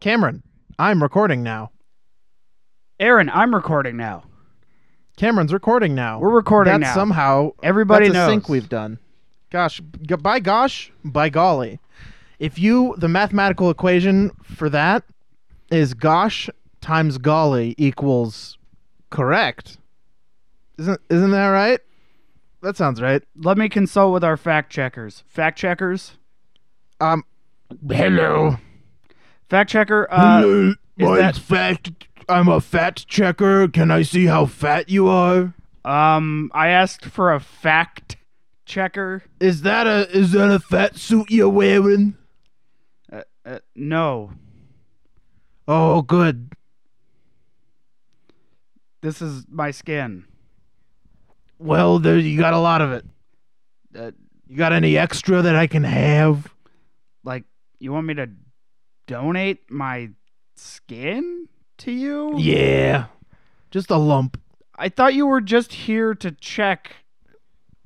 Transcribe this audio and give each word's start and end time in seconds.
Cameron, 0.00 0.42
I'm 0.78 1.02
recording 1.02 1.42
now. 1.42 1.70
Aaron, 2.98 3.28
I'm 3.30 3.54
recording 3.54 3.96
now. 3.96 4.24
Cameron's 5.16 5.52
recording 5.52 5.94
now. 5.94 6.18
We're 6.18 6.30
recording 6.30 6.72
That's 6.80 6.90
now. 6.90 6.94
somehow 6.94 7.50
Everybody 7.62 8.06
that's 8.08 8.16
a 8.16 8.18
knows. 8.18 8.30
sync 8.30 8.48
we've 8.48 8.68
done. 8.68 8.98
Gosh, 9.50 9.80
g- 10.02 10.16
by 10.16 10.40
gosh, 10.40 10.90
by 11.04 11.28
golly. 11.28 11.80
If 12.38 12.58
you 12.58 12.94
the 12.96 13.08
mathematical 13.08 13.68
equation 13.68 14.30
for 14.42 14.70
that 14.70 15.04
is 15.70 15.92
gosh 15.92 16.48
times 16.80 17.18
golly 17.18 17.74
equals 17.76 18.56
correct. 19.10 19.76
Isn't 20.78 21.00
isn't 21.10 21.30
that 21.32 21.48
right? 21.48 21.80
That 22.62 22.76
sounds 22.78 23.02
right. 23.02 23.22
Let 23.36 23.58
me 23.58 23.68
consult 23.68 24.14
with 24.14 24.24
our 24.24 24.38
fact 24.38 24.72
checkers. 24.72 25.22
Fact 25.28 25.58
checkers? 25.58 26.12
Um 27.00 27.24
hello. 27.86 28.56
Fact 29.50 29.68
checker, 29.70 30.06
uh, 30.10 30.72
that- 30.96 31.36
fat. 31.36 31.90
I'm 32.28 32.46
a 32.48 32.60
fat 32.60 33.04
checker. 33.08 33.66
Can 33.68 33.90
I 33.90 34.02
see 34.02 34.26
how 34.26 34.46
fat 34.46 34.88
you 34.88 35.08
are? 35.08 35.52
um, 35.84 36.50
I 36.54 36.68
asked 36.68 37.04
for 37.06 37.32
a 37.34 37.40
fact 37.40 38.16
checker. 38.66 39.24
Is 39.40 39.62
that 39.62 39.86
a 39.88 40.08
is 40.16 40.32
that 40.32 40.50
a 40.50 40.60
fat 40.60 40.96
suit 40.96 41.30
you're 41.30 41.48
wearing? 41.48 42.16
Uh, 43.12 43.22
uh, 43.44 43.58
no, 43.74 44.32
Oh, 45.66 46.02
good. 46.02 46.52
this 49.00 49.20
is 49.22 49.46
my 49.50 49.70
skin. 49.70 50.24
Well, 51.58 51.98
there 51.98 52.18
you 52.18 52.38
got 52.38 52.54
a 52.54 52.58
lot 52.58 52.80
of 52.82 52.92
it. 52.92 53.04
Uh, 53.96 54.10
You 54.46 54.56
got 54.56 54.72
any 54.72 54.96
extra 54.96 55.42
that 55.42 55.56
I 55.56 55.66
can 55.66 55.82
have? 55.84 56.52
like, 57.24 57.44
you 57.80 57.92
want 57.92 58.06
me 58.06 58.14
to 58.14 58.28
donate 59.10 59.68
my 59.68 60.08
skin 60.54 61.48
to 61.78 61.90
you? 61.90 62.38
Yeah, 62.38 63.06
just 63.72 63.90
a 63.90 63.96
lump. 63.96 64.40
I 64.78 64.88
thought 64.88 65.14
you 65.14 65.26
were 65.26 65.40
just 65.40 65.72
here 65.72 66.14
to 66.14 66.30
check, 66.30 66.94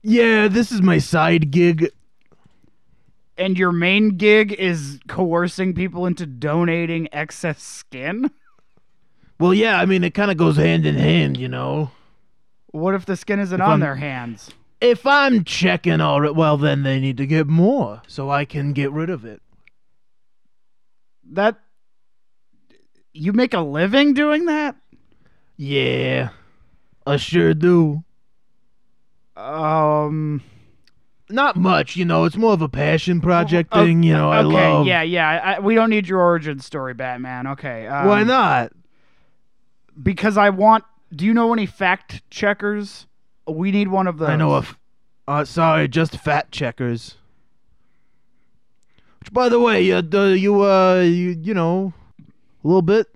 Yeah, 0.02 0.48
this 0.48 0.70
is 0.70 0.82
my 0.82 0.98
side 0.98 1.50
gig. 1.50 1.88
and 3.38 3.58
your 3.58 3.72
main 3.72 4.10
gig 4.18 4.52
is 4.52 5.00
coercing 5.08 5.72
people 5.74 6.04
into 6.06 6.26
donating 6.26 7.08
excess 7.10 7.62
skin? 7.62 8.30
Well, 9.40 9.54
yeah, 9.54 9.80
I 9.80 9.86
mean 9.86 10.04
it 10.04 10.12
kind 10.14 10.30
of 10.30 10.36
goes 10.36 10.56
hand 10.58 10.84
in 10.86 10.94
hand, 10.96 11.38
you 11.38 11.48
know. 11.48 11.90
What 12.70 12.94
if 12.94 13.06
the 13.06 13.16
skin 13.16 13.40
isn't 13.40 13.60
If 13.60 13.64
on 13.64 13.70
I'm- 13.70 13.80
their 13.80 13.96
hands? 13.96 14.50
If 14.80 15.06
I'm 15.06 15.44
checking 15.44 16.02
all 16.02 16.20
right, 16.20 16.34
well 16.34 16.58
then 16.58 16.82
they 16.82 17.00
need 17.00 17.16
to 17.16 17.26
get 17.26 17.46
more 17.46 18.02
so 18.06 18.28
I 18.30 18.44
can 18.44 18.74
get 18.74 18.92
rid 18.92 19.08
of 19.08 19.24
it. 19.24 19.40
That 21.32 21.58
you 23.12 23.32
make 23.32 23.54
a 23.54 23.60
living 23.60 24.14
doing 24.14 24.46
that? 24.46 24.76
Yeah, 25.56 26.30
I 27.06 27.16
sure 27.16 27.54
do. 27.54 28.04
Um. 29.36 30.42
Not 31.30 31.56
much, 31.56 31.96
you 31.96 32.04
know. 32.04 32.24
It's 32.24 32.36
more 32.36 32.52
of 32.52 32.60
a 32.60 32.68
passion 32.68 33.20
project 33.22 33.70
o- 33.72 33.82
thing, 33.84 34.02
you 34.02 34.12
know. 34.12 34.30
I 34.30 34.44
okay, 34.44 34.52
love. 34.72 34.86
yeah, 34.86 35.02
yeah. 35.02 35.40
I, 35.56 35.58
we 35.58 35.74
don't 35.74 35.88
need 35.88 36.06
your 36.06 36.20
origin 36.20 36.60
story, 36.60 36.92
Batman. 36.92 37.46
Okay. 37.46 37.86
Um, 37.86 38.06
Why 38.06 38.22
not? 38.24 38.72
Because 40.00 40.36
I 40.36 40.50
want. 40.50 40.84
Do 41.14 41.24
you 41.24 41.32
know 41.32 41.52
any 41.52 41.66
fact 41.66 42.22
checkers? 42.30 43.06
We 43.48 43.70
need 43.72 43.88
one 43.88 44.06
of 44.06 44.18
those. 44.18 44.28
I 44.28 44.36
know 44.36 44.54
a. 44.54 44.58
F- 44.58 44.78
uh, 45.26 45.44
sorry, 45.46 45.88
just 45.88 46.18
fat 46.18 46.50
checkers. 46.50 47.16
Which, 49.24 49.32
by 49.32 49.48
the 49.48 49.58
way, 49.58 49.90
uh, 49.90 50.02
you 50.02 50.64
uh, 50.64 51.00
you 51.00 51.30
you 51.30 51.54
know, 51.54 51.94
a 52.20 52.66
little 52.66 52.82
bit, 52.82 53.06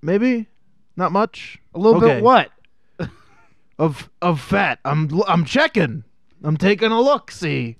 maybe, 0.00 0.46
not 0.96 1.12
much. 1.12 1.58
a 1.74 1.78
little 1.78 2.02
okay. 2.02 2.14
bit. 2.14 2.22
What? 2.22 2.50
of 3.78 4.08
of 4.22 4.40
fat? 4.40 4.78
I'm 4.86 5.10
I'm 5.28 5.44
checking. 5.44 6.04
I'm 6.42 6.56
taking 6.56 6.90
a 6.90 6.98
look. 6.98 7.30
See. 7.30 7.76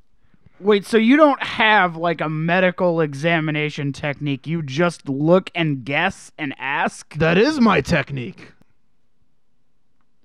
Wait. 0.61 0.85
So 0.85 0.99
you 0.99 1.17
don't 1.17 1.43
have 1.43 1.97
like 1.97 2.21
a 2.21 2.29
medical 2.29 3.01
examination 3.01 3.95
technique? 3.95 4.47
You 4.47 4.61
just 4.61 5.09
look 5.09 5.51
and 5.55 5.83
guess 5.83 6.31
and 6.37 6.55
ask? 6.59 7.15
That 7.15 7.39
is 7.39 7.59
my 7.59 7.81
technique. 7.81 8.53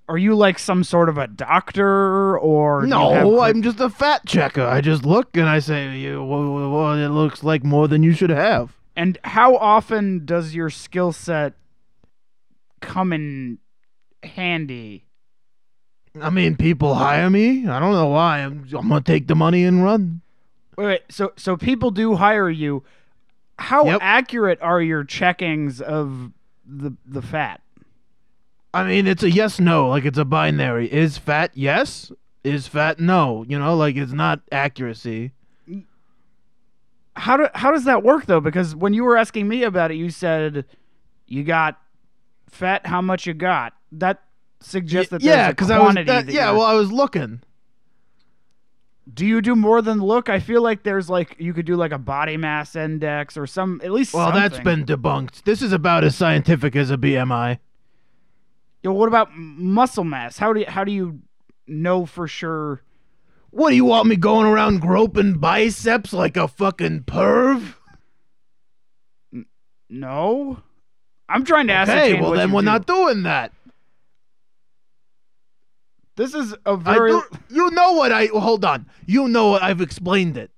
Are 0.10 0.18
you 0.18 0.36
like 0.36 0.60
some 0.60 0.84
sort 0.84 1.08
of 1.10 1.18
a 1.18 1.28
doctor 1.28 2.38
or? 2.38 2.86
you 2.86 2.92
have 2.94 3.24
No, 3.24 3.40
I'm 3.42 3.62
just 3.62 3.80
a 3.80 3.90
fat 3.90 4.26
checker. 4.26 4.66
I 4.66 4.82
just 4.82 5.06
look 5.06 5.36
and 5.38 5.48
I 5.48 5.60
say, 5.60 5.98
you, 5.98 6.24
well, 6.24 6.52
well, 6.52 6.70
well, 6.72 6.94
it 6.94 7.08
looks 7.10 7.44
like 7.44 7.64
more 7.64 7.88
than 7.88 8.04
you 8.04 8.12
should 8.12 8.30
have. 8.30 8.76
And 8.96 9.18
how 9.24 9.56
often 9.56 10.26
does 10.26 10.54
your 10.54 10.70
skill 10.70 11.12
set 11.14 11.54
come 12.82 13.14
in 13.14 13.60
handy? 14.24 15.06
I 16.22 16.30
mean, 16.30 16.58
people 16.58 16.94
hire 16.94 17.30
me. 17.30 17.68
I 17.68 17.80
don't 17.80 17.94
know 17.94 18.08
why. 18.08 18.40
I'm, 18.40 18.68
I'm 18.78 18.90
gonna 18.90 19.02
take 19.02 19.28
the 19.28 19.36
money 19.36 19.64
and 19.64 19.84
run. 19.84 20.22
Wait, 20.78 20.86
wait, 20.86 21.02
so 21.10 21.34
so 21.38 21.58
people 21.58 21.90
do 21.90 22.16
hire 22.16 22.50
you. 22.52 22.84
How 23.58 23.86
Yep. 23.86 24.00
accurate 24.02 24.60
are 24.62 24.82
your 24.82 25.04
checkings 25.04 25.82
of 25.82 26.32
the 26.68 26.94
the 27.06 27.22
fat? 27.24 27.62
I 28.74 28.84
mean, 28.84 29.06
it's 29.06 29.22
a 29.24 29.30
yes 29.30 29.60
no, 29.60 29.88
like 29.90 30.06
it's 30.06 30.18
a 30.18 30.26
binary. 30.26 30.92
Is 30.92 31.18
fat 31.18 31.52
yes? 31.54 32.12
Is 32.44 32.68
fat 32.68 33.00
no? 33.00 33.46
You 33.48 33.60
know, 33.60 33.76
like 33.76 33.96
it's 33.96 34.12
not 34.12 34.42
accuracy. 34.52 35.32
How 37.16 37.38
do 37.38 37.48
how 37.54 37.72
does 37.72 37.84
that 37.86 38.04
work 38.04 38.26
though? 38.26 38.40
Because 38.40 38.76
when 38.76 38.94
you 38.94 39.04
were 39.04 39.16
asking 39.16 39.48
me 39.48 39.64
about 39.64 39.92
it, 39.92 39.96
you 39.96 40.10
said 40.10 40.66
you 41.28 41.44
got 41.44 41.80
fat. 42.50 42.88
How 42.88 43.02
much 43.02 43.28
you 43.28 43.36
got? 43.36 43.74
That 43.92 44.24
suggests 44.60 45.12
that 45.12 45.22
yeah, 45.22 45.50
because 45.52 45.70
I 45.70 45.78
was. 45.80 45.94
That, 45.94 46.08
that 46.08 46.30
yeah, 46.30 46.52
well, 46.52 46.64
I 46.64 46.74
was 46.74 46.92
looking. 46.92 47.42
do 49.14 49.26
you 49.26 49.42
do 49.42 49.56
more 49.56 49.84
than 49.84 50.00
look? 50.00 50.30
I 50.30 50.40
feel 50.40 50.64
like 50.64 50.82
there's 50.82 51.12
like 51.12 51.36
you 51.38 51.54
could 51.54 51.68
do 51.68 51.76
like 51.76 51.92
a 51.92 52.00
body 52.00 52.38
mass 52.38 52.76
index 52.76 53.38
or 53.38 53.46
some 53.46 53.80
at 53.84 53.92
least. 53.92 54.16
Well, 54.16 54.32
that's 54.32 54.60
been 54.60 54.84
debunked. 54.84 55.44
This 55.44 55.62
is 55.62 55.72
about 55.72 56.04
as 56.04 56.16
scientific 56.16 56.76
as 56.76 56.90
a 56.90 56.98
BMI. 56.98 57.60
Yo, 58.84 58.92
what 58.92 59.08
about 59.08 59.30
muscle 59.34 60.04
mass? 60.04 60.38
How 60.38 60.52
do 60.52 60.60
you, 60.60 60.66
how 60.68 60.84
do 60.84 60.92
you 60.92 61.22
know 61.66 62.06
for 62.06 62.28
sure? 62.28 62.82
What 63.50 63.70
do 63.70 63.76
you 63.78 63.86
want 63.86 64.08
me 64.08 64.18
going 64.18 64.46
around 64.46 64.82
groping 64.82 65.36
biceps 65.36 66.12
like 66.12 66.36
a 66.36 66.48
fucking 66.48 67.04
perv? 67.04 67.76
No, 69.90 70.62
I'm 71.30 71.46
trying 71.46 71.68
to 71.68 71.74
ask. 71.74 71.92
Okay, 71.92 72.20
well 72.20 72.32
then 72.32 72.52
we're 72.52 72.62
do. 72.62 72.66
not 72.66 72.88
doing 72.88 73.24
that. 73.24 73.54
This 76.16 76.34
is 76.34 76.56
a 76.66 76.76
very. 76.76 77.12
do, 77.12 77.24
you 77.50 77.70
know 77.72 77.94
what 77.94 78.12
I 78.12 78.26
hold 78.26 78.66
on. 78.66 78.88
You 79.06 79.28
know 79.28 79.50
what 79.50 79.64
I've 79.64 79.82
explained 79.82 80.36
it. 80.36 80.52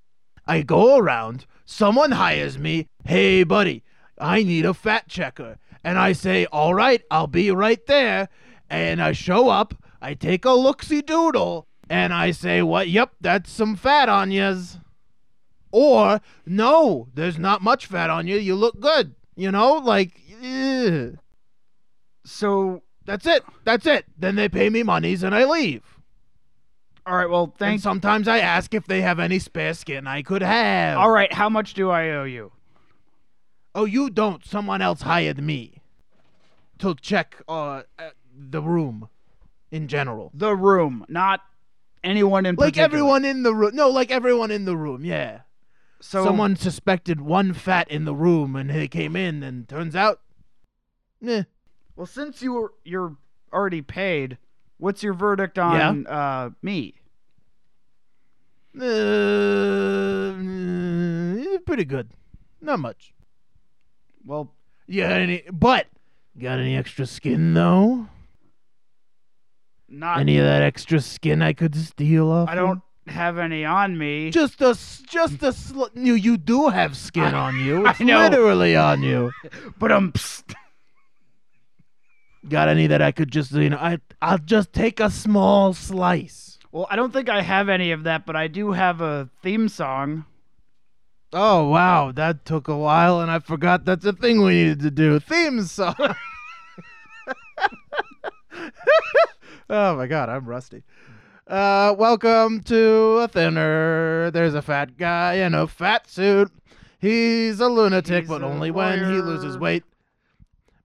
I 0.48 0.62
go 0.62 0.98
around, 0.98 1.46
someone 1.66 2.12
hires 2.12 2.58
me, 2.58 2.88
"Hey 3.04 3.44
buddy, 3.44 3.84
I 4.18 4.42
need 4.44 4.66
a 4.66 4.74
fat 4.74 5.10
checker." 5.10 5.58
And 5.86 5.98
I 6.00 6.14
say, 6.14 6.46
"All 6.48 6.74
right, 6.74 7.02
I'll 7.12 7.28
be 7.28 7.52
right 7.52 7.86
there." 7.86 8.28
And 8.70 9.02
I 9.02 9.12
show 9.12 9.50
up, 9.50 9.74
I 10.02 10.16
take 10.16 10.44
a 10.44 10.50
looksy 10.50 11.06
doodle, 11.06 11.68
and 11.90 12.12
I 12.14 12.32
say, 12.32 12.62
"What? 12.62 12.90
Yep, 12.90 13.12
that's 13.22 13.52
some 13.52 13.76
fat 13.76 14.10
on 14.10 14.32
yous." 14.32 14.80
Or, 15.72 16.22
"No, 16.46 17.08
there's 17.14 17.38
not 17.38 17.62
much 17.62 17.86
fat 17.86 18.10
on 18.10 18.28
you. 18.28 18.38
You 18.38 18.56
look 18.56 18.80
good." 18.80 19.16
You 19.36 19.52
know, 19.52 19.74
like 19.74 20.20
eh. 20.42 21.12
so 22.26 22.82
that's 23.06 23.26
it. 23.26 23.44
That's 23.64 23.86
it. 23.86 24.06
Then 24.18 24.36
they 24.36 24.50
pay 24.50 24.70
me 24.70 24.82
monies 24.84 25.24
and 25.24 25.36
I 25.36 25.46
leave. 25.46 25.84
all 27.06 27.16
right. 27.16 27.30
Well, 27.30 27.54
thanks. 27.58 27.74
And 27.74 27.84
sometimes 27.84 28.28
I 28.28 28.40
ask 28.40 28.74
if 28.74 28.88
they 28.88 29.02
have 29.02 29.20
any 29.20 29.38
spare 29.40 29.74
skin 29.74 30.08
I 30.08 30.24
could 30.24 30.42
have. 30.42 30.98
All 30.98 31.12
right. 31.12 31.32
How 31.32 31.50
much 31.50 31.74
do 31.76 31.90
I 31.92 32.10
owe 32.12 32.24
you? 32.24 32.52
Oh, 33.76 33.84
you 33.86 34.10
don't. 34.10 34.44
Someone 34.46 34.82
else 34.82 35.02
hired 35.02 35.44
me 35.44 35.82
to 36.80 36.96
check 36.96 37.36
uh, 37.48 37.84
uh, 38.00 38.10
the 38.34 38.62
room 38.62 39.10
in 39.70 39.90
general. 39.90 40.32
The 40.34 40.56
room, 40.56 41.06
not 41.10 41.42
anyone 42.02 42.46
in 42.46 42.56
Like 42.56 42.76
particular. 42.76 42.86
everyone 42.86 43.26
in 43.26 43.44
the 43.44 43.54
room. 43.54 43.76
No, 43.76 43.90
like 43.90 44.12
everyone 44.12 44.50
in 44.50 44.64
the 44.64 44.78
room. 44.78 45.04
Yeah. 45.04 45.42
So 46.00 46.24
Someone 46.24 46.56
suspected 46.56 47.20
one 47.20 47.52
fat 47.54 47.90
in 47.92 48.06
the 48.06 48.16
room, 48.16 48.56
and 48.56 48.70
they 48.70 48.88
came 48.88 49.16
in, 49.16 49.44
and 49.44 49.68
turns 49.68 49.96
out, 49.96 50.22
eh. 51.26 51.44
Well, 51.98 52.06
since 52.06 52.42
you 52.42 52.54
were 52.54 52.74
you're 52.86 53.18
already 53.52 53.82
paid, 53.82 54.38
what's 54.78 55.04
your 55.04 55.14
verdict 55.14 55.58
on 55.60 56.06
uh 56.08 56.52
me? 56.62 56.94
Uh, 58.76 60.34
pretty 61.66 61.86
good. 61.86 62.12
Not 62.62 62.80
much. 62.80 63.14
Well, 64.26 64.52
Yeah, 64.88 65.10
any, 65.10 65.44
but 65.52 65.88
got 66.40 66.60
any 66.60 66.76
extra 66.76 67.06
skin 67.06 67.54
though? 67.54 68.08
not. 69.88 70.20
Any 70.20 70.38
of 70.40 70.46
that 70.46 70.62
extra 70.64 71.00
skin 71.00 71.42
I 71.42 71.54
could 71.54 71.76
steal 71.76 72.30
off? 72.32 72.50
I 72.50 72.56
don't. 72.56 72.82
have 73.08 73.38
any 73.38 73.64
on 73.64 73.96
me. 74.00 74.32
Just 74.32 74.60
a, 74.62 74.76
just 75.08 75.44
a. 75.44 75.54
Sl- 75.54 75.94
you, 75.94 76.16
you 76.16 76.38
do 76.38 76.70
have 76.70 76.98
skin 76.98 77.34
on 77.46 77.60
you. 77.60 77.86
I 77.86 77.96
know. 78.04 78.24
literally 78.24 78.76
on 78.76 79.04
you. 79.04 79.32
but 79.80 79.92
um, 79.92 80.12
Got 82.50 82.68
any 82.70 82.88
that 82.88 83.02
I 83.02 83.12
could 83.12 83.32
just, 83.32 83.52
you 83.54 83.70
know, 83.70 83.78
I, 83.78 83.98
I'll 84.22 84.38
just 84.38 84.72
take 84.74 85.00
a 85.00 85.10
small 85.10 85.74
slice. 85.74 86.60
well, 86.72 86.86
I 86.92 86.96
don't 86.96 87.12
think 87.14 87.28
I 87.30 87.42
have 87.42 87.70
any 87.70 87.92
of 87.92 88.04
that, 88.04 88.26
but 88.26 88.36
I 88.36 88.48
do 88.48 88.72
have 88.72 89.02
a 89.02 89.30
theme 89.42 89.68
song. 89.70 90.26
Oh 91.34 91.68
wow, 91.70 92.12
that 92.14 92.46
took 92.46 92.68
a 92.68 92.78
while, 92.78 93.20
and 93.20 93.30
I 93.30 93.40
forgot 93.40 93.86
that's 93.86 94.06
a 94.06 94.14
thing 94.14 94.42
we 94.42 94.54
needed 94.54 94.80
to 94.82 94.92
do. 94.92 95.20
Theme 95.20 95.64
song. 95.64 95.96
oh 99.70 99.96
my 99.96 100.08
god, 100.08 100.30
I'm 100.30 100.46
rusty. 100.46 100.84
Uh, 101.48 101.94
welcome 101.98 102.62
to 102.64 103.20
a 103.22 103.28
thinner. 103.28 104.32
There's 104.32 104.56
a 104.56 104.62
fat 104.62 104.98
guy 104.98 105.36
in 105.36 105.54
a 105.54 105.68
fat 105.68 106.10
suit. 106.10 106.52
He's 107.00 107.60
a 107.60 107.68
lunatic, 107.68 108.24
He's 108.24 108.30
but 108.30 108.42
a 108.42 108.46
only 108.46 108.72
when 108.72 109.00
he 109.00 109.22
loses 109.22 109.58
weight. 109.58 109.84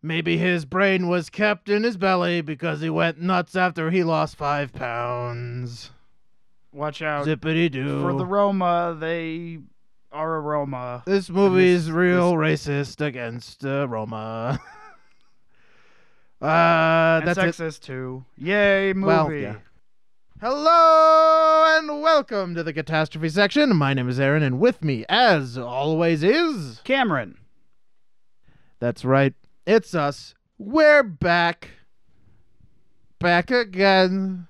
Maybe 0.02 0.36
his 0.38 0.64
brain 0.64 1.08
was 1.08 1.30
kept 1.30 1.68
in 1.68 1.82
his 1.82 1.96
belly 1.96 2.40
because 2.40 2.80
he 2.80 2.90
went 2.90 3.20
nuts 3.20 3.54
after 3.54 3.90
he 3.90 4.02
lost 4.02 4.36
five 4.36 4.72
pounds. 4.72 5.90
Watch 6.72 7.02
out 7.02 7.26
Zippity 7.26 7.70
doo. 7.70 8.00
for 8.02 8.14
the 8.14 8.24
Roma. 8.24 8.96
They 8.98 9.58
are 10.12 10.36
a 10.36 10.40
Roma. 10.40 11.02
This 11.06 11.30
movie 11.30 11.72
this- 11.72 11.82
is 11.84 11.90
real 11.92 12.34
racist 12.34 13.04
against 13.04 13.64
uh, 13.64 13.86
Roma. 13.88 14.60
uh, 16.42 16.44
And 16.44 17.26
that's 17.28 17.38
it. 17.38 17.54
sexist 17.54 17.80
too. 17.82 18.24
Yay, 18.36 18.92
movie. 18.92 19.06
Well, 19.06 19.32
yeah. 19.32 19.56
Hello 20.40 21.76
and 21.78 22.00
welcome 22.02 22.54
to 22.54 22.62
the 22.62 22.72
catastrophe 22.72 23.28
section. 23.28 23.76
My 23.76 23.92
name 23.92 24.08
is 24.08 24.18
Aaron, 24.18 24.42
and 24.42 24.58
with 24.58 24.82
me, 24.82 25.04
as 25.08 25.58
always, 25.58 26.22
is 26.22 26.80
Cameron. 26.84 27.36
that's 28.78 29.04
right, 29.04 29.34
it's 29.66 29.94
us. 29.94 30.34
We're 30.58 31.02
back, 31.02 31.68
back 33.18 33.50
again. 33.50 34.46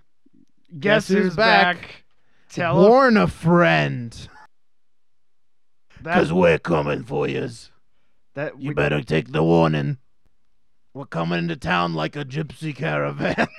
Guess, 0.78 1.08
who's 1.08 1.34
back? 1.34 2.04
Tell 2.48 2.84
a- 2.84 2.88
Warn 2.88 3.16
a 3.16 3.26
friend, 3.26 4.16
that, 6.02 6.14
cause 6.14 6.32
we're 6.32 6.58
coming 6.58 7.04
for 7.04 7.28
yous. 7.28 7.70
that 8.34 8.60
You 8.60 8.74
better 8.74 9.02
take 9.02 9.32
the 9.32 9.42
warning. 9.42 9.98
We're 10.94 11.06
coming 11.06 11.38
into 11.38 11.56
town 11.56 11.94
like 11.94 12.16
a 12.16 12.24
gypsy 12.24 12.74
caravan. 12.74 13.46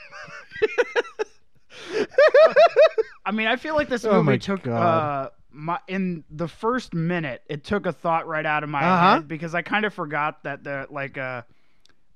I 3.26 3.32
mean, 3.32 3.48
I 3.48 3.56
feel 3.56 3.76
like 3.76 3.88
this 3.90 4.04
Oh 4.06 4.22
movie 4.24 4.38
took 4.40 4.68
uh 4.68 5.30
my 5.52 5.80
in 5.88 6.24
the 6.30 6.48
first 6.48 6.94
minute, 6.94 7.44
it 7.48 7.64
took 7.64 7.86
a 7.86 7.92
thought 7.94 8.28
right 8.28 8.46
out 8.46 8.64
of 8.64 8.70
my 8.70 8.82
Uh-huh. 8.84 9.14
head 9.16 9.28
because 9.28 9.54
I 9.54 9.62
kind 9.62 9.86
of 9.86 9.94
forgot 9.94 10.44
that 10.44 10.64
the 10.64 10.88
like 10.90 11.18
uh 11.18 11.44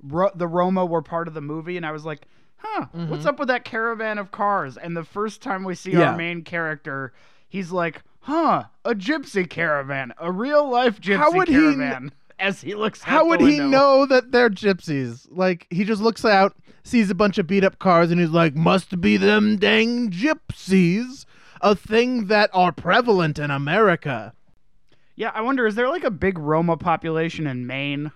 Ro- 0.03 0.31
the 0.35 0.47
Roma 0.47 0.85
were 0.85 1.01
part 1.01 1.27
of 1.27 1.33
the 1.33 1.41
movie, 1.41 1.77
and 1.77 1.85
I 1.85 1.91
was 1.91 2.05
like, 2.05 2.27
huh, 2.57 2.85
what's 2.91 3.25
up 3.25 3.39
with 3.39 3.47
that 3.47 3.65
caravan 3.65 4.17
of 4.17 4.31
cars? 4.31 4.77
And 4.77 4.95
the 4.95 5.03
first 5.03 5.41
time 5.41 5.63
we 5.63 5.75
see 5.75 5.91
Mm-hmm. 5.91 5.99
Yeah. 5.99 6.11
our 6.11 6.17
main 6.17 6.43
character, 6.43 7.13
he's 7.47 7.71
like, 7.71 8.03
huh, 8.25 8.63
a 8.83 8.95
gypsy 8.95 9.47
caravan, 9.47 10.11
a 10.17 10.31
real 10.31 10.69
life 10.69 10.99
gypsy 10.99 11.17
How 11.17 11.31
would 11.31 11.47
he 11.47 11.53
caravan. 11.53 12.11
As 12.37 12.61
he 12.61 12.75
looks, 12.75 13.01
out 13.03 13.07
How 13.07 13.25
would 13.27 13.39
he 13.39 13.59
know 13.59 14.05
that 14.07 14.31
they're 14.31 14.49
gypsies? 14.49 15.27
Like 15.31 15.67
he 15.69 15.83
just 15.85 16.01
looks 16.01 16.25
out, 16.25 16.55
sees 16.83 17.09
a 17.09 17.15
bunch 17.15 17.37
of 17.37 17.47
beat 17.47 17.63
up 17.63 17.79
cars, 17.79 18.11
and 18.11 18.19
he's 18.19 18.31
like, 18.31 18.55
"Must 18.55 18.99
be 18.99 19.15
them 19.15 19.57
dang 19.57 20.11
gypsies." 20.11 21.25
A 21.61 21.75
thing 21.75 22.27
that 22.27 22.49
are 22.53 22.71
prevalent 22.71 23.39
in 23.39 23.51
America. 23.51 24.33
Yeah, 25.15 25.31
I 25.33 25.41
wonder, 25.41 25.65
is 25.65 25.75
there 25.75 25.87
like 25.89 26.03
a 26.03 26.11
big 26.11 26.37
Roma 26.37 26.75
population 26.75 27.47
in 27.47 27.65
Maine? 27.65 28.11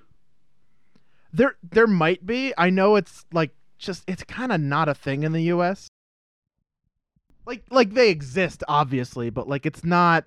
There, 1.32 1.56
there 1.64 1.88
might 1.88 2.26
be. 2.26 2.54
I 2.58 2.70
know 2.70 2.96
it's 2.98 3.26
like 3.32 3.52
just 3.78 4.04
it's 4.08 4.24
kind 4.24 4.52
of 4.52 4.60
not 4.60 4.90
a 4.90 4.94
thing 4.94 5.24
in 5.24 5.32
the 5.32 5.44
U.S. 5.44 5.89
Like, 7.50 7.64
like 7.72 7.94
they 7.96 8.12
exist, 8.12 8.64
obviously, 8.68 9.32
but 9.32 9.48
like 9.48 9.66
it's 9.66 9.84
not. 9.84 10.26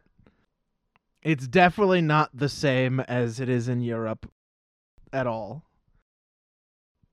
It's 1.23 1.47
definitely 1.47 2.01
not 2.01 2.31
the 2.35 2.49
same 2.49 2.99
as 2.99 3.39
it 3.39 3.49
is 3.49 3.69
in 3.69 3.81
Europe, 3.81 4.29
at 5.13 5.29
all. 5.29 5.63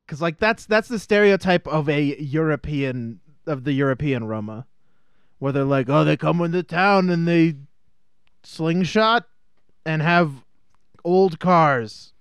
Because 0.03 0.19
like 0.19 0.39
that's 0.39 0.65
that's 0.65 0.88
the 0.88 0.97
stereotype 0.97 1.67
of 1.67 1.88
a 1.88 2.19
European 2.19 3.19
of 3.45 3.65
the 3.65 3.73
European 3.73 4.23
Roma, 4.23 4.65
where 5.38 5.51
they're 5.51 5.63
like, 5.63 5.89
oh, 5.89 6.03
they 6.03 6.17
come 6.17 6.41
into 6.41 6.63
town 6.63 7.12
and 7.12 7.27
they 7.27 7.57
slingshot 8.41 9.27
and 9.85 10.01
have 10.01 10.44
old 11.05 11.39
cars 11.39 12.13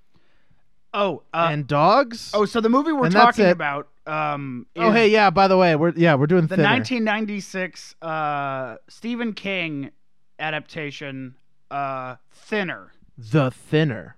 Oh, 0.94 1.22
uh, 1.34 1.48
and 1.50 1.66
dogs. 1.66 2.30
Oh, 2.34 2.44
so 2.44 2.60
the 2.60 2.68
movie 2.68 2.92
we're 2.92 3.06
And 3.06 3.14
talking 3.14 3.46
about 3.46 3.88
um 4.08 4.66
Oh, 4.76 4.90
hey, 4.90 5.08
yeah. 5.08 5.30
By 5.30 5.46
the 5.48 5.56
way, 5.56 5.76
we're 5.76 5.92
yeah 5.96 6.14
we're 6.14 6.26
doing 6.26 6.42
the 6.46 6.56
thinner. 6.56 6.62
1996 6.68 7.94
uh 8.02 8.76
Stephen 8.88 9.32
King 9.34 9.90
adaptation 10.38 11.34
uh 11.70 12.16
Thinner. 12.32 12.92
the 13.16 13.50
thinner. 13.50 14.16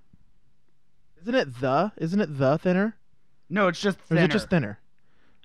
Isn't 1.23 1.35
it 1.35 1.61
the? 1.61 1.93
Isn't 1.99 2.21
it 2.21 2.39
the 2.39 2.57
thinner? 2.59 2.97
No, 3.51 3.67
it's 3.69 3.81
just 3.81 3.99
Or 3.99 4.03
Thinner. 4.03 4.21
is 4.21 4.25
it 4.27 4.33
just 4.33 4.49
thinner? 4.51 4.79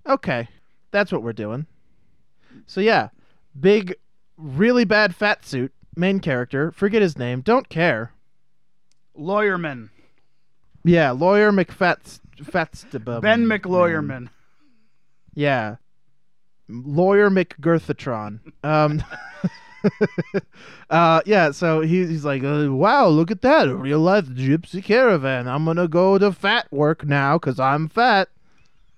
Okay, 0.07 0.47
that's 0.92 1.12
what 1.12 1.24
we're 1.24 1.33
doing. 1.33 1.65
So 2.68 2.80
yeah, 2.81 3.09
big, 3.59 3.95
really 4.38 4.86
bad 4.86 5.15
fat 5.15 5.44
suit 5.45 5.74
main 5.97 6.19
character. 6.19 6.71
Forget 6.71 7.01
his 7.01 7.18
name. 7.18 7.42
Don't 7.42 7.68
care. 7.69 8.12
Lawyerman. 9.18 9.89
Yeah, 10.83 11.12
lawyer 11.12 11.51
McFats 11.51 12.19
Fatstable. 12.44 13.21
ben 13.21 13.45
McLawyerman. 13.45 14.30
Yeah. 15.36 15.76
Lawyer 16.68 17.30
McGirthatron. 17.30 18.40
Um 18.64 19.04
uh 20.90 21.22
yeah, 21.26 21.52
so 21.52 21.82
he, 21.82 22.08
he's 22.08 22.26
like, 22.26 22.44
uh, 22.44 22.72
wow, 22.72 23.08
look 23.08 23.30
at 23.30 23.42
that. 23.42 23.68
A 23.68 23.76
real 23.76 24.00
life 24.00 24.26
gypsy 24.26 24.84
caravan. 24.84 25.48
I'm 25.48 25.66
going 25.66 25.78
to 25.78 25.88
go 25.88 26.18
to 26.18 26.32
fat 26.32 26.68
work 26.72 27.06
now 27.06 27.38
cuz 27.38 27.60
I'm 27.60 27.88
fat. 27.88 28.30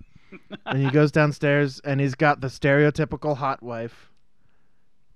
and 0.66 0.84
he 0.84 0.90
goes 0.92 1.12
downstairs 1.12 1.82
and 1.84 2.00
he's 2.00 2.16
got 2.16 2.40
the 2.42 2.48
stereotypical 2.48 3.38
hot 3.38 3.62
wife. 3.62 4.12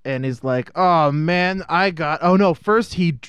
And 0.04 0.26
he's 0.26 0.44
like, 0.44 0.72
"Oh 0.76 1.12
man, 1.12 1.64
I 1.70 1.92
got 1.92 2.20
Oh 2.24 2.36
no, 2.36 2.54
first 2.54 2.96
he 2.96 3.20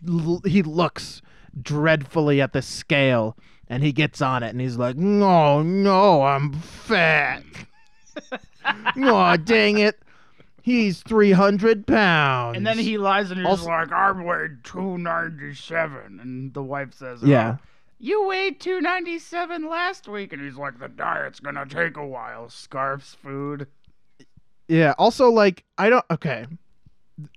he 0.46 0.62
looks 0.62 1.20
dreadfully 1.60 2.40
at 2.40 2.54
the 2.54 2.62
scale 2.62 3.36
and 3.68 3.82
he 3.82 3.92
gets 3.92 4.22
on 4.22 4.42
it 4.42 4.50
and 4.50 4.60
he's 4.60 4.76
like, 4.78 4.96
"No, 4.96 5.62
no, 5.62 6.22
I'm 6.22 6.52
fat." 6.52 7.42
Oh, 8.96 9.36
dang 9.36 9.78
it. 9.78 9.98
He's 10.62 11.02
300 11.02 11.86
pounds. 11.86 12.56
And 12.56 12.66
then 12.66 12.78
he 12.78 12.96
lies 12.98 13.30
and 13.30 13.40
he's 13.40 13.46
Also- 13.48 13.66
like, 13.66 13.90
I 13.90 14.12
weighed 14.12 14.62
297. 14.64 16.20
And 16.20 16.54
the 16.54 16.62
wife 16.62 16.94
says, 16.94 17.20
"Oh, 17.22 17.26
Yeah. 17.26 17.56
You 17.98 18.26
weighed 18.26 18.60
297 18.60 19.68
last 19.68 20.06
week. 20.08 20.32
And 20.32 20.42
he's 20.42 20.56
like, 20.56 20.78
The 20.78 20.88
diet's 20.88 21.40
going 21.40 21.54
to 21.56 21.66
take 21.66 21.96
a 21.96 22.06
while. 22.06 22.48
Scarfs, 22.48 23.14
food. 23.14 23.66
Yeah. 24.68 24.94
Also, 24.98 25.28
like, 25.30 25.64
I 25.78 25.90
don't. 25.90 26.04
Okay. 26.10 26.46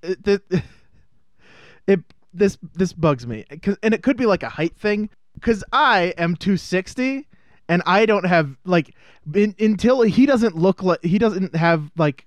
It, 0.03 0.27
it, 0.27 0.43
it 1.87 1.99
this 2.33 2.57
this 2.73 2.93
bugs 2.93 3.25
me, 3.27 3.43
'Cause- 3.61 3.77
and 3.83 3.93
it 3.93 4.03
could 4.03 4.17
be 4.17 4.25
like 4.25 4.43
a 4.43 4.49
height 4.49 4.75
thing. 4.77 5.09
Because 5.33 5.63
I 5.73 6.13
am 6.17 6.35
260, 6.35 7.27
and 7.67 7.81
I 7.85 8.05
don't 8.05 8.25
have 8.25 8.55
like 8.65 8.93
in, 9.33 9.55
until 9.59 10.01
he 10.01 10.25
doesn't 10.25 10.55
look 10.55 10.83
like 10.83 11.03
he 11.03 11.17
doesn't 11.17 11.55
have 11.55 11.91
like 11.97 12.25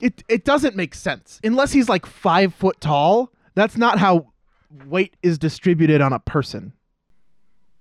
it. 0.00 0.22
It 0.28 0.44
doesn't 0.44 0.76
make 0.76 0.94
sense 0.94 1.40
unless 1.42 1.72
he's 1.72 1.88
like 1.88 2.06
five 2.06 2.54
foot 2.54 2.80
tall. 2.80 3.32
That's 3.54 3.76
not 3.76 3.98
how 3.98 4.32
weight 4.86 5.16
is 5.22 5.38
distributed 5.38 6.00
on 6.00 6.12
a 6.12 6.18
person. 6.18 6.72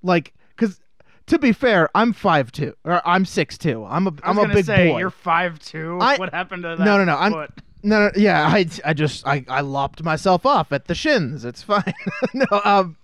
Like, 0.01 0.34
because 0.55 0.79
to 1.27 1.39
be 1.39 1.51
fair, 1.51 1.89
I'm 1.95 2.13
five 2.13 2.51
two 2.51 2.75
or 2.84 3.01
I'm 3.05 3.25
six 3.25 3.57
two. 3.57 3.86
I'm 3.86 4.07
a 4.07 4.13
I'm 4.24 4.38
a 4.38 4.48
big 4.48 4.65
say, 4.65 4.89
boy. 4.89 5.00
You're 5.00 5.12
5'2. 5.12 6.01
I- 6.01 6.17
what 6.17 6.34
happened 6.34 6.63
to 6.63 6.75
that? 6.77 6.84
No, 6.84 6.98
no, 6.98 7.05
no, 7.05 7.15
I'm- 7.15 7.31
foot? 7.31 7.51
No, 7.84 8.07
no, 8.07 8.12
yeah, 8.15 8.48
I, 8.48 8.65
I 8.84 8.93
just 8.93 9.27
I, 9.27 9.45
I 9.48 9.62
lopped 9.62 10.01
myself 10.01 10.43
off 10.43 10.72
at 10.72 10.86
the 10.86 10.95
shins. 10.95 11.45
It's 11.45 11.62
fine. 11.62 11.93
no, 12.34 12.45
um, 12.63 12.98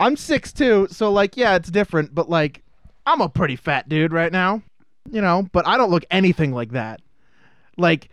I'm 0.00 0.16
six 0.16 0.52
two, 0.52 0.88
so 0.90 1.12
like, 1.12 1.36
yeah, 1.36 1.54
it's 1.56 1.70
different. 1.70 2.14
But 2.14 2.28
like, 2.28 2.62
I'm 3.06 3.20
a 3.20 3.28
pretty 3.28 3.56
fat 3.56 3.88
dude 3.88 4.12
right 4.12 4.32
now, 4.32 4.62
you 5.10 5.20
know. 5.20 5.46
But 5.52 5.66
I 5.66 5.76
don't 5.76 5.90
look 5.90 6.04
anything 6.10 6.52
like 6.52 6.72
that. 6.72 7.00
Like, 7.76 8.08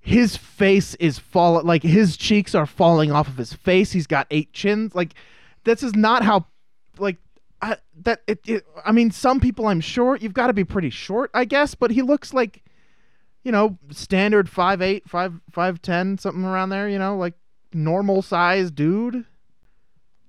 his 0.00 0.36
face 0.36 0.94
is 0.94 1.18
falling. 1.18 1.66
Like 1.66 1.82
his 1.82 2.16
cheeks 2.16 2.54
are 2.54 2.66
falling 2.66 3.12
off 3.12 3.28
of 3.28 3.36
his 3.36 3.52
face. 3.52 3.92
He's 3.92 4.06
got 4.06 4.26
eight 4.30 4.52
chins. 4.52 4.94
Like, 4.94 5.14
this 5.64 5.82
is 5.82 5.94
not 5.94 6.22
how. 6.22 6.46
Like, 6.98 7.16
I 7.60 7.76
that 8.02 8.22
it. 8.26 8.40
it 8.46 8.66
I 8.84 8.92
mean, 8.92 9.10
some 9.10 9.40
people 9.40 9.66
I'm 9.66 9.80
short. 9.80 10.22
You've 10.22 10.34
got 10.34 10.46
to 10.46 10.52
be 10.52 10.64
pretty 10.64 10.90
short, 10.90 11.30
I 11.34 11.44
guess. 11.44 11.74
But 11.74 11.90
he 11.90 12.02
looks 12.02 12.32
like 12.32 12.62
you 13.44 13.50
know, 13.50 13.78
standard 13.90 14.48
five 14.48 14.80
eight, 14.80 15.08
five 15.08 15.34
five 15.50 15.82
ten, 15.82 16.18
something 16.18 16.44
around 16.44 16.70
there. 16.70 16.88
You 16.88 16.98
know, 16.98 17.16
like 17.16 17.34
normal 17.72 18.22
size 18.22 18.70
dude. 18.70 19.24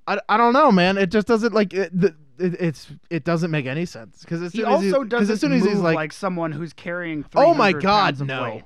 I, 0.08 0.20
I 0.30 0.38
don't 0.38 0.54
know, 0.54 0.72
man. 0.72 0.98
It 0.98 1.12
just 1.12 1.28
doesn't 1.28 1.54
like 1.54 1.74
it, 1.74 1.98
the, 1.98 2.16
it 2.38 2.56
it's 2.60 2.92
it 3.10 3.24
doesn't 3.24 3.52
make 3.52 3.66
any 3.66 3.86
sense 3.86 4.20
because 4.22 4.42
as 4.42 4.52
He 4.54 4.60
soon 4.60 4.68
as 4.68 4.74
also 4.74 4.86
he, 4.86 4.92
'cause 4.92 5.08
doesn't 5.10 5.34
as 5.34 5.42
soon 5.42 5.52
as 5.54 5.62
move 5.62 5.72
he's 5.72 5.80
like, 5.80 5.96
like, 5.96 6.14
someone 6.14 6.52
who's 6.52 6.74
carrying. 6.74 7.26
oh 7.36 7.54
my 7.54 7.72
god, 7.72 8.20
no, 8.20 8.44
weight. 8.44 8.64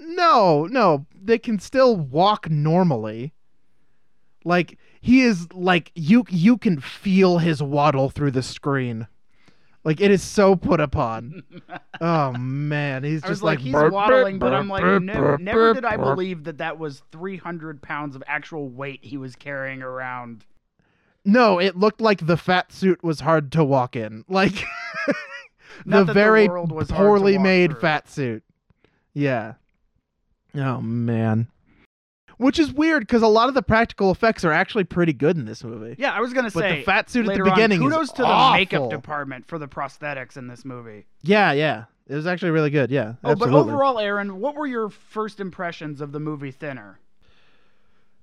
no, 0.00 0.66
no, 0.66 1.06
they 1.20 1.38
can 1.38 1.58
still 1.58 1.96
walk 1.96 2.50
normally. 2.50 3.32
Like 4.44 4.78
he 5.00 5.22
is 5.22 5.50
like 5.52 5.90
you 5.94 6.24
you 6.28 6.56
can 6.58 6.80
feel 6.80 7.38
his 7.38 7.62
waddle 7.62 8.10
through 8.10 8.32
the 8.32 8.42
screen. 8.42 9.06
Like 9.84 10.00
it 10.00 10.10
is 10.10 10.22
so 10.22 10.54
put 10.54 10.80
upon. 10.80 11.42
oh 12.00 12.32
man, 12.32 13.04
he's 13.04 13.24
I 13.24 13.28
was 13.28 13.38
just 13.38 13.42
like, 13.42 13.58
like, 13.58 13.64
he's 13.64 13.72
burp, 13.72 13.92
waddling, 13.92 14.38
burp, 14.38 14.50
but 14.50 14.54
I'm 14.54 14.68
like, 14.68 14.82
burp, 14.82 15.02
ne- 15.02 15.12
burp, 15.14 15.40
never 15.40 15.74
did 15.74 15.84
I 15.84 15.96
believe 15.96 16.44
that 16.44 16.58
that 16.58 16.78
was 16.78 17.02
300 17.12 17.80
pounds 17.80 18.16
of 18.16 18.22
actual 18.26 18.68
weight 18.68 19.00
he 19.02 19.16
was 19.16 19.34
carrying 19.36 19.80
around. 19.82 20.44
No, 21.30 21.58
it 21.60 21.76
looked 21.76 22.00
like 22.00 22.26
the 22.26 22.38
fat 22.38 22.72
suit 22.72 23.04
was 23.04 23.20
hard 23.20 23.52
to 23.52 23.62
walk 23.62 23.94
in. 23.96 24.24
Like 24.30 24.64
the 25.86 26.02
the 26.04 26.12
very 26.12 26.48
was 26.48 26.90
poorly 26.90 27.38
made 27.38 27.70
through. 27.72 27.80
fat 27.80 28.08
suit. 28.08 28.42
Yeah. 29.14 29.54
Oh 30.54 30.80
man. 30.80 31.48
Which 32.38 32.58
is 32.58 32.72
weird 32.72 33.02
because 33.06 33.22
a 33.22 33.26
lot 33.28 33.48
of 33.48 33.54
the 33.54 33.62
practical 33.62 34.10
effects 34.10 34.44
are 34.44 34.52
actually 34.52 34.84
pretty 34.84 35.12
good 35.12 35.36
in 35.36 35.44
this 35.44 35.62
movie. 35.62 35.96
Yeah, 35.98 36.12
I 36.12 36.20
was 36.20 36.32
gonna 36.32 36.50
But 36.50 36.60
say 36.60 36.78
the 36.78 36.82
fat 36.84 37.10
suit 37.10 37.28
at 37.28 37.34
the 37.36 37.42
on, 37.42 37.50
beginning 37.50 37.80
kudos 37.80 38.04
is 38.08 38.12
to 38.12 38.22
the 38.22 38.28
awful. 38.28 38.58
makeup 38.58 38.90
department 38.90 39.46
for 39.46 39.58
the 39.58 39.68
prosthetics 39.68 40.36
in 40.36 40.46
this 40.48 40.64
movie. 40.64 41.06
Yeah, 41.22 41.52
yeah. 41.52 41.84
It 42.08 42.14
was 42.14 42.26
actually 42.26 42.52
really 42.52 42.70
good. 42.70 42.90
Yeah. 42.90 43.14
Oh, 43.22 43.32
absolutely. 43.32 43.64
but 43.64 43.68
overall, 43.68 43.98
Aaron, 43.98 44.40
what 44.40 44.54
were 44.54 44.66
your 44.66 44.88
first 44.88 45.40
impressions 45.40 46.00
of 46.00 46.12
the 46.12 46.20
movie 46.20 46.50
Thinner? 46.52 46.98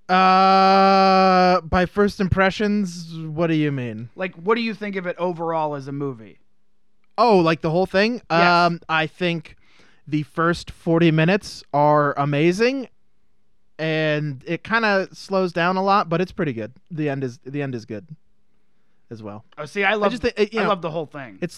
Uh, 0.10 1.62
by 1.62 1.86
first 1.86 2.20
impressions, 2.20 3.18
what 3.18 3.48
do 3.48 3.56
you 3.56 3.72
mean? 3.72 4.10
Like, 4.16 4.36
what 4.36 4.56
do 4.56 4.62
you 4.62 4.74
think 4.74 4.96
of 4.96 5.06
it 5.08 5.16
overall 5.18 5.76
as 5.76 5.88
a 5.88 5.92
movie? 5.92 6.40
Oh, 7.18 7.38
like 7.40 7.62
the 7.62 7.70
whole 7.72 7.86
thing? 7.86 8.22
Yes. 8.30 8.42
Um, 8.42 8.82
I 8.90 9.08
think 9.08 9.56
the 10.08 10.24
first 10.24 10.70
40 10.72 11.12
minutes 11.12 11.64
are 11.74 12.14
amazing 12.18 12.90
and 13.80 14.44
it 14.46 14.64
kind 14.64 14.86
of 14.86 15.16
slows 15.18 15.52
down 15.52 15.78
a 15.78 15.84
lot, 15.84 16.08
but 16.10 16.22
it's 16.22 16.32
pretty 16.32 16.54
good. 16.54 16.74
The 16.92 17.10
end 17.10 17.24
is 17.24 17.40
the 17.46 17.62
end 17.62 17.74
is 17.76 17.86
good 17.86 18.08
as 19.10 19.22
well. 19.24 19.44
Oh, 19.58 19.66
see, 19.66 19.84
I 19.84 19.96
love, 19.96 20.12
just 20.12 20.22
think- 20.24 20.40
uh, 20.40 20.46
you 20.52 20.60
I 20.60 20.64
know- 20.64 20.70
love 20.70 20.82
the 20.82 20.92
whole 20.92 21.06
thing. 21.06 21.40
It's 21.42 21.58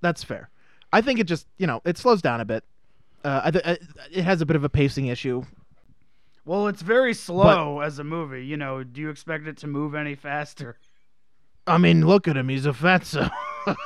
that's 0.00 0.24
fair. 0.24 0.50
I 0.92 1.00
think 1.02 1.20
it 1.20 1.24
just, 1.24 1.46
you 1.58 1.66
know, 1.66 1.80
it 1.84 1.96
slows 1.98 2.20
down 2.20 2.40
a 2.40 2.44
bit. 2.44 2.64
Uh, 3.22 3.42
I 3.44 3.50
th- 3.50 3.64
uh, 3.64 3.76
it 4.10 4.24
has 4.24 4.40
a 4.40 4.46
bit 4.46 4.56
of 4.56 4.64
a 4.64 4.68
pacing 4.68 5.06
issue. 5.06 5.44
Well, 6.44 6.68
it's 6.68 6.82
very 6.82 7.14
slow 7.14 7.80
as 7.80 7.98
a 7.98 8.04
movie. 8.04 8.44
You 8.46 8.56
know, 8.56 8.82
do 8.82 9.00
you 9.00 9.10
expect 9.10 9.46
it 9.46 9.56
to 9.58 9.66
move 9.66 9.94
any 9.94 10.14
faster? 10.14 10.78
I 11.66 11.78
mean, 11.78 12.06
look 12.06 12.26
at 12.26 12.36
him. 12.36 12.48
He's 12.48 12.66
a 12.66 12.72
fatso. 12.72 13.30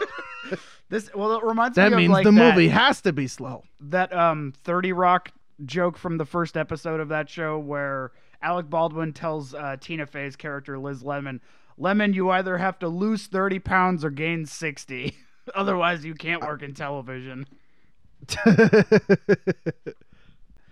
This 0.90 1.10
well, 1.14 1.32
it 1.32 1.42
reminds 1.42 1.76
that 1.76 1.90
me 1.90 1.96
means 1.96 2.10
of 2.10 2.12
like 2.12 2.24
the 2.24 2.30
that, 2.30 2.36
means 2.36 2.54
the 2.54 2.60
movie 2.60 2.68
has 2.68 3.00
to 3.02 3.12
be 3.12 3.26
slow. 3.26 3.64
that 3.80 4.12
um 4.12 4.52
30 4.64 4.92
Rock 4.92 5.32
joke 5.64 5.96
from 5.96 6.18
the 6.18 6.24
first 6.26 6.56
episode 6.56 7.00
of 7.00 7.08
that 7.08 7.28
show 7.30 7.58
where 7.58 8.12
Alec 8.42 8.68
Baldwin 8.68 9.12
tells 9.12 9.54
uh, 9.54 9.76
Tina 9.80 10.06
Fey's 10.06 10.36
character 10.36 10.78
Liz 10.78 11.02
Lemon, 11.02 11.40
"Lemon, 11.78 12.12
you 12.12 12.30
either 12.30 12.58
have 12.58 12.78
to 12.80 12.88
lose 12.88 13.26
30 13.26 13.58
pounds 13.60 14.04
or 14.04 14.10
gain 14.10 14.44
60, 14.44 15.16
otherwise 15.54 16.04
you 16.04 16.14
can't 16.14 16.42
work 16.42 16.62
in 16.62 16.74
television." 16.74 17.46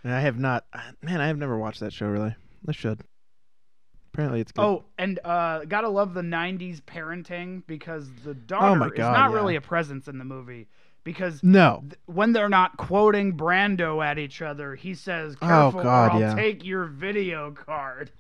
I 0.05 0.21
have 0.21 0.39
not. 0.39 0.65
Man, 1.03 1.21
I 1.21 1.27
have 1.29 1.39
never 1.39 1.57
watched 1.57 1.81
that 1.81 1.93
show. 1.93 2.07
Really, 2.07 2.35
I 2.69 2.73
should. 2.73 3.03
Apparently, 4.13 4.41
it's 4.41 4.53
good. 4.53 4.63
Oh, 4.63 4.85
and 4.99 5.19
uh, 5.25 5.65
gotta 5.65 5.89
love 5.89 6.15
the 6.15 6.23
'90s 6.23 6.83
parenting 6.83 7.63
because 7.67 8.09
the 8.25 8.35
daughter 8.35 8.67
Oh 8.67 8.75
my 8.75 8.89
is 8.89 8.99
not 8.99 9.31
yeah. 9.31 9.35
really 9.35 9.57
a 9.57 9.61
presence 9.61 10.09
in 10.09 10.19
the 10.19 10.25
movie 10.25 10.69
because 11.05 11.43
no. 11.43 11.81
th- 11.83 11.95
when 12.07 12.33
they're 12.33 12.49
not 12.49 12.77
quoting 12.77 13.37
Brando 13.37 14.05
at 14.05 14.19
each 14.19 14.43
other, 14.43 14.75
he 14.75 14.95
says, 14.95 15.37
Oh, 15.41 15.71
God, 15.71 15.77
or 15.77 16.13
I'll 16.13 16.21
yeah. 16.21 16.35
take 16.35 16.65
your 16.65 16.85
video 16.87 17.53
card." 17.53 18.11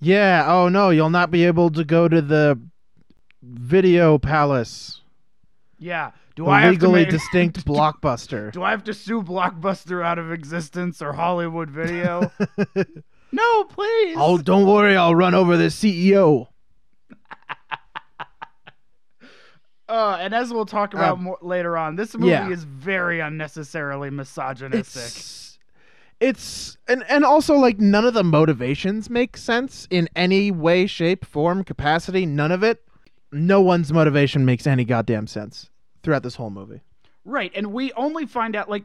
Yeah. 0.00 0.44
Oh 0.46 0.68
no, 0.68 0.90
you'll 0.90 1.10
not 1.10 1.30
be 1.30 1.44
able 1.44 1.70
to 1.70 1.84
go 1.84 2.08
to 2.08 2.22
the 2.22 2.58
video 3.42 4.18
palace. 4.18 5.02
Yeah. 5.78 6.12
Do 6.38 6.44
The 6.44 6.50
I 6.50 6.70
legally 6.70 7.00
make- 7.00 7.10
distinct 7.10 7.64
blockbuster. 7.66 8.52
Do 8.52 8.62
I 8.62 8.70
have 8.70 8.84
to 8.84 8.94
sue 8.94 9.24
Blockbuster 9.24 10.04
out 10.04 10.20
of 10.20 10.30
existence 10.30 11.02
or 11.02 11.12
Hollywood 11.12 11.68
Video? 11.68 12.30
no, 13.32 13.64
please. 13.64 14.14
oh, 14.16 14.38
don't 14.38 14.64
worry. 14.64 14.96
I'll 14.96 15.16
run 15.16 15.34
over 15.34 15.56
the 15.56 15.64
CEO. 15.66 16.46
Uh, 19.88 20.18
and 20.20 20.34
as 20.34 20.52
we'll 20.52 20.66
talk 20.66 20.92
about 20.92 21.14
Um, 21.16 21.24
more 21.24 21.38
later 21.40 21.74
on, 21.78 21.96
this 21.96 22.14
movie 22.14 22.30
yeah. 22.32 22.50
is 22.50 22.64
very 22.64 23.20
unnecessarily 23.20 24.10
misogynistic. 24.10 25.02
It's 25.02 25.58
it's 26.20 26.76
and 26.86 27.02
and 27.08 27.24
also 27.24 27.54
like 27.54 27.78
none 27.80 28.04
of 28.04 28.12
the 28.12 28.22
motivations 28.22 29.08
make 29.08 29.38
sense 29.38 29.88
in 29.90 30.06
any 30.14 30.50
way, 30.50 30.86
shape, 30.86 31.24
form, 31.24 31.64
capacity. 31.64 32.26
None 32.26 32.52
of 32.52 32.62
it. 32.62 32.82
No 33.32 33.62
one's 33.62 33.90
motivation 33.90 34.44
makes 34.44 34.66
any 34.66 34.84
goddamn 34.84 35.26
sense 35.26 35.70
throughout 36.02 36.22
this 36.22 36.36
whole 36.36 36.50
movie. 36.50 36.80
Right, 37.24 37.52
and 37.54 37.72
we 37.72 37.92
only 37.92 38.26
find 38.26 38.56
out 38.56 38.68
like 38.70 38.84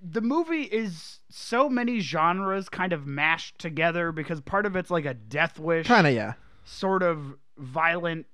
the 0.00 0.20
movie 0.20 0.62
is 0.62 1.20
so 1.28 1.68
many 1.68 2.00
genres 2.00 2.68
kind 2.68 2.92
of 2.92 3.06
mashed 3.06 3.58
together 3.58 4.12
because 4.12 4.40
part 4.40 4.64
of 4.64 4.76
it's 4.76 4.90
like 4.90 5.04
a 5.04 5.14
death 5.14 5.58
wish 5.58 5.86
Kind 5.86 6.06
of 6.06 6.14
yeah. 6.14 6.34
sort 6.64 7.02
of 7.02 7.34
violent 7.58 8.26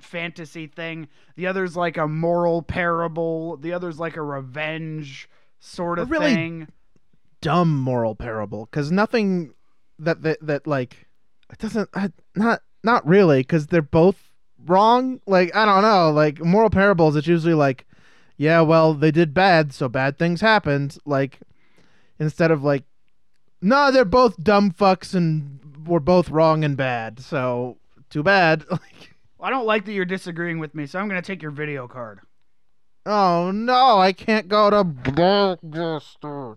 fantasy 0.00 0.66
thing. 0.66 1.08
The 1.36 1.46
other's 1.46 1.76
like 1.76 1.96
a 1.96 2.08
moral 2.08 2.62
parable. 2.62 3.56
The 3.58 3.72
other's 3.72 3.98
like 3.98 4.16
a 4.16 4.22
revenge 4.22 5.28
sort 5.60 5.98
A 5.98 6.02
of 6.02 6.10
really 6.10 6.34
thing. 6.34 6.68
dumb 7.40 7.78
moral 7.78 8.14
parable 8.14 8.66
because 8.66 8.90
nothing 8.90 9.54
that 9.98 10.22
that 10.22 10.38
that 10.40 10.66
like 10.66 11.06
it 11.50 11.58
doesn't 11.58 11.88
I, 11.94 12.10
not 12.34 12.62
not 12.82 13.06
really 13.06 13.40
because 13.40 13.68
they're 13.68 13.82
both 13.82 14.30
wrong 14.66 15.20
like 15.26 15.54
i 15.54 15.64
don't 15.64 15.82
know 15.82 16.10
like 16.10 16.40
moral 16.40 16.70
parables 16.70 17.16
it's 17.16 17.26
usually 17.26 17.54
like 17.54 17.86
yeah 18.36 18.60
well 18.60 18.94
they 18.94 19.10
did 19.10 19.34
bad 19.34 19.72
so 19.72 19.88
bad 19.88 20.18
things 20.18 20.40
happened 20.40 20.96
like 21.04 21.40
instead 22.18 22.50
of 22.50 22.62
like 22.62 22.84
no 23.60 23.90
they're 23.90 24.04
both 24.04 24.42
dumb 24.42 24.70
fucks 24.70 25.14
and 25.14 25.60
we're 25.86 26.00
both 26.00 26.30
wrong 26.30 26.64
and 26.64 26.76
bad 26.76 27.20
so 27.20 27.76
too 28.10 28.22
bad 28.22 28.64
like 28.70 29.14
I 29.44 29.50
don't 29.50 29.66
like 29.66 29.84
that 29.84 29.92
you're 29.92 30.06
disagreeing 30.06 30.58
with 30.58 30.74
me, 30.74 30.86
so 30.86 30.98
I'm 30.98 31.06
going 31.06 31.20
to 31.20 31.26
take 31.26 31.42
your 31.42 31.50
video 31.50 31.86
card. 31.86 32.20
Oh 33.04 33.50
no, 33.50 33.98
I 33.98 34.14
can't 34.14 34.48
go 34.48 34.70
to 34.70 34.82
Blockbuster. 34.82 36.56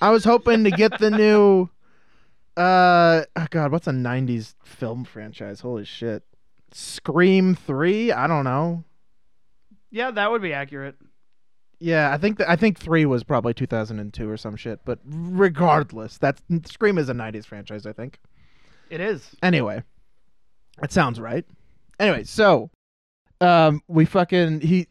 I 0.00 0.08
was 0.08 0.24
hoping 0.24 0.64
to 0.64 0.70
get 0.70 0.98
the 0.98 1.10
new 1.10 1.68
uh 2.56 3.24
oh 3.36 3.46
god, 3.50 3.72
what's 3.72 3.86
a 3.86 3.92
90s 3.92 4.54
film 4.64 5.04
franchise? 5.04 5.60
Holy 5.60 5.84
shit. 5.84 6.22
Scream 6.74 7.54
3? 7.54 8.12
I 8.12 8.26
don't 8.26 8.44
know. 8.44 8.84
Yeah, 9.90 10.10
that 10.10 10.30
would 10.30 10.42
be 10.42 10.52
accurate. 10.52 10.96
Yeah, 11.78 12.12
I 12.12 12.16
think 12.16 12.38
th- 12.38 12.48
I 12.48 12.56
think 12.56 12.78
3 12.78 13.06
was 13.06 13.24
probably 13.24 13.54
2002 13.54 14.28
or 14.28 14.36
some 14.36 14.56
shit, 14.56 14.80
but 14.84 15.00
regardless, 15.04 16.16
that's 16.16 16.40
Scream 16.66 16.96
is 16.96 17.08
a 17.08 17.12
90s 17.12 17.44
franchise, 17.44 17.86
I 17.86 17.92
think. 17.92 18.18
It 18.88 19.00
is. 19.00 19.34
Anyway, 19.42 19.82
that 20.80 20.92
sounds 20.92 21.18
right. 21.18 21.44
Anyway, 21.98 22.24
so 22.24 22.70
um, 23.40 23.82
we 23.88 24.04
fucking 24.04 24.60
he 24.60 24.86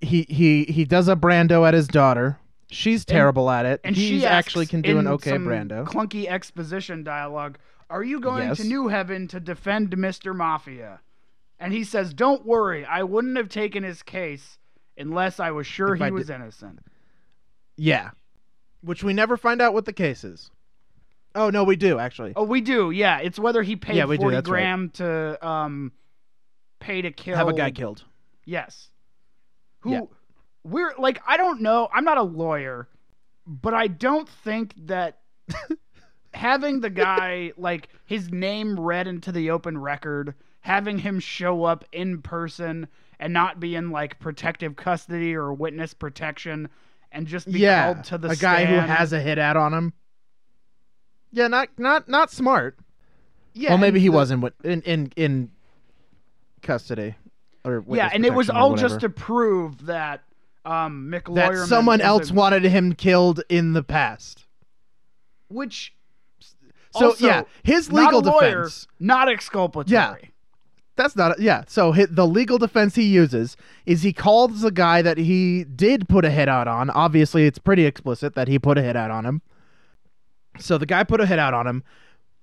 he 0.00 0.26
he 0.28 0.64
he 0.64 0.84
does 0.84 1.08
a 1.08 1.16
Brando 1.16 1.66
at 1.66 1.74
his 1.74 1.88
daughter. 1.88 2.38
She's 2.72 3.04
terrible 3.04 3.50
at 3.50 3.66
it. 3.66 3.80
And 3.84 3.96
she 3.96 4.24
actually 4.26 4.66
can 4.66 4.80
do 4.82 4.98
an 4.98 5.06
okay 5.06 5.32
Brando. 5.32 5.86
Clunky 5.86 6.26
exposition 6.26 7.04
dialogue. 7.04 7.58
Are 7.90 8.02
you 8.02 8.18
going 8.20 8.48
Yes. 8.48 8.56
to 8.58 8.64
New 8.64 8.88
Haven 8.88 9.28
to 9.28 9.38
defend 9.40 9.90
Mr. 9.90 10.34
Mafia? 10.34 11.00
And 11.60 11.72
he 11.72 11.84
says, 11.84 12.12
"Don't 12.14 12.44
worry, 12.46 12.84
I 12.84 13.02
wouldn't 13.02 13.36
have 13.36 13.48
taken 13.48 13.82
his 13.82 14.02
case 14.02 14.58
unless 14.96 15.38
I 15.38 15.50
was 15.50 15.66
sure 15.66 15.92
If 15.94 16.00
he 16.00 16.06
I 16.06 16.10
was 16.10 16.26
did- 16.28 16.34
innocent." 16.36 16.80
yeah, 17.76 18.10
which 18.80 19.04
we 19.04 19.12
never 19.12 19.36
find 19.36 19.60
out 19.62 19.74
what 19.74 19.84
the 19.84 19.92
case 19.92 20.24
is. 20.24 20.50
Oh 21.34 21.50
no, 21.50 21.64
we 21.64 21.76
do 21.76 21.98
actually. 21.98 22.32
Oh, 22.36 22.44
we 22.44 22.60
do. 22.60 22.90
Yeah, 22.90 23.18
it's 23.18 23.38
whether 23.38 23.62
he 23.62 23.76
paid 23.76 23.96
Yeah, 23.96 24.06
we 24.06 24.16
do, 24.16 24.22
forty 24.22 24.36
that's 24.36 24.48
right. 24.50 24.60
gram 24.60 24.90
to 24.94 25.46
um 25.46 25.92
pay 26.80 27.02
to 27.02 27.10
kill 27.12 27.36
Have 27.36 27.48
a 27.48 27.52
guy 27.52 27.70
killed. 27.70 28.04
Yes. 28.44 28.90
Who 29.80 29.92
Yeah. 29.92 30.00
We're 30.64 30.94
like 30.98 31.20
I 31.26 31.36
don't 31.36 31.60
know, 31.60 31.88
I'm 31.92 32.04
not 32.04 32.18
a 32.18 32.22
lawyer, 32.22 32.88
but 33.46 33.74
I 33.74 33.86
don't 33.88 34.28
think 34.28 34.74
that 34.86 35.18
having 36.34 36.80
the 36.80 36.90
guy 36.90 37.52
like 37.56 37.88
his 38.04 38.30
name 38.30 38.78
read 38.78 39.06
into 39.06 39.32
the 39.32 39.50
open 39.50 39.78
record, 39.78 40.34
having 40.60 40.98
him 40.98 41.20
show 41.20 41.64
up 41.64 41.84
in 41.92 42.22
person 42.22 42.88
and 43.18 43.32
not 43.32 43.60
be 43.60 43.74
in 43.74 43.90
like 43.90 44.18
protective 44.18 44.76
custody 44.76 45.34
or 45.34 45.52
witness 45.52 45.94
protection 45.94 46.68
and 47.12 47.26
just 47.26 47.50
be 47.50 47.60
yeah, 47.60 47.92
called 47.92 48.04
to 48.04 48.18
the 48.18 48.30
a 48.30 48.36
guy 48.36 48.64
who 48.64 48.74
has 48.76 49.12
a 49.12 49.20
hit 49.20 49.38
out 49.38 49.56
on 49.56 49.74
him. 49.74 49.92
Yeah, 51.32 51.48
not 51.48 51.68
not 51.78 52.08
not 52.08 52.30
smart. 52.30 52.78
yeah, 53.54 53.70
well, 53.70 53.78
maybe 53.78 54.00
he 54.00 54.06
the- 54.08 54.12
wasn't 54.12 54.42
wi- 54.42 54.72
in 54.74 54.82
in 54.82 55.12
in 55.16 55.50
custody 56.62 57.14
or 57.64 57.84
Yeah, 57.88 58.10
and 58.12 58.24
it 58.24 58.34
was 58.34 58.48
all 58.50 58.76
just 58.76 59.00
to 59.00 59.08
prove 59.08 59.86
that 59.86 60.22
um 60.64 61.10
that 61.10 61.66
someone 61.68 62.00
else 62.00 62.30
a- 62.30 62.34
wanted 62.34 62.64
him 62.64 62.94
killed 62.94 63.42
in 63.48 63.72
the 63.72 63.82
past. 63.82 64.46
which 65.48 65.94
So 66.90 67.06
Also, 67.10 67.26
yeah, 67.26 67.42
his 67.62 67.90
legal 67.92 68.20
a 68.20 68.30
lawyer, 68.30 68.62
defense. 68.64 68.86
not 69.00 69.28
exculpatory. 69.28 69.92
Yeah. 69.92 70.14
That's 70.94 71.16
not 71.16 71.38
a, 71.38 71.42
yeah. 71.42 71.64
So 71.66 71.92
hi 71.92 72.06
the 72.08 72.26
legal 72.26 72.58
defense 72.58 72.94
he 72.94 73.04
uses 73.04 73.56
is 73.86 74.02
he 74.02 74.12
calls 74.12 74.60
the 74.60 74.70
guy 74.70 75.00
that 75.02 75.16
he 75.18 75.64
did 75.64 76.06
put 76.08 76.24
a 76.24 76.30
hit 76.30 76.48
out 76.48 76.68
on. 76.68 76.90
Obviously, 76.90 77.46
it's 77.46 77.58
pretty 77.58 77.86
explicit 77.86 78.34
that 78.34 78.46
he 78.46 78.58
put 78.58 78.76
a 78.78 78.82
hit 78.82 78.94
out 78.94 79.10
on 79.10 79.24
him. 79.24 79.40
So 80.58 80.76
the 80.76 80.84
guy 80.86 81.02
put 81.02 81.20
a 81.20 81.26
hit 81.26 81.38
out 81.38 81.54
on 81.54 81.66
him. 81.66 81.82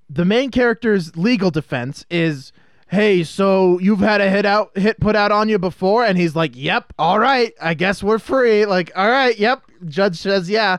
The 0.10 0.26
main 0.26 0.50
character's 0.50 1.16
legal 1.16 1.52
defense 1.52 2.04
is, 2.10 2.52
"Hey, 2.90 3.24
so 3.24 3.80
you've 3.80 4.00
had 4.00 4.22
a 4.22 4.30
hit 4.30 4.46
out 4.46 4.78
hit 4.78 5.00
put 5.00 5.16
out 5.16 5.32
on 5.32 5.50
you 5.50 5.60
before?" 5.60 6.06
And 6.06 6.18
he's 6.18 6.36
like, 6.36 6.52
"Yep. 6.56 6.94
All 7.00 7.20
right. 7.20 7.54
I 7.62 7.74
guess 7.74 8.04
we're 8.04 8.20
free." 8.20 8.66
Like, 8.66 8.92
"All 8.96 9.10
right. 9.10 9.38
Yep." 9.38 9.64
Judge 9.88 10.18
says, 10.18 10.50
"Yeah." 10.50 10.78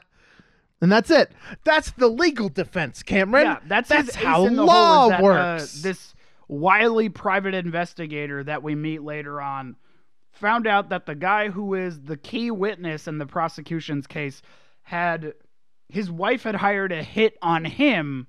And 0.82 0.90
that's 0.90 1.10
it. 1.10 1.32
That's 1.64 1.90
the 1.92 2.08
legal 2.08 2.48
defense, 2.48 3.02
Cameron. 3.02 3.46
Yeah, 3.46 3.58
that's 3.66 3.88
that's 3.88 4.14
how 4.14 4.46
law 4.46 5.08
that, 5.08 5.20
uh, 5.20 5.22
works. 5.22 5.82
this 5.82 6.14
wily 6.48 7.08
private 7.08 7.54
investigator 7.54 8.42
that 8.44 8.62
we 8.62 8.74
meet 8.74 9.02
later 9.02 9.40
on 9.40 9.76
found 10.32 10.66
out 10.66 10.88
that 10.88 11.06
the 11.06 11.14
guy 11.14 11.50
who 11.50 11.74
is 11.74 12.00
the 12.00 12.16
key 12.16 12.50
witness 12.50 13.06
in 13.06 13.18
the 13.18 13.26
prosecution's 13.26 14.06
case 14.06 14.42
had 14.82 15.34
his 15.88 16.10
wife 16.10 16.44
had 16.44 16.56
hired 16.56 16.92
a 16.92 17.02
hit 17.02 17.36
on 17.42 17.64
him 17.64 18.26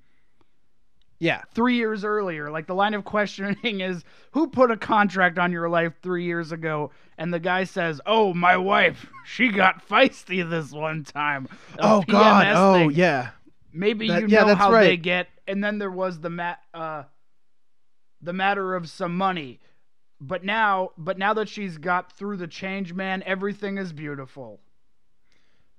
yeah. 1.22 1.42
three 1.54 1.76
years 1.76 2.04
earlier. 2.04 2.50
Like 2.50 2.66
the 2.66 2.74
line 2.74 2.94
of 2.94 3.04
questioning 3.04 3.80
is, 3.80 4.02
"Who 4.32 4.48
put 4.48 4.70
a 4.72 4.76
contract 4.76 5.38
on 5.38 5.52
your 5.52 5.68
life 5.68 5.94
three 6.02 6.24
years 6.24 6.50
ago?" 6.50 6.90
And 7.16 7.32
the 7.32 7.38
guy 7.38 7.64
says, 7.64 8.00
"Oh, 8.04 8.34
my 8.34 8.56
wife. 8.56 9.06
She 9.24 9.48
got 9.48 9.86
feisty 9.88 10.48
this 10.48 10.72
one 10.72 11.04
time." 11.04 11.46
A 11.78 11.82
Oh 11.82 12.02
God! 12.06 12.46
PMS 12.46 12.56
Oh 12.56 12.88
yeah. 12.88 13.30
Maybe 13.72 14.08
That- 14.08 14.22
you 14.22 14.28
yeah, 14.28 14.40
know 14.40 14.46
that's 14.48 14.58
how 14.58 14.72
they 14.72 14.96
get. 14.96 15.28
And 15.46 15.62
then 15.62 15.78
there 15.78 15.90
was 15.90 16.20
the 16.20 16.30
mat, 16.30 16.58
uh, 16.74 17.04
the 18.20 18.32
matter 18.32 18.74
of 18.74 18.88
some 18.90 19.16
money. 19.16 19.60
But 20.20 20.44
now, 20.44 20.90
but 20.98 21.18
now 21.18 21.34
that 21.34 21.48
she's 21.48 21.78
got 21.78 22.12
through 22.12 22.36
the 22.36 22.46
change, 22.46 22.92
man, 22.94 23.22
everything 23.26 23.78
is 23.78 23.92
beautiful. 23.92 24.60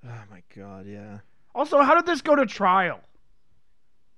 Oh 0.06 0.24
my 0.32 0.42
God! 0.56 0.86
Yeah. 0.88 1.20
Also, 1.56 1.82
how 1.82 1.96
did 1.96 2.06
this 2.06 2.22
go 2.22 2.36
to 2.36 2.46
trial? 2.46 3.00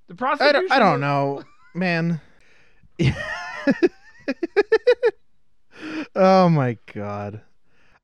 The 0.07 0.37
I 0.39 0.51
don't, 0.51 0.71
I 0.71 0.79
don't 0.79 0.99
know, 0.99 1.43
man. 1.73 2.21
oh 6.15 6.49
my 6.49 6.77
god. 6.93 7.41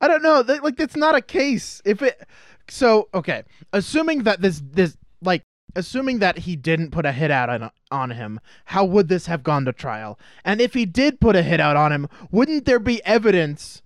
I 0.00 0.08
don't 0.08 0.22
know. 0.22 0.42
That, 0.42 0.64
like 0.64 0.76
that's 0.76 0.96
not 0.96 1.14
a 1.14 1.20
case. 1.20 1.80
If 1.84 2.02
it 2.02 2.26
so 2.68 3.08
okay, 3.14 3.44
assuming 3.72 4.24
that 4.24 4.40
this 4.40 4.60
this 4.72 4.96
like 5.22 5.44
assuming 5.76 6.18
that 6.18 6.38
he 6.38 6.56
didn't 6.56 6.90
put 6.90 7.06
a 7.06 7.12
hit 7.12 7.30
out 7.30 7.48
on 7.48 7.70
on 7.90 8.10
him, 8.10 8.40
how 8.66 8.84
would 8.84 9.08
this 9.08 9.26
have 9.26 9.42
gone 9.42 9.64
to 9.66 9.72
trial? 9.72 10.18
And 10.44 10.60
if 10.60 10.74
he 10.74 10.84
did 10.86 11.20
put 11.20 11.36
a 11.36 11.42
hit 11.42 11.60
out 11.60 11.76
on 11.76 11.92
him, 11.92 12.08
wouldn't 12.30 12.64
there 12.64 12.80
be 12.80 13.04
evidence 13.04 13.82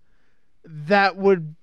that 0.64 1.16
would 1.16 1.54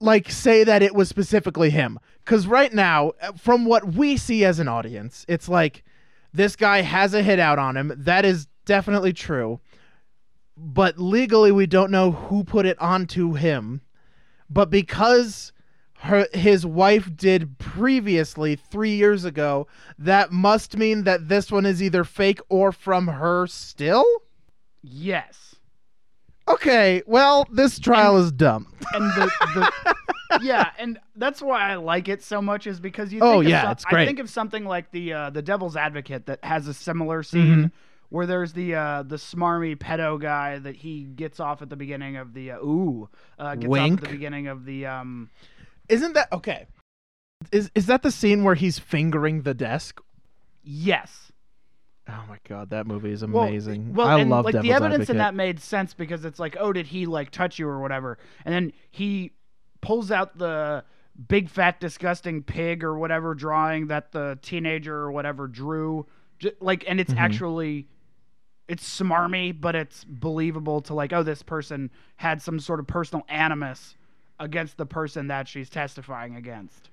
like 0.00 0.30
say 0.30 0.64
that 0.64 0.82
it 0.82 0.94
was 0.94 1.08
specifically 1.08 1.70
him? 1.70 1.98
Cuz 2.26 2.46
right 2.46 2.74
now, 2.74 3.12
uh, 3.22 3.32
from 3.32 3.64
what 3.64 3.94
we 3.94 4.16
see 4.18 4.44
as 4.44 4.58
an 4.58 4.68
audience, 4.68 5.24
it's 5.28 5.48
like 5.48 5.84
this 6.34 6.56
guy 6.56 6.82
has 6.82 7.14
a 7.14 7.22
hit 7.22 7.38
out 7.38 7.58
on 7.58 7.76
him. 7.76 7.92
That 7.96 8.26
is 8.26 8.48
definitely 8.66 9.14
true. 9.14 9.60
But 10.56 10.98
legally 10.98 11.52
we 11.52 11.66
don't 11.66 11.90
know 11.90 12.10
who 12.10 12.44
put 12.44 12.66
it 12.66 12.78
onto 12.80 13.32
him. 13.34 13.80
But 14.50 14.70
because 14.70 15.52
her 16.00 16.26
his 16.32 16.66
wife 16.66 17.16
did 17.16 17.58
previously 17.58 18.56
3 18.56 18.90
years 18.90 19.24
ago, 19.24 19.66
that 19.98 20.30
must 20.30 20.76
mean 20.76 21.04
that 21.04 21.28
this 21.28 21.50
one 21.50 21.64
is 21.64 21.82
either 21.82 22.04
fake 22.04 22.40
or 22.48 22.72
from 22.72 23.08
her 23.08 23.46
still? 23.46 24.04
Yes. 24.82 25.55
Okay, 26.48 27.02
well, 27.06 27.46
this 27.50 27.78
trial 27.78 28.16
is 28.18 28.30
dumb. 28.32 28.72
And 28.94 29.04
the, 29.12 29.32
the 29.54 30.40
yeah, 30.42 30.70
and 30.78 30.98
that's 31.16 31.42
why 31.42 31.70
I 31.72 31.74
like 31.76 32.08
it 32.08 32.22
so 32.22 32.40
much 32.40 32.66
is 32.66 32.78
because 32.80 33.12
you. 33.12 33.20
Oh, 33.20 33.34
think 33.38 33.44
of 33.46 33.50
yeah, 33.50 33.62
some- 33.62 33.72
it's 33.72 33.84
great. 33.84 34.02
I 34.02 34.06
think 34.06 34.18
of 34.20 34.30
something 34.30 34.64
like 34.64 34.90
the 34.92 35.12
uh, 35.12 35.30
the 35.30 35.42
Devil's 35.42 35.76
Advocate 35.76 36.26
that 36.26 36.44
has 36.44 36.68
a 36.68 36.74
similar 36.74 37.22
scene 37.22 37.46
Mm-hmm. 37.46 37.66
where 38.10 38.26
there's 38.26 38.52
the 38.52 38.74
uh, 38.76 39.02
the 39.02 39.16
smarmy 39.16 39.76
pedo 39.76 40.20
guy 40.20 40.58
that 40.60 40.76
he 40.76 41.02
gets 41.04 41.40
off 41.40 41.62
at 41.62 41.68
the 41.70 41.76
beginning 41.76 42.16
of 42.16 42.32
the 42.34 42.52
uh, 42.52 42.58
ooh 42.58 43.08
uh, 43.38 43.54
gets 43.56 43.66
off 43.72 43.90
at 43.92 44.00
the 44.02 44.08
beginning 44.08 44.46
of 44.46 44.64
the 44.64 44.86
um 44.86 45.30
Isn't 45.88 46.12
that 46.14 46.32
okay? 46.32 46.66
Is 47.50 47.70
is 47.74 47.86
that 47.86 48.02
the 48.02 48.10
scene 48.12 48.44
where 48.44 48.54
he's 48.54 48.78
fingering 48.78 49.42
the 49.42 49.54
desk? 49.54 50.00
yes. 50.62 51.32
Oh 52.08 52.24
my 52.28 52.38
god, 52.48 52.70
that 52.70 52.86
movie 52.86 53.10
is 53.10 53.22
amazing. 53.22 53.92
Well, 53.94 54.06
I 54.06 54.20
and 54.20 54.30
love 54.30 54.44
like 54.44 54.52
Devil's 54.52 54.68
the 54.68 54.72
evidence 54.74 55.10
in 55.10 55.18
that 55.18 55.34
made 55.34 55.58
sense 55.60 55.92
because 55.92 56.24
it's 56.24 56.38
like, 56.38 56.56
oh, 56.60 56.72
did 56.72 56.86
he 56.86 57.04
like 57.06 57.30
touch 57.30 57.58
you 57.58 57.66
or 57.68 57.80
whatever? 57.80 58.18
And 58.44 58.54
then 58.54 58.72
he 58.90 59.32
pulls 59.80 60.10
out 60.12 60.38
the 60.38 60.84
big 61.28 61.48
fat 61.48 61.80
disgusting 61.80 62.42
pig 62.42 62.84
or 62.84 62.96
whatever 62.98 63.34
drawing 63.34 63.88
that 63.88 64.12
the 64.12 64.38
teenager 64.42 64.94
or 64.96 65.10
whatever 65.10 65.48
drew, 65.48 66.06
J- 66.38 66.52
like, 66.60 66.84
and 66.86 67.00
it's 67.00 67.12
Mhm. 67.14 67.18
actually 67.18 67.88
it's 68.68 69.00
smarmy, 69.00 69.58
but 69.58 69.74
it's 69.76 70.02
believable 70.04 70.80
to 70.82 70.92
like, 70.94 71.12
oh, 71.12 71.22
this 71.22 71.40
person 71.42 71.88
had 72.16 72.42
some 72.42 72.58
sort 72.58 72.80
of 72.80 72.86
personal 72.86 73.24
animus 73.28 73.96
against 74.40 74.76
the 74.76 74.84
person 74.86 75.28
that 75.28 75.46
she's 75.48 75.70
testifying 75.70 76.34
against. 76.36 76.90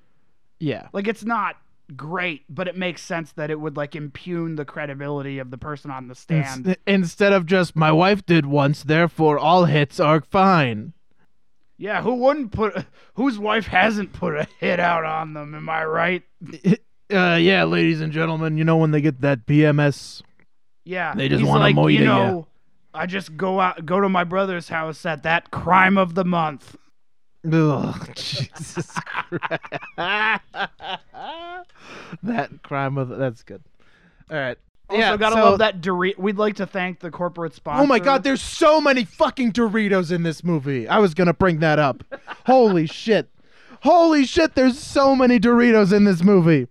Yeah. 0.59 0.87
Like, 0.93 1.07
it's 1.07 1.25
not 1.25 1.57
great, 1.95 2.43
but 2.49 2.67
it 2.67 2.77
makes 2.77 3.01
sense 3.01 3.31
that 3.33 3.49
it 3.49 3.59
would 3.59 3.77
like 3.77 3.95
impugn 3.95 4.55
the 4.55 4.65
credibility 4.65 5.39
of 5.39 5.51
the 5.51 5.57
person 5.57 5.91
on 5.91 6.07
the 6.07 6.15
stand. 6.15 6.67
Ins- 6.67 6.77
instead 6.87 7.33
of 7.33 7.45
just 7.45 7.75
my 7.75 7.91
wife 7.91 8.25
did 8.25 8.45
once, 8.45 8.83
therefore 8.83 9.37
all 9.37 9.65
hits 9.65 9.99
are 9.99 10.21
fine. 10.21 10.93
Yeah, 11.77 12.01
who 12.01 12.15
wouldn't 12.15 12.51
put 12.51 12.85
whose 13.15 13.37
wife 13.37 13.67
hasn't 13.67 14.13
put 14.13 14.35
a 14.35 14.47
hit 14.59 14.79
out 14.79 15.05
on 15.05 15.33
them, 15.33 15.55
am 15.55 15.69
I 15.69 15.85
right? 15.85 16.23
Uh, 17.11 17.35
yeah, 17.35 17.63
ladies 17.65 18.01
and 18.01 18.11
gentlemen, 18.11 18.57
you 18.57 18.63
know 18.63 18.77
when 18.77 18.89
they 18.89 19.01
get 19.01 19.21
that 19.21 19.45
PMS. 19.45 20.23
Yeah. 20.83 21.13
They 21.13 21.29
just 21.29 21.43
wanna 21.43 21.59
like, 21.59 21.75
mow 21.75 21.85
you 21.85 21.99
you 21.99 22.05
to 22.05 22.09
know, 22.09 22.47
I 22.91 23.05
just 23.05 23.37
go 23.37 23.59
out 23.59 23.85
go 23.85 23.99
to 23.99 24.09
my 24.09 24.23
brother's 24.23 24.69
house 24.69 25.05
at 25.05 25.21
that 25.23 25.51
crime 25.51 25.97
of 25.97 26.15
the 26.15 26.25
month. 26.25 26.75
Ugh, 27.51 28.09
Jesus 28.15 28.87
Christ. 29.05 29.61
that 32.23 32.49
crime 32.63 32.97
of 32.97 33.09
that's 33.09 33.43
good. 33.43 33.61
All 34.29 34.37
right. 34.37 34.57
Also 34.89 34.99
yeah, 34.99 35.17
gotta 35.17 35.35
so- 35.35 35.43
love 35.43 35.59
that 35.59 35.81
Dorito 35.81 36.17
we'd 36.17 36.37
like 36.37 36.55
to 36.57 36.65
thank 36.65 36.99
the 36.99 37.11
corporate 37.11 37.53
sponsor. 37.53 37.83
Oh 37.83 37.87
my 37.87 37.99
god, 37.99 38.23
there's 38.23 38.41
so 38.41 38.79
many 38.79 39.05
fucking 39.05 39.51
Doritos 39.53 40.11
in 40.11 40.23
this 40.23 40.43
movie. 40.43 40.87
I 40.87 40.99
was 40.99 41.13
gonna 41.13 41.33
bring 41.33 41.59
that 41.59 41.79
up. 41.79 42.03
Holy 42.45 42.85
shit. 42.85 43.29
Holy 43.81 44.25
shit, 44.25 44.55
there's 44.55 44.79
so 44.79 45.15
many 45.15 45.39
Doritos 45.39 45.91
in 45.91 46.05
this 46.05 46.23
movie. 46.23 46.67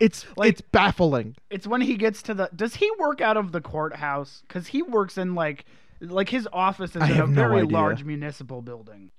It's 0.00 0.26
Like- 0.36 0.50
it's 0.50 0.60
baffling. 0.60 1.36
It's 1.50 1.66
when 1.66 1.80
he 1.80 1.96
gets 1.96 2.22
to 2.22 2.34
the 2.34 2.50
does 2.54 2.76
he 2.76 2.90
work 2.98 3.20
out 3.20 3.36
of 3.36 3.52
the 3.52 3.60
courthouse? 3.60 4.42
Because 4.46 4.68
he 4.68 4.82
works 4.82 5.18
in 5.18 5.34
like 5.34 5.64
like 6.00 6.28
his 6.28 6.48
office 6.52 6.90
is 6.90 7.02
in 7.02 7.10
a 7.10 7.14
no 7.18 7.26
very 7.26 7.62
large 7.62 8.04
municipal 8.04 8.62
building. 8.62 9.10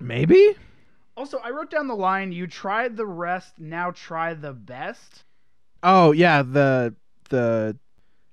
Maybe? 0.00 0.56
Also, 1.16 1.38
I 1.38 1.50
wrote 1.50 1.70
down 1.70 1.88
the 1.88 1.96
line, 1.96 2.32
you 2.32 2.46
tried 2.46 2.96
the 2.96 3.06
rest, 3.06 3.58
now 3.58 3.90
try 3.90 4.34
the 4.34 4.52
best. 4.52 5.24
Oh 5.82 6.12
yeah, 6.12 6.42
the 6.42 6.94
the 7.30 7.76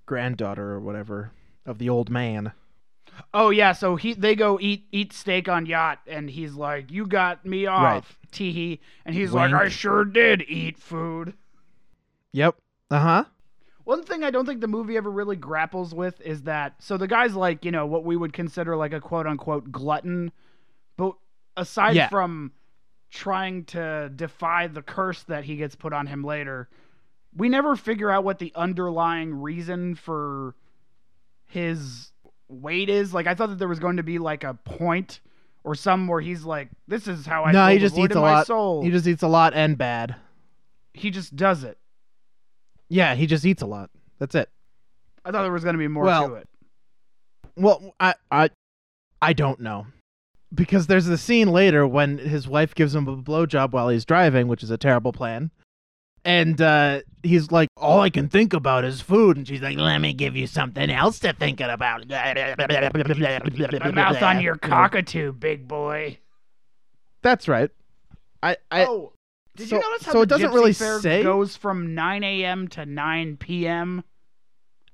granddaughter 0.06 0.72
or 0.72 0.80
whatever 0.80 1.32
of 1.66 1.78
the 1.78 1.90
old 1.90 2.10
man. 2.10 2.52
Oh 3.34 3.50
yeah, 3.52 3.72
so 3.72 3.96
he 3.96 4.14
they 4.14 4.36
go 4.36 4.60
eat 4.60 4.86
eat 4.92 5.14
steak 5.14 5.48
on 5.48 5.66
yacht, 5.66 6.00
and 6.08 6.30
he's 6.30 6.56
like, 6.56 6.92
"You 6.92 7.06
got 7.06 7.46
me 7.46 7.66
off, 7.68 8.18
teehee," 8.32 8.80
and 9.06 9.16
he's 9.16 9.32
like, 9.32 9.54
"I 9.54 9.70
sure 9.70 10.04
did 10.04 10.44
eat 10.48 10.78
food." 10.78 11.34
Yep. 12.32 12.56
Uh-huh. 12.90 13.26
One 13.84 14.04
thing 14.04 14.24
I 14.24 14.32
don't 14.32 14.46
think 14.46 14.62
the 14.62 14.68
movie 14.68 14.98
ever 14.98 15.12
really 15.12 15.36
grapples 15.36 15.94
with 15.94 16.20
is 16.22 16.44
that 16.44 16.76
so 16.80 16.98
the 16.98 17.08
guy's 17.08 17.36
like 17.36 17.64
you 17.66 17.72
know 17.72 17.86
what 17.86 18.04
we 18.04 18.16
would 18.16 18.34
consider 18.34 18.76
like 18.76 18.94
a 18.94 19.00
quote 19.00 19.28
unquote 19.28 19.72
glutton, 19.72 20.32
aside 21.58 21.96
Yeah. 21.96 22.10
from 22.10 22.52
trying 23.12 23.64
to 23.66 24.10
defy 24.16 24.68
the 24.68 24.82
curse 24.82 25.24
that 25.24 25.44
he 25.44 25.56
gets 25.56 25.76
put 25.76 25.94
on 25.94 26.08
him 26.08 26.24
later, 26.24 26.70
we 27.36 27.50
never 27.50 27.76
figure 27.76 28.10
out 28.12 28.24
what 28.24 28.40
the 28.40 28.52
underlying 28.56 29.34
reason 29.42 29.96
for 29.96 30.56
his 31.46 32.12
weight 32.48 32.90
is. 32.90 33.14
Like 33.14 33.28
I 33.28 33.36
thought 33.36 33.50
that 33.50 33.60
there 33.60 33.68
was 33.68 33.80
going 33.80 33.98
to 33.98 34.04
be 34.04 34.20
like 34.20 34.44
a 34.44 34.54
point 34.54 35.20
or 35.64 35.76
some 35.76 36.08
where 36.08 36.22
he's 36.22 36.44
like, 36.44 36.70
"This 36.88 37.08
is 37.08 37.26
how 37.26 37.44
I 37.44 37.52
no, 37.52 37.68
he 37.68 37.78
just 37.80 37.98
eats 37.98 38.16
a 38.16 38.20
lot. 38.20 38.48
soul." 38.48 38.84
He 38.84 38.92
just 38.92 39.08
eats 39.08 39.24
a 39.24 39.28
lot 39.28 39.54
and 39.54 39.78
bad. 39.78 40.16
he 40.94 41.10
just 41.10 41.36
does 41.36 41.64
it. 41.64 41.78
Yeah, 42.90 43.16
he 43.16 43.26
just 43.28 43.46
eats 43.46 43.62
a 43.62 43.66
lot. 43.66 43.90
That's 44.20 44.36
it. 44.36 44.50
I 45.26 45.32
thought 45.32 45.44
there 45.44 45.52
was 45.52 45.64
gonna 45.64 45.78
be 45.78 45.88
more 45.88 46.04
Well, 46.04 46.30
to 46.30 46.36
it. 46.36 46.50
Well, 47.56 47.94
I 48.00 48.16
I 48.32 48.50
I 49.22 49.34
don't 49.34 49.60
know. 49.62 49.88
Because 50.54 50.88
there's 50.88 51.06
the 51.06 51.18
scene 51.18 51.48
later 51.50 51.88
when 51.88 52.20
his 52.20 52.48
wife 52.48 52.76
gives 52.76 52.94
him 52.94 53.08
a 53.08 53.18
blowjob 53.18 53.72
while 53.72 53.90
he's 53.90 54.06
driving, 54.06 54.48
which 54.48 54.64
is 54.64 54.70
a 54.70 54.78
terrible 54.78 55.12
plan. 55.12 55.52
And 56.26 56.62
uh, 56.62 57.02
he's 57.22 57.52
like, 57.52 57.68
all 57.76 58.00
I 58.00 58.10
can 58.10 58.30
think 58.30 58.54
about 58.54 58.86
is 58.86 59.02
food. 59.02 59.36
And 59.36 59.48
she's 59.48 59.62
like, 59.62 59.78
let 59.78 60.00
me 60.00 60.14
give 60.14 60.36
you 60.38 60.48
something 60.48 60.90
else 60.90 61.20
to 61.20 61.34
think 61.34 61.60
about. 61.60 62.08
My 62.08 63.92
mouth 63.92 64.22
on 64.22 64.42
your 64.42 64.56
cockatoo, 64.56 65.34
big 65.34 65.68
boy. 65.68 66.18
That's 67.22 67.48
right. 67.48 67.72
I, 68.42 68.58
I 68.72 68.86
oh, 68.86 69.14
did 69.56 69.70
so- 69.70 69.78
you 69.78 69.82
notice 69.82 70.06
how 70.06 70.12
so 70.12 70.18
the 70.20 70.24
it 70.24 70.30
doesn't 70.30 70.50
Gypsy 70.50 70.54
really 70.54 70.74
Fair 70.74 71.00
say? 71.00 71.24
goes 71.24 71.58
from 71.58 71.96
9 71.96 72.24
a.m. 72.24 72.68
to 72.70 72.86
9 72.86 73.38
p.m.? 73.38 74.04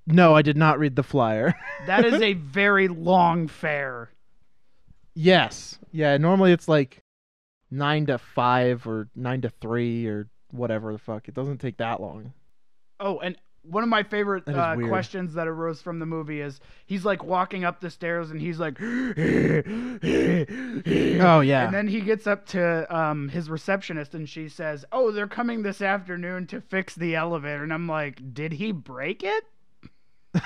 no, 0.08 0.36
I 0.36 0.42
did 0.42 0.58
not 0.58 0.80
read 0.80 0.96
the 0.96 1.04
flyer. 1.04 1.54
That 1.86 2.06
is 2.06 2.20
a 2.22 2.34
very 2.34 2.88
long 2.88 3.48
fair. 3.48 4.12
Yes. 5.20 5.78
Yeah, 5.92 6.18
normally 6.18 6.52
it's 6.52 6.68
like 6.68 7.04
9 7.72 8.06
to 8.08 8.18
5 8.18 8.88
or 8.88 9.10
9 9.16 9.42
to 9.42 9.50
3 9.50 10.08
or 10.08 10.28
whatever 10.52 10.92
the 10.94 11.00
fuck. 11.00 11.28
It 11.28 11.34
doesn't 11.34 11.58
take 11.60 11.78
that 11.78 12.02
long. 12.02 12.34
Oh, 13.00 13.20
and 13.20 13.36
one 13.64 13.84
of 13.84 13.90
my 13.90 14.04
favorite 14.04 14.46
That 14.46 14.52
is 14.52 14.58
uh, 14.58 14.74
weird. 14.78 14.90
questions 14.90 15.34
that 15.34 15.48
arose 15.48 15.82
from 15.82 16.00
the 16.00 16.06
movie 16.06 16.42
is 16.42 16.60
he's 16.86 17.06
like 17.06 17.24
walking 17.24 17.64
up 17.66 17.82
the 17.82 17.90
stairs 17.90 18.32
and 18.32 18.42
he's 18.42 18.60
like, 18.60 18.78
oh 18.82 18.86
yeah. 21.42 21.66
And 21.66 21.74
then 21.74 21.88
he 21.88 22.02
gets 22.02 22.26
up 22.28 22.46
to 22.48 22.96
um, 22.96 23.30
his 23.30 23.50
receptionist 23.50 24.16
and 24.16 24.28
she 24.28 24.48
says, 24.48 24.86
"Oh, 24.92 25.12
they're 25.12 25.28
coming 25.28 25.62
this 25.64 25.82
afternoon 25.82 26.48
to 26.48 26.62
fix 26.62 26.96
the 26.96 27.16
elevator." 27.16 27.64
And 27.64 27.74
I'm 27.74 27.88
like, 27.88 28.34
"Did 28.34 28.54
he 28.54 28.72
break 28.72 29.24
it?" 29.24 29.44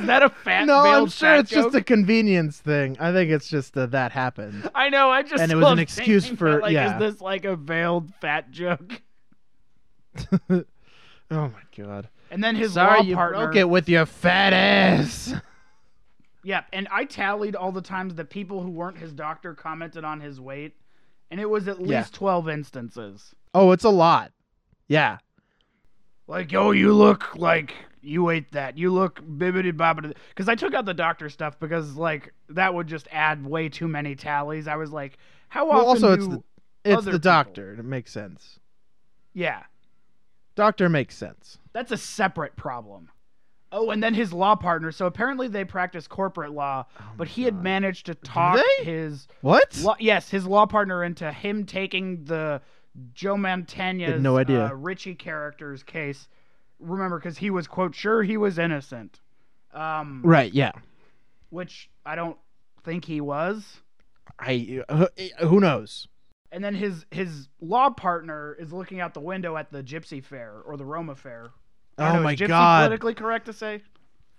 is 0.00 0.06
that 0.06 0.22
a 0.22 0.28
fat? 0.28 0.64
no, 0.66 0.78
I'm 0.78 1.08
sure 1.08 1.36
it's 1.36 1.50
just 1.50 1.74
a 1.74 1.82
convenience 1.82 2.58
thing. 2.58 2.96
I 3.00 3.12
think 3.12 3.30
it's 3.30 3.48
just 3.48 3.76
uh, 3.76 3.86
that 3.86 4.12
happened. 4.12 4.70
I 4.74 4.88
know. 4.88 5.10
I 5.10 5.22
just 5.22 5.42
and 5.42 5.50
it 5.52 5.56
was 5.56 5.70
an 5.72 5.78
excuse 5.78 6.26
for- 6.26 6.52
that, 6.52 6.62
like, 6.62 6.72
yeah. 6.72 6.94
Is 6.94 7.00
this 7.14 7.20
like 7.20 7.44
a 7.44 7.56
veiled 7.56 8.12
fat 8.20 8.50
joke? 8.50 9.02
oh 10.50 10.64
my 11.30 11.50
god. 11.76 12.08
And 12.30 12.42
then 12.44 12.56
his 12.56 12.74
Sorry 12.74 13.02
you 13.06 13.14
partner. 13.14 13.44
broke 13.46 13.56
it 13.56 13.68
with 13.68 13.88
your 13.88 14.06
fat 14.06 14.52
ass. 14.52 15.34
Yeah, 16.44 16.62
and 16.72 16.88
I 16.90 17.04
tallied 17.04 17.56
all 17.56 17.72
the 17.72 17.82
times 17.82 18.14
that 18.14 18.30
people 18.30 18.62
who 18.62 18.70
weren't 18.70 18.96
his 18.96 19.12
doctor 19.12 19.54
commented 19.54 20.04
on 20.04 20.20
his 20.20 20.40
weight, 20.40 20.76
and 21.30 21.40
it 21.40 21.50
was 21.50 21.66
at 21.68 21.78
least 21.78 21.90
Yeah. 21.90 22.04
twelve 22.12 22.48
instances. 22.48 23.34
Oh, 23.52 23.72
it's 23.72 23.84
a 23.84 23.90
lot. 23.90 24.30
Yeah. 24.86 25.18
Like, 26.28 26.50
yo, 26.52 26.70
you 26.70 26.94
look 26.94 27.34
like 27.36 27.74
you 28.02 28.30
ate 28.30 28.52
that. 28.52 28.76
You 28.78 28.92
look 28.92 29.20
bibbity 29.22 29.72
bobbity. 29.72 30.14
Because 30.30 30.48
I 30.48 30.54
took 30.54 30.74
out 30.74 30.84
the 30.84 30.94
doctor 30.94 31.28
stuff 31.28 31.58
because 31.58 31.96
like 31.96 32.32
that 32.50 32.72
would 32.74 32.86
just 32.86 33.08
add 33.10 33.44
way 33.46 33.68
too 33.68 33.88
many 33.88 34.14
tallies. 34.14 34.68
I 34.68 34.76
was 34.76 34.92
like, 34.92 35.18
how 35.48 35.68
Well, 35.68 35.78
often 35.88 35.88
also 35.88 36.12
it's 36.12 36.26
the 36.26 36.42
it's 36.84 37.04
the 37.04 37.10
people- 37.12 37.18
doctor. 37.20 37.72
It 37.74 37.84
makes 37.84 38.12
sense. 38.12 38.58
yeah, 39.34 39.62
Doctor 40.54 40.88
makes 40.88 41.16
sense. 41.16 41.58
that's 41.72 41.92
a 41.92 41.96
separate 41.96 42.56
problem. 42.56 43.10
Oh, 43.70 43.90
and 43.90 44.02
then 44.02 44.14
his 44.14 44.32
law 44.32 44.56
partner. 44.56 44.90
So 44.92 45.04
apparently 45.06 45.46
they 45.46 45.64
practice 45.64 46.08
corporate 46.08 46.52
law, 46.52 46.86
but 47.18 47.28
he 47.28 47.42
had 47.42 47.54
Oh 47.54 47.62
managed 47.62 48.06
to 48.06 48.14
talk 48.14 48.58
his 48.82 49.28
What? 49.42 49.78
Law, 49.82 49.94
yes, 50.00 50.30
his 50.30 50.46
law 50.46 50.64
partner 50.66 51.04
into 51.04 51.30
him 51.30 51.66
taking 51.66 52.24
the 52.24 52.62
Joe 53.12 53.36
Mantegna's 53.36 54.22
no 54.22 54.38
idea. 54.38 54.66
Uh, 54.66 54.72
Richie 54.72 55.14
character's 55.14 55.82
case. 55.82 56.28
Remember, 56.80 57.18
because 57.18 57.38
he 57.38 57.50
was 57.50 57.66
quote 57.66 57.94
sure 57.94 58.22
he 58.22 58.36
was 58.36 58.58
innocent, 58.58 59.20
um, 59.72 60.22
Right. 60.24 60.52
Yeah. 60.52 60.72
which 61.50 61.90
I 62.06 62.14
don't 62.14 62.36
think 62.84 63.04
he 63.04 63.20
was. 63.20 63.78
I 64.38 64.82
who 65.40 65.60
knows? 65.60 66.06
And 66.52 66.62
then 66.62 66.74
his 66.74 67.04
his 67.10 67.48
law 67.60 67.90
partner 67.90 68.56
is 68.58 68.72
looking 68.72 69.00
out 69.00 69.12
the 69.14 69.20
window 69.20 69.56
at 69.56 69.70
the 69.72 69.82
Gypsy 69.82 70.22
Fair 70.24 70.54
or 70.64 70.76
the 70.76 70.84
Roma 70.84 71.14
Fair. 71.14 71.50
Oh 71.98 72.12
know, 72.14 72.22
my 72.22 72.32
is 72.34 72.40
Gypsy 72.40 72.48
God. 72.48 72.86
Politically 72.86 73.14
correct 73.14 73.46
to 73.46 73.52
say? 73.52 73.82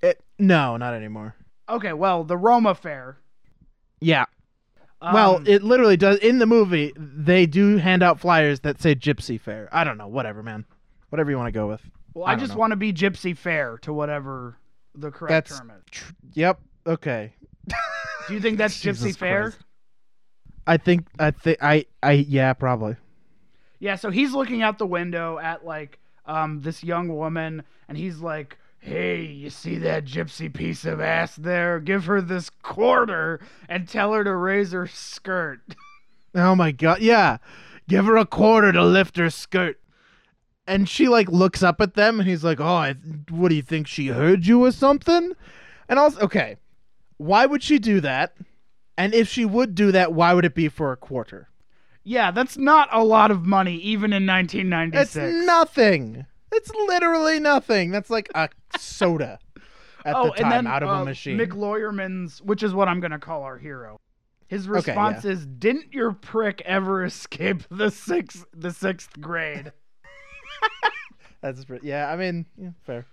It, 0.01 0.21
no, 0.39 0.77
not 0.77 0.93
anymore. 0.93 1.35
Okay, 1.67 1.91
well, 1.93 2.23
the 2.23 2.37
Roma 2.37 2.73
Fair. 2.73 3.17
Yeah. 3.99 4.25
well, 5.01 5.35
um, 5.37 5.43
it 5.45 5.61
literally 5.61 5.97
does 5.97 6.17
in 6.19 6.39
the 6.39 6.45
movie. 6.45 6.93
They 6.95 7.45
do 7.45 7.77
hand 7.77 8.01
out 8.01 8.19
flyers 8.19 8.61
that 8.61 8.81
say 8.81 8.95
Gypsy 8.95 9.39
Fair. 9.39 9.67
I 9.71 9.83
don't 9.83 9.97
know. 9.97 10.07
Whatever, 10.07 10.41
man. 10.41 10.65
Whatever 11.09 11.31
you 11.31 11.37
want 11.37 11.47
to 11.47 11.59
go 11.59 11.67
with. 11.67 11.81
Well, 12.13 12.25
I 12.25 12.33
I, 12.33 12.35
just 12.35 12.53
know. 12.53 12.59
want 12.59 12.71
to 12.71 12.77
be 12.77 12.91
Gypsy 12.93 13.37
Fair 13.37 13.77
to 13.83 13.93
whatever 13.93 14.57
the 14.95 15.11
correct 15.11 15.29
That's- 15.49 15.59
term 15.59 15.71
is. 15.71 15.83
Tr- 15.91 16.13
Yep. 16.33 16.59
Okay. 16.87 17.33
Do 18.27 18.33
you 18.33 18.39
think 18.39 18.57
that's 18.57 18.79
Jesus 18.81 19.11
Gypsy 19.15 19.17
Fair? 19.17 19.41
Christ. 19.51 19.59
I 20.67 20.77
think. 20.77 21.07
I 21.19 21.31
think. 21.31 21.57
I. 21.61 21.85
I. 22.03 22.11
Yeah. 22.11 22.53
Probably. 22.53 22.95
Yeah, 23.79 23.95
so 23.95 24.09
he's 24.11 24.33
looking 24.33 24.61
out 24.61 24.77
the 24.77 24.85
window 24.85 25.39
at 25.39 25.65
like 25.65 25.99
um 26.25 26.61
this 26.61 26.83
young 26.83 27.07
woman 27.15 27.63
and 27.87 27.97
he's 27.97 28.19
like, 28.19 28.57
"Hey, 28.79 29.21
you 29.23 29.49
see 29.49 29.77
that 29.79 30.05
gypsy 30.05 30.53
piece 30.53 30.85
of 30.85 30.99
ass 31.01 31.35
there? 31.35 31.79
Give 31.79 32.05
her 32.05 32.21
this 32.21 32.49
quarter 32.49 33.39
and 33.67 33.87
tell 33.87 34.13
her 34.13 34.23
to 34.23 34.35
raise 34.35 34.71
her 34.71 34.87
skirt." 34.87 35.59
Oh 36.35 36.53
my 36.55 36.71
god. 36.71 36.99
Yeah. 37.01 37.37
Give 37.87 38.05
her 38.05 38.15
a 38.15 38.25
quarter 38.25 38.71
to 38.71 38.83
lift 38.83 39.17
her 39.17 39.31
skirt. 39.31 39.79
And 40.69 40.87
she 40.87 41.09
like 41.09 41.29
looks 41.29 41.63
up 41.63 41.81
at 41.81 41.95
them 41.95 42.19
and 42.19 42.29
he's 42.29 42.43
like, 42.43 42.59
"Oh, 42.59 42.65
I, 42.65 42.95
what 43.29 43.49
do 43.49 43.55
you 43.55 43.61
think 43.61 43.87
she 43.87 44.07
heard 44.07 44.45
you 44.45 44.63
or 44.63 44.71
something?" 44.71 45.33
And 45.89 45.99
also, 45.99 46.21
okay. 46.21 46.57
Why 47.17 47.45
would 47.45 47.61
she 47.63 47.79
do 47.79 47.99
that? 47.99 48.35
And 48.97 49.13
if 49.13 49.27
she 49.27 49.43
would 49.43 49.75
do 49.75 49.91
that, 49.91 50.13
why 50.13 50.33
would 50.33 50.45
it 50.45 50.55
be 50.55 50.69
for 50.69 50.91
a 50.91 50.97
quarter? 50.97 51.49
yeah, 52.03 52.31
that's 52.31 52.57
not 52.57 52.89
a 52.91 53.03
lot 53.03 53.29
of 53.29 53.45
money 53.45 53.75
even 53.75 54.13
in 54.13 54.25
1996. 54.25 55.15
It's 55.15 55.45
nothing. 55.45 56.25
It's 56.51 56.71
literally 56.87 57.39
nothing. 57.39 57.91
That's 57.91 58.09
like 58.09 58.29
a 58.33 58.49
soda 58.77 59.37
at 60.05 60.15
oh, 60.15 60.25
the 60.25 60.31
time 60.31 60.49
then 60.49 60.67
out 60.67 60.81
of 60.81 60.89
uh, 60.89 60.93
a 60.93 61.05
machine. 61.05 61.37
Mick 61.37 61.49
Lawyerman's, 61.49 62.41
which 62.41 62.63
is 62.63 62.73
what 62.73 62.87
I'm 62.87 62.99
going 62.99 63.11
to 63.11 63.19
call 63.19 63.43
our 63.43 63.57
hero. 63.57 63.99
His 64.47 64.67
Okay, 64.67 64.77
response 64.77 65.23
yeah. 65.23 65.31
is, 65.31 65.45
"Didn't 65.45 65.93
your 65.93 66.11
prick 66.13 66.61
ever 66.65 67.03
escape 67.05 67.63
the 67.69 67.87
6th 67.87 68.45
the 68.53 68.69
6th 68.69 69.19
grade?" 69.21 69.71
That's 71.41 71.63
pretty, 71.65 71.87
yeah. 71.87 72.11
I 72.11 72.15
mean, 72.17 72.45
yeah, 72.57 72.69
fair. 72.85 73.05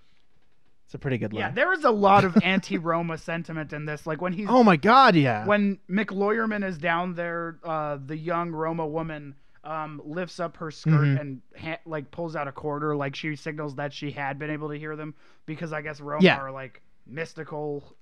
It's 0.87 0.95
a 0.95 0.99
pretty 0.99 1.19
good 1.19 1.33
line. 1.33 1.41
yeah, 1.41 1.51
there 1.51 1.73
is 1.73 1.85
a 1.85 1.91
lot 1.91 2.25
of 2.25 2.37
anti-Roma 2.43 3.19
sentiment 3.19 3.73
in 3.73 3.87
this. 3.87 4.07
Like 4.07 4.21
when 4.21 4.33
he's 4.33 4.47
oh 4.49 4.63
my 4.65 4.77
god, 4.77 5.17
yeah. 5.17 5.45
when 5.45 5.79
Mick 5.91 6.07
Lawyerman 6.07 6.65
is 6.65 6.79
down 6.79 7.15
there, 7.15 7.59
uh, 7.65 7.99
the 8.05 8.17
young 8.17 8.51
Roma 8.51 8.87
woman 8.87 9.35
um, 9.65 10.01
lifts 10.05 10.39
up 10.39 10.57
her 10.59 10.71
skirt 10.71 10.93
Mhm. 10.93 11.21
and 11.21 11.41
ha- 11.61 11.81
like 11.87 12.11
pulls 12.13 12.37
out 12.37 12.47
a 12.47 12.53
quarter, 12.53 12.95
like 12.95 13.17
she 13.17 13.35
signals 13.35 13.75
that 13.77 13.93
she 13.93 14.13
had 14.13 14.39
been 14.39 14.51
able 14.51 14.69
to 14.71 14.79
hear 14.79 14.95
them 14.95 15.15
because 15.45 15.73
I 15.73 15.83
guess 15.83 16.01
Roma 16.01 16.23
Yeah. 16.23 16.39
are 16.39 16.53
like 16.53 16.83
mystical. 17.07 17.97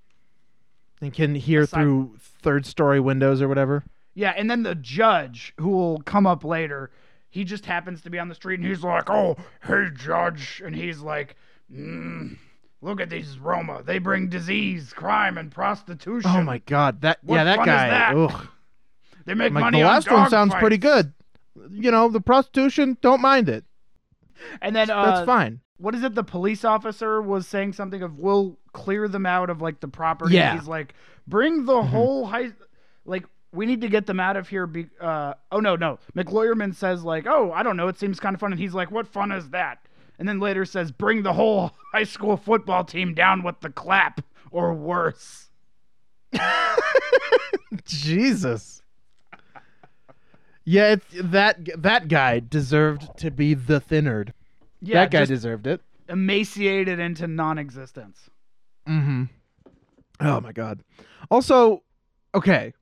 and 1.00 1.12
can 1.12 1.34
hear 1.34 1.62
Aside- 1.62 1.82
through 1.82 2.14
third 2.42 2.64
story 2.66 3.00
windows 3.00 3.42
or 3.42 3.48
whatever. 3.48 3.82
Yeah, 4.14 4.30
and 4.36 4.50
then 4.50 4.62
the 4.62 4.74
judge, 4.74 5.52
who 5.58 5.70
will 5.70 6.00
come 6.02 6.26
up 6.26 6.44
later, 6.44 6.90
he 7.34 7.42
just 7.42 7.66
happens 7.66 8.00
to 8.02 8.10
be 8.10 8.20
on 8.20 8.28
the 8.28 8.34
street 8.36 8.60
and 8.60 8.68
he's 8.68 8.84
like, 8.84 9.10
"Oh, 9.10 9.36
hey, 9.66 9.88
judge," 9.92 10.62
and 10.64 10.72
he's 10.72 11.00
like, 11.00 11.34
mm, 11.68 12.38
"Look 12.80 13.00
at 13.00 13.10
these 13.10 13.40
Roma. 13.40 13.82
They 13.84 13.98
bring 13.98 14.28
disease, 14.28 14.92
crime, 14.92 15.36
and 15.36 15.50
prostitution. 15.50 16.30
Oh 16.32 16.44
my 16.44 16.58
god, 16.58 17.00
that 17.00 17.18
What 17.24 17.34
yeah, 17.34 17.42
that 17.42 17.56
guy. 17.66 17.88
that? 17.88 18.14
Ugh. 18.14 18.48
They 19.24 19.34
make 19.34 19.52
like 19.52 19.62
money 19.64 19.80
the 19.80 19.84
on 19.84 19.94
last 19.94 20.08
one 20.08 20.20
dog 20.20 20.30
sounds 20.30 20.54
pretty 20.54 20.78
good. 20.78 21.12
You 21.72 21.90
know, 21.90 22.08
the 22.08 22.20
prostitution, 22.20 22.98
don't 23.00 23.20
mind 23.20 23.48
it. 23.48 23.64
And 24.62 24.76
then 24.76 24.88
uh, 24.88 25.04
That's 25.04 25.26
fine. 25.26 25.58
what 25.78 25.96
is 25.96 26.04
it? 26.04 26.14
The 26.14 26.22
police 26.22 26.64
officer 26.64 27.20
was 27.20 27.48
saying 27.48 27.72
something 27.72 28.00
of 28.04 28.16
we'll 28.16 28.60
clear 28.72 29.08
them 29.08 29.26
out 29.26 29.50
of 29.50 29.60
like 29.60 29.80
the 29.80 29.88
property. 29.88 30.36
Yeah. 30.36 30.56
He's 30.56 30.68
like, 30.68 30.94
bring 31.26 31.64
the 31.64 31.82
whole 31.82 32.26
high, 32.26 32.52
like 33.04 33.24
we 33.54 33.66
need 33.66 33.80
to 33.82 33.88
get 33.88 34.06
them 34.06 34.20
out 34.20 34.36
of 34.36 34.48
here. 34.48 34.66
Be 34.66 34.86
uh 35.00 35.34
oh 35.52 35.60
no 35.60 35.76
no. 35.76 35.98
McLawyerman 36.16 36.74
says 36.74 37.04
like 37.04 37.26
oh 37.26 37.52
I 37.52 37.62
don't 37.62 37.76
know 37.76 37.88
it 37.88 37.98
seems 37.98 38.20
kind 38.20 38.34
of 38.34 38.40
fun 38.40 38.52
and 38.52 38.60
he's 38.60 38.74
like 38.74 38.90
what 38.90 39.06
fun 39.06 39.32
is 39.32 39.50
that? 39.50 39.86
And 40.18 40.28
then 40.28 40.40
later 40.40 40.64
says 40.64 40.92
bring 40.92 41.22
the 41.22 41.32
whole 41.32 41.72
high 41.92 42.04
school 42.04 42.36
football 42.36 42.84
team 42.84 43.14
down 43.14 43.42
with 43.42 43.60
the 43.60 43.70
clap 43.70 44.20
or 44.50 44.74
worse. 44.74 45.48
Jesus. 47.84 48.82
Yeah, 50.64 50.92
it's, 50.92 51.06
that 51.14 51.58
that 51.82 52.08
guy 52.08 52.40
deserved 52.40 53.18
to 53.18 53.30
be 53.30 53.54
the 53.54 53.80
thinnerd. 53.80 54.32
Yeah, 54.80 55.00
that 55.00 55.10
guy 55.10 55.24
deserved 55.26 55.66
it. 55.66 55.80
emaciated 56.08 56.98
into 56.98 57.26
non-existence. 57.26 58.30
Mm-hmm. 58.88 59.24
Oh 60.20 60.40
my 60.40 60.52
god. 60.52 60.80
Also, 61.30 61.82
okay. 62.34 62.72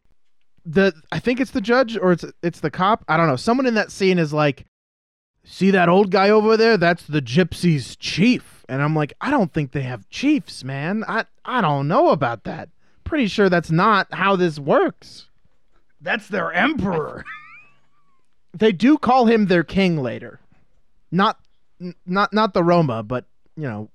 The 0.64 0.92
I 1.10 1.18
think 1.18 1.40
it's 1.40 1.50
the 1.50 1.60
judge 1.60 1.96
or 1.96 2.12
it's 2.12 2.24
it's 2.42 2.60
the 2.60 2.70
cop. 2.70 3.04
I 3.08 3.16
don't 3.16 3.26
know. 3.26 3.36
Someone 3.36 3.66
in 3.66 3.74
that 3.74 3.90
scene 3.90 4.18
is 4.18 4.32
like, 4.32 4.64
"See 5.44 5.70
that 5.72 5.88
old 5.88 6.10
guy 6.10 6.30
over 6.30 6.56
there? 6.56 6.76
That's 6.76 7.02
the 7.04 7.20
gypsies' 7.22 7.96
chief." 7.98 8.64
And 8.68 8.80
I'm 8.80 8.94
like, 8.94 9.12
"I 9.20 9.30
don't 9.30 9.52
think 9.52 9.72
they 9.72 9.82
have 9.82 10.08
chiefs, 10.08 10.62
man. 10.62 11.04
I 11.08 11.24
I 11.44 11.60
don't 11.60 11.88
know 11.88 12.10
about 12.10 12.44
that. 12.44 12.68
Pretty 13.02 13.26
sure 13.26 13.48
that's 13.48 13.70
not 13.72 14.12
how 14.14 14.36
this 14.36 14.58
works." 14.58 15.28
That's 16.00 16.28
their 16.28 16.52
emperor. 16.52 17.24
They 18.54 18.70
do 18.72 18.98
call 18.98 19.24
him 19.26 19.46
their 19.46 19.64
king 19.64 19.96
later. 20.02 20.38
Not 21.10 21.38
n- 21.80 21.94
not 22.04 22.34
not 22.34 22.52
the 22.52 22.62
Roma, 22.62 23.02
but 23.02 23.24
you 23.56 23.62
know, 23.62 23.88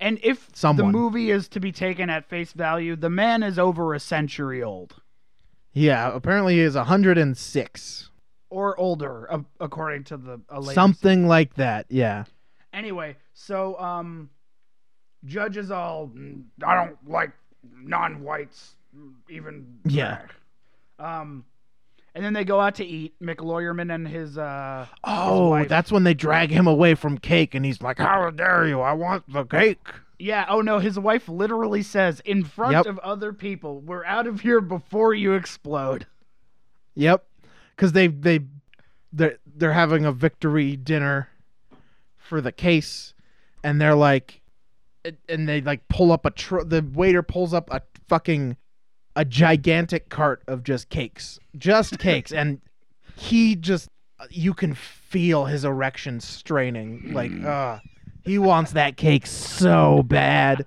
And 0.00 0.18
if 0.22 0.48
Someone. 0.54 0.86
the 0.86 0.98
movie 0.98 1.30
is 1.30 1.46
to 1.48 1.60
be 1.60 1.70
taken 1.70 2.08
at 2.08 2.24
face 2.26 2.52
value, 2.54 2.96
the 2.96 3.10
man 3.10 3.42
is 3.42 3.58
over 3.58 3.92
a 3.92 4.00
century 4.00 4.62
old 4.62 5.02
yeah, 5.72 6.14
apparently 6.14 6.54
he 6.54 6.60
is 6.60 6.74
106. 6.74 8.10
or 8.50 8.78
older, 8.78 9.28
according 9.60 10.04
to 10.04 10.16
the 10.16 10.40
a 10.48 10.62
Something 10.62 11.26
like 11.28 11.54
that. 11.54 11.86
Yeah. 11.88 12.24
Anyway, 12.72 13.16
so 13.34 13.78
um, 13.80 14.30
judges 15.24 15.70
all 15.70 16.08
"Mm, 16.08 16.44
I 16.64 16.74
don't 16.74 16.96
like 17.08 17.30
non-whites 17.82 18.74
even. 19.28 19.78
Yeah. 19.84 20.22
Um, 20.98 21.44
and 22.14 22.24
then 22.24 22.32
they 22.32 22.44
go 22.44 22.60
out 22.60 22.74
to 22.76 22.84
eat. 22.84 23.14
McLawyerman 23.22 23.94
and 23.94 24.06
his 24.08 24.36
uh. 24.36 24.86
his 24.88 24.96
Oh, 25.04 25.50
wife- 25.50 25.68
that's 25.68 25.90
when 25.92 26.04
they 26.04 26.14
drag 26.14 26.50
him 26.50 26.66
away 26.66 26.94
from 26.94 27.18
cake 27.18 27.54
and 27.54 27.64
he's 27.64 27.80
like, 27.80 27.98
"How 27.98 28.30
dare 28.30 28.66
you? 28.66 28.80
I 28.80 28.92
want 28.92 29.32
the 29.32 29.44
cake." 29.44 29.86
Yeah. 30.20 30.44
Oh 30.48 30.60
no, 30.60 30.78
his 30.78 30.98
wife 30.98 31.28
literally 31.28 31.82
says 31.82 32.20
in 32.20 32.44
front 32.44 32.72
Yep. 32.72 32.86
of 32.86 32.98
other 33.00 33.32
people, 33.32 33.80
"We're 33.80 34.04
out 34.04 34.26
of 34.26 34.40
here 34.40 34.60
before 34.60 35.14
you 35.14 35.32
explode." 35.34 36.06
Yep. 36.94 37.24
Cuz 37.76 37.92
they 37.92 38.08
they 38.08 38.40
they're, 39.12 39.38
they're 39.46 39.72
having 39.72 40.04
a 40.04 40.12
victory 40.12 40.76
dinner 40.76 41.28
for 42.16 42.40
the 42.40 42.52
case 42.52 43.12
and 43.64 43.80
they're 43.80 43.94
like 43.96 44.40
and 45.28 45.48
they 45.48 45.60
like 45.60 45.88
pull 45.88 46.12
up 46.12 46.24
a 46.26 46.30
tr- 46.30 46.62
the 46.62 46.82
waiter 46.94 47.22
pulls 47.22 47.52
up 47.54 47.68
a 47.72 47.82
fucking 48.06 48.56
a 49.16 49.24
gigantic 49.24 50.08
cart 50.10 50.42
of 50.46 50.62
just 50.62 50.88
cakes. 50.90 51.40
Just 51.56 51.98
cakes 52.06 52.30
and 52.32 52.60
he 53.16 53.56
just 53.56 53.88
you 54.30 54.52
can 54.54 54.74
feel 54.74 55.46
his 55.46 55.64
erection 55.64 56.20
straining 56.20 57.12
like 57.12 57.32
uh 57.44 57.78
he 58.24 58.38
wants 58.38 58.72
that 58.72 58.96
cake 58.96 59.26
so 59.26 60.02
bad. 60.02 60.66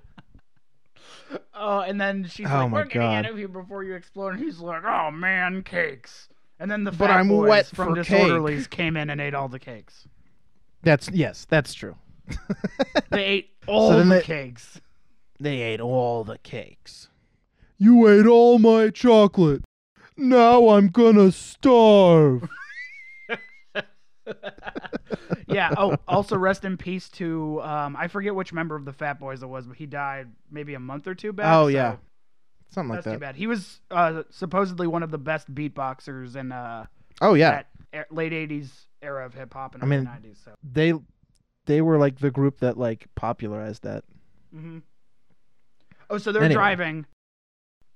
Oh, 1.54 1.80
and 1.80 2.00
then 2.00 2.24
she's 2.28 2.46
Oh 2.48 2.54
like, 2.64 2.72
"We're 2.72 2.84
getting 2.84 3.02
out 3.14 3.26
of 3.26 3.36
here 3.36 3.48
before 3.48 3.84
you 3.84 3.94
explode." 3.94 4.34
And 4.34 4.40
he's 4.42 4.58
like, 4.58 4.84
"Oh 4.84 5.10
man, 5.10 5.62
cakes." 5.62 6.28
And 6.60 6.70
then 6.70 6.84
the 6.84 6.90
But 6.92 7.08
fat 7.08 7.18
I'm 7.20 7.28
boys 7.28 7.48
wet 7.48 7.66
from 7.66 7.94
for 7.94 8.02
cake. 8.04 8.22
Disorderlies 8.22 8.68
came 8.68 8.96
in 8.96 9.10
and 9.10 9.20
ate 9.20 9.34
all 9.34 9.48
the 9.48 9.58
cakes. 9.58 10.06
That's 10.82 11.08
yes, 11.10 11.46
that's 11.48 11.74
true. 11.74 11.96
They 13.10 13.24
ate 13.24 13.50
all 13.66 13.90
then 13.90 14.08
the 14.08 14.16
they- 14.16 14.22
cakes. 14.22 14.80
They 15.40 15.60
ate 15.62 15.80
all 15.80 16.22
the 16.24 16.38
cakes. 16.38 17.08
You 17.78 18.06
ate 18.08 18.26
all 18.26 18.58
my 18.58 18.88
chocolate. 18.90 19.62
Now 20.16 20.68
I'm 20.70 20.88
gonna 20.88 21.32
starve. 21.32 22.48
Yeah. 25.46 25.74
Oh, 25.76 25.96
also 26.08 26.36
rest 26.36 26.64
in 26.64 26.76
peace 26.76 27.08
to 27.10 27.60
um, 27.62 27.96
I 27.98 28.08
forget 28.08 28.34
which 28.34 28.52
member 28.52 28.76
of 28.76 28.84
the 28.84 28.92
Fat 28.92 29.18
Boys 29.20 29.42
it 29.42 29.46
was, 29.48 29.66
but 29.66 29.76
he 29.76 29.86
died 29.86 30.28
maybe 30.50 30.74
a 30.74 30.80
month 30.80 31.06
or 31.06 31.14
two 31.14 31.32
back. 31.32 31.46
Oh, 31.54 31.64
so 31.66 31.68
yeah. 31.68 31.96
Something 32.70 32.94
like 32.96 33.04
that's 33.04 33.14
too 33.14 33.20
bad. 33.20 33.36
He 33.36 33.46
was 33.46 33.80
uh, 33.90 34.22
supposedly 34.30 34.86
one 34.86 35.02
of 35.02 35.10
the 35.10 35.18
best 35.18 35.52
beatboxers 35.54 36.34
in 36.36 36.50
uh, 36.52 36.86
Oh 37.20 37.34
yeah. 37.34 37.62
that 37.92 38.12
late 38.12 38.32
'80s 38.32 38.70
era 39.02 39.24
of 39.26 39.34
hip 39.34 39.52
hop 39.54 39.74
and 39.74 39.82
I 39.82 39.86
early 39.86 39.96
mean- 39.98 40.06
'90s. 40.06 40.44
So. 40.44 40.52
They 40.62 40.92
they 41.66 41.80
were 41.82 41.98
like 41.98 42.18
the 42.18 42.30
group 42.30 42.58
that 42.60 42.76
like 42.76 43.06
popularized 43.14 43.82
that. 43.84 44.04
hmm 44.52 44.78
Oh, 46.10 46.18
so 46.18 46.32
they're 46.32 46.42
Anyway. 46.42 46.58
driving, 46.58 47.06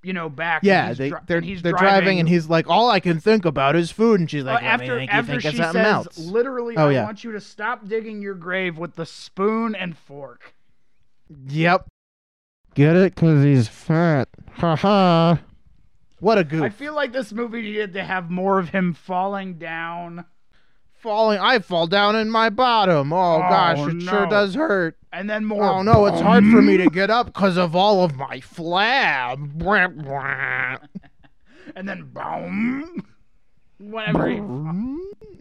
you 0.03 0.13
know, 0.13 0.29
back. 0.29 0.61
and 0.63 0.67
Yeah, 0.67 0.87
he's 0.89 0.97
they 0.97 1.09
dri- 1.09 1.19
they're 1.27 1.37
and 1.37 1.45
he's 1.45 1.61
they're 1.61 1.73
driving. 1.73 2.19
and 2.19 2.27
he's 2.29 2.47
like, 2.49 2.67
all 2.69 2.89
I 2.89 2.99
can 2.99 3.19
think 3.19 3.45
about 3.45 3.75
is 3.75 3.91
food, 3.91 4.19
and 4.19 4.29
she's 4.31 4.43
Uh, 4.43 4.47
like, 4.53 4.61
Let 4.63 4.71
after 4.71 4.95
me 4.97 5.07
after 5.07 5.31
think 5.39 5.41
she 5.41 5.57
says, 5.57 5.75
else. 5.75 6.17
literally, 6.17 6.77
Oh, 6.77 6.87
I 6.87 6.91
yeah. 6.91 7.03
want 7.03 7.23
you 7.23 7.31
to 7.33 7.41
stop 7.41 7.87
digging 7.87 8.21
your 8.21 8.35
grave 8.35 8.77
with 8.77 8.95
the 8.95 9.05
spoon 9.05 9.75
and 9.75 9.97
fork. 9.97 10.53
Yep. 11.47 11.87
Get 12.75 12.95
it? 12.95 13.15
Cause 13.15 13.43
he's 13.43 13.67
fat. 13.67 14.29
Ha 14.53 14.75
ha. 14.75 15.39
What 16.19 16.37
a 16.37 16.43
goof. 16.43 16.61
I 16.63 16.69
feel 16.69 16.93
like 16.93 17.11
this 17.13 17.31
movie 17.31 17.61
needed 17.61 17.93
to 17.93 18.03
have 18.03 18.29
more 18.29 18.59
of 18.59 18.69
him 18.69 18.93
falling 18.93 19.55
down. 19.55 20.25
Falling. 20.99 21.39
I 21.39 21.59
fall 21.59 21.87
down 21.87 22.15
in 22.15 22.29
my 22.29 22.49
bottom. 22.49 23.13
Oh, 23.13 23.35
Oh, 23.35 23.39
gosh, 23.39 23.79
it 23.87 24.01
sure 24.01 24.27
does 24.27 24.53
hurt. 24.55 24.97
And 25.13 25.29
then 25.29 25.45
more. 25.45 25.63
Oh 25.63 25.81
no, 25.81 26.05
it's 26.07 26.19
hard 26.21 26.43
for 26.45 26.61
me 26.61 26.77
to 26.77 26.85
get 26.91 27.09
up 27.09 27.27
because 27.27 27.57
of 27.57 27.75
all 27.75 28.03
of 28.03 28.15
my 28.15 28.39
flab. 28.39 29.39
And 31.75 31.87
then 31.87 32.09
boom. 32.11 33.05
Whatever. 33.77 34.27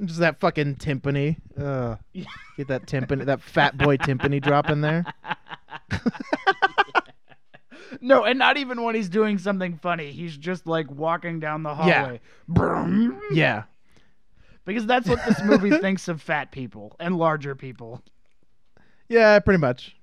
Just 0.05 0.21
that 0.21 0.39
fucking 0.41 0.77
timpani. 0.77 1.37
Uh, 1.59 1.97
get 2.57 2.69
that 2.69 2.87
timpani, 2.87 3.25
that 3.25 3.41
fat 3.41 3.77
boy 3.79 3.97
timpani 3.97 4.41
drop 4.41 4.69
in 4.71 4.83
there. 4.83 5.05
No, 8.03 8.25
and 8.25 8.39
not 8.39 8.59
even 8.59 8.83
when 8.83 8.95
he's 8.95 9.09
doing 9.09 9.39
something 9.39 9.79
funny. 9.79 10.13
He's 10.13 10.37
just 10.37 10.67
like 10.67 10.91
walking 10.91 11.41
down 11.41 11.63
the 11.63 11.71
Yeah. 11.71 12.01
hallway. 12.03 12.21
Boom. 12.47 13.21
Yeah, 13.33 13.63
Because 14.69 14.85
that's 14.87 15.09
what 15.09 15.25
this 15.27 15.43
movie 15.43 15.71
thinks 15.81 16.09
of 16.09 16.21
fat 16.21 16.53
people 16.53 16.95
and 17.01 17.17
larger 17.17 17.55
people. 17.55 18.03
yeah, 19.09 19.39
pretty 19.39 19.59
much. 19.59 19.97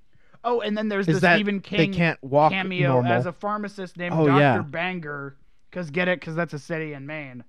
Oh, 0.44 0.60
and 0.62 0.76
then 0.78 0.90
there's 0.90 1.08
Is 1.08 1.22
the 1.22 1.36
Stephen 1.36 1.58
they 1.60 1.78
King 1.78 1.94
can't 1.94 2.24
walk 2.24 2.52
cameo 2.52 2.94
normal? 2.94 3.12
as 3.14 3.26
a 3.28 3.32
pharmacist 3.32 3.96
named 3.98 4.16
Oh, 4.18 4.26
Dr. 4.26 4.40
yeah. 4.40 4.62
Bangor. 4.62 5.38
Because 5.70 5.90
get 5.92 6.08
it? 6.08 6.20
Because 6.20 6.36
that's 6.36 6.54
a 6.54 6.60
city 6.60 6.94
in 6.94 7.06
Maine. 7.06 7.44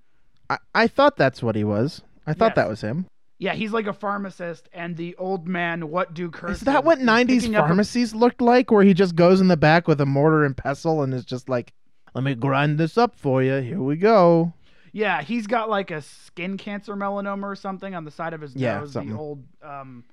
I, 0.49 0.57
I 0.75 0.87
thought 0.87 1.17
that's 1.17 1.41
what 1.41 1.55
he 1.55 1.63
was. 1.63 2.01
I 2.27 2.33
thought 2.33 2.49
Yes. 2.51 2.55
that 2.55 2.69
was 2.69 2.81
him. 2.81 3.07
Yeah, 3.39 3.53
he's 3.53 3.71
like 3.71 3.85
a 3.87 3.93
pharmacist, 3.93 4.67
and 4.73 4.95
the 4.97 5.15
old 5.17 5.47
man, 5.47 5.89
what 5.89 6.13
do 6.15 6.29
curses? 6.29 6.57
Is 6.59 6.65
that 6.65 6.83
what 6.83 6.99
'90s 6.99 7.27
picking 7.27 7.55
up 7.55 7.65
a- 7.65 7.67
pharmacies 7.67 8.13
looked 8.15 8.41
like? 8.41 8.71
Where 8.71 8.83
he 8.83 8.93
just 8.95 9.15
goes 9.15 9.41
in 9.41 9.47
the 9.47 9.57
back 9.57 9.87
with 9.87 10.01
a 10.01 10.05
mortar 10.07 10.43
and 10.43 10.55
pestle 10.57 11.03
and 11.03 11.13
is 11.13 11.23
just 11.25 11.47
like, 11.49 11.73
"Let 12.15 12.23
me 12.23 12.33
grind 12.35 12.79
this 12.79 12.97
up 12.97 13.15
for 13.15 13.41
you. 13.43 13.57
Here 13.57 13.81
we 13.81 13.95
go." 13.95 14.53
Yeah, 14.97 15.21
he's 15.21 15.45
got 15.45 15.69
like 15.69 15.91
a 15.91 16.01
skin 16.01 16.57
cancer 16.57 16.95
melanoma 16.95 17.43
or 17.43 17.55
something 17.55 17.93
on 17.93 18.03
the 18.03 18.09
side 18.09 18.33
of 18.33 18.41
his 18.41 18.55
Yeah, 18.55 18.79
nose. 18.79 18.93
something. 18.93 19.13
The 19.13 19.19
old 19.19 19.43
um, 19.61 20.03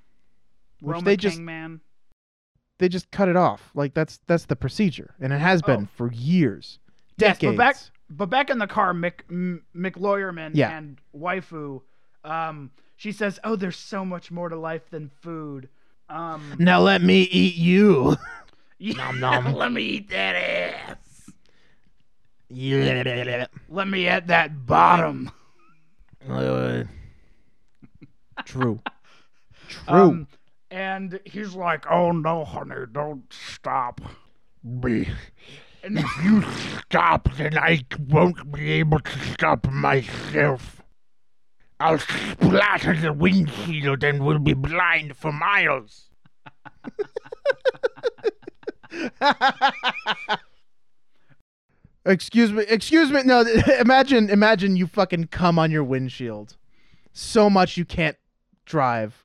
Which 0.79 0.93
Roma 0.93 1.05
they 1.05 1.17
King 1.17 1.29
just- 1.31 1.39
man. 1.41 1.81
They 2.77 2.87
just 2.89 3.09
cut 3.09 3.27
it 3.29 3.35
off. 3.35 3.71
Like 3.73 3.93
that's 3.95 4.19
that's 4.27 4.45
the 4.45 4.55
procedure, 4.55 5.15
and 5.19 5.31
it 5.33 5.39
has 5.39 5.61
been 5.63 5.83
Oh. 5.85 5.95
for 5.95 6.11
years, 6.11 6.77
Yes, 7.17 7.37
decades. 7.39 7.55
but 7.55 7.57
back 7.57 7.77
but 8.09 8.25
back 8.29 8.49
in 8.51 8.59
the 8.59 8.67
car, 8.67 8.93
Mick 8.93 9.21
M- 9.29 9.63
McLawyerman 9.75 10.51
Yeah. 10.53 10.77
and 10.77 10.97
waifu, 11.15 11.81
um, 12.23 12.69
she 12.97 13.11
says, 13.13 13.39
"Oh, 13.45 13.55
there's 13.55 13.77
so 13.77 14.03
much 14.05 14.29
more 14.29 14.49
to 14.49 14.55
life 14.57 14.89
than 14.91 15.09
food." 15.21 15.69
Um, 16.09 16.57
Now 16.59 16.79
let 16.81 17.01
me 17.01 17.21
eat 17.23 17.55
you. 17.55 18.17
yeah, 18.77 19.09
nom. 19.11 19.53
let 19.55 19.71
me 19.71 19.81
eat 19.81 20.09
that 20.09 20.35
ass. 20.35 20.97
Yeah. 22.49 23.47
Let 23.69 23.87
me 23.87 24.07
at 24.07 24.27
that 24.27 24.65
bottom. 24.65 25.31
Uh, 26.27 26.83
true. 28.43 28.79
True. 29.67 29.81
Um, 29.87 30.27
and 30.69 31.19
he's 31.25 31.55
like, 31.55 31.89
"Oh 31.89 32.11
no, 32.11 32.45
honey, 32.45 32.85
don't 32.91 33.23
stop." 33.33 33.99
Me. 34.63 35.09
And 35.83 35.99
If 35.99 36.23
you 36.23 36.43
stop, 36.79 37.29
then 37.35 37.57
I 37.57 37.85
won't 38.09 38.51
be 38.51 38.71
able 38.73 38.99
to 38.99 39.19
stop 39.33 39.67
myself. 39.67 40.81
I'll 41.79 41.99
splatter 41.99 42.95
the 42.95 43.13
windshield 43.13 44.03
and 44.03 44.25
we'll 44.25 44.39
be 44.39 44.53
blind 44.53 45.15
for 45.17 45.31
miles. 45.31 46.09
excuse 52.05 52.51
me. 52.51 52.63
Excuse 52.67 53.11
me. 53.11 53.23
No, 53.23 53.41
imagine 53.79 54.29
imagine 54.29 54.75
you 54.75 54.87
fucking 54.87 55.27
come 55.27 55.57
on 55.59 55.71
your 55.71 55.83
windshield 55.83 56.57
so 57.13 57.49
much 57.49 57.77
you 57.77 57.85
can't 57.85 58.17
drive. 58.65 59.23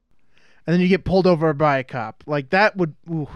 And 0.66 0.74
then 0.74 0.80
you 0.80 0.88
get 0.88 1.04
pulled 1.04 1.26
over 1.26 1.52
by 1.52 1.78
a 1.78 1.84
cop. 1.84 2.22
Like 2.26 2.50
that 2.50 2.76
would 2.76 2.94
ooh, 3.10 3.28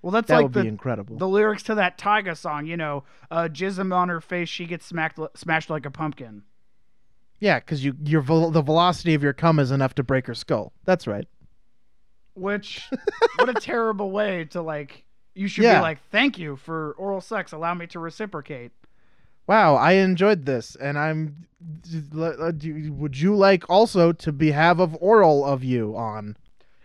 well, 0.00 0.10
that's 0.10 0.28
that 0.28 0.36
like 0.36 0.42
would 0.44 0.52
the 0.54 0.62
be 0.62 0.68
incredible. 0.68 1.16
the 1.16 1.28
lyrics 1.28 1.62
to 1.64 1.74
that 1.74 1.98
Tyga 1.98 2.36
song. 2.36 2.66
You 2.66 2.76
know, 2.76 3.04
uh, 3.30 3.48
jism 3.52 3.94
on 3.94 4.08
her 4.08 4.20
face, 4.20 4.48
she 4.48 4.66
gets 4.66 4.86
smacked 4.86 5.18
smashed 5.34 5.68
like 5.70 5.84
a 5.84 5.90
pumpkin. 5.90 6.42
yeah, 7.40 7.60
cuz 7.60 7.84
you 7.84 7.94
your 8.04 8.22
the 8.22 8.62
velocity 8.62 9.14
of 9.14 9.22
your 9.22 9.32
cum 9.32 9.58
is 9.58 9.70
enough 9.70 9.94
to 9.96 10.02
break 10.02 10.26
her 10.26 10.34
skull. 10.34 10.72
That's 10.84 11.06
right. 11.06 11.26
Which, 12.34 12.88
what 13.36 13.50
a 13.50 13.54
terrible 13.60 14.10
way 14.10 14.46
to 14.46 14.62
like. 14.62 15.04
You 15.34 15.48
should 15.48 15.64
Yeah. 15.64 15.78
be 15.78 15.82
like, 15.82 15.98
"Thank 16.10 16.38
you 16.38 16.56
for 16.56 16.92
oral 16.98 17.20
sex. 17.20 17.52
Allow 17.52 17.74
me 17.74 17.86
to 17.88 17.98
reciprocate." 17.98 18.72
wow, 19.48 19.74
I 19.74 19.92
enjoyed 19.92 20.46
this, 20.46 20.76
and 20.76 20.98
I'm. 20.98 21.46
Would 22.14 23.18
you 23.20 23.34
like 23.36 23.68
also 23.70 24.12
to 24.12 24.32
be 24.32 24.50
have 24.52 24.80
of 24.80 24.96
oral 25.00 25.44
of 25.44 25.62
you 25.64 25.96
on? 25.96 26.36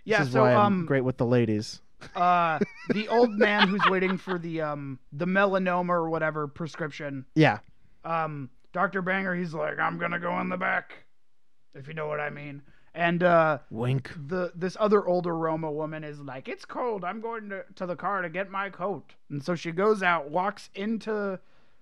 Yeah, 0.03 0.23
so 0.23 0.45
um 0.45 0.86
great 0.86 1.01
with 1.01 1.17
the 1.17 1.25
ladies. 1.25 1.81
uh 2.15 2.60
the 2.93 3.07
old 3.07 3.31
man 3.31 3.67
who's 3.67 3.81
waiting 3.89 4.17
for 4.17 4.38
the 4.38 4.62
um 4.62 4.99
the 5.12 5.25
melanoma 5.25 5.89
or 5.89 6.10
whatever 6.10 6.47
prescription 6.47 7.25
Yeah, 7.36 7.60
um 8.05 8.49
Dr. 8.71 9.01
Bangor 9.01 9.33
he's 9.36 9.53
like 9.53 9.79
I'm 9.79 9.97
going 9.97 10.12
to 10.12 10.19
go 10.19 10.39
in 10.39 10.49
the 10.49 10.57
back 10.57 11.05
if 11.73 11.88
you 11.88 11.93
know 11.93 12.07
what 12.07 12.19
I 12.19 12.29
mean. 12.29 12.62
And 12.97 13.21
uh 13.21 13.60
wink. 13.69 14.12
the 14.27 14.51
this 14.55 14.75
other 14.79 15.05
older 15.05 15.38
Roma 15.38 15.71
woman 15.71 16.03
is 16.03 16.19
like, 16.19 16.47
"It's 16.47 16.65
cold. 16.65 17.03
I'm 17.03 17.21
going 17.21 17.49
to, 17.49 17.63
to 17.75 17.86
the 17.86 17.95
car 17.95 18.23
to 18.23 18.29
get 18.29 18.49
my 18.49 18.71
coat." 18.71 19.13
And 19.29 19.43
so 19.43 19.53
she 19.53 19.71
goes 19.71 20.01
out, 20.01 20.31
walks 20.31 20.71
into 20.73 21.39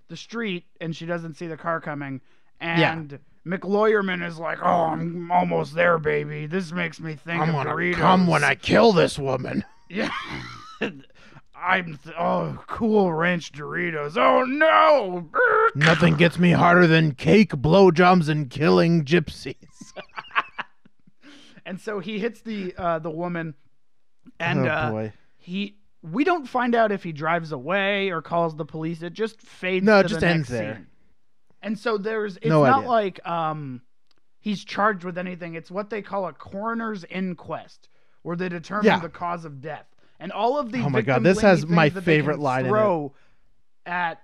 the 0.08 0.16
street, 0.16 0.66
and 0.78 0.94
she 0.94 1.06
doesn't 1.06 1.34
see 1.38 1.46
the 1.46 1.56
car 1.56 1.80
coming. 1.80 2.20
And 2.60 3.18
McLawyerman 3.46 4.26
is 4.26 4.38
like, 4.38 4.58
"Oh, 4.62 4.66
I'm 4.66 5.30
almost 5.30 5.74
there, 5.74 5.98
baby. 5.98 6.46
This 6.46 6.70
makes 6.70 7.00
me 7.00 7.14
think 7.14 7.40
I'm 7.40 7.52
gonna 7.52 7.70
Doritos." 7.70 7.94
come 7.94 8.26
when 8.26 8.44
I 8.44 8.54
kill 8.54 8.92
this 8.92 9.18
woman. 9.18 9.64
yeah. 9.88 10.10
I'm 11.58 11.98
th- 12.04 12.14
oh 12.18 12.62
cool 12.66 13.14
ranch 13.14 13.52
Doritos. 13.52 14.18
Oh 14.18 14.44
no! 14.44 15.30
Nothing 15.74 16.16
gets 16.16 16.38
me 16.38 16.50
harder 16.50 16.86
than 16.86 17.14
cake, 17.14 17.52
blowjobs, 17.52 18.28
and 18.28 18.50
killing 18.50 19.04
gypsies. 19.04 19.56
And 21.66 21.78
so 21.80 21.98
he 21.98 22.18
hits 22.20 22.40
the 22.42 22.72
uh, 22.78 22.98
the 23.00 23.10
woman, 23.10 23.54
and 24.40 24.60
oh 24.60 24.70
uh, 24.70 25.10
he 25.36 25.76
we 26.02 26.22
don't 26.24 26.46
find 26.48 26.74
out 26.76 26.92
if 26.92 27.02
he 27.02 27.10
drives 27.12 27.50
away 27.52 28.08
or 28.10 28.22
calls 28.22 28.54
the 28.56 28.64
police 28.64 29.02
it 29.02 29.12
just 29.12 29.42
fades 29.42 29.84
No, 29.84 29.98
it 30.00 30.06
just 30.06 30.22
ends 30.22 30.48
there. 30.48 30.76
scene. 30.76 30.86
and 31.62 31.76
so 31.78 31.98
there's 31.98 32.36
it's 32.36 32.46
No 32.46 32.64
not 32.64 32.78
idea. 32.78 32.88
like 32.88 33.26
um 33.28 33.82
he's 34.38 34.64
charged 34.64 35.02
with 35.02 35.18
anything 35.18 35.54
it's 35.54 35.68
what 35.70 35.90
they 35.90 36.02
call 36.02 36.26
a 36.28 36.32
coroner's 36.32 37.04
inquest 37.10 37.88
where 38.22 38.36
they 38.36 38.48
determine 38.48 38.86
Yeah. 38.86 39.00
the 39.00 39.08
cause 39.08 39.44
of 39.44 39.60
death 39.60 39.86
and 40.20 40.30
all 40.30 40.58
of 40.60 40.70
the 40.70 40.82
Oh 40.82 40.88
my 40.88 41.02
God, 41.02 41.24
this 41.24 41.40
has 41.40 41.66
my 41.66 41.86
things 41.86 41.94
that 41.94 42.04
they 42.04 42.18
favorite 42.18 42.38
line 42.38 42.60
in 42.60 42.66
it. 42.66 42.68
throw 42.70 43.12
at 43.84 44.22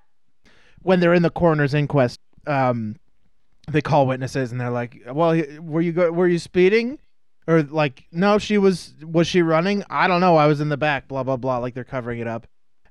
when 0.83 1.01
they're 1.01 1.15
in 1.15 1.23
the 1.23 1.31
coroner's 1.31 1.75
inquest, 1.75 2.21
um, 2.47 2.95
they 3.69 3.81
call 3.83 4.07
witnesses 4.07 4.53
and 4.53 4.61
they're 4.61 4.71
like, 4.71 5.01
"Well, 5.11 5.41
were 5.61 5.81
you 5.81 5.93
go- 5.93 6.13
were 6.13 6.29
you 6.29 6.39
speeding?" 6.39 6.99
Or 7.47 7.63
like, 7.63 8.05
"No, 8.13 8.39
she 8.39 8.59
was 8.59 8.95
was 9.03 9.27
she 9.27 9.43
running?" 9.43 9.85
I 9.91 10.07
don't 10.07 10.21
know. 10.21 10.37
I 10.37 10.47
was 10.47 10.61
in 10.61 10.69
the 10.69 10.77
back. 10.77 11.09
Blah 11.09 11.25
blah 11.25 11.37
blah. 11.37 11.59
Like 11.59 11.75
they're 11.75 11.85
covering 11.85 12.21
it 12.21 12.29
up. 12.29 12.47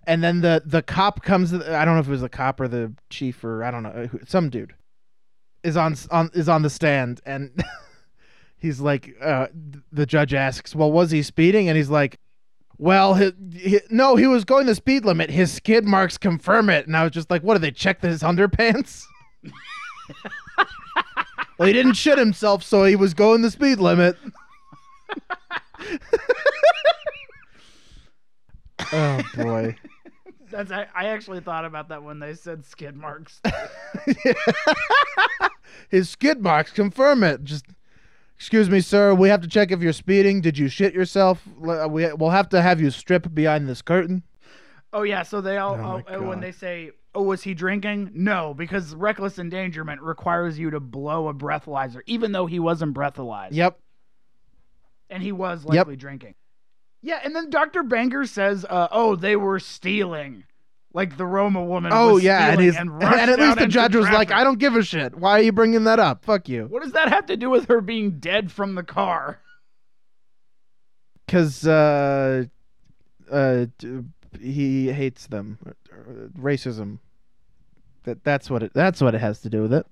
And 0.05 0.23
then 0.23 0.41
the 0.41 0.61
the 0.65 0.81
cop 0.81 1.23
comes. 1.23 1.53
I 1.53 1.85
don't 1.85 1.95
know 1.95 1.99
if 1.99 2.07
it 2.07 2.11
was 2.11 2.21
the 2.21 2.29
cop 2.29 2.59
or 2.59 2.67
the 2.67 2.93
chief 3.09 3.43
or 3.43 3.63
I 3.63 3.71
don't 3.71 3.83
know 3.83 4.09
some 4.27 4.49
dude 4.49 4.73
is 5.63 5.77
on 5.77 5.95
on 6.09 6.29
is 6.33 6.49
on 6.49 6.63
the 6.63 6.69
stand 6.69 7.21
and 7.25 7.63
he's 8.57 8.79
like, 8.79 9.15
uh, 9.21 9.47
the 9.91 10.05
judge 10.05 10.33
asks, 10.33 10.75
"Well, 10.75 10.91
was 10.91 11.11
he 11.11 11.21
speeding?" 11.23 11.69
And 11.69 11.77
he's 11.77 11.89
like. 11.89 12.17
Well, 12.77 13.31
no, 13.91 14.15
he 14.15 14.25
was 14.25 14.43
going 14.43 14.65
the 14.65 14.73
speed 14.73 15.05
limit. 15.05 15.29
His 15.29 15.51
skid 15.51 15.85
marks 15.85 16.17
confirm 16.17 16.67
it, 16.67 16.87
and 16.87 16.97
I 16.97 17.03
was 17.03 17.11
just 17.11 17.29
like, 17.29 17.43
"What? 17.43 17.53
Did 17.53 17.61
they 17.61 17.69
check 17.69 18.01
his 18.01 18.23
underpants?" 18.23 19.03
well, 21.59 21.67
he 21.67 21.73
didn't 21.73 21.93
shit 21.93 22.17
himself, 22.17 22.63
so 22.63 22.85
he 22.85 22.95
was 22.95 23.13
going 23.13 23.43
the 23.43 23.51
speed 23.51 23.77
limit. 23.77 24.17
oh 28.93 29.21
boy! 29.35 29.75
that's 30.49 30.71
I, 30.71 30.87
I 30.95 31.05
actually 31.07 31.41
thought 31.41 31.65
about 31.65 31.89
that 31.89 32.03
when 32.03 32.19
they 32.19 32.33
said 32.33 32.65
skid 32.65 32.95
marks 32.95 33.41
His 35.89 36.09
skid 36.09 36.41
marks 36.41 36.71
confirm 36.71 37.23
it. 37.23 37.43
Just, 37.43 37.65
excuse 38.35 38.69
me, 38.69 38.79
sir. 38.81 39.13
We 39.13 39.29
have 39.29 39.41
to 39.41 39.47
check 39.47 39.71
if 39.71 39.81
you're 39.81 39.93
speeding. 39.93 40.41
Did 40.41 40.57
you 40.57 40.67
shit 40.69 40.93
yourself? 40.93 41.43
Uh, 41.65 41.87
we, 41.89 42.11
we'll 42.13 42.29
have 42.29 42.49
to 42.49 42.61
have 42.61 42.79
you 42.81 42.91
strip 42.91 43.33
behind 43.33 43.67
this 43.67 43.81
curtain. 43.81 44.23
oh 44.93 45.03
yeah 45.03 45.23
so 45.23 45.39
they 45.41 45.57
all 45.57 45.75
Oh 45.75 46.03
oh, 46.07 46.21
when 46.27 46.39
they 46.41 46.51
say 46.51 46.91
oh 47.15 47.23
was 47.23 47.43
he 47.43 47.53
drinking 47.53 48.11
no 48.13 48.53
because 48.53 48.93
reckless 48.95 49.39
endangerment 49.39 50.01
requires 50.01 50.57
you 50.59 50.69
to 50.71 50.79
blow 50.81 51.27
a 51.29 51.33
breathalyzer 51.33 52.01
even 52.05 52.31
though 52.33 52.45
he 52.45 52.59
wasn't 52.59 52.93
breathalyzed 52.93 53.53
Yep. 53.53 53.79
And 55.11 55.21
he 55.21 55.31
was 55.31 55.63
Yep. 55.63 55.73
likely 55.73 55.95
drinking. 55.95 56.35
Yeah, 57.03 57.19
and 57.23 57.35
then 57.35 57.49
Dr. 57.49 57.83
Banger 57.83 58.25
says, 58.25 58.65
uh, 58.69 58.87
"Oh, 58.91 59.15
they 59.15 59.35
were 59.35 59.59
stealing." 59.59 60.45
Like 60.93 61.15
the 61.15 61.25
Roma 61.25 61.63
woman. 61.63 61.91
Oh 61.93 62.15
was 62.15 62.23
yeah, 62.23 62.51
and 62.51 62.59
he's 62.59 62.75
and, 62.75 62.89
and, 63.01 63.31
at 63.31 63.39
least 63.39 63.59
the 63.59 63.67
judge 63.67 63.95
was 63.95 64.09
like, 64.09 64.29
"I 64.29 64.43
don't 64.43 64.59
give 64.59 64.75
a 64.75 64.83
shit. 64.83 65.15
Why 65.15 65.39
are 65.39 65.41
you 65.41 65.53
bringing 65.53 65.85
that 65.85 65.99
up? 65.99 66.25
Fuck 66.25 66.49
you." 66.49 66.65
What 66.65 66.83
does 66.83 66.91
that 66.91 67.07
have 67.07 67.27
to 67.27 67.37
do 67.37 67.49
with 67.49 67.69
her 67.69 67.79
being 67.79 68.19
dead 68.19 68.51
from 68.51 68.75
the 68.75 68.83
car? 68.83 69.39
Because 71.25 71.65
uh, 71.65 72.43
uh, 73.31 73.67
he 74.41 74.91
hates 74.91 75.27
them, 75.27 75.59
racism. 76.37 76.99
That 78.03 78.23
that's 78.25 78.49
what 78.49 78.61
it 78.63 78.73
that's 78.73 78.99
what 79.01 79.15
it 79.15 79.21
has 79.21 79.39
to 79.41 79.49
do 79.49 79.61
with 79.61 79.73
it. 79.73 79.85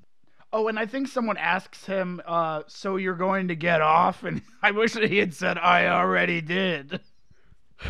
Oh, 0.52 0.68
and 0.68 0.80
I 0.80 0.86
think 0.88 1.08
someone 1.08 1.38
asks 1.38 1.86
him, 1.86 2.22
uh, 2.26 2.64
"So 2.68 2.96
you're 2.98 3.16
going 3.16 3.50
to 3.50 3.56
get 3.56 3.82
off?" 3.82 4.24
And 4.24 4.42
I 4.64 4.72
wish 4.72 4.94
that 4.94 5.10
he 5.10 5.18
had 5.18 5.34
said, 5.34 5.58
"I 5.58 5.88
already 5.88 6.42
did." 6.42 7.00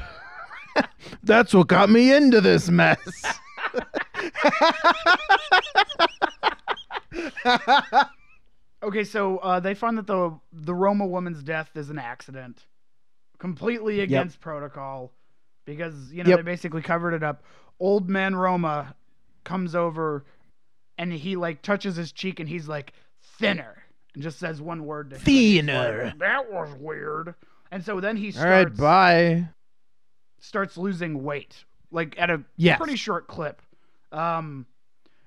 That's 1.24 1.54
what 1.54 1.68
got 1.68 1.90
me 1.90 2.14
into 2.14 2.42
this 2.42 2.70
mess. 2.70 3.00
Okay, 8.82 9.04
so 9.04 9.40
uh, 9.40 9.60
they 9.60 9.74
find 9.74 9.98
that 9.98 10.08
the 10.08 10.40
the 10.54 10.74
Roma 10.74 11.06
woman's 11.06 11.44
death 11.44 11.70
is 11.76 11.90
an 11.90 12.00
accident, 12.00 12.66
completely 13.38 14.00
against 14.00 14.40
protocol, 14.40 15.12
because 15.66 16.14
you 16.14 16.24
know 16.24 16.30
Yep. 16.30 16.40
they 16.40 16.44
basically 16.44 16.82
covered 16.82 17.14
it 17.14 17.22
up. 17.22 17.44
Old 17.82 18.10
man 18.10 18.38
Roma 18.38 18.96
comes 19.44 19.76
over, 19.76 20.24
and 21.00 21.12
he 21.12 21.36
like 21.36 21.64
touches 21.64 21.96
his 21.96 22.12
cheek, 22.12 22.40
and 22.40 22.48
he's 22.48 22.68
like 22.68 22.94
thinner, 23.24 23.82
and 24.14 24.22
just 24.22 24.38
says 24.38 24.62
one 24.62 24.86
word 24.86 25.10
to 25.10 25.16
him. 25.16 25.22
and 25.22 25.68
like, 25.68 25.88
Thinner. 25.88 26.14
that 26.20 26.52
was 26.52 26.70
weird. 26.80 27.34
And 27.72 27.84
so 27.84 28.00
then 28.00 28.18
he 28.18 28.32
starts. 28.32 28.46
All 28.46 28.52
right, 28.52 28.62
starts 28.68 28.80
bye. 28.80 29.50
starts 30.40 30.78
losing 30.78 31.24
weight, 31.24 31.66
like 31.92 32.16
at 32.20 32.30
a 32.30 32.44
Yes. 32.58 32.78
pretty 32.78 32.96
short 32.96 33.28
clip. 33.28 33.62
Um, 34.12 34.66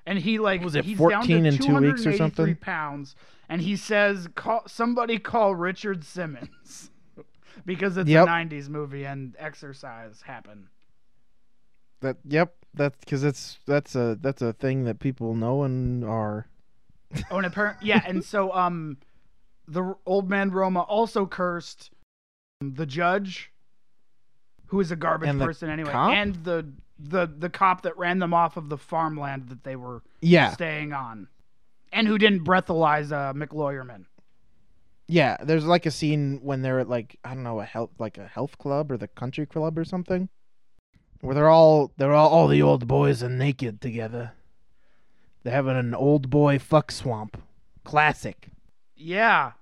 and 0.06 0.18
he 0.18 0.38
like 0.38 0.62
Was 0.62 0.74
it 0.74 0.84
he's 0.84 0.98
14 0.98 1.18
down 1.18 1.26
to 1.28 1.34
in 1.48 1.56
two 1.58 1.76
weeks 1.76 2.00
or 2.06 2.12
283 2.12 2.16
something? 2.16 2.56
Pounds, 2.56 3.14
and 3.48 3.62
he 3.62 3.76
says, 3.76 4.28
"Call 4.34 4.62
somebody, 4.66 5.18
call 5.18 5.54
Richard 5.54 6.04
Simmons," 6.04 6.90
because 7.64 7.96
it's 7.96 8.10
Yep. 8.10 8.26
a 8.26 8.30
'90s 8.30 8.68
movie 8.68 9.04
and 9.04 9.36
exercise 9.38 10.20
happen. 10.22 10.68
That 12.00 12.16
yep. 12.24 12.54
That's 12.74 12.96
because 13.00 13.22
it's 13.24 13.58
that's 13.66 13.94
a 13.94 14.16
that's 14.20 14.40
a 14.42 14.52
thing 14.52 14.84
that 14.84 14.98
people 14.98 15.34
know 15.34 15.62
and 15.62 16.04
are. 16.04 16.46
Oh, 17.30 17.36
and 17.36 17.44
apparently, 17.46 17.88
yeah, 17.88 18.02
and 18.06 18.24
so 18.24 18.52
um, 18.54 18.96
the 19.68 19.94
old 20.06 20.30
man 20.30 20.50
Roma 20.50 20.80
also 20.80 21.26
cursed 21.26 21.90
the 22.62 22.86
judge, 22.86 23.52
who 24.66 24.80
is 24.80 24.90
a 24.90 24.96
garbage 24.96 25.28
And 25.28 25.38
person 25.38 25.68
anyway, 25.68 25.92
cop? 25.92 26.14
and 26.14 26.34
the 26.44 26.66
the 26.98 27.26
the 27.26 27.50
cop 27.50 27.82
that 27.82 27.96
ran 27.98 28.18
them 28.18 28.32
off 28.32 28.56
of 28.56 28.68
the 28.70 28.78
farmland 28.78 29.48
that 29.48 29.64
they 29.64 29.76
were 29.76 30.02
Yeah, 30.22 30.52
staying 30.54 30.94
on, 30.94 31.28
and 31.92 32.06
who 32.08 32.16
didn't 32.16 32.44
breathalyze 32.44 33.12
uh, 33.12 33.34
McLawyerman. 33.34 34.06
yeah. 35.08 35.36
There's 35.42 35.66
like 35.66 35.84
a 35.84 35.90
scene 35.90 36.38
when 36.42 36.62
they're 36.62 36.80
at 36.80 36.88
like 36.88 37.18
I 37.24 37.34
don't 37.34 37.42
know 37.42 37.60
a 37.60 37.64
health 37.66 37.90
like 37.98 38.16
a 38.16 38.26
health 38.26 38.56
club 38.56 38.90
or 38.90 38.96
the 38.96 39.08
country 39.08 39.44
club 39.44 39.76
or 39.78 39.84
something, 39.84 40.30
where 41.22 41.34
they're 41.34 41.48
all 41.48 41.92
they're 41.96 42.12
all 42.12 42.28
all 42.28 42.48
the 42.48 42.60
old 42.60 42.86
boys 42.86 43.22
are 43.22 43.30
naked 43.30 43.80
together. 43.80 44.32
They're 45.42 45.54
having 45.54 45.76
an 45.76 45.94
old 45.94 46.28
boy 46.28 46.58
fuck 46.58 46.92
swamp, 46.92 47.40
classic. 47.84 48.48
Yeah, 48.94 49.52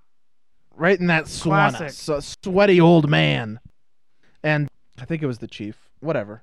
right 0.75 0.99
in 0.99 1.07
that 1.07 1.25
sauna. 1.25 1.91
So, 1.91 2.21
sweaty 2.21 2.81
old 2.81 3.09
man. 3.09 3.61
And 4.43 4.69
I 4.99 5.05
think 5.05 5.23
it 5.23 5.27
was 5.27 5.39
the 5.39 5.47
chief, 5.47 5.77
whatever. 6.01 6.43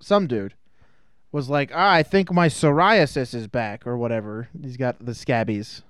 Some 0.00 0.26
dude 0.26 0.54
was 1.32 1.48
like, 1.48 1.70
ah, 1.72 1.92
I 1.92 2.02
think 2.02 2.32
my 2.32 2.48
psoriasis 2.48 3.34
is 3.34 3.46
back 3.46 3.86
or 3.86 3.96
whatever. 3.96 4.48
He's 4.60 4.76
got 4.76 5.04
the 5.04 5.14
scabies 5.14 5.82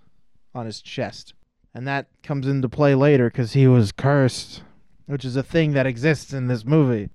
on 0.54 0.66
his 0.66 0.80
chest. 0.80 1.34
And 1.74 1.86
that 1.88 2.08
comes 2.22 2.46
into 2.46 2.68
play 2.68 2.94
later 2.94 3.30
because 3.30 3.52
he 3.52 3.66
was 3.66 3.92
cursed, 3.92 4.62
which 5.06 5.24
is 5.24 5.36
a 5.36 5.42
thing 5.42 5.72
that 5.72 5.86
exists 5.86 6.32
in 6.32 6.46
this 6.46 6.64
movie 6.64 7.10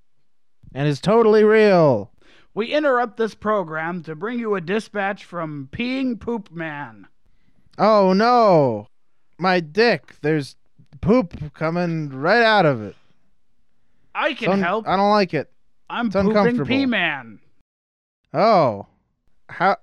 and 0.74 0.88
is 0.88 1.00
totally 1.02 1.44
real. 1.44 2.12
we 2.54 2.68
interrupt 2.74 3.18
this 3.18 3.34
program 3.36 4.04
to 4.04 4.16
bring 4.16 4.40
you 4.40 4.56
a 4.56 4.62
dispatch 4.62 5.26
from 5.26 5.70
Peeing 5.72 6.20
Poop 6.20 6.52
Man. 6.52 7.08
Oh 7.78 8.14
no, 8.14 8.88
my 9.38 9.60
dick. 9.60 10.16
There's 10.22 10.56
poop 11.02 11.54
coming 11.54 12.10
right 12.10 12.44
out 12.44 12.66
of 12.66 12.82
it. 12.82 12.96
I 14.14 14.34
can 14.34 14.52
un- 14.52 14.62
help. 14.62 14.88
I 14.88 14.96
don't 14.98 15.10
like 15.12 15.34
it. 15.34 15.52
I'm 15.90 16.08
it's 16.08 16.16
pooping. 16.16 16.66
Pea 16.66 16.86
Man. 16.86 17.40
Oh, 18.34 18.88
how? 19.50 19.78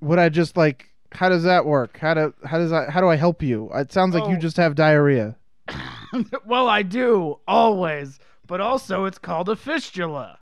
Would 0.00 0.18
I 0.18 0.28
just 0.28 0.56
like? 0.56 0.88
How 1.12 1.28
does 1.28 1.44
that 1.44 1.64
work? 1.64 1.98
How 1.98 2.14
do 2.14 2.34
how 2.44 2.58
does 2.58 2.72
I 2.72 2.90
how 2.90 3.00
do 3.00 3.08
I 3.08 3.16
help 3.16 3.42
you? 3.42 3.70
It 3.74 3.92
sounds 3.92 4.14
like 4.14 4.28
you 4.28 4.36
Oh. 4.36 4.40
just 4.40 4.56
have 4.56 4.74
diarrhea. 4.74 5.36
well, 6.46 6.68
I 6.68 6.82
do 6.82 7.38
always, 7.46 8.18
but 8.46 8.60
also 8.60 9.04
it's 9.04 9.18
called 9.18 9.48
a 9.48 9.56
fistula. 9.56 10.38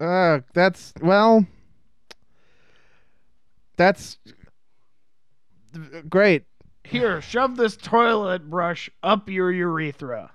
Uh, 0.00 0.40
that's 0.52 0.92
well. 1.00 1.46
That's 3.76 4.18
great. 6.08 6.44
Here, 6.84 7.20
shove 7.20 7.56
this 7.56 7.76
toilet 7.76 8.48
brush 8.50 8.90
up 9.02 9.28
your 9.28 9.50
urethra. 9.50 10.30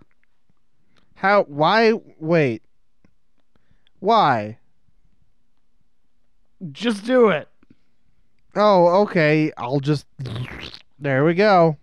How? 1.15 1.43
Why? 1.43 1.93
Wait. 2.19 2.63
Why? 3.99 4.57
Just 6.71 7.05
do 7.05 7.29
it. 7.29 7.47
Oh, 8.55 9.01
okay. 9.03 9.51
I'll 9.57 9.79
just. 9.79 10.05
There 10.97 11.23
we 11.23 11.33
go. 11.33 11.77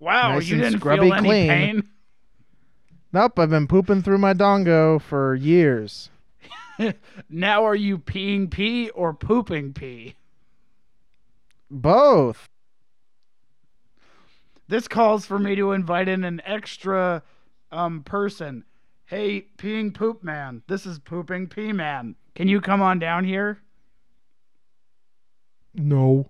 Wow, 0.00 0.34
Nice 0.34 0.48
you 0.48 0.56
didn't 0.58 0.80
scrubby 0.80 1.04
feel 1.04 1.14
any 1.14 1.28
clean. 1.28 1.48
pain. 1.48 1.88
Nope, 3.16 3.38
I've 3.38 3.48
been 3.48 3.66
pooping 3.66 4.02
through 4.02 4.18
my 4.18 4.34
dongo 4.34 5.00
for 5.00 5.34
years. 5.34 6.10
Now 7.30 7.64
are 7.64 7.74
you 7.74 7.96
peeing 7.96 8.50
pee 8.50 8.90
or 8.90 9.14
pooping 9.14 9.72
pee? 9.72 10.16
Both. 11.70 12.46
This 14.68 14.86
calls 14.86 15.24
for 15.24 15.38
me 15.38 15.54
to 15.54 15.72
invite 15.72 16.08
in 16.08 16.24
an 16.24 16.42
extra 16.44 17.22
um 17.72 18.02
person. 18.02 18.66
Hey, 19.06 19.46
peeing 19.56 19.94
poop 19.94 20.22
man. 20.22 20.60
This 20.66 20.84
is 20.84 20.98
pooping 20.98 21.46
pee 21.46 21.72
man. 21.72 22.16
Can 22.34 22.48
you 22.48 22.60
come 22.60 22.82
on 22.82 22.98
down 22.98 23.24
here? 23.24 23.62
No, 25.72 26.28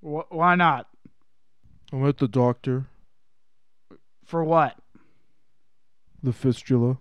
Wh- 0.00 0.30
why 0.30 0.54
not? 0.54 0.86
I'm 1.92 2.06
at 2.06 2.18
the 2.18 2.28
doctor. 2.28 2.86
For 4.24 4.44
what? 4.44 4.76
The 6.22 6.32
fistula. 6.32 6.98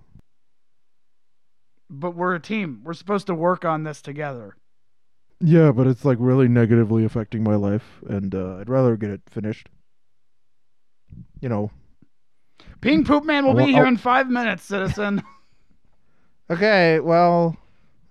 But 1.90 2.12
we're 2.16 2.36
a 2.36 2.40
team. 2.40 2.82
We're 2.84 2.94
supposed 2.94 3.28
to 3.28 3.36
work 3.36 3.66
on 3.66 3.84
this 3.84 4.02
together. 4.02 4.56
Yeah, 5.40 5.72
but 5.72 5.88
it's 5.88 6.04
like 6.04 6.18
really 6.20 6.48
negatively 6.48 7.06
affecting 7.06 7.44
my 7.44 7.56
life, 7.56 8.02
and 8.08 8.34
uh, 8.34 8.58
I'd 8.58 8.70
rather 8.70 8.98
get 8.98 9.12
it 9.12 9.22
finished. 9.30 9.70
You 11.40 11.50
know. 11.50 11.72
Ping 12.82 13.06
poop 13.06 13.24
man 13.24 13.46
will 13.46 13.60
I 13.60 13.66
be 13.66 13.72
here 13.72 13.86
I- 13.86 13.88
in 13.88 13.98
five 13.98 14.30
minutes, 14.30 14.64
citizen. 14.64 15.24
Okay, 16.50 17.02
well, 17.02 17.58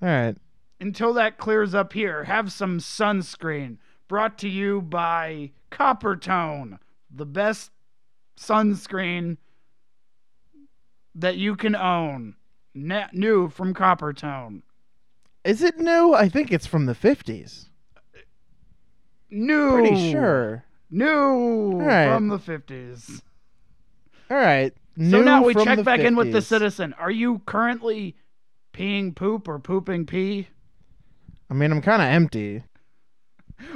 all 0.02 0.08
right. 0.08 0.36
Until 0.78 1.14
that 1.14 1.38
clears 1.38 1.74
up 1.74 1.94
here, 1.94 2.24
have 2.24 2.52
some 2.52 2.80
sunscreen. 2.80 3.78
Brought 4.08 4.36
to 4.40 4.48
you 4.50 4.82
by 4.82 5.52
Coppertone, 5.70 6.78
the 7.10 7.24
best 7.24 7.70
sunscreen 8.38 9.38
that 11.16 11.36
you 11.36 11.56
can 11.56 11.74
own. 11.74 12.36
Ne- 12.74 13.08
new 13.12 13.48
from 13.48 13.74
Coppertone. 13.74 14.62
Is 15.44 15.62
it 15.62 15.78
new? 15.78 16.12
I 16.12 16.28
think 16.28 16.52
it's 16.52 16.66
from 16.66 16.86
the 16.86 16.94
50s. 16.94 17.66
New. 19.30 19.72
Pretty 19.72 20.12
sure. 20.12 20.64
New 20.90 21.80
right. 21.80 22.08
from 22.08 22.28
the 22.28 22.38
50s. 22.38 23.22
All 24.30 24.36
right. 24.36 24.74
So 24.98 25.22
now 25.22 25.42
we 25.44 25.54
check 25.54 25.84
back 25.84 26.00
in 26.00 26.16
with 26.16 26.32
the 26.32 26.42
citizen. 26.42 26.94
Are 26.94 27.10
you 27.10 27.40
currently 27.46 28.16
peeing 28.72 29.14
poop 29.14 29.46
or 29.48 29.58
pooping 29.58 30.06
pee? 30.06 30.48
I 31.50 31.54
mean, 31.54 31.70
I'm 31.70 31.82
kind 31.82 32.02
of 32.02 32.08
empty. 32.08 32.62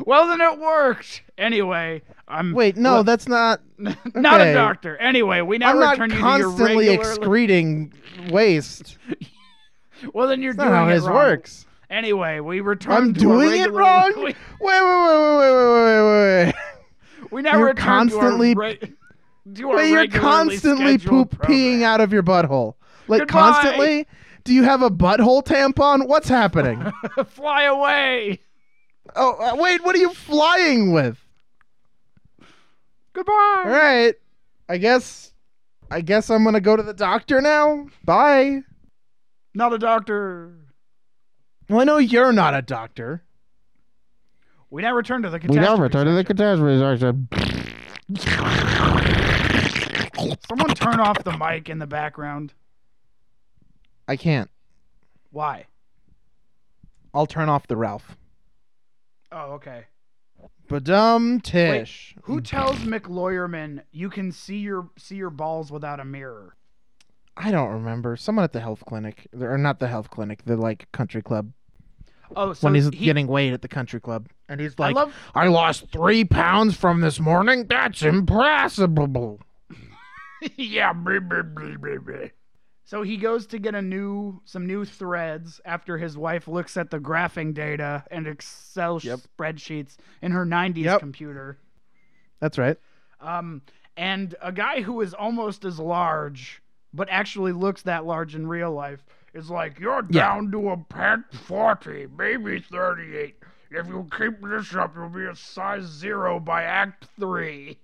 Well, 0.04 0.28
then 0.28 0.40
it 0.40 0.58
worked. 0.58 1.22
Anyway, 1.38 2.02
I'm 2.30 2.52
Wait, 2.52 2.76
no, 2.76 2.98
look, 2.98 3.06
that's 3.06 3.28
not 3.28 3.60
not 3.78 4.40
a 4.40 4.52
doctor. 4.54 4.96
Anyway, 4.98 5.40
we 5.40 5.58
now 5.58 5.70
I'm 5.70 5.78
return 5.78 6.10
not 6.10 6.16
you 6.16 6.22
constantly 6.22 6.86
to 6.86 6.92
your 6.92 7.00
regular 7.00 7.10
excreting 7.10 7.92
waste. 8.30 8.98
well, 10.14 10.28
then 10.28 10.40
you're 10.40 10.54
that's 10.54 10.68
doing 10.68 10.74
how 10.74 10.88
it 10.88 10.94
this 10.94 11.04
wrong. 11.04 11.14
works. 11.14 11.66
Anyway, 11.90 12.38
we 12.38 12.60
return. 12.60 12.92
I'm 12.92 13.12
doing 13.12 13.60
it 13.60 13.72
wrong. 13.72 14.12
Wait, 14.16 14.36
wait, 14.60 14.82
wait, 14.82 15.06
wait, 15.06 15.38
wait, 15.38 15.52
wait, 15.52 16.02
wait, 16.02 16.44
wait. 16.46 16.54
We 17.32 17.42
now 17.42 17.58
you're 17.58 17.66
return 17.68 17.84
constantly. 17.84 18.54
To 18.54 18.60
our 18.60 18.66
re- 18.68 18.78
to 19.54 19.68
wait, 19.68 19.90
you're 19.90 20.06
constantly 20.08 20.98
poop 20.98 21.36
peeing 21.42 21.82
out 21.82 22.00
of 22.00 22.12
your 22.12 22.22
butthole, 22.22 22.74
like 23.08 23.20
Goodbye. 23.20 23.32
constantly. 23.32 24.06
Do 24.44 24.54
you 24.54 24.62
have 24.62 24.82
a 24.82 24.90
butthole 24.90 25.42
tampon? 25.44 26.06
What's 26.06 26.28
happening? 26.28 26.92
Fly 27.26 27.64
away. 27.64 28.40
Oh, 29.16 29.32
uh, 29.32 29.56
wait, 29.56 29.82
what 29.82 29.94
are 29.94 29.98
you 29.98 30.12
flying 30.12 30.92
with? 30.92 31.18
Goodbye. 33.12 33.62
All 33.64 33.70
right. 33.70 34.14
I 34.68 34.78
guess 34.78 35.32
I 35.90 36.00
guess 36.00 36.30
I'm 36.30 36.44
going 36.44 36.54
to 36.54 36.60
go 36.60 36.76
to 36.76 36.82
the 36.82 36.94
doctor 36.94 37.40
now. 37.40 37.88
Bye. 38.04 38.62
Not 39.54 39.72
a 39.72 39.78
doctor. 39.78 40.54
Well, 41.68 41.80
I 41.80 41.84
know 41.84 41.98
you're 41.98 42.32
not 42.32 42.54
a 42.54 42.62
doctor. 42.62 43.24
We 44.70 44.82
now 44.82 44.94
return 44.94 45.22
to 45.22 45.30
the 45.30 45.40
catastrophe. 45.40 45.60
We 45.60 45.66
now 45.66 45.76
return 45.82 46.06
to 46.06 46.12
the 46.12 46.24
catastrophe 46.24 46.78
Someone 50.48 50.74
turn 50.74 51.00
off 51.00 51.22
the 51.24 51.36
mic 51.36 51.68
in 51.68 51.78
the 51.78 51.86
background. 51.86 52.52
I 54.06 54.16
can't. 54.16 54.50
Why? 55.30 55.66
I'll 57.14 57.26
turn 57.26 57.48
off 57.48 57.66
the 57.66 57.76
Ralph. 57.76 58.16
Oh, 59.32 59.52
okay. 59.54 59.86
Badum 60.70 61.42
Tish. 61.42 62.14
Who 62.22 62.40
tells 62.40 62.78
McLawyerman 62.78 63.82
you 63.90 64.08
can 64.08 64.30
see 64.30 64.58
your 64.58 64.88
see 64.96 65.16
your 65.16 65.30
balls 65.30 65.72
without 65.72 65.98
a 65.98 66.04
mirror? 66.04 66.56
I 67.36 67.50
don't 67.50 67.70
remember. 67.70 68.16
Someone 68.16 68.44
at 68.44 68.52
the 68.52 68.60
health 68.60 68.84
clinic, 68.86 69.26
or 69.38 69.58
not 69.58 69.80
the 69.80 69.88
health 69.88 70.10
clinic, 70.10 70.44
the 70.44 70.56
like 70.56 70.90
country 70.92 71.22
club. 71.22 71.52
Oh, 72.36 72.52
so 72.52 72.68
when 72.68 72.76
he's 72.76 72.88
he, 72.90 73.04
getting 73.04 73.26
weighed 73.26 73.52
at 73.52 73.62
the 73.62 73.68
country 73.68 74.00
club, 74.00 74.28
and 74.48 74.60
he's 74.60 74.74
I 74.78 74.84
like, 74.84 74.94
love 74.94 75.14
"I 75.34 75.48
lost 75.48 75.90
three 75.90 76.24
pounds 76.24 76.76
from 76.76 77.00
this 77.00 77.18
morning. 77.18 77.66
That's 77.68 78.02
impossible." 78.02 79.40
yeah. 80.56 80.92
blah, 80.92 81.18
blah, 81.18 81.42
blah. 81.42 82.28
So 82.90 83.02
he 83.02 83.16
goes 83.18 83.46
to 83.46 83.60
get 83.60 83.76
a 83.76 83.80
new 83.82 84.40
some 84.44 84.66
new 84.66 84.84
threads 84.84 85.60
after 85.64 85.96
his 85.96 86.18
wife 86.18 86.48
looks 86.48 86.76
at 86.76 86.90
the 86.90 86.98
graphing 86.98 87.54
data 87.54 88.02
and 88.10 88.26
Excel 88.26 88.98
Yep. 89.00 89.20
spreadsheets 89.38 89.96
in 90.22 90.32
her 90.32 90.44
90s 90.44 90.86
Yep. 90.86 90.98
computer. 90.98 91.56
That's 92.40 92.58
right. 92.58 92.76
Um, 93.20 93.62
and 93.96 94.34
a 94.42 94.50
guy 94.50 94.80
who 94.80 95.02
is 95.02 95.14
almost 95.14 95.64
as 95.64 95.78
large, 95.78 96.60
but 96.92 97.08
actually 97.10 97.52
looks 97.52 97.82
that 97.82 98.06
large 98.06 98.34
in 98.34 98.48
real 98.48 98.72
life, 98.72 99.04
is 99.34 99.50
like, 99.50 99.78
You're 99.78 100.04
Yeah. 100.10 100.22
down 100.34 100.50
to 100.50 100.70
a 100.70 100.76
pet 100.76 101.20
40, 101.32 102.08
maybe 102.18 102.58
38. 102.58 103.36
If 103.70 103.86
you 103.86 104.08
keep 104.18 104.40
this 104.42 104.74
up, 104.74 104.96
you'll 104.96 105.10
be 105.10 105.26
a 105.26 105.36
size 105.36 105.84
zero 105.84 106.40
by 106.40 106.64
Act 106.64 107.06
3. 107.20 107.78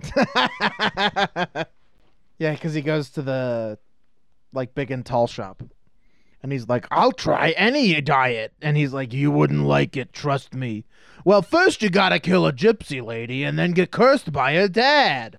yeah, 2.38 2.52
because 2.52 2.74
he 2.74 2.82
goes 2.82 3.08
to 3.08 3.22
the 3.22 3.78
like 4.52 4.74
big 4.74 4.90
and 4.90 5.04
tall 5.04 5.26
shop, 5.26 5.62
and 6.42 6.52
he's 6.52 6.68
like, 6.68 6.86
"I'll 6.90 7.12
try 7.12 7.50
any 7.50 8.00
diet," 8.00 8.52
and 8.62 8.76
he's 8.76 8.92
like, 8.92 9.12
"You 9.12 9.30
wouldn't 9.30 9.64
like 9.64 9.96
it, 9.96 10.12
trust 10.12 10.54
me." 10.54 10.84
Well, 11.24 11.42
first 11.42 11.82
you 11.82 11.90
gotta 11.90 12.18
kill 12.18 12.46
a 12.46 12.52
gypsy 12.52 13.04
lady, 13.04 13.44
and 13.44 13.58
then 13.58 13.72
get 13.72 13.90
cursed 13.90 14.32
by 14.32 14.54
her 14.54 14.68
dad. 14.68 15.38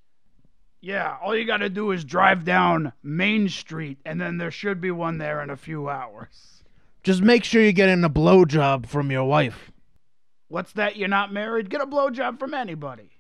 Yeah, 0.82 1.18
all 1.22 1.36
you 1.36 1.46
gotta 1.46 1.70
do 1.70 1.92
is 1.92 2.04
drive 2.06 2.46
down 2.46 2.94
Main 3.04 3.50
Street, 3.50 4.00
and 4.06 4.20
then 4.20 4.38
there 4.38 4.52
should 4.52 4.80
be 4.80 4.92
one 4.92 5.18
there 5.18 5.42
in 5.42 5.50
a 5.50 5.58
few 5.58 5.90
hours. 5.90 6.64
Just 7.04 7.22
make 7.22 7.44
sure 7.44 7.62
you 7.62 7.72
get 7.74 7.90
in 7.90 8.04
a 8.04 8.10
blowjob 8.10 8.86
from 8.88 9.12
your 9.12 9.26
wife. 9.26 9.72
What's 10.48 10.74
that? 10.74 10.96
You're 10.96 11.08
not 11.08 11.32
married? 11.32 11.70
Get 11.70 11.82
a 11.82 11.86
blowjob 11.86 12.40
from 12.40 12.54
anybody. 12.54 13.12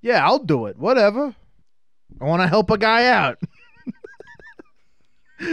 Yeah, 0.00 0.26
I'll 0.26 0.38
do 0.38 0.66
it. 0.66 0.78
Whatever. 0.78 1.34
I 2.20 2.24
want 2.24 2.42
to 2.42 2.48
help 2.48 2.70
a 2.70 2.78
guy 2.78 3.06
out. 3.06 3.38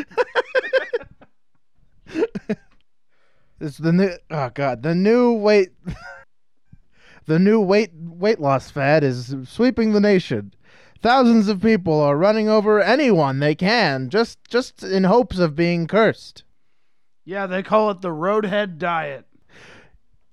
it's 3.60 3.78
the 3.78 3.92
new. 3.94 4.12
Oh 4.30 4.50
God, 4.54 4.84
the 4.84 4.94
new 4.96 5.34
weight. 5.34 5.70
the 7.26 7.40
new 7.40 7.60
weight 7.60 7.92
weight 7.94 8.40
loss 8.40 8.70
fad 8.70 9.04
is 9.04 9.36
sweeping 9.46 9.94
the 9.94 10.00
nation. 10.00 10.54
Thousands 11.02 11.48
of 11.48 11.62
people 11.62 12.02
are 12.02 12.18
running 12.18 12.50
over 12.50 12.82
anyone 12.82 13.40
they 13.40 13.56
can, 13.56 14.10
just 14.10 14.40
just 14.50 14.84
in 14.84 15.06
hopes 15.06 15.40
of 15.40 15.56
being 15.56 15.88
cursed. 15.88 16.44
Yeah, 17.24 17.46
they 17.46 17.64
call 17.64 17.92
it 17.92 18.02
the 18.02 18.10
Roadhead 18.10 18.78
Diet. 18.78 19.26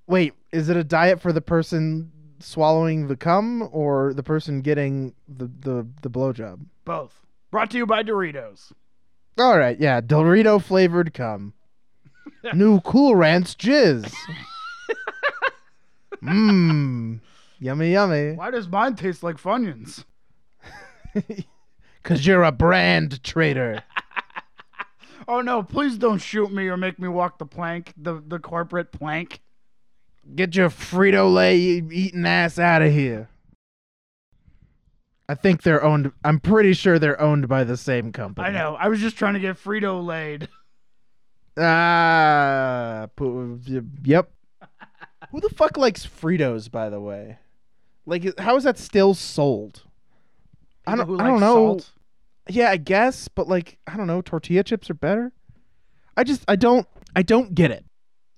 Wait, 0.06 0.34
is 0.52 0.68
it 0.68 0.76
a 0.76 0.84
diet 0.84 1.20
for 1.20 1.32
the 1.32 1.40
person 1.40 2.12
swallowing 2.38 3.08
the 3.08 3.16
cum 3.16 3.68
or 3.72 4.12
the 4.14 4.22
person 4.22 4.60
getting 4.60 5.14
the 5.28 5.46
the 5.46 5.86
the 6.02 6.10
blowjob? 6.10 6.60
Both. 6.84 7.20
Brought 7.50 7.70
to 7.70 7.78
you 7.78 7.86
by 7.86 8.02
Doritos. 8.02 8.72
All 9.38 9.58
right, 9.58 9.78
yeah, 9.78 10.00
Dorito 10.00 10.62
flavored 10.62 11.12
cum. 11.12 11.54
New 12.54 12.80
Cool 12.80 13.16
Ranch 13.16 13.56
jizz. 13.56 14.12
Mmm. 16.22 17.20
Yummy, 17.58 17.92
yummy. 17.92 18.32
Why 18.32 18.50
does 18.50 18.68
mine 18.68 18.94
taste 18.96 19.22
like 19.22 19.36
Funyuns? 19.36 20.04
Because 22.02 22.26
you're 22.26 22.44
a 22.44 22.52
brand 22.52 23.22
traitor. 23.22 23.82
Oh 25.26 25.40
no, 25.40 25.62
please 25.62 25.96
don't 25.96 26.18
shoot 26.18 26.52
me 26.52 26.68
or 26.68 26.76
make 26.76 26.98
me 26.98 27.08
walk 27.08 27.38
the 27.38 27.46
plank, 27.46 27.94
the, 27.96 28.22
the 28.26 28.38
corporate 28.38 28.92
plank. 28.92 29.40
Get 30.34 30.54
your 30.54 30.68
Frito 30.68 31.32
Lay 31.32 31.56
eating 31.56 32.26
ass 32.26 32.58
out 32.58 32.82
of 32.82 32.92
here. 32.92 33.30
I 35.28 35.34
think 35.34 35.62
they're 35.62 35.82
owned. 35.82 36.12
I'm 36.24 36.38
pretty 36.40 36.74
sure 36.74 36.98
they're 36.98 37.20
owned 37.20 37.48
by 37.48 37.64
the 37.64 37.76
same 37.76 38.12
company. 38.12 38.46
I 38.46 38.50
know. 38.50 38.76
I 38.78 38.88
was 38.88 39.00
just 39.00 39.16
trying 39.16 39.34
to 39.34 39.40
get 39.40 39.56
Frito 39.56 40.04
laid. 40.04 40.48
Ah, 41.56 43.06
pu- 43.16 43.60
yep. 44.04 44.30
Who 45.30 45.40
the 45.40 45.48
fuck 45.50 45.76
likes 45.76 46.06
Fritos, 46.06 46.70
by 46.70 46.90
the 46.90 47.00
way? 47.00 47.38
Like, 48.06 48.38
how 48.38 48.56
is 48.56 48.64
that 48.64 48.78
still 48.78 49.14
sold? 49.14 49.82
I 50.86 50.96
don't. 50.96 51.06
Who 51.06 51.18
I 51.18 51.26
don't 51.26 51.40
know. 51.40 51.54
salt. 51.78 51.90
Yeah, 52.48 52.70
I 52.70 52.76
guess, 52.76 53.28
but 53.28 53.48
like, 53.48 53.78
I 53.86 53.96
don't 53.96 54.06
know. 54.06 54.20
Tortilla 54.20 54.62
chips 54.62 54.90
are 54.90 54.94
better. 54.94 55.32
I 56.16 56.24
just, 56.24 56.44
I 56.46 56.56
don't, 56.56 56.86
I 57.16 57.22
don't 57.22 57.54
get 57.54 57.70
it. 57.70 57.84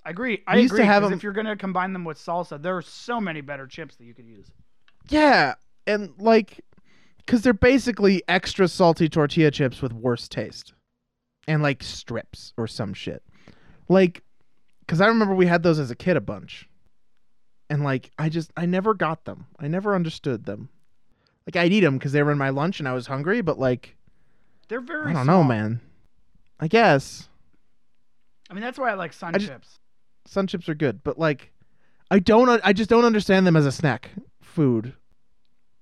I 0.04 0.10
agree. 0.10 0.42
I 0.46 0.56
used 0.58 0.70
to 0.70 0.76
agree. 0.76 0.86
have 0.86 1.02
'cause 1.02 1.10
'em- 1.12 1.18
if 1.18 1.24
you're 1.24 1.32
gonna 1.32 1.56
combine 1.56 1.92
them 1.92 2.04
with 2.04 2.16
salsa, 2.16 2.62
there 2.62 2.76
are 2.76 2.82
so 2.82 3.20
many 3.20 3.40
better 3.40 3.66
chips 3.66 3.96
that 3.96 4.04
you 4.04 4.14
could 4.14 4.26
use. 4.26 4.46
Yeah, 5.08 5.54
and 5.88 6.12
like, 6.18 6.60
because 7.26 7.42
they're 7.42 7.52
basically 7.52 8.22
extra 8.28 8.68
salty 8.68 9.08
tortilla 9.08 9.50
chips 9.50 9.82
with 9.82 9.92
worse 9.92 10.28
taste, 10.28 10.72
and 11.48 11.62
like 11.62 11.82
strips 11.82 12.52
or 12.56 12.66
some 12.66 12.94
shit. 12.94 13.22
Like, 13.88 14.22
because 14.80 15.00
I 15.00 15.06
remember 15.08 15.34
we 15.34 15.46
had 15.46 15.62
those 15.62 15.78
as 15.78 15.90
a 15.90 15.96
kid 15.96 16.16
a 16.16 16.20
bunch, 16.20 16.68
and 17.68 17.82
like, 17.84 18.10
I 18.18 18.28
just 18.28 18.50
I 18.56 18.66
never 18.66 18.94
got 18.94 19.24
them. 19.24 19.46
I 19.58 19.68
never 19.68 19.94
understood 19.94 20.44
them. 20.44 20.68
Like, 21.46 21.56
I'd 21.56 21.72
eat 21.72 21.80
them 21.80 21.96
because 21.98 22.12
they 22.12 22.22
were 22.22 22.32
in 22.32 22.38
my 22.38 22.48
lunch 22.50 22.80
and 22.80 22.88
I 22.88 22.92
was 22.92 23.06
hungry, 23.06 23.40
but 23.40 23.58
like, 23.58 23.96
They're 24.68 24.80
very. 24.80 25.10
I 25.10 25.12
don't 25.12 25.26
know, 25.26 25.44
man. 25.44 25.80
I 26.58 26.68
guess 26.68 27.28
I 28.50 28.54
mean, 28.54 28.62
that's 28.62 28.78
why 28.78 28.90
I 28.90 28.94
like 28.94 29.12
sun 29.12 29.34
I 29.34 29.38
just- 29.38 29.50
chips. 29.52 29.78
sun 30.26 30.46
chips 30.46 30.68
are 30.68 30.74
good, 30.74 31.02
but 31.04 31.18
like, 31.18 31.52
I 32.10 32.18
don't. 32.20 32.48
I 32.64 32.72
just 32.72 32.88
don't 32.90 33.04
understand 33.04 33.46
them 33.46 33.56
as 33.56 33.66
a 33.66 33.72
snack 33.72 34.10
food. 34.40 34.94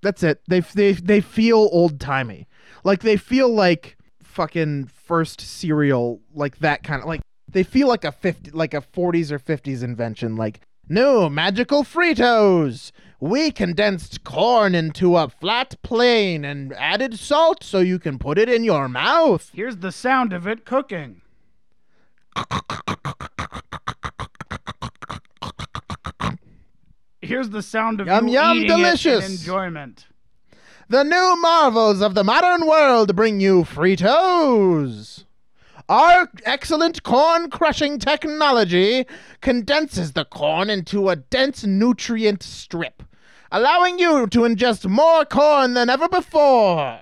That's 0.05 0.23
it. 0.23 0.43
They 0.47 0.61
they 0.61 0.93
they 0.93 1.21
feel 1.23 1.71
old 1.73 1.99
timey. 1.99 2.47
Like 2.85 3.01
they 3.01 3.17
feel 3.17 3.49
like 3.49 3.97
fucking 4.23 4.89
first 4.89 5.41
cereal, 5.41 6.21
like 6.35 6.59
that 6.59 6.85
kind 6.85 7.01
of 7.01 7.09
like. 7.09 7.23
They 7.51 7.63
feel 7.63 7.89
like 7.89 8.05
a 8.05 8.13
fifty, 8.13 8.51
like 8.51 8.75
a 8.75 8.83
forties 8.83 9.33
or 9.33 9.39
fifties 9.39 9.83
invention. 9.83 10.37
Like 10.37 10.61
no 10.91 11.31
magical 11.31 11.85
Fritos. 11.85 12.93
We 13.19 13.51
condensed 13.51 14.25
corn 14.25 14.75
into 14.75 15.17
a 15.17 15.31
flat 15.31 15.81
plane 15.83 16.45
and 16.45 16.75
added 16.75 17.19
salt 17.19 17.65
so 17.65 17.79
you 17.79 17.99
can 17.99 18.19
put 18.19 18.37
it 18.37 18.51
in 18.51 18.63
your 18.63 18.91
mouth. 18.91 19.51
Here's 19.55 19.79
the 19.79 19.93
sound 19.93 20.35
of 20.35 20.47
it 20.47 20.67
cooking. 20.67 21.23
Here's 27.25 27.51
the 27.51 27.63
sound 27.63 28.01
of 28.01 28.07
Yum, 28.07 28.29
yum, 28.29 28.59
eating 28.59 28.69
it 28.69 28.73
in 28.73 28.79
delicious. 28.79 29.41
enjoyment. 29.41 30.07
The 30.89 31.03
new 31.03 31.37
marvels 31.41 32.03
of 32.03 32.15
the 32.15 32.25
modern 32.25 32.67
world 32.67 33.17
bring 33.17 33.41
you 33.41 33.63
Fritos. 33.65 35.25
Our 35.89 36.31
excellent 36.45 37.03
corn 37.03 37.51
crushing 37.51 37.99
technology 37.99 39.07
condenses 39.41 40.13
the 40.13 40.25
corn 40.25 40.71
into 40.71 41.09
a 41.09 41.17
dense 41.17 41.65
nutrient 41.65 42.43
strip, 42.43 43.03
allowing 43.51 43.99
you 43.99 44.27
to 44.29 44.41
ingest 44.41 44.89
more 44.89 45.25
corn 45.25 45.75
than 45.75 45.91
ever 45.91 46.09
before. 46.09 47.01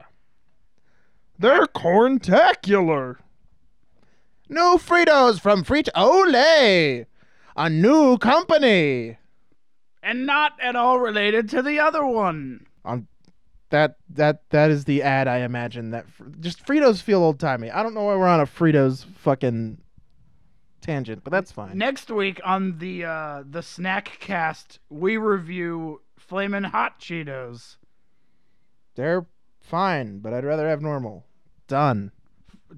They're 1.38 1.66
corntacular. 1.66 3.16
New 4.48 4.78
Fritos 4.78 5.40
from 5.40 5.64
Frito-Lay, 5.64 7.06
a 7.56 7.70
new 7.70 8.18
company. 8.18 9.18
And 10.02 10.26
not 10.26 10.52
at 10.60 10.74
all 10.74 10.98
related 10.98 11.48
to 11.50 11.62
the 11.62 11.78
other 11.78 12.04
one. 12.04 12.66
Um, 12.84 13.06
that 13.70 13.96
that 14.10 14.42
that 14.50 14.70
is 14.70 14.84
the 14.84 15.02
ad 15.02 15.28
I 15.28 15.38
imagine. 15.38 15.90
That 15.90 16.08
fr- 16.10 16.24
just 16.40 16.64
Fritos 16.66 17.00
feel 17.00 17.22
old 17.22 17.40
timey. 17.40 17.70
I 17.70 17.82
don't 17.82 17.94
know 17.94 18.04
why 18.04 18.16
we're 18.16 18.26
on 18.26 18.40
a 18.40 18.46
Fritos 18.46 19.04
fucking 19.16 19.78
tangent, 20.80 21.24
but 21.24 21.30
that's 21.30 21.50
fine. 21.50 21.78
Next 21.78 22.10
week 22.10 22.40
on 22.44 22.78
the 22.78 23.04
uh, 23.04 23.44
the 23.48 23.62
snack 23.62 24.18
cast, 24.20 24.78
we 24.90 25.16
review 25.16 26.02
Flamin' 26.18 26.64
Hot 26.64 27.00
Cheetos. 27.00 27.76
They're 28.94 29.26
fine, 29.60 30.18
but 30.18 30.34
I'd 30.34 30.44
rather 30.44 30.68
have 30.68 30.82
normal. 30.82 31.24
Done. 31.66 32.12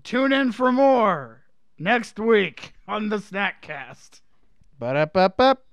Tune 0.04 0.32
in 0.32 0.52
for 0.52 0.70
more 0.70 1.42
next 1.78 2.18
week 2.18 2.74
on 2.86 3.08
the 3.08 3.18
snack 3.18 3.62
cast. 3.62 4.22
But 4.78 4.96
up 4.96 5.16
up 5.16 5.40
up. 5.40 5.63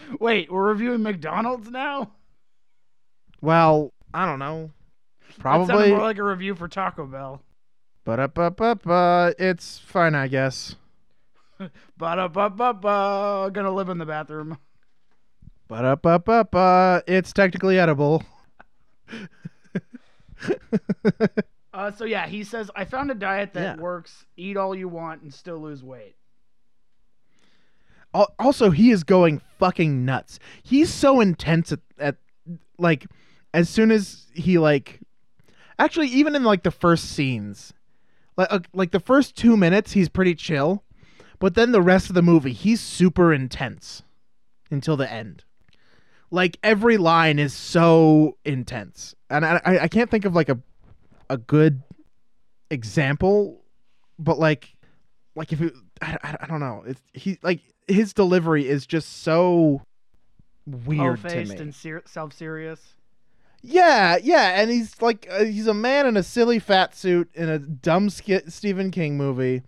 Wait, 0.20 0.50
we're 0.50 0.68
reviewing 0.68 1.02
McDonald's 1.02 1.70
now? 1.70 2.12
Well, 3.40 3.92
I 4.12 4.26
don't 4.26 4.38
know. 4.38 4.70
Probably. 5.38 5.90
more 5.90 6.00
like 6.00 6.18
a 6.18 6.24
review 6.24 6.54
for 6.54 6.66
Taco 6.68 7.06
Bell. 7.06 7.42
But 8.04 8.18
up 8.18 8.38
up 8.38 8.60
up. 8.60 8.86
Uh, 8.86 9.32
it's 9.38 9.78
fine, 9.78 10.14
I 10.14 10.28
guess. 10.28 10.74
Ba-da-ba-ba-ba. 11.98 13.50
Gonna 13.52 13.70
live 13.70 13.88
in 13.88 13.98
the 13.98 14.06
bathroom. 14.06 14.58
But 15.68 15.84
up 15.84 16.06
up 16.06 16.28
up. 16.28 16.54
Uh, 16.54 17.02
it's 17.06 17.32
technically 17.32 17.78
edible. 17.78 18.22
Uh, 21.74 21.92
so 21.92 22.04
yeah, 22.04 22.26
he 22.26 22.42
says 22.42 22.70
I 22.74 22.84
found 22.84 23.10
a 23.10 23.14
diet 23.14 23.52
that 23.52 23.76
Yeah. 23.76 23.82
works. 23.82 24.24
Eat 24.36 24.56
all 24.56 24.74
you 24.74 24.88
want 24.88 25.22
and 25.22 25.32
still 25.32 25.58
lose 25.58 25.84
weight. 25.84 26.16
Al- 28.18 28.34
also 28.38 28.70
he 28.70 28.90
is 28.90 29.04
going 29.04 29.40
fucking 29.58 30.04
nuts. 30.04 30.38
He's 30.62 30.92
so 30.92 31.20
intense 31.20 31.72
at, 31.72 31.80
at 31.98 32.16
like 32.78 33.06
as 33.54 33.70
soon 33.70 33.90
as 33.90 34.26
he 34.34 34.58
like 34.58 35.00
actually 35.78 36.08
even 36.08 36.34
in 36.34 36.42
like 36.44 36.64
the 36.64 36.70
first 36.70 37.04
scenes 37.04 37.72
like 38.36 38.48
uh, 38.52 38.60
like 38.74 38.90
the 38.90 39.00
first 39.00 39.36
2 39.36 39.56
minutes 39.56 39.92
he's 39.92 40.08
pretty 40.08 40.34
chill 40.34 40.84
but 41.38 41.54
then 41.54 41.72
the 41.72 41.80
rest 41.80 42.08
of 42.08 42.14
the 42.14 42.22
movie 42.22 42.52
he's 42.52 42.80
super 42.80 43.32
intense 43.32 44.02
until 44.70 44.96
the 44.96 45.10
end. 45.10 45.44
Like 46.30 46.58
every 46.62 46.98
line 46.98 47.38
is 47.38 47.54
so 47.54 48.36
intense. 48.44 49.14
And 49.30 49.44
i 49.46 49.60
i, 49.64 49.88
can't 49.88 50.10
think 50.10 50.24
of 50.24 50.34
like 50.34 50.48
a 50.48 50.58
a 51.30 51.36
good 51.36 51.82
example 52.70 53.62
but 54.18 54.38
like 54.38 54.74
like 55.34 55.52
if 55.52 55.60
it, 55.60 55.72
I, 56.02 56.36
I 56.40 56.46
don't 56.46 56.60
know. 56.60 56.82
It's 56.86 57.00
he 57.12 57.38
like 57.42 57.60
his 57.88 58.12
delivery 58.12 58.68
is 58.68 58.86
just 58.86 59.22
so 59.22 59.82
weird 60.66 61.22
to 61.22 61.28
faced 61.30 61.52
me. 61.54 61.58
and 61.58 61.74
ser- 61.74 62.02
self-serious. 62.06 62.94
yeah 63.62 64.18
yeah 64.22 64.60
and 64.60 64.70
he's 64.70 65.00
like 65.00 65.26
uh, 65.30 65.44
he's 65.44 65.66
a 65.66 65.74
man 65.74 66.06
in 66.06 66.16
a 66.16 66.22
silly 66.22 66.58
fat 66.58 66.94
suit 66.94 67.28
in 67.34 67.48
a 67.48 67.58
dumb 67.58 68.10
sk- 68.10 68.48
stephen 68.48 68.90
king 68.90 69.16
movie 69.16 69.62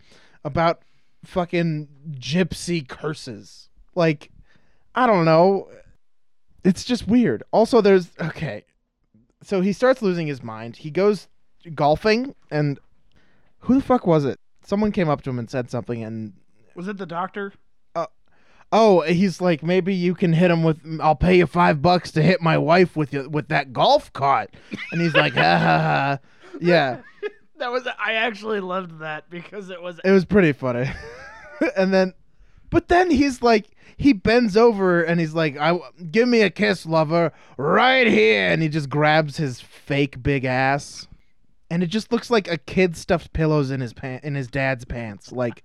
about 0.44 0.82
fucking 1.24 1.88
gypsy 2.12 2.86
curses. 2.86 3.68
Like 3.94 4.30
i 4.94 5.06
don't 5.06 5.24
know. 5.24 5.68
It's 6.64 6.84
just 6.84 7.08
weird. 7.08 7.42
Also 7.52 7.80
there's 7.80 8.10
okay. 8.20 8.64
So 9.42 9.62
he 9.62 9.72
starts 9.72 10.02
losing 10.02 10.26
his 10.26 10.42
mind. 10.42 10.76
He 10.76 10.90
goes 10.90 11.28
golfing 11.74 12.34
and 12.50 12.78
who 13.60 13.74
the 13.76 13.82
fuck 13.82 14.06
was 14.06 14.24
it? 14.26 14.38
Someone 14.64 14.92
came 14.92 15.08
up 15.08 15.22
to 15.22 15.30
him 15.30 15.38
and 15.38 15.48
said 15.50 15.70
something 15.70 16.02
and 16.04 16.34
Was 16.74 16.88
it 16.88 16.98
the 16.98 17.06
doctor? 17.06 17.52
Oh 18.72 19.00
he's 19.02 19.40
like 19.40 19.62
maybe 19.62 19.94
you 19.94 20.14
can 20.14 20.32
hit 20.32 20.50
him 20.50 20.62
with 20.62 20.78
i'll 21.00 21.16
pay 21.16 21.36
you 21.38 21.46
five 21.46 21.82
bucks 21.82 22.10
to 22.12 22.22
hit 22.22 22.40
my 22.40 22.56
wife 22.56 22.96
with 22.96 23.12
you 23.12 23.28
with 23.28 23.48
that 23.48 23.72
golf 23.72 24.12
cart. 24.12 24.54
And 24.92 25.00
he's 25.00 25.14
like 25.14 25.34
ha 25.34 25.58
ha 25.58 25.78
ha. 25.78 26.18
Yeah. 26.60 27.00
That 27.58 27.72
was 27.72 27.86
I 27.86 28.14
actually 28.14 28.60
loved 28.60 29.00
that 29.00 29.28
because 29.28 29.68
it 29.68 29.82
was 29.82 30.00
it 30.02 30.10
was 30.10 30.24
pretty 30.24 30.52
funny. 30.52 30.90
And 31.76 31.92
then 31.92 32.14
but 32.70 32.88
then 32.88 33.10
he's 33.10 33.42
like 33.42 33.66
he 33.98 34.14
bends 34.14 34.56
over 34.56 35.02
and 35.02 35.20
he's 35.20 35.34
like 35.34 35.58
i 35.58 35.78
give 36.10 36.26
me 36.26 36.40
a 36.40 36.48
kiss 36.48 36.86
lover 36.86 37.32
right 37.58 38.06
here. 38.06 38.48
And 38.48 38.62
he 38.62 38.70
just 38.70 38.88
grabs 38.88 39.36
his 39.36 39.60
fake 39.60 40.22
big 40.22 40.46
ass. 40.46 41.06
And 41.70 41.82
it 41.82 41.88
just 41.88 42.10
looks 42.10 42.30
like 42.30 42.48
a 42.48 42.56
kid 42.56 42.96
stuffed 42.96 43.34
pillows 43.34 43.70
in 43.70 43.82
his 43.82 43.92
pant 43.92 44.24
in 44.24 44.36
his 44.36 44.48
dad's 44.48 44.86
pants. 44.86 45.30
Like 45.30 45.62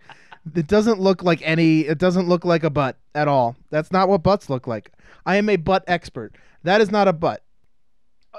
it 0.54 0.68
doesn't 0.68 1.00
look 1.00 1.24
like 1.24 1.41
any 1.43 1.82
it 1.82 1.98
doesn't 1.98 2.28
look 2.28 2.46
like 2.46 2.64
a 2.64 2.70
butt 2.70 2.98
at 3.16 3.28
all 3.28 3.56
that's 3.72 3.91
not 3.91 4.08
what 4.10 4.22
butts 4.22 4.50
look 4.50 4.68
like 4.68 4.91
i 5.26 5.36
am 5.38 5.50
a 5.50 5.56
butt 5.56 5.84
expert 5.88 6.36
that 6.64 6.82
is 6.82 6.91
not 6.91 7.08
a 7.08 7.14
butt 7.14 7.41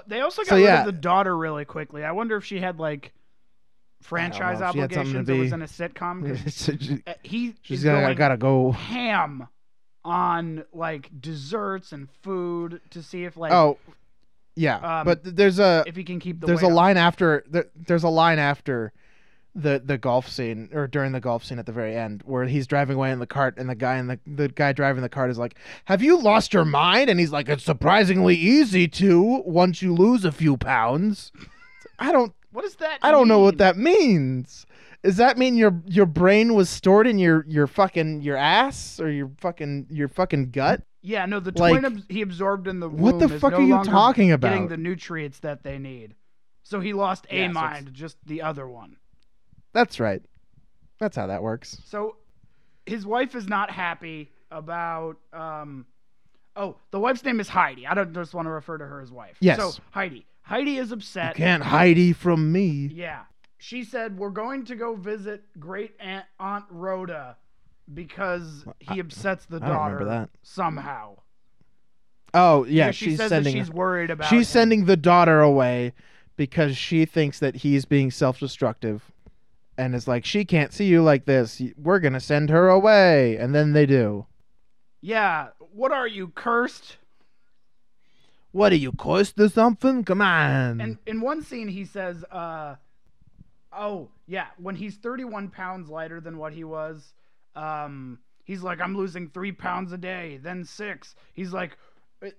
They 0.07 0.21
also 0.21 0.43
got 0.43 0.51
So, 0.51 0.57
rid 0.57 0.65
yeah. 0.65 0.81
of 0.81 0.87
the 0.87 0.93
daughter 0.93 1.37
really 1.37 1.65
quickly. 1.65 2.05
I 2.05 2.13
wonder 2.13 2.37
if 2.37 2.45
she 2.45 2.61
had 2.61 2.79
like 2.79 3.13
franchise 4.03 4.61
know 4.61 4.67
if 4.67 4.73
she 4.75 4.79
had 4.81 4.93
something 4.93 5.13
to 5.15 5.19
obligations 5.21 5.31
or 5.31 5.35
was 5.37 5.53
in 5.53 5.63
a 5.63 5.67
sitcom. 5.67 6.45
'cause, 6.45 6.65
she's 6.79 7.01
uh, 7.07 7.15
he 7.23 7.55
is 7.69 7.83
gotta, 7.83 8.37
go 8.37 8.73
ham 8.73 9.49
on 10.05 10.65
like 10.73 11.11
desserts 11.21 11.93
and 11.93 12.09
food 12.23 12.81
to 12.91 13.03
see 13.03 13.25
if 13.25 13.37
like 13.37 13.53
oh, 13.53 13.79
yeah. 14.55 15.01
Um, 15.01 15.05
but 15.05 15.37
there's 15.37 15.59
a 15.59 15.83
if 15.87 15.97
he 15.97 16.05
can 16.05 16.21
keep 16.21 16.41
the 16.41 16.47
there's 16.47 16.63
a 16.63 16.69
line 16.69 16.97
after 16.97 17.45
there, 17.51 17.67
there's 17.75 18.05
a 18.05 18.09
line 18.09 18.39
after 18.39 18.93
the 19.59 19.81
the 19.83 19.97
golf 19.97 20.29
scene 20.29 20.69
or 20.73 20.87
during 20.87 21.13
the 21.13 21.21
golf 21.21 21.43
scene 21.43 21.59
at 21.59 21.65
the 21.65 21.73
very 21.73 21.97
end 21.97 22.23
where 22.27 22.45
he's 22.45 22.67
driving 22.67 22.95
away 22.97 23.11
in 23.11 23.19
the 23.21 23.27
cart 23.27 23.55
and 23.57 23.71
the 23.71 23.75
guy 23.75 23.97
in 23.97 24.07
the 24.07 24.21
the 24.27 24.49
guy 24.49 24.71
driving 24.71 25.01
the 25.03 25.09
cart 25.09 25.31
is 25.31 25.39
like 25.39 25.57
have 25.87 26.03
you 26.03 26.19
lost 26.21 26.53
your 26.53 26.65
mind 26.67 27.09
and 27.09 27.19
he's 27.19 27.33
like 27.33 27.49
it's 27.49 27.65
surprisingly 27.65 28.35
easy 28.37 28.87
to 28.87 29.43
once 29.47 29.81
you 29.81 29.95
lose 29.95 30.27
a 30.27 30.31
few 30.33 30.59
pounds 30.59 31.33
i 31.99 32.13
don't 32.13 32.35
What 32.53 32.63
does 32.63 32.77
that? 32.77 32.99
i 33.01 33.11
don't 33.11 33.29
know 33.29 33.39
what 33.39 33.57
that 33.57 33.79
means 33.79 34.67
does 35.03 35.17
that 35.17 35.39
mean 35.39 35.57
your 35.57 35.81
your 35.87 36.07
brain 36.07 36.53
was 36.55 36.69
stored 36.69 37.07
in 37.07 37.19
your 37.19 37.43
your 37.49 37.67
fucking 37.67 38.21
your 38.21 38.37
ass 38.37 39.01
or 39.01 39.11
your 39.11 39.31
fucking 39.39 39.87
your 39.91 40.09
fucking 40.09 40.51
gut 40.51 40.83
Yeah, 41.03 41.25
no, 41.25 41.39
the 41.41 41.53
Like, 41.57 41.71
twin 41.81 41.85
abs- 41.85 42.07
he 42.09 42.21
absorbed 42.21 42.67
in 42.69 42.81
the 42.81 42.89
womb 42.91 43.01
what 43.01 43.19
the 43.21 43.33
is 43.35 43.41
fuck 43.41 43.53
no 43.53 43.59
are 43.59 43.63
you 43.63 43.85
talking 43.85 44.33
about? 44.33 44.49
Getting 44.51 44.69
the 44.69 44.77
nutrients 44.77 45.39
that 45.41 45.63
they 45.63 45.79
need. 45.79 46.15
So 46.65 46.81
he 46.81 46.93
lost 46.93 47.27
a 47.31 47.37
Yeah, 47.37 47.47
so 47.49 47.53
mind, 47.53 47.93
just 47.95 48.17
the 48.27 48.43
other 48.43 48.67
one. 48.67 48.97
That's 49.77 50.01
right 50.01 50.23
that's 50.99 51.15
how 51.17 51.27
that 51.27 51.43
works 51.43 51.81
So 51.85 52.17
his 52.87 53.05
wife 53.05 53.35
is 53.35 53.47
not 53.47 53.71
happy 53.71 54.31
about 54.51 55.17
um 55.33 55.85
Oh, 56.59 56.77
the 56.91 56.99
wife's 56.99 57.23
name 57.23 57.39
is 57.39 57.51
Heidi. 57.51 57.87
I 57.87 57.93
don't 57.93 58.15
just 58.15 58.33
want 58.33 58.47
to 58.47 58.51
refer 58.51 58.79
to 58.79 58.87
her 58.87 59.03
as 59.03 59.13
wife. 59.13 59.37
Yes. 59.41 59.59
So 59.59 59.73
Heidi. 59.91 60.25
Heidi 60.41 60.79
is 60.79 60.91
upset. 60.91 61.35
can't 61.35 61.63
Heidi 61.63 62.15
from 62.15 62.51
me 62.51 62.91
Yeah. 62.95 63.25
She 63.59 63.85
said 63.85 64.17
we're 64.19 64.31
going 64.31 64.65
to 64.67 64.75
go 64.75 64.95
visit 64.97 65.43
great 65.59 65.93
aunt 66.01 66.25
Aunt 66.41 66.65
Rhoda 66.71 67.37
because 67.93 68.65
he 68.81 68.99
upsets 69.01 69.45
the 69.45 69.57
I 69.57 69.69
don't 69.69 69.69
remember 69.77 69.99
daughter 69.99 70.05
that. 70.07 70.31
somehow. 70.43 71.17
oh 72.35 72.65
yeah 72.65 72.91
she 72.91 73.07
she's 73.11 73.19
says 73.19 73.29
sending 73.29 73.55
that 73.55 73.65
she's 73.67 73.71
worried 73.71 74.11
about 74.11 74.29
She's 74.29 74.49
him. 74.49 74.53
sending 74.61 74.85
the 74.87 74.97
daughter 74.97 75.41
away 75.41 75.93
because 76.37 76.77
she 76.77 77.05
thinks 77.05 77.39
that 77.39 77.57
he's 77.57 77.85
being 77.85 78.11
self-destructive 78.11 79.13
and 79.79 79.95
is 79.95 80.09
like 80.09 80.25
she 80.25 80.45
can't 80.45 80.73
see 80.73 80.87
you 80.87 81.03
like 81.03 81.25
this. 81.25 81.61
We're 81.77 82.01
going 82.01 82.13
to 82.13 82.21
send 82.21 82.51
her 82.51 82.69
away 82.69 83.37
and 83.37 83.55
then 83.55 83.73
they 83.73 83.87
do. 83.87 84.27
Yeah, 85.01 85.49
what 85.73 85.93
are 85.93 86.09
you 86.09 86.29
cursed? 86.29 86.97
What 88.53 88.73
are 88.73 88.77
you 88.77 88.93
cursed 88.93 89.39
or 89.39 89.49
something? 89.49 90.05
Come 90.05 90.23
on. 90.23 90.81
And 90.81 90.99
in 91.07 91.21
one 91.21 91.43
scene, 91.43 91.69
he 91.69 91.85
says, 91.85 92.25
uh, 92.25 92.77
"Oh 93.73 94.09
yeah, 94.27 94.47
when 94.57 94.77
he's 94.77 94.97
31 94.97 95.51
pounds 95.51 95.91
lighter 95.91 96.21
than 96.21 96.39
what 96.39 96.55
he 96.55 96.65
was, 96.65 97.13
um, 97.55 98.19
he's 98.45 98.63
like, 98.63 98.81
I'm 98.81 98.97
losing 98.97 99.29
three 99.29 99.53
pounds 99.53 99.93
a 99.93 99.99
day, 99.99 100.39
then 100.43 100.65
six. 100.65 101.15
He's 101.35 101.53
like." 101.53 101.77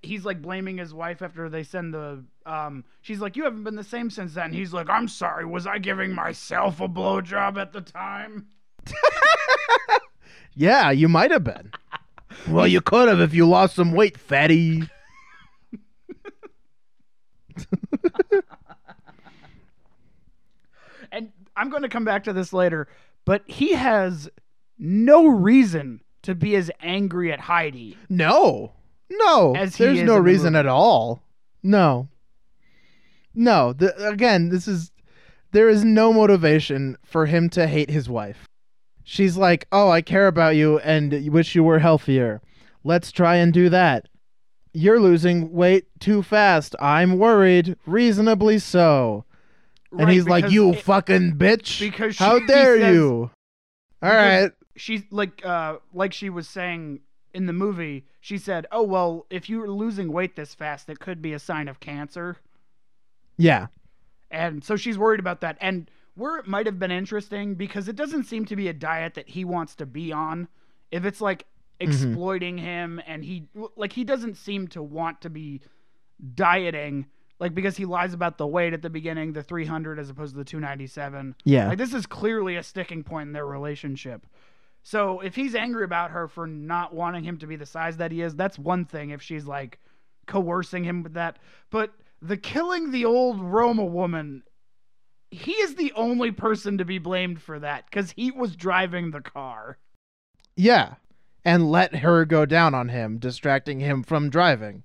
He's 0.01 0.25
like 0.25 0.41
blaming 0.41 0.77
his 0.77 0.93
wife 0.93 1.21
after 1.21 1.49
they 1.49 1.63
send 1.63 1.93
the. 1.93 2.23
Um, 2.45 2.83
she's 3.01 3.19
like, 3.19 3.35
"You 3.35 3.43
haven't 3.43 3.63
been 3.63 3.75
the 3.75 3.83
same 3.83 4.09
since 4.09 4.33
then." 4.33 4.53
He's 4.53 4.73
like, 4.73 4.89
"I'm 4.89 5.07
sorry. 5.07 5.45
Was 5.45 5.67
I 5.67 5.77
giving 5.77 6.13
myself 6.13 6.79
a 6.79 6.87
blowjob 6.87 7.57
at 7.57 7.73
the 7.73 7.81
time?" 7.81 8.47
yeah, 10.55 10.91
you 10.91 11.07
might 11.07 11.31
have 11.31 11.43
been. 11.43 11.71
well, 12.47 12.67
you 12.67 12.81
could 12.81 13.07
have 13.09 13.19
if 13.19 13.33
you 13.33 13.47
lost 13.47 13.75
some 13.75 13.91
weight, 13.91 14.17
fatty. 14.17 14.83
And 21.11 21.31
I'm 21.55 21.69
going 21.69 21.83
to 21.83 21.89
come 21.89 22.05
back 22.05 22.23
to 22.25 22.33
this 22.33 22.53
later, 22.53 22.87
but 23.25 23.43
he 23.47 23.73
has 23.73 24.29
no 24.77 25.27
reason 25.27 26.01
to 26.23 26.35
be 26.35 26.55
as 26.55 26.69
angry 26.81 27.31
at 27.31 27.39
Heidi. 27.39 27.97
No. 28.09 28.73
No. 29.09 29.53
There's 29.53 30.01
no 30.01 30.15
the 30.15 30.21
reason 30.21 30.53
movie. 30.53 30.59
at 30.59 30.65
all. 30.67 31.21
No. 31.63 32.09
No. 33.33 33.73
The, 33.73 33.95
again, 34.07 34.49
this 34.49 34.67
is 34.67 34.91
there 35.51 35.69
is 35.69 35.83
no 35.83 36.11
motivation 36.13 36.97
for 37.03 37.25
him 37.25 37.49
to 37.51 37.67
hate 37.67 37.89
his 37.89 38.09
wife. 38.09 38.47
She's 39.03 39.37
like, 39.37 39.67
"Oh, 39.71 39.89
I 39.89 40.01
care 40.01 40.27
about 40.27 40.55
you 40.55 40.79
and 40.79 41.31
wish 41.31 41.55
you 41.55 41.63
were 41.63 41.79
healthier. 41.79 42.41
Let's 42.83 43.11
try 43.11 43.35
and 43.37 43.53
do 43.53 43.69
that. 43.69 44.07
You're 44.73 44.99
losing 44.99 45.51
weight 45.53 45.85
too 45.99 46.21
fast. 46.21 46.75
I'm 46.79 47.17
worried, 47.17 47.77
reasonably 47.85 48.59
so." 48.59 49.23
And 49.97 50.09
he's 50.09 50.27
like, 50.27 50.51
"You 50.51 50.73
it- 50.73 50.81
fucking 50.83 51.37
bitch! 51.37 51.79
because 51.79 52.17
how 52.17 52.39
dare 52.45 52.77
says- 52.77 52.93
you?" 52.93 53.31
All 54.03 54.11
right. 54.11 54.51
she's 54.75 55.01
like 55.09 55.43
uh 55.43 55.77
like 55.93 56.13
she 56.13 56.29
was 56.29 56.47
saying 56.47 56.99
in 57.37 57.45
the 57.45 57.53
movie 57.53 58.05
she 58.19 58.37
said 58.37 58.65
oh 58.71 58.83
well 58.83 59.25
if 59.29 59.47
you're 59.49 59.69
losing 59.69 60.11
weight 60.11 60.35
this 60.35 60.53
fast 60.55 60.89
it 60.89 60.99
could 60.99 61.21
be 61.21 61.33
a 61.33 61.39
sign 61.39 61.67
of 61.67 61.79
cancer 61.79 62.37
Yeah. 63.37 63.67
and 64.31 64.63
so 64.63 64.75
she's 64.75 64.97
worried 64.97 65.19
about 65.19 65.41
that 65.41 65.57
and 65.61 65.89
where 66.15 66.37
it 66.37 66.47
might 66.47 66.65
have 66.65 66.79
been 66.79 66.91
interesting 66.91 67.53
because 67.55 67.87
it 67.87 67.95
doesn't 67.95 68.23
seem 68.23 68.43
to 68.45 68.55
be 68.55 68.67
a 68.67 68.73
diet 68.73 69.13
that 69.13 69.29
he 69.29 69.45
wants 69.45 69.75
to 69.75 69.85
be 69.85 70.11
on 70.11 70.47
if 70.91 71.05
it's 71.05 71.21
like 71.21 71.45
Mm-hmm. 71.79 71.91
exploiting 71.91 72.57
him 72.57 72.99
and 73.05 73.23
he 73.23 73.35
like 73.75 73.93
he 73.93 74.03
doesn't 74.03 74.35
seem 74.35 74.67
to 74.69 74.81
want 74.81 75.21
to 75.21 75.29
be 75.29 75.61
dieting 76.33 77.05
like 77.39 77.53
because 77.53 77.77
he 77.77 77.85
lies 77.85 78.15
about 78.15 78.39
the 78.39 78.47
weight 78.47 78.73
at 78.73 78.81
the 78.81 78.89
beginning 78.89 79.33
the 79.33 79.43
300 79.43 79.99
as 79.99 80.09
opposed 80.09 80.33
to 80.33 80.37
the 80.39 80.43
297 80.43 81.35
Yeah. 81.45 81.67
like 81.69 81.77
this 81.77 81.93
is 81.93 82.07
clearly 82.07 82.55
a 82.55 82.63
sticking 82.63 83.03
point 83.03 83.27
in 83.27 83.33
their 83.33 83.45
relationship. 83.45 84.25
So 84.87 85.19
if 85.19 85.35
he's 85.35 85.53
angry 85.53 85.83
about 85.83 86.11
her 86.11 86.29
for 86.29 86.47
not 86.47 86.95
wanting 86.95 87.25
him 87.25 87.37
to 87.39 87.45
be 87.45 87.57
the 87.57 87.65
size 87.65 87.97
that 87.97 88.09
he 88.09 88.21
is, 88.21 88.37
that's 88.37 88.57
one 88.57 88.85
thing 88.85 89.09
if 89.09 89.21
she's 89.21 89.45
like 89.45 89.79
coercing 90.27 90.85
him 90.85 91.03
with 91.03 91.15
that. 91.15 91.39
But 91.69 91.91
the 92.21 92.37
killing 92.37 92.91
the 92.91 93.03
old 93.03 93.41
Roma 93.41 93.83
woman, 93.83 94.43
he 95.29 95.51
is 95.51 95.75
the 95.75 95.91
only 95.91 96.31
person 96.31 96.77
to 96.77 96.85
be 96.85 96.99
blamed 96.99 97.41
for 97.41 97.59
that 97.59 97.91
cuz 97.91 98.13
he 98.15 98.31
was 98.31 98.55
driving 98.55 99.11
the 99.11 99.19
car. 99.19 99.77
Yeah. 100.55 100.93
And 101.43 101.69
let 101.69 101.97
her 101.97 102.23
go 102.23 102.45
down 102.45 102.73
on 102.73 102.87
him, 102.87 103.17
distracting 103.17 103.81
him 103.81 104.03
from 104.03 104.29
driving. 104.29 104.83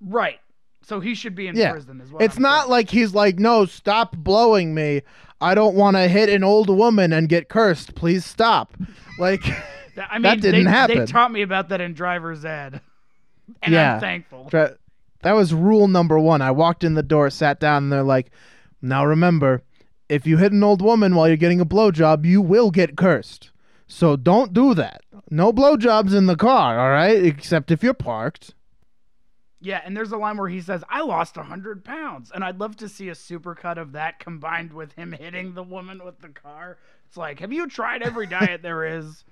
Right. 0.00 0.40
So 0.82 0.98
he 0.98 1.14
should 1.14 1.36
be 1.36 1.46
in 1.46 1.54
Yeah. 1.54 1.70
prison 1.70 2.00
as 2.00 2.10
well. 2.10 2.20
It's 2.20 2.40
not 2.40 2.68
like 2.68 2.90
he's 2.90 3.14
like, 3.14 3.38
no, 3.38 3.66
stop 3.66 4.16
blowing 4.16 4.74
me. 4.74 5.02
I 5.40 5.54
don't 5.54 5.74
want 5.74 5.96
to 5.96 6.08
hit 6.08 6.28
an 6.28 6.42
old 6.44 6.70
woman 6.70 7.12
and 7.12 7.28
get 7.28 7.48
cursed. 7.48 7.94
Please 7.94 8.24
stop. 8.24 8.74
Like, 9.18 9.42
I 10.10 10.14
mean, 10.14 10.22
that 10.22 10.40
didn't 10.40 10.64
they, 10.64 10.70
happen. 10.70 10.98
They 10.98 11.06
taught 11.06 11.30
me 11.32 11.42
about 11.42 11.68
that 11.70 11.80
in 11.80 11.94
driver's 11.94 12.44
ed. 12.44 12.80
And 13.62 13.72
Yeah. 13.72 13.94
I'm 13.94 14.00
thankful. 14.00 14.48
that 14.50 15.32
was 15.32 15.54
rule 15.54 15.86
number 15.86 16.18
one. 16.18 16.42
I 16.42 16.50
walked 16.50 16.82
in 16.82 16.94
the 16.94 17.02
door, 17.02 17.30
sat 17.30 17.60
down, 17.60 17.84
and 17.84 17.92
they're 17.92 18.02
like, 18.02 18.32
now 18.82 19.06
remember, 19.06 19.62
if 20.08 20.26
you 20.26 20.36
hit 20.38 20.50
an 20.50 20.64
old 20.64 20.82
woman 20.82 21.14
while 21.14 21.28
you're 21.28 21.36
getting 21.36 21.60
a 21.60 21.64
blowjob, 21.64 22.24
you 22.24 22.42
will 22.42 22.72
get 22.72 22.96
cursed. 22.96 23.52
So 23.86 24.16
don't 24.16 24.52
do 24.52 24.74
that. 24.74 25.02
No 25.30 25.52
blowjobs 25.52 26.12
in 26.12 26.26
the 26.26 26.34
car, 26.34 26.76
all 26.80 26.90
right? 26.90 27.24
Except 27.24 27.70
if 27.70 27.84
you're 27.84 27.94
parked. 27.94 28.52
Yeah, 29.66 29.80
and 29.84 29.96
there's 29.96 30.12
a 30.12 30.16
line 30.16 30.36
where 30.36 30.48
he 30.48 30.60
says, 30.60 30.84
I 30.88 31.00
lost 31.02 31.36
100 31.36 31.84
pounds. 31.84 32.30
And 32.32 32.44
I'd 32.44 32.60
love 32.60 32.76
to 32.76 32.88
see 32.88 33.08
a 33.08 33.14
supercut 33.14 33.78
of 33.78 33.90
that 33.92 34.20
combined 34.20 34.72
with 34.72 34.92
him 34.92 35.10
hitting 35.10 35.54
the 35.54 35.62
woman 35.64 36.04
with 36.04 36.20
the 36.20 36.28
car. 36.28 36.78
It's 37.08 37.16
like, 37.16 37.40
have 37.40 37.52
you 37.52 37.66
tried 37.66 38.00
every 38.00 38.28
diet 38.28 38.62
there 38.62 38.84
is? 38.84 39.24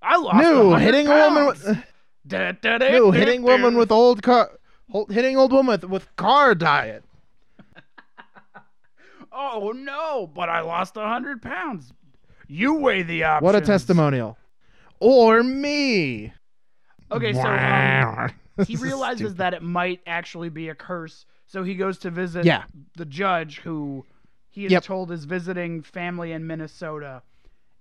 I 0.00 0.16
lost 0.16 0.36
No, 0.42 0.68
100 0.70 0.84
hitting 0.86 1.06
a 1.06 1.10
woman 1.10 1.44
pounds. 1.44 1.64
with. 1.66 1.84
Da, 2.26 2.52
da, 2.52 2.78
da, 2.78 2.92
No, 2.92 3.10
hitting 3.10 3.42
woman 3.42 3.76
with 3.76 3.92
old 3.92 4.22
car. 4.22 4.50
Hitting 5.10 5.36
old 5.36 5.52
woman 5.52 5.72
with, 5.72 5.84
with 5.84 6.16
car 6.16 6.54
diet. 6.54 7.04
Oh, 9.38 9.72
no, 9.76 10.26
but 10.34 10.48
I 10.48 10.62
lost 10.62 10.96
100 10.96 11.42
pounds. 11.42 11.92
You 12.48 12.76
weigh 12.76 13.02
the 13.02 13.24
options. 13.24 13.44
What 13.44 13.54
a 13.54 13.60
testimonial. 13.60 14.38
Or 14.98 15.42
me. 15.42 16.32
Okay, 17.12 17.34
so 17.34 17.40
um, 17.42 18.30
he 18.66 18.76
realizes 18.80 19.34
that 19.36 19.54
it 19.54 19.62
might 19.62 20.00
actually 20.06 20.48
be 20.48 20.68
a 20.68 20.74
curse, 20.74 21.26
so 21.46 21.62
he 21.64 21.74
goes 21.74 21.98
to 21.98 22.10
visit 22.10 22.44
Yeah. 22.44 22.64
the 22.96 23.04
judge 23.04 23.58
who 23.60 24.04
he 24.48 24.66
is 24.66 24.72
Yep. 24.72 24.84
told 24.84 25.10
is 25.12 25.24
visiting 25.24 25.82
family 25.82 26.32
in 26.32 26.46
Minnesota. 26.46 27.22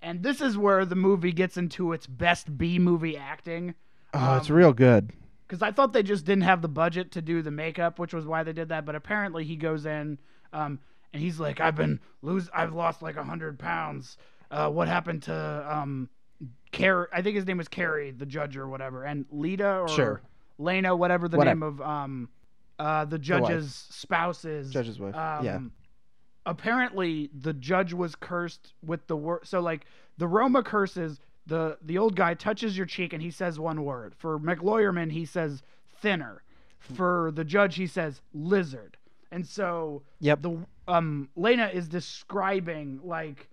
And 0.02 0.22
this 0.24 0.42
is 0.42 0.58
where 0.58 0.86
the 0.86 0.96
movie 0.96 1.32
gets 1.32 1.58
into 1.58 1.94
its 1.94 2.06
best 2.06 2.58
B 2.58 2.78
movie 2.80 3.18
acting. 3.18 3.74
Oh, 4.14 4.38
it's 4.38 4.50
um, 4.50 4.56
real 4.56 4.74
good. 4.74 5.12
Because 5.48 5.62
I 5.62 5.72
thought 5.72 5.94
they 5.94 6.04
just 6.04 6.26
didn't 6.26 6.44
have 6.44 6.62
the 6.62 6.68
budget 6.68 7.12
to 7.14 7.22
do 7.22 7.42
the 7.42 7.52
makeup, 7.52 7.98
which 8.00 8.14
was 8.14 8.26
why 8.26 8.44
they 8.44 8.54
did 8.54 8.70
that. 8.70 8.86
But 8.86 8.96
apparently 8.96 9.46
he 9.46 9.56
goes 9.56 9.86
in 9.86 10.20
um, 10.54 10.80
and 11.14 11.22
he's 11.22 11.40
like, 11.40 11.60
I've 11.60 11.76
been 11.76 12.00
lose, 12.22 12.50
I've 12.54 12.74
lost 12.74 13.02
like 13.02 13.16
hundred 13.16 13.58
pounds. 13.58 14.18
Uh, 14.52 14.70
what 14.70 14.88
happened 14.88 15.24
to 15.24 15.66
um, 15.70 16.10
Cary? 16.72 17.08
I 17.14 17.22
think 17.22 17.36
his 17.36 17.46
name 17.48 17.58
was 17.58 17.68
Cary, 17.68 18.12
the 18.12 18.26
judge 18.26 18.58
or 18.58 18.68
whatever, 18.68 19.04
and 19.04 19.26
Lita 19.32 19.80
or 19.80 19.88
Sure. 19.88 20.22
Lena, 20.58 20.96
whatever 20.96 21.28
the 21.28 21.38
Whatever. 21.38 21.56
name 21.56 21.64
of 21.64 21.82
um, 21.82 22.30
uh, 22.80 23.06
the 23.06 23.18
wife. 23.18 23.22
judge's 23.22 23.74
spouse 23.90 24.46
is. 24.46 24.72
Judge's 24.72 25.00
wife. 25.00 25.16
Um, 25.16 25.46
yeah. 25.46 25.60
Apparently, 26.46 27.30
the 27.34 27.54
judge 27.54 27.94
was 27.94 28.16
cursed 28.16 28.74
with 28.86 29.08
the 29.08 29.16
word. 29.16 29.42
So, 29.48 29.60
like, 29.62 29.86
the 30.18 30.28
Roma 30.28 30.62
curses 30.64 31.20
the 31.48 31.78
the 31.82 31.98
old 31.98 32.16
guy 32.16 32.34
touches 32.34 32.76
your 32.78 32.86
cheek 32.86 33.14
and 33.14 33.22
he 33.22 33.32
says 33.32 33.60
one 33.60 33.84
word. 33.84 34.14
For 34.18 34.40
McLawyerman, 34.40 35.12
he 35.12 35.26
says 35.26 35.62
thinner. 36.02 36.42
For 36.80 37.32
the 37.34 37.44
judge, 37.44 37.76
he 37.76 37.88
says 37.88 38.22
lizard. 38.34 38.98
And 39.32 39.46
so 39.46 40.04
Yep. 40.20 40.42
the 40.44 40.58
um 40.88 41.30
Lena 41.36 41.68
is 41.74 41.88
describing 41.88 43.00
like 43.04 43.50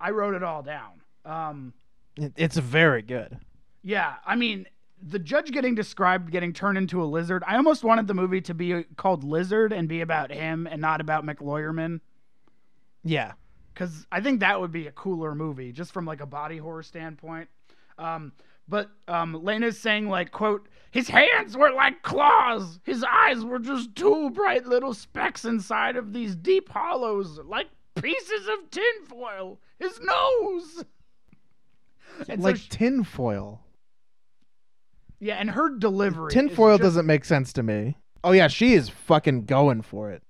I 0.00 0.10
wrote 0.10 0.34
it 0.34 0.42
all 0.42 0.62
down. 0.62 1.00
Um 1.24 1.72
It- 2.16 2.32
It's 2.36 2.56
very 2.56 3.02
good. 3.02 3.38
yeah, 3.82 4.14
I 4.24 4.34
mean 4.36 4.66
the 5.02 5.18
judge 5.18 5.50
getting 5.52 5.74
described 5.74 6.30
getting 6.30 6.52
turned 6.52 6.78
into 6.78 7.02
a 7.02 7.04
lizard. 7.04 7.44
I 7.46 7.56
almost 7.56 7.84
wanted 7.84 8.06
the 8.06 8.14
movie 8.14 8.40
to 8.42 8.54
be 8.54 8.84
called 8.96 9.24
Lizard 9.24 9.72
and 9.72 9.88
be 9.88 10.00
about 10.00 10.30
him 10.30 10.66
and 10.70 10.80
not 10.80 11.00
about 11.00 11.24
McLawyerman 11.24 12.00
Yeah. 13.04 13.32
because 13.74 14.06
I 14.10 14.20
think 14.20 14.40
that 14.40 14.58
would 14.60 14.72
be 14.72 14.86
a 14.86 14.92
cooler 14.92 15.34
movie 15.34 15.70
just 15.72 15.92
from 15.92 16.06
like 16.06 16.20
a 16.20 16.26
body 16.26 16.56
horror 16.58 16.82
standpoint. 16.82 17.48
Um, 17.98 18.32
but 18.68 18.90
um, 19.06 19.44
Lena's 19.44 19.78
saying 19.78 20.08
like, 20.08 20.32
"quote 20.32 20.68
His 20.90 21.08
hands 21.08 21.56
were 21.56 21.70
like 21.70 22.02
claws. 22.02 22.80
His 22.84 23.04
eyes 23.04 23.44
were 23.44 23.58
just 23.60 23.94
two 23.94 24.30
bright 24.30 24.66
little 24.66 24.92
specks 24.94 25.44
inside 25.44 25.96
of 25.96 26.12
these 26.12 26.34
deep 26.34 26.68
hollows, 26.70 27.38
like 27.44 27.68
pieces 27.94 28.48
of 28.48 28.70
tinfoil. 28.70 29.60
His 29.78 30.00
nose." 30.00 30.84
And 32.30 32.40
so 32.40 32.48
like 32.48 32.56
she- 32.56 32.68
tinfoil. 32.70 33.60
Yeah, 35.20 35.36
and 35.36 35.50
her 35.50 35.70
delivery. 35.78 36.30
Tinfoil 36.30 36.78
just- 36.78 36.82
doesn't 36.82 37.06
make 37.06 37.24
sense 37.24 37.52
to 37.54 37.62
me. 37.62 37.96
Oh 38.24 38.32
yeah, 38.32 38.48
she 38.48 38.74
is 38.74 38.88
fucking 38.88 39.44
going 39.46 39.82
for 39.82 40.10
it. 40.10 40.22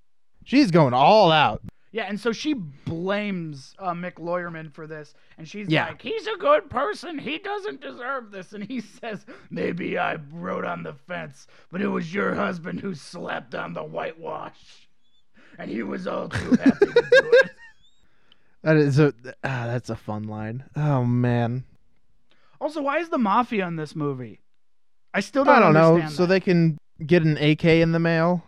She's 0.45 0.71
going 0.71 0.95
all 0.95 1.33
out. 1.33 1.63
Yeah, 1.93 2.05
and 2.05 2.21
so 2.21 2.31
she 2.31 2.53
blames 2.53 3.75
uh, 3.79 3.93
McLawyerman 3.95 4.71
for 4.73 4.87
this, 4.87 5.15
and 5.39 5.49
she's 5.49 5.69
Yeah. 5.69 5.87
like, 5.87 6.03
"He's 6.03 6.27
a 6.27 6.37
good 6.37 6.69
person. 6.69 7.19
He 7.19 7.39
doesn't 7.39 7.81
deserve 7.81 8.31
this." 8.31 8.53
And 8.53 8.63
he 8.65 8.81
says, 9.01 9.25
"Maybe 9.51 9.97
I 9.99 10.17
wrote 10.31 10.65
on 10.67 10.83
the 10.83 10.93
fence, 10.93 11.47
but 11.73 11.81
it 11.81 11.89
was 11.89 12.13
your 12.13 12.35
husband 12.35 12.81
who 12.81 12.95
slept 12.95 13.55
on 13.55 13.73
the 13.73 13.83
whitewash, 13.83 14.89
and 15.59 15.71
he 15.71 15.83
was 15.83 16.07
all 16.07 16.29
too 16.29 16.51
happy 16.51 16.87
to 16.87 16.93
do 16.93 17.31
it." 17.43 17.51
That 18.63 18.77
is 18.79 18.99
a 18.99 19.15
ah, 19.45 19.67
that's 19.67 19.91
a 19.91 19.97
fun 19.97 20.25
line. 20.25 20.65
Oh 20.75 21.05
man. 21.05 21.63
Also, 22.61 22.83
why 22.83 22.99
is 22.99 23.11
the 23.11 23.19
mafia 23.19 23.65
in 23.69 23.77
this 23.77 23.95
movie? 23.95 24.41
I 25.17 25.21
still 25.21 25.45
don't. 25.45 25.57
I 25.57 25.61
don't 25.61 25.73
know. 25.73 25.95
understand 25.95 26.13
So 26.13 26.27
they 26.27 26.41
can 26.41 26.77
get 27.07 27.23
an 27.23 27.39
AK 27.39 27.65
in 27.65 27.93
the 27.93 27.99
mail. 27.99 28.45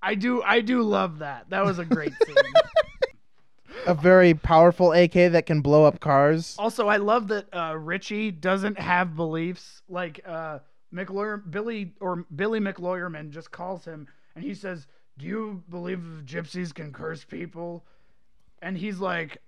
I 0.00 0.14
do. 0.14 0.40
I 0.40 0.60
do 0.60 0.82
love 0.82 1.18
that. 1.18 1.50
That 1.50 1.64
was 1.64 1.80
a 1.80 1.84
great 1.84 2.12
scene. 2.26 2.36
A 3.88 3.94
very 3.94 4.34
powerful 4.34 4.92
AK 4.92 5.12
that 5.12 5.46
can 5.46 5.62
blow 5.62 5.84
up 5.84 5.98
cars. 5.98 6.54
Also, 6.60 6.86
I 6.86 6.98
love 6.98 7.26
that 7.28 7.48
uh, 7.52 7.76
Richie 7.76 8.30
doesn't 8.30 8.78
have 8.78 9.16
beliefs. 9.16 9.82
Like 9.88 10.20
uh, 10.24 10.60
McLawyer, 10.94 11.42
Billy 11.50 11.92
or 12.00 12.24
Billy 12.36 12.60
McLawyerman 12.60 13.30
just 13.30 13.50
calls 13.50 13.84
him 13.84 14.06
and 14.36 14.44
he 14.44 14.54
says, 14.54 14.86
"Do 15.18 15.26
you 15.26 15.64
believe 15.68 16.22
gypsies 16.24 16.72
can 16.72 16.92
curse 16.92 17.24
people?" 17.24 17.84
And 18.62 18.78
he's 18.78 19.00
like, 19.00 19.38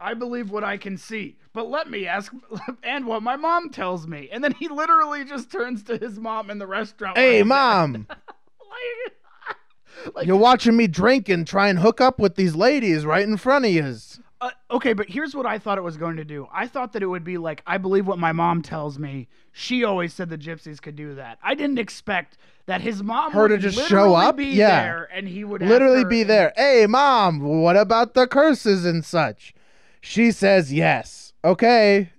"I 0.00 0.14
believe 0.14 0.50
what 0.50 0.64
I 0.64 0.76
can 0.76 0.96
see, 0.96 1.36
but 1.52 1.68
let 1.68 1.90
me 1.90 2.06
ask 2.06 2.32
and 2.82 3.06
what 3.06 3.22
my 3.22 3.36
mom 3.36 3.70
tells 3.70 4.06
me." 4.06 4.28
And 4.32 4.42
then 4.42 4.52
he 4.52 4.68
literally 4.68 5.24
just 5.24 5.50
turns 5.50 5.82
to 5.84 5.96
his 5.96 6.18
mom 6.18 6.50
in 6.50 6.58
the 6.58 6.66
restaurant. 6.66 7.18
Hey, 7.18 7.42
mom, 7.42 8.06
like, 8.10 10.14
like 10.14 10.26
you're 10.26 10.36
watching 10.36 10.76
me 10.76 10.86
drink 10.86 11.28
and 11.28 11.46
try 11.46 11.68
and 11.68 11.78
hook 11.78 12.00
up 12.00 12.18
with 12.18 12.36
these 12.36 12.54
ladies 12.54 13.04
right 13.04 13.26
in 13.26 13.36
front 13.36 13.64
of 13.64 13.70
you. 13.70 13.94
Uh, 14.38 14.50
okay, 14.70 14.92
but 14.92 15.08
here's 15.08 15.34
what 15.34 15.46
I 15.46 15.58
thought 15.58 15.78
it 15.78 15.82
was 15.82 15.96
going 15.96 16.18
to 16.18 16.24
do. 16.24 16.46
I 16.52 16.66
thought 16.66 16.92
that 16.92 17.02
it 17.02 17.06
would 17.06 17.24
be 17.24 17.38
like, 17.38 17.62
I 17.66 17.78
believe 17.78 18.06
what 18.06 18.18
my 18.18 18.32
mom 18.32 18.60
tells 18.60 18.98
me. 18.98 19.28
She 19.50 19.82
always 19.82 20.12
said 20.12 20.28
the 20.28 20.36
gypsies 20.36 20.80
could 20.80 20.94
do 20.94 21.14
that. 21.14 21.38
I 21.42 21.54
didn't 21.54 21.78
expect 21.78 22.36
that 22.66 22.82
his 22.82 23.02
mom 23.02 23.32
Her 23.32 23.48
to 23.48 23.54
would 23.54 23.62
just 23.62 23.78
literally 23.78 24.10
show 24.10 24.14
up? 24.14 24.36
be 24.36 24.44
Yeah. 24.48 24.82
there, 24.82 25.08
and 25.10 25.26
he 25.26 25.42
would 25.42 25.62
Literally 25.62 26.04
be 26.04 26.22
there. 26.22 26.52
Hey, 26.54 26.86
mom, 26.86 27.40
what 27.40 27.78
about 27.78 28.12
the 28.12 28.26
curses 28.26 28.84
and 28.84 29.02
such? 29.06 29.54
She 30.00 30.30
says 30.30 30.72
yes. 30.72 31.32
Okay. 31.44 32.10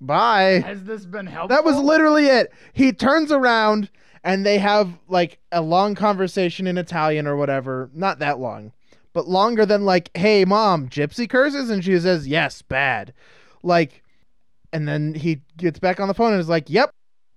Bye. 0.00 0.62
Has 0.64 0.84
this 0.84 1.06
been 1.06 1.26
helpful? 1.26 1.56
That 1.56 1.64
was 1.64 1.76
literally 1.76 2.26
it. 2.26 2.52
He 2.72 2.92
turns 2.92 3.30
around 3.30 3.88
and 4.24 4.44
they 4.44 4.58
have 4.58 4.98
like 5.08 5.38
a 5.50 5.60
long 5.60 5.94
conversation 5.94 6.66
in 6.66 6.78
Italian 6.78 7.26
or 7.26 7.36
whatever. 7.36 7.90
Not 7.94 8.18
that 8.18 8.38
long, 8.38 8.72
but 9.12 9.28
longer 9.28 9.64
than 9.64 9.84
like, 9.84 10.10
hey, 10.14 10.44
mom, 10.44 10.88
gypsy 10.88 11.28
curses? 11.28 11.70
And 11.70 11.84
she 11.84 11.98
says, 11.98 12.26
yes, 12.26 12.62
bad. 12.62 13.12
Like, 13.62 14.02
and 14.72 14.88
then 14.88 15.14
he 15.14 15.42
gets 15.56 15.78
back 15.78 16.00
on 16.00 16.08
the 16.08 16.14
phone 16.14 16.32
and 16.32 16.40
is 16.40 16.48
like, 16.48 16.68
yep, 16.68 16.90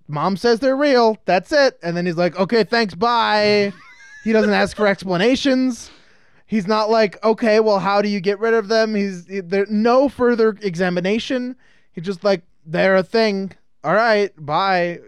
mom 0.08 0.36
says 0.36 0.60
they're 0.60 0.76
real. 0.76 1.18
That's 1.24 1.52
it. 1.52 1.78
And 1.82 1.96
then 1.96 2.06
he's 2.06 2.16
like, 2.16 2.38
okay, 2.38 2.64
thanks, 2.64 2.94
bye. 2.94 3.72
he 4.24 4.32
doesn't 4.32 4.52
ask 4.52 4.76
for 4.76 4.86
explanations. 4.86 5.90
He's 6.46 6.66
not 6.66 6.88
like, 6.90 7.22
okay, 7.24 7.58
well, 7.60 7.80
how 7.80 8.00
do 8.02 8.08
you 8.08 8.20
get 8.20 8.38
rid 8.38 8.54
of 8.54 8.68
them? 8.68 8.94
He's 8.94 9.26
there 9.26 9.66
no 9.68 10.08
further 10.08 10.56
examination. 10.62 11.56
He's 11.92 12.04
just 12.04 12.22
like, 12.22 12.42
they're 12.64 12.96
a 12.96 13.02
thing. 13.02 13.52
All 13.82 13.94
right, 13.94 14.32
bye. 14.44 15.00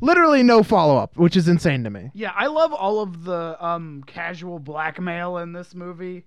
Literally 0.00 0.42
no 0.42 0.62
follow 0.62 0.96
up, 0.96 1.16
which 1.16 1.36
is 1.36 1.48
insane 1.48 1.84
to 1.84 1.90
me. 1.90 2.10
Yeah, 2.14 2.32
I 2.34 2.46
love 2.46 2.72
all 2.72 3.00
of 3.00 3.24
the 3.24 3.56
um 3.64 4.04
casual 4.06 4.58
blackmail 4.58 5.38
in 5.38 5.52
this 5.52 5.74
movie. 5.74 6.24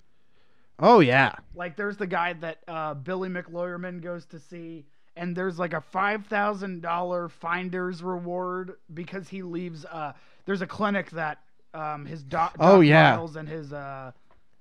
Oh 0.79 0.99
yeah, 0.99 1.33
Like, 1.53 1.77
there's 1.77 1.97
the 1.97 2.07
guy 2.07 2.33
that 2.33 2.57
uh, 2.67 2.95
Billy 2.95 3.29
McLawyerman 3.29 4.01
goes 4.01 4.25
to 4.27 4.39
see, 4.39 4.83
and 5.15 5.35
there's 5.35 5.59
like 5.59 5.73
a 5.73 5.81
five 5.81 6.25
thousand 6.25 6.81
dollar 6.81 7.29
finder's 7.29 8.01
reward 8.01 8.73
because 8.93 9.29
he 9.29 9.43
leaves. 9.43 9.85
Uh, 9.85 10.13
there's 10.45 10.63
a 10.63 10.67
clinic 10.67 11.11
that 11.11 11.37
um 11.73 12.05
his 12.05 12.23
doc. 12.23 12.55
Oh, 12.59 12.81
yeah. 12.81 13.15
Miles 13.15 13.35
and 13.35 13.47
his 13.47 13.71
uh 13.73 14.11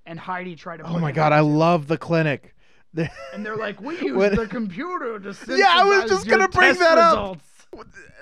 and 0.06 0.18
Heidi 0.18 0.56
try 0.56 0.76
to. 0.76 0.82
Oh 0.84 0.98
my 0.98 1.12
god, 1.12 1.32
I 1.32 1.40
love 1.40 1.86
the 1.86 1.98
clinic. 1.98 2.54
And 3.32 3.46
they're 3.46 3.56
like, 3.56 3.80
we 3.80 3.98
use 4.00 4.16
When- 4.16 4.34
the 4.34 4.46
computer 4.48 5.18
to. 5.20 5.34
Yeah, 5.56 5.72
I 5.76 5.84
was 5.84 6.10
just 6.10 6.26
gonna 6.28 6.48
bring 6.48 6.74
that 6.74 6.98
up. 6.98 7.38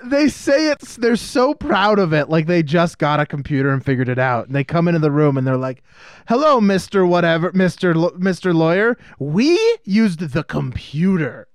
they 0.05 0.27
say 0.27 0.67
it's 0.69 0.95
they're 0.97 1.15
so 1.15 1.55
proud 1.55 1.97
of 1.97 2.13
it, 2.13 2.29
like 2.29 2.45
they 2.45 2.61
just 2.61 2.99
got 2.99 3.19
a 3.19 3.25
computer 3.25 3.71
and 3.73 3.83
figured 3.83 4.09
it 4.09 4.19
out. 4.19 4.45
And 4.45 4.55
they 4.55 4.63
come 4.63 4.87
into 4.87 4.99
the 4.99 5.09
room 5.11 5.37
and 5.37 5.47
they're 5.47 5.57
like, 5.57 5.81
"Hello, 6.27 6.61
Mister 6.61 7.03
Whatever, 7.05 7.51
Mister 7.53 7.93
L- 7.95 8.11
Mister 8.17 8.53
Lawyer. 8.53 8.95
We 9.17 9.57
used 9.85 10.19
the 10.19 10.43
computer. 10.43 11.47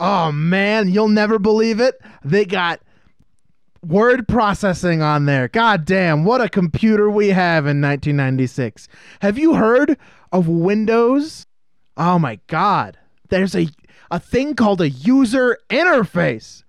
Oh 0.00 0.32
man, 0.32 0.88
you'll 0.88 1.06
never 1.08 1.38
believe 1.38 1.78
it. 1.78 1.94
They 2.24 2.44
got." 2.44 2.80
Word 3.86 4.28
processing 4.28 5.00
on 5.00 5.24
there. 5.24 5.48
God 5.48 5.84
damn, 5.84 6.24
what 6.24 6.42
a 6.42 6.48
computer 6.48 7.10
we 7.10 7.28
have 7.28 7.64
in 7.64 7.80
1996. 7.80 8.88
Have 9.22 9.38
you 9.38 9.54
heard 9.54 9.96
of 10.32 10.48
Windows? 10.48 11.46
Oh 11.96 12.18
my 12.18 12.38
god. 12.46 12.98
There's 13.30 13.54
a 13.54 13.68
a 14.10 14.18
thing 14.18 14.54
called 14.54 14.80
a 14.80 14.90
user 14.90 15.58
interface. 15.70 16.64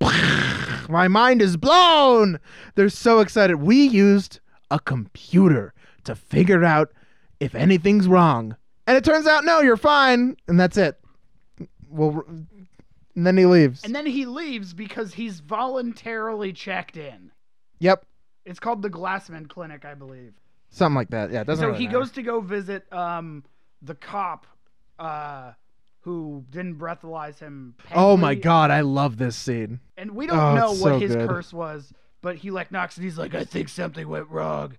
My 0.88 1.08
mind 1.08 1.42
is 1.42 1.56
blown. 1.56 2.38
They're 2.74 2.88
so 2.88 3.20
excited. 3.20 3.56
We 3.56 3.84
used 3.84 4.40
a 4.70 4.78
computer 4.78 5.74
to 6.04 6.14
figure 6.14 6.64
out 6.64 6.92
if 7.40 7.54
anything's 7.54 8.06
wrong. 8.06 8.56
And 8.86 8.96
it 8.96 9.04
turns 9.04 9.26
out 9.26 9.44
no, 9.44 9.60
you're 9.60 9.76
fine, 9.76 10.36
and 10.46 10.60
that's 10.60 10.76
it. 10.76 11.00
Well, 11.88 12.24
and 13.16 13.26
then 13.26 13.36
he 13.36 13.46
leaves. 13.46 13.82
And 13.84 13.94
then 13.94 14.06
he 14.06 14.26
leaves 14.26 14.74
because 14.74 15.14
he's 15.14 15.40
voluntarily 15.40 16.52
checked 16.52 16.96
in. 16.96 17.30
yep, 17.78 18.04
It's 18.44 18.60
called 18.60 18.82
the 18.82 18.90
Glassman 18.90 19.48
Clinic, 19.48 19.84
I 19.84 19.94
believe. 19.94 20.34
something 20.70 20.96
like 20.96 21.10
that. 21.10 21.30
Yeah, 21.30 21.42
it 21.42 21.46
doesn't. 21.46 21.62
so 21.62 21.66
really 21.68 21.78
he 21.78 21.86
matter. 21.86 21.98
goes 22.00 22.10
to 22.12 22.22
go 22.22 22.40
visit 22.40 22.90
um 22.92 23.44
the 23.82 23.94
cop 23.94 24.46
uh 24.98 25.52
who 26.00 26.44
didn't 26.50 26.76
breathalyze 26.78 27.38
him. 27.38 27.74
Oh 27.94 28.16
my 28.16 28.34
god, 28.34 28.70
I 28.70 28.80
love 28.82 29.16
this 29.16 29.36
scene. 29.36 29.80
And 29.96 30.10
we 30.12 30.26
don't 30.26 30.38
Oh, 30.38 30.54
know 30.54 30.68
what 30.70 30.78
so 30.78 30.98
his 30.98 31.16
good. 31.16 31.28
curse 31.28 31.50
was, 31.52 31.92
but 32.20 32.36
he 32.36 32.50
like 32.50 32.70
knocks 32.70 32.96
and 32.96 33.04
he's 33.04 33.16
like, 33.16 33.34
I 33.34 33.44
think 33.44 33.68
something 33.70 34.06
went 34.08 34.28
wrong. 34.28 34.76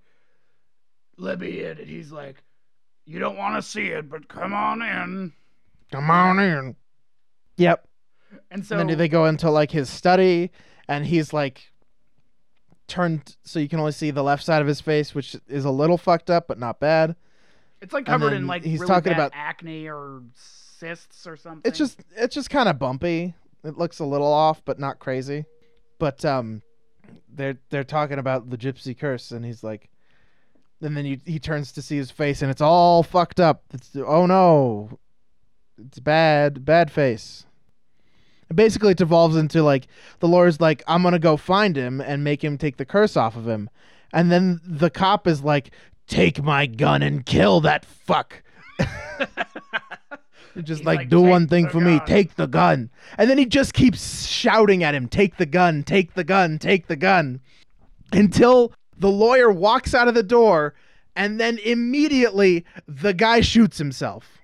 Let 1.18 1.40
me 1.40 1.64
in. 1.64 1.80
And 1.80 1.88
he's 1.88 2.12
like, 2.12 2.44
You 3.06 3.18
don't 3.20 3.38
want 3.38 3.56
to 3.56 3.62
see 3.64 3.88
it, 3.88 4.10
but 4.10 4.28
come 4.28 4.54
on 4.54 4.82
in. 4.82 5.34
Come 5.92 6.12
on 6.12 6.40
in. 6.40 6.76
Yep. 7.58 7.88
And 8.52 8.66
so 8.66 8.78
and 8.80 8.90
then 8.90 8.98
they 8.98 9.08
go 9.08 9.26
into 9.26 9.50
like 9.52 9.72
his 9.72 9.90
study, 9.90 10.52
and 10.88 11.06
he's 11.06 11.34
like 11.34 11.72
turned 12.88 13.36
so 13.44 13.60
you 13.60 13.68
can 13.68 13.80
only 13.80 13.92
see 13.92 14.12
the 14.12 14.24
left 14.24 14.44
side 14.44 14.62
of 14.62 14.68
his 14.68 14.80
face, 14.82 15.16
which 15.16 15.36
is 15.48 15.66
a 15.66 15.72
little 15.72 15.98
fucked 15.98 16.30
up, 16.30 16.48
but 16.48 16.60
not 16.60 16.80
bad. 16.80 17.16
it's 17.82 17.94
like 17.94 18.06
covered 18.06 18.34
in 18.34 18.48
like 18.48 18.64
he's 18.64 18.80
really 18.80 18.88
talking 18.88 19.12
bad 19.14 19.18
about- 19.20 19.32
acne 19.34 19.88
or 19.90 20.22
cysts 20.36 21.26
or 21.26 21.36
something. 21.36 21.68
It's 21.70 21.78
just 21.78 22.00
it's 22.16 22.36
just 22.36 22.50
kind 22.50 22.70
of 22.70 22.78
bumpy. 22.80 23.34
It 23.64 23.78
looks 23.78 24.00
a 24.00 24.06
little 24.06 24.32
off, 24.32 24.64
but 24.66 24.80
not 24.80 25.00
crazy. 25.00 25.46
But 25.98 26.24
um, 26.24 26.62
they're 27.34 27.58
they're 27.70 27.84
talking 27.84 28.20
about 28.20 28.50
the 28.50 28.58
gypsy 28.58 28.98
curse, 28.98 29.32
and 29.32 29.44
he's 29.44 29.64
like, 29.64 29.90
and 30.82 30.96
then 30.96 31.06
you, 31.06 31.20
he 31.26 31.40
turns 31.40 31.72
to 31.72 31.82
see 31.82 31.98
his 31.98 32.12
face, 32.12 32.42
and 32.44 32.52
it's 32.52 32.62
all 32.62 33.02
fucked 33.02 33.40
up. 33.40 33.64
It's 33.74 33.96
oh 33.96 34.26
no, 34.28 35.00
It's 35.80 36.00
bad, 36.00 36.64
bad 36.66 36.92
face. 36.92 37.46
And 38.50 38.56
basically, 38.56 38.92
it 38.92 38.98
devolves 38.98 39.36
into 39.36 39.64
like 39.64 39.88
the 40.20 40.28
lawyer's 40.28 40.62
like, 40.62 40.84
I'm 40.88 41.04
gonna 41.04 41.20
go 41.20 41.38
find 41.38 41.76
him 41.76 42.00
and 42.02 42.24
make 42.24 42.44
him 42.44 42.58
take 42.58 42.78
the 42.78 42.86
curse 42.86 43.18
off 43.18 43.36
of 43.36 43.48
him, 43.48 43.70
and 44.14 44.32
then 44.32 44.62
the 44.66 44.90
cop 44.90 45.28
is 45.28 45.44
like, 45.44 45.72
Take 46.08 46.44
my 46.44 46.68
gun 46.68 47.02
and 47.02 47.26
kill 47.26 47.62
that 47.62 47.84
fuck. 47.84 48.44
just 50.64 50.86
like, 50.86 51.00
like, 51.00 51.10
do 51.10 51.20
one 51.20 51.48
thing 51.48 51.68
for 51.68 51.82
me, 51.82 52.00
take 52.06 52.36
the 52.36 52.46
gun, 52.46 52.92
and 53.18 53.30
then 53.30 53.38
he 53.38 53.46
just 53.46 53.74
keeps 53.74 54.28
shouting 54.28 54.84
at 54.84 54.94
him, 54.94 55.08
Take 55.08 55.38
the 55.38 55.46
gun, 55.46 55.84
take 55.84 56.14
the 56.14 56.24
gun, 56.24 56.60
take 56.60 56.88
the 56.88 56.96
gun, 56.96 57.42
until 58.12 58.72
the 58.98 59.10
lawyer 59.10 59.52
walks 59.52 59.94
out 59.94 60.08
of 60.08 60.14
the 60.14 60.24
door, 60.24 60.76
and 61.16 61.40
then 61.40 61.58
immediately 61.60 62.66
the 62.88 63.14
guy 63.14 63.42
shoots 63.42 63.78
himself. 63.78 64.40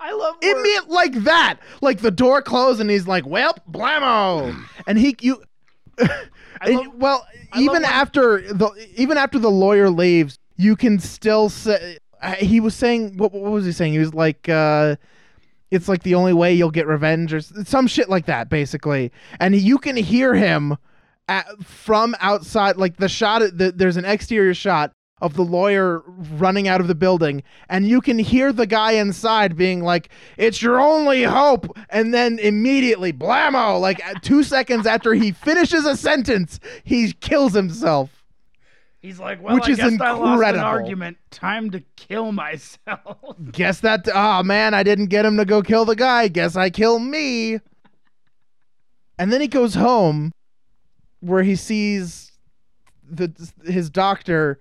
I 0.00 0.12
love 0.12 0.36
it. 0.42 0.56
Immediate 0.56 0.88
like 0.88 1.12
that. 1.24 1.56
Like 1.80 1.98
the 2.00 2.10
door 2.10 2.42
closed 2.42 2.80
and 2.80 2.90
he's 2.90 3.06
like, 3.06 3.26
"Well, 3.26 3.54
blammo." 3.70 4.54
And 4.86 4.98
he 4.98 5.16
you 5.20 5.42
and- 5.98 6.76
love- 6.76 6.94
well, 6.94 7.26
I 7.52 7.56
love 7.58 7.62
even 7.62 7.72
when- 7.82 7.84
after 7.84 8.40
the 8.52 8.70
even 8.96 9.16
after 9.18 9.38
the 9.38 9.50
lawyer 9.50 9.90
leaves, 9.90 10.38
you 10.56 10.76
can 10.76 10.98
still 10.98 11.48
say 11.48 11.98
he 12.38 12.58
was 12.60 12.74
saying 12.74 13.16
what, 13.16 13.32
what 13.32 13.52
was 13.52 13.64
he 13.64 13.72
saying? 13.72 13.92
He 13.92 13.98
was 13.98 14.14
like 14.14 14.48
uh 14.48 14.96
it's 15.70 15.86
like 15.88 16.02
the 16.02 16.14
only 16.14 16.32
way 16.32 16.54
you'll 16.54 16.70
get 16.70 16.86
revenge 16.86 17.32
or 17.34 17.40
some 17.40 17.86
shit 17.86 18.08
like 18.08 18.26
that 18.26 18.48
basically. 18.48 19.12
And 19.38 19.54
you 19.54 19.78
can 19.78 19.96
hear 19.96 20.34
him 20.34 20.76
at, 21.28 21.46
from 21.62 22.16
outside 22.20 22.78
like 22.78 22.96
the 22.96 23.08
shot 23.08 23.42
the, 23.52 23.70
there's 23.72 23.98
an 23.98 24.06
exterior 24.06 24.54
shot 24.54 24.92
of 25.20 25.34
the 25.34 25.42
lawyer 25.42 26.02
running 26.36 26.68
out 26.68 26.80
of 26.80 26.86
the 26.86 26.94
building 26.94 27.42
and 27.68 27.86
you 27.88 28.00
can 28.00 28.18
hear 28.18 28.52
the 28.52 28.66
guy 28.66 28.92
inside 28.92 29.56
being 29.56 29.82
like 29.82 30.08
it's 30.36 30.62
your 30.62 30.80
only 30.80 31.22
hope 31.24 31.66
and 31.90 32.14
then 32.14 32.38
immediately 32.38 33.12
blammo 33.12 33.80
like 33.80 34.04
uh, 34.06 34.14
2 34.22 34.42
seconds 34.42 34.86
after 34.86 35.14
he 35.14 35.32
finishes 35.32 35.84
a 35.84 35.96
sentence 35.96 36.60
he 36.84 37.12
kills 37.12 37.52
himself 37.54 38.10
He's 39.00 39.20
like, 39.20 39.40
well, 39.40 39.54
Which 39.54 39.68
I 39.68 39.70
is 39.70 39.76
guess 39.76 40.00
I 40.00 40.10
lost 40.10 40.22
an 40.24 40.32
incredible. 40.32 40.64
argument. 40.64 41.18
Time 41.30 41.70
to 41.70 41.80
kill 41.94 42.32
myself. 42.32 43.36
guess 43.52 43.78
that 43.80 44.08
oh 44.12 44.42
man 44.42 44.74
i 44.74 44.82
didn't 44.82 45.06
get 45.06 45.24
him 45.24 45.36
to 45.36 45.44
go 45.44 45.62
kill 45.62 45.84
the 45.84 45.94
guy 45.94 46.26
guess 46.26 46.56
i 46.56 46.68
kill 46.68 46.98
me 46.98 47.60
and 49.18 49.32
then 49.32 49.40
he 49.40 49.46
goes 49.46 49.74
home 49.74 50.32
where 51.20 51.44
he 51.44 51.54
sees 51.56 52.32
the 53.08 53.32
his 53.64 53.88
doctor 53.88 54.60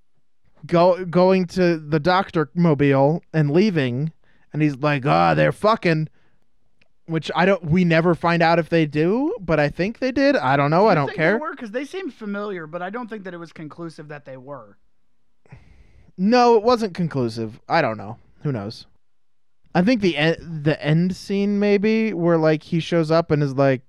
go 0.68 1.04
going 1.06 1.46
to 1.46 1.78
the 1.78 2.00
doctor 2.00 2.50
mobile 2.54 3.24
and 3.34 3.52
leaving 3.52 4.12
and 4.54 4.62
he's 4.62 4.76
like 4.78 5.06
ah 5.06 5.34
they're 5.34 5.52
fucking 5.52 6.08
which 7.06 7.32
i 7.36 7.46
don't 7.46 7.64
we 7.64 7.86
never 7.86 8.14
find 8.14 8.44
out 8.44 8.60
if 8.60 8.70
they 8.70 8.86
do 8.86 9.34
but 9.40 9.60
i 9.60 9.70
think 9.70 10.00
they 10.00 10.12
did 10.12 10.36
i 10.36 10.58
don't 10.58 10.72
know 10.72 10.88
i 10.88 10.94
don't 10.94 11.14
care 11.14 11.40
because 11.58 11.72
they 11.72 11.86
seem 11.86 12.12
familiar, 12.12 12.68
but 12.68 12.82
I 12.82 12.90
don't 12.90 13.10
think 13.10 13.24
that 13.24 13.34
it 13.34 13.38
was 13.38 13.52
conclusive 13.52 14.08
that 14.08 14.26
they 14.26 14.38
were. 14.38 14.78
No, 16.18 16.56
it 16.56 16.64
wasn't 16.64 16.94
conclusive. 16.94 17.60
I 17.68 17.82
don't 17.82 17.98
know. 17.98 18.18
Who 18.44 18.52
knows? 18.52 18.86
I 19.76 19.82
think 19.82 20.02
the 20.02 20.14
the 20.40 20.78
end 20.82 21.16
scene 21.16 21.60
maybe 21.60 22.14
where 22.14 22.38
like 22.38 22.64
he 22.64 22.80
shows 22.80 23.12
up 23.12 23.32
and 23.32 23.44
is 23.44 23.56
like 23.56 23.82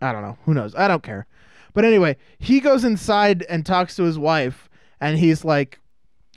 I 0.00 0.12
don't 0.12 0.22
know. 0.22 0.38
Who 0.44 0.54
knows? 0.54 0.74
I 0.74 0.86
don't 0.86 1.02
care. 1.02 1.26
But 1.74 1.84
anyway, 1.84 2.16
he 2.38 2.60
goes 2.60 2.84
inside 2.84 3.42
and 3.48 3.64
talks 3.64 3.96
to 3.96 4.04
his 4.04 4.18
wife 4.18 4.68
and 5.00 5.18
he's 5.18 5.44
like 5.44 5.80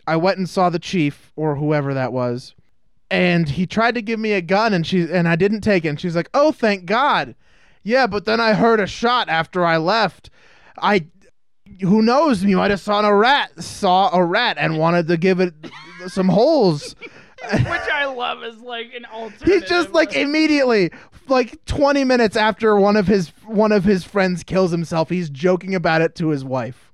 I 0.07 0.15
went 0.17 0.37
and 0.37 0.49
saw 0.49 0.69
the 0.69 0.79
chief 0.79 1.31
or 1.35 1.55
whoever 1.55 1.93
that 1.93 2.13
was 2.13 2.55
and 3.11 3.49
he 3.49 3.65
tried 3.67 3.95
to 3.95 4.01
give 4.01 4.19
me 4.19 4.33
a 4.33 4.41
gun 4.41 4.73
and 4.73 4.85
she 4.85 5.01
and 5.01 5.27
I 5.27 5.35
didn't 5.35 5.61
take 5.61 5.85
it 5.85 5.89
and 5.89 5.99
she's 5.99 6.15
like, 6.15 6.29
"Oh, 6.33 6.51
thank 6.51 6.85
God." 6.85 7.35
Yeah, 7.83 8.07
but 8.07 8.25
then 8.25 8.39
I 8.39 8.53
heard 8.53 8.79
a 8.79 8.87
shot 8.87 9.29
after 9.29 9.63
I 9.63 9.77
left. 9.77 10.29
I 10.81 11.07
who 11.81 12.01
knows? 12.01 12.43
You 12.43 12.57
might 12.57 12.71
have 12.71 12.79
saw 12.79 13.01
a 13.01 13.15
rat, 13.15 13.51
saw 13.61 14.09
a 14.13 14.23
rat, 14.23 14.57
and 14.59 14.77
wanted 14.77 15.07
to 15.07 15.17
give 15.17 15.39
it 15.39 15.53
some 16.07 16.29
holes. 16.29 16.95
Which 17.51 17.65
I 17.65 18.05
love 18.05 18.43
is 18.43 18.59
like 18.61 18.93
an 18.95 19.05
alternative. 19.05 19.47
He's 19.47 19.69
just 19.69 19.91
like 19.91 20.15
immediately, 20.15 20.91
like 21.27 21.63
twenty 21.65 22.03
minutes 22.03 22.35
after 22.35 22.75
one 22.75 22.95
of 22.95 23.05
his 23.05 23.29
one 23.45 23.71
of 23.71 23.83
his 23.83 24.03
friends 24.03 24.43
kills 24.43 24.71
himself, 24.71 25.09
he's 25.09 25.29
joking 25.29 25.75
about 25.75 26.01
it 26.01 26.15
to 26.15 26.29
his 26.29 26.43
wife. 26.43 26.91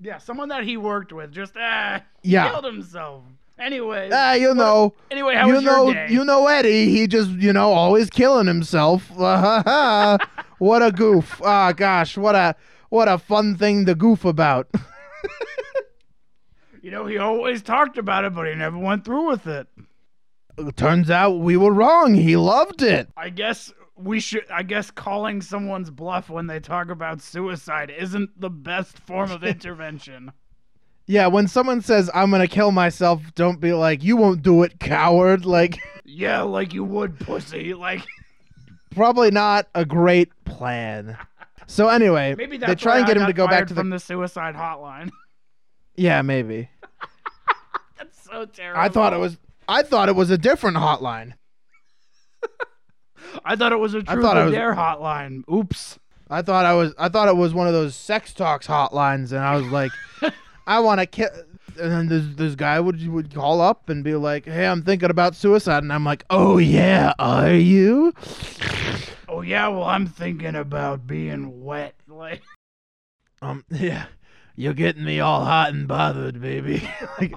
Yeah, 0.00 0.18
someone 0.18 0.48
that 0.50 0.64
he 0.64 0.76
worked 0.76 1.12
with 1.12 1.32
just 1.32 1.54
ah, 1.58 2.02
Yeah. 2.22 2.50
killed 2.50 2.64
himself. 2.64 3.24
Anyway, 3.58 4.08
Ah, 4.12 4.34
you 4.34 4.54
know, 4.54 4.94
anyway, 5.10 5.34
how 5.34 5.46
you 5.48 5.54
was 5.54 5.64
know, 5.64 5.84
your 5.86 5.94
day? 5.94 6.06
you 6.10 6.24
know 6.24 6.46
Eddie. 6.46 6.90
He 6.90 7.06
just, 7.08 7.30
you 7.30 7.52
know, 7.52 7.72
always 7.72 8.08
killing 8.08 8.46
himself. 8.46 9.10
what 9.16 10.82
a 10.82 10.92
goof! 10.94 11.40
Ah, 11.44 11.72
gosh, 11.72 12.16
what 12.16 12.36
a 12.36 12.54
what 12.88 13.08
a 13.08 13.18
fun 13.18 13.56
thing 13.56 13.84
to 13.86 13.94
goof 13.94 14.24
about. 14.24 14.68
You 16.80 16.92
know, 16.92 17.06
he 17.06 17.18
always 17.18 17.60
talked 17.60 17.98
about 17.98 18.24
it, 18.24 18.34
but 18.34 18.46
he 18.46 18.54
never 18.54 18.78
went 18.78 19.04
through 19.04 19.28
with 19.28 19.46
it. 19.46 19.66
Turns 20.76 21.10
out 21.10 21.32
we 21.40 21.56
were 21.56 21.72
wrong. 21.72 22.14
He 22.14 22.36
loved 22.36 22.82
it. 22.82 23.08
I 23.16 23.28
guess 23.30 23.72
we 23.98 24.20
should. 24.20 24.44
I 24.50 24.62
guess 24.62 24.90
calling 24.90 25.42
someone's 25.42 25.90
bluff 25.90 26.30
when 26.30 26.46
they 26.46 26.60
talk 26.60 26.90
about 26.90 27.20
suicide 27.20 27.90
isn't 27.90 28.40
the 28.40 28.50
best 28.50 28.98
form 28.98 29.30
of 29.30 29.44
intervention. 29.44 30.32
Yeah, 31.06 31.26
when 31.28 31.48
someone 31.48 31.80
says 31.80 32.10
I'm 32.14 32.30
gonna 32.30 32.46
kill 32.46 32.70
myself, 32.70 33.22
don't 33.34 33.60
be 33.60 33.72
like, 33.72 34.02
"You 34.04 34.16
won't 34.16 34.42
do 34.42 34.62
it, 34.62 34.78
coward." 34.78 35.46
Like, 35.46 35.78
yeah, 36.04 36.42
like 36.42 36.74
you 36.74 36.84
would, 36.84 37.18
pussy. 37.18 37.74
Like 37.74 38.02
probably 38.90 39.30
not 39.30 39.68
a 39.74 39.84
great 39.84 40.30
plan. 40.44 41.16
So 41.66 41.88
anyway, 41.88 42.34
maybe 42.36 42.58
they 42.58 42.74
try 42.74 42.98
and 42.98 43.06
get 43.06 43.16
I 43.16 43.20
him 43.20 43.26
to 43.26 43.32
go 43.32 43.46
back 43.46 43.68
to 43.68 43.74
the. 43.74 43.80
from 43.80 43.90
the 43.90 43.98
suicide 43.98 44.54
hotline. 44.54 45.10
Yeah, 45.96 46.22
maybe. 46.22 46.70
that's 47.98 48.22
so 48.22 48.44
terrible. 48.46 48.80
I 48.80 48.88
thought 48.88 49.12
it 49.12 49.18
was. 49.18 49.38
I 49.66 49.82
thought 49.82 50.08
it 50.08 50.14
was 50.16 50.30
a 50.30 50.38
different 50.38 50.76
hotline. 50.76 51.34
I 53.44 53.56
thought 53.56 53.72
it 53.72 53.78
was 53.78 53.94
a 53.94 54.02
truth 54.02 54.24
or 54.24 54.44
was- 54.44 54.52
dare 54.54 54.74
hotline. 54.74 55.42
Oops. 55.52 55.98
I 56.30 56.42
thought 56.42 56.66
I 56.66 56.74
was. 56.74 56.94
I 56.98 57.08
thought 57.08 57.28
it 57.28 57.36
was 57.36 57.54
one 57.54 57.66
of 57.66 57.72
those 57.72 57.94
sex 57.96 58.34
talks 58.34 58.66
hotlines, 58.66 59.32
and 59.32 59.40
I 59.40 59.56
was 59.56 59.66
like, 59.68 59.90
I 60.66 60.80
want 60.80 61.00
to 61.00 61.06
kill. 61.06 61.30
And 61.80 61.92
then 61.92 62.08
this 62.08 62.24
this 62.36 62.54
guy 62.54 62.78
would 62.80 63.06
would 63.08 63.32
call 63.34 63.60
up 63.62 63.88
and 63.88 64.04
be 64.04 64.14
like, 64.14 64.44
"Hey, 64.44 64.66
I'm 64.66 64.82
thinking 64.82 65.08
about 65.10 65.34
suicide," 65.36 65.82
and 65.84 65.92
I'm 65.92 66.04
like, 66.04 66.24
"Oh 66.28 66.58
yeah, 66.58 67.14
are 67.18 67.54
you?" 67.54 68.12
Oh 69.28 69.40
yeah, 69.42 69.68
well 69.68 69.84
I'm 69.84 70.06
thinking 70.06 70.54
about 70.56 71.06
being 71.06 71.64
wet. 71.64 71.94
Like 72.08 72.42
Um, 73.40 73.64
yeah, 73.70 74.06
you're 74.56 74.74
getting 74.74 75.04
me 75.04 75.20
all 75.20 75.44
hot 75.44 75.70
and 75.72 75.86
bothered, 75.86 76.40
baby. 76.42 76.82
like, 77.20 77.34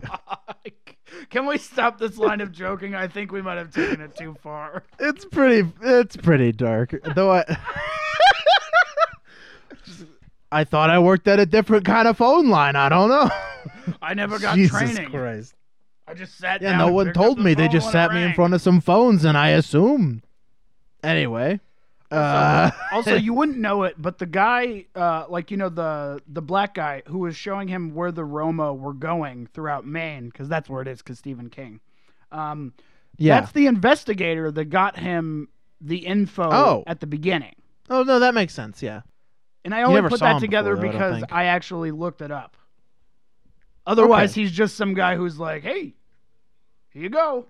Can 1.29 1.45
we 1.45 1.57
stop 1.57 1.97
this 1.99 2.17
line 2.17 2.41
of 2.41 2.51
joking? 2.51 2.95
I 2.95 3.07
think 3.07 3.31
we 3.31 3.41
might 3.41 3.57
have 3.57 3.73
taken 3.73 4.01
it 4.01 4.15
too 4.15 4.35
far. 4.41 4.83
it's 4.99 5.25
pretty. 5.25 5.69
It's 5.81 6.17
pretty 6.17 6.51
dark, 6.51 6.93
though. 7.15 7.31
I. 7.31 7.57
I 10.53 10.63
thought 10.65 10.89
I 10.89 10.99
worked 10.99 11.27
at 11.29 11.39
a 11.39 11.45
different 11.45 11.85
kind 11.85 12.07
of 12.09 12.17
phone 12.17 12.49
line. 12.49 12.75
I 12.75 12.89
don't 12.89 13.07
know. 13.09 13.29
I 14.01 14.13
never 14.13 14.37
got 14.37 14.55
Jesus 14.55 14.77
training. 14.77 15.09
Christ. 15.09 15.53
I 16.07 16.13
just 16.13 16.37
sat 16.37 16.61
Yeah, 16.61 16.71
down. 16.71 16.79
no 16.79 16.91
one 16.91 17.13
told 17.13 17.39
me. 17.39 17.53
They 17.53 17.69
just 17.69 17.89
sat 17.89 18.11
me 18.13 18.21
in 18.21 18.33
front 18.33 18.53
of 18.53 18.61
some 18.61 18.81
phones, 18.81 19.23
and 19.23 19.37
I 19.37 19.49
assumed. 19.49 20.23
Anyway, 21.03 21.61
uh, 22.11 22.71
also, 22.91 23.15
you 23.15 23.33
wouldn't 23.33 23.57
know 23.57 23.83
it, 23.83 23.95
but 23.97 24.17
the 24.17 24.25
guy, 24.25 24.85
uh, 24.95 25.25
like 25.29 25.49
you 25.51 25.57
know, 25.57 25.69
the 25.69 26.21
the 26.27 26.41
black 26.41 26.73
guy 26.75 27.03
who 27.07 27.19
was 27.19 27.35
showing 27.35 27.67
him 27.67 27.93
where 27.95 28.11
the 28.11 28.25
Roma 28.25 28.73
were 28.73 28.93
going 28.93 29.47
throughout 29.53 29.85
Maine, 29.85 30.29
because 30.29 30.49
that's 30.49 30.69
where 30.69 30.81
it 30.81 30.87
is, 30.87 30.99
because 30.99 31.17
Stephen 31.19 31.49
King. 31.49 31.79
Um, 32.31 32.73
yeah. 33.17 33.39
that's 33.41 33.51
the 33.53 33.67
investigator 33.67 34.51
that 34.51 34.65
got 34.65 34.97
him 34.97 35.49
the 35.79 35.97
info 36.05 36.49
Oh. 36.51 36.83
at 36.87 36.99
the 36.99 37.07
beginning. 37.07 37.55
oh 37.89 38.03
no, 38.03 38.19
that 38.19 38.33
makes 38.33 38.53
sense. 38.53 38.81
Yeah. 38.83 39.01
And 39.63 39.75
I 39.75 39.83
only 39.83 40.01
put 40.09 40.19
that 40.21 40.39
together 40.39 40.75
before, 40.75 40.91
though, 40.91 40.97
because 40.97 41.19
think. 41.19 41.33
I 41.33 41.45
actually 41.45 41.91
looked 41.91 42.21
it 42.21 42.31
up. 42.31 42.57
Otherwise, 43.85 44.31
Okay. 44.31 44.41
he's 44.41 44.51
just 44.51 44.75
some 44.75 44.93
guy 44.93 45.15
who's 45.15 45.39
like, 45.39 45.63
"Hey, 45.63 45.93
here 46.89 47.03
you 47.03 47.09
go." 47.09 47.47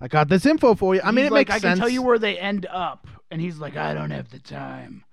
I 0.00 0.08
got 0.08 0.28
this 0.28 0.44
info 0.44 0.74
for 0.74 0.94
you. 0.94 1.00
I 1.02 1.12
mean, 1.12 1.24
He's 1.24 1.30
it 1.30 1.34
like, 1.34 1.48
makes 1.48 1.56
I 1.56 1.58
sense. 1.60 1.78
can 1.78 1.78
tell 1.78 1.88
you 1.88 2.02
where 2.02 2.18
they 2.18 2.38
end 2.38 2.66
up, 2.70 3.06
and 3.34 3.42
he's 3.42 3.58
like, 3.58 3.76
"I 3.76 3.94
don't 3.94 4.12
have 4.12 4.30
the 4.30 4.38
time." 4.38 5.04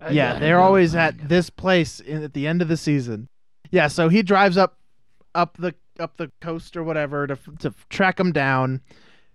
I 0.00 0.10
yeah, 0.10 0.38
they're 0.38 0.60
always 0.60 0.94
at 0.94 1.28
this 1.28 1.50
place 1.50 1.98
in, 1.98 2.22
at 2.22 2.32
the 2.32 2.46
end 2.46 2.62
of 2.62 2.68
the 2.68 2.76
season. 2.76 3.28
Yeah, 3.72 3.88
so 3.88 4.08
he 4.08 4.22
drives 4.22 4.56
up 4.56 4.78
up 5.34 5.56
the 5.56 5.74
up 5.98 6.16
the 6.16 6.30
coast 6.40 6.76
or 6.76 6.84
whatever 6.84 7.26
to 7.26 7.36
to 7.58 7.74
track 7.90 8.20
him 8.20 8.30
down. 8.30 8.80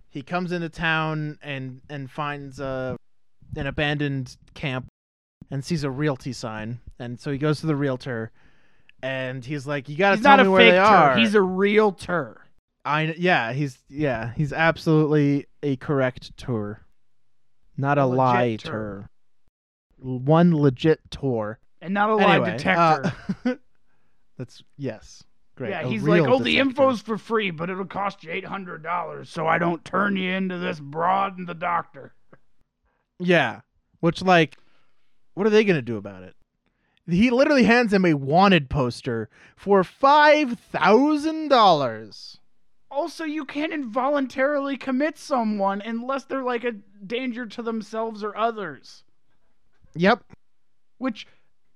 He 0.08 0.22
comes 0.22 0.52
into 0.52 0.70
town 0.70 1.38
and 1.42 1.82
and 1.90 2.10
finds 2.10 2.58
uh, 2.58 2.96
an 3.56 3.66
abandoned 3.66 4.38
camp 4.54 4.86
and 5.50 5.62
sees 5.62 5.84
a 5.84 5.90
realty 5.90 6.32
sign, 6.32 6.80
and 6.98 7.20
so 7.20 7.30
he 7.30 7.36
goes 7.36 7.60
to 7.60 7.66
the 7.66 7.76
realtor, 7.76 8.32
and 9.02 9.44
he's 9.44 9.66
like, 9.66 9.86
"You 9.86 9.98
got 9.98 10.12
to 10.12 10.16
He's 10.16 10.24
tell 10.24 10.38
not 10.38 10.44
me 10.44 10.48
a 10.48 10.50
where 10.50 10.62
fake 10.62 10.72
they 10.72 10.78
are." 10.78 11.18
He's 11.18 11.34
a 11.34 11.42
real 11.42 11.92
tur. 11.92 12.40
I 12.86 13.14
yeah, 13.18 13.52
he's 13.52 13.76
yeah, 13.90 14.32
he's 14.34 14.54
absolutely 14.54 15.44
a 15.62 15.76
correct 15.76 16.34
tour. 16.38 16.80
Not 17.80 17.98
a 17.98 18.04
A 18.04 18.06
lie 18.06 18.56
tour. 18.56 19.10
One 19.98 20.54
legit 20.54 21.00
tour. 21.10 21.58
And 21.80 21.94
not 21.94 22.10
a 22.10 22.16
lie 22.16 22.38
detector. 22.38 23.12
uh, 23.44 23.54
that's 24.38 24.62
yes. 24.76 25.24
Great. 25.56 25.70
yeah, 25.70 25.80
a 25.80 25.88
he's 25.88 26.02
like, 26.02 26.22
oh, 26.22 26.38
the 26.38 26.58
info's 26.58 27.02
for 27.02 27.18
free, 27.18 27.50
but 27.50 27.68
it'll 27.68 27.84
cost 27.84 28.24
you 28.24 28.32
eight 28.32 28.46
hundred 28.46 28.82
dollars, 28.82 29.28
so 29.28 29.46
I 29.46 29.58
don't 29.58 29.84
turn 29.84 30.16
you 30.16 30.30
into 30.30 30.58
this 30.58 30.80
broad 30.80 31.38
and 31.38 31.46
the 31.46 31.54
doctor. 31.54 32.14
Yeah. 33.18 33.60
Which 34.00 34.22
like 34.22 34.56
what 35.34 35.46
are 35.46 35.50
they 35.50 35.64
to 35.76 35.82
do 35.82 35.96
about 35.96 36.22
it? 36.22 36.34
He 37.06 37.30
literally 37.30 37.64
hands 37.64 37.92
him 37.92 38.04
a 38.04 38.14
wanted 38.14 38.70
poster 38.70 39.28
for 39.56 39.82
$5,000. 39.82 42.38
Also, 42.90 43.24
you 43.24 43.44
can't 43.44 43.72
involuntarily 43.72 44.76
commit 44.76 45.16
someone 45.16 45.80
unless 45.80 46.24
they're 46.24 46.42
like 46.42 46.64
a 46.64 46.72
danger 47.06 47.46
to 47.46 47.62
themselves 47.62 48.24
or 48.24 48.36
others. 48.36 49.04
Yep. 49.94 50.24
Which 50.98 51.26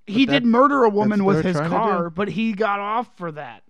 he 0.07 0.27
that- 0.27 0.33
did 0.33 0.45
murder 0.45 0.85
a 0.85 0.89
woman 0.89 1.25
with 1.25 1.45
his 1.45 1.57
car, 1.57 2.11
but 2.11 2.29
he 2.29 2.53
got 2.53 2.81
off 2.81 3.17
for 3.17 3.33
that. 3.33 3.63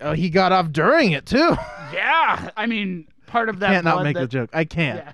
Uh, 0.00 0.14
he 0.14 0.30
got 0.30 0.50
off 0.52 0.72
during 0.72 1.12
it 1.12 1.26
too. 1.26 1.56
Yeah, 1.92 2.50
I 2.56 2.66
mean, 2.66 3.06
part 3.26 3.48
of 3.48 3.60
that 3.60 3.70
Can't 3.70 3.84
not 3.84 4.02
make 4.02 4.14
that, 4.14 4.22
the 4.22 4.26
joke. 4.26 4.50
I 4.52 4.64
can't. 4.64 4.98
Yeah. 4.98 5.12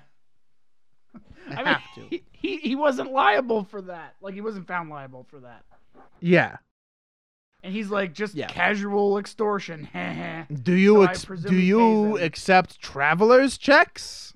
I, 1.49 1.53
I 1.53 1.55
mean, 1.57 1.65
have 1.65 1.81
to. 1.95 2.01
he, 2.09 2.23
he 2.31 2.57
he 2.57 2.75
wasn't 2.75 3.11
liable 3.11 3.65
for 3.65 3.83
that. 3.83 4.15
Like 4.21 4.33
he 4.33 4.41
wasn't 4.41 4.65
found 4.67 4.89
liable 4.89 5.27
for 5.29 5.41
that. 5.41 5.63
Yeah. 6.21 6.57
And 7.63 7.73
he's 7.73 7.89
like 7.89 8.13
just 8.13 8.35
Yeah. 8.35 8.47
casual 8.47 9.17
extortion. 9.17 9.87
Do 10.63 10.73
you 10.73 10.95
So 10.95 11.03
ex- 11.03 11.25
do 11.25 11.55
you 11.55 12.17
accept 12.19 12.79
travelers 12.81 13.57
checks? 13.57 14.33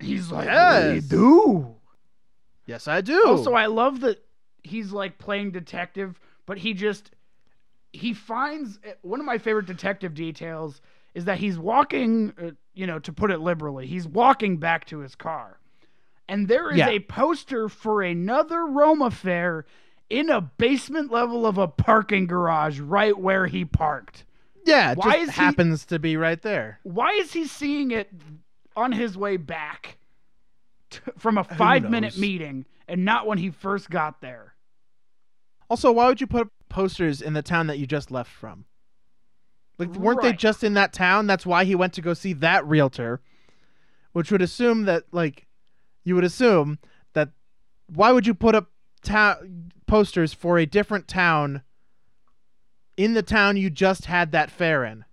he's 0.00 0.30
like, 0.30 0.46
Yes. 0.46 0.92
we 0.94 1.00
do. 1.08 1.74
Yes, 2.66 2.86
I 2.86 3.00
do. 3.00 3.20
Also, 3.26 3.54
I 3.54 3.66
love 3.66 4.00
that 4.02 4.22
he's 4.62 4.92
like 4.92 5.18
playing 5.18 5.50
detective, 5.50 6.20
but 6.46 6.58
he 6.58 6.72
just 6.72 7.10
he 7.92 8.12
finds 8.14 8.78
eh, 8.84 8.92
one 9.02 9.18
of 9.18 9.26
my 9.26 9.38
favorite 9.38 9.66
detective 9.66 10.14
details 10.14 10.80
is 11.14 11.24
that 11.24 11.38
he's 11.38 11.58
walking, 11.58 12.32
uh, 12.40 12.50
you 12.74 12.86
know, 12.86 12.98
to 13.00 13.12
put 13.12 13.30
it 13.32 13.40
liberally, 13.40 13.86
he's 13.88 14.06
walking 14.06 14.58
back 14.58 14.84
to 14.84 14.98
his 14.98 15.14
car, 15.16 15.58
and 16.28 16.46
there 16.46 16.70
is 16.70 16.76
Yeah. 16.76 16.90
a 16.90 17.00
poster 17.00 17.68
for 17.68 18.02
another 18.02 18.66
Roma 18.66 19.10
fair 19.10 19.64
in 20.10 20.30
a 20.30 20.40
basement 20.40 21.10
level 21.12 21.46
of 21.46 21.58
a 21.58 21.68
parking 21.68 22.26
garage 22.26 22.80
right 22.80 23.16
where 23.18 23.46
he 23.46 23.64
parked. 23.64 24.24
yeah, 24.64 24.92
it 24.92 24.98
why 24.98 25.12
just 25.16 25.28
is 25.30 25.34
he- 25.34 25.40
happens 25.40 25.86
to 25.86 25.98
be 25.98 26.16
right 26.16 26.40
there. 26.42 26.80
Why 26.82 27.10
is 27.10 27.32
he 27.32 27.46
seeing 27.46 27.90
it 27.90 28.10
on 28.76 28.92
his 28.92 29.16
way 29.18 29.36
back 29.36 29.98
t- 30.90 31.00
from 31.18 31.36
a 31.38 31.44
five 31.44 31.88
minute 31.90 32.16
meeting 32.16 32.64
and 32.86 33.04
not 33.04 33.26
when 33.26 33.38
he 33.38 33.50
first 33.50 33.90
got 33.90 34.20
there? 34.20 34.54
Also, 35.70 35.92
why 35.92 36.06
would 36.06 36.20
you 36.20 36.26
put 36.26 36.48
posters 36.70 37.20
in 37.20 37.34
the 37.34 37.42
town 37.42 37.66
that 37.66 37.78
you 37.78 37.86
just 37.86 38.10
left 38.10 38.30
from? 38.30 38.64
Like, 39.78 39.94
weren't 39.94 40.22
they 40.22 40.32
just 40.32 40.64
in 40.64 40.74
that 40.74 40.92
town? 40.92 41.26
That's 41.26 41.46
why 41.46 41.64
he 41.64 41.74
went 41.74 41.92
to 41.94 42.00
go 42.00 42.12
see 42.14 42.32
that 42.34 42.66
realtor, 42.66 43.20
which 44.12 44.32
would 44.32 44.42
assume 44.42 44.84
that, 44.86 45.04
like, 45.12 45.46
you 46.02 46.14
would 46.14 46.24
assume 46.24 46.78
that 47.12 47.28
why 47.94 48.10
would 48.10 48.26
you 48.26 48.34
put 48.34 48.54
up 48.56 48.70
ta- 49.04 49.38
posters 49.88 50.32
for 50.32 50.58
a 50.58 50.66
different 50.66 51.08
town 51.08 51.62
in 52.96 53.14
the 53.14 53.22
town 53.22 53.56
you 53.56 53.70
just 53.70 54.04
had 54.06 54.32
that 54.32 54.50
fair 54.50 54.84
in? 54.84 55.04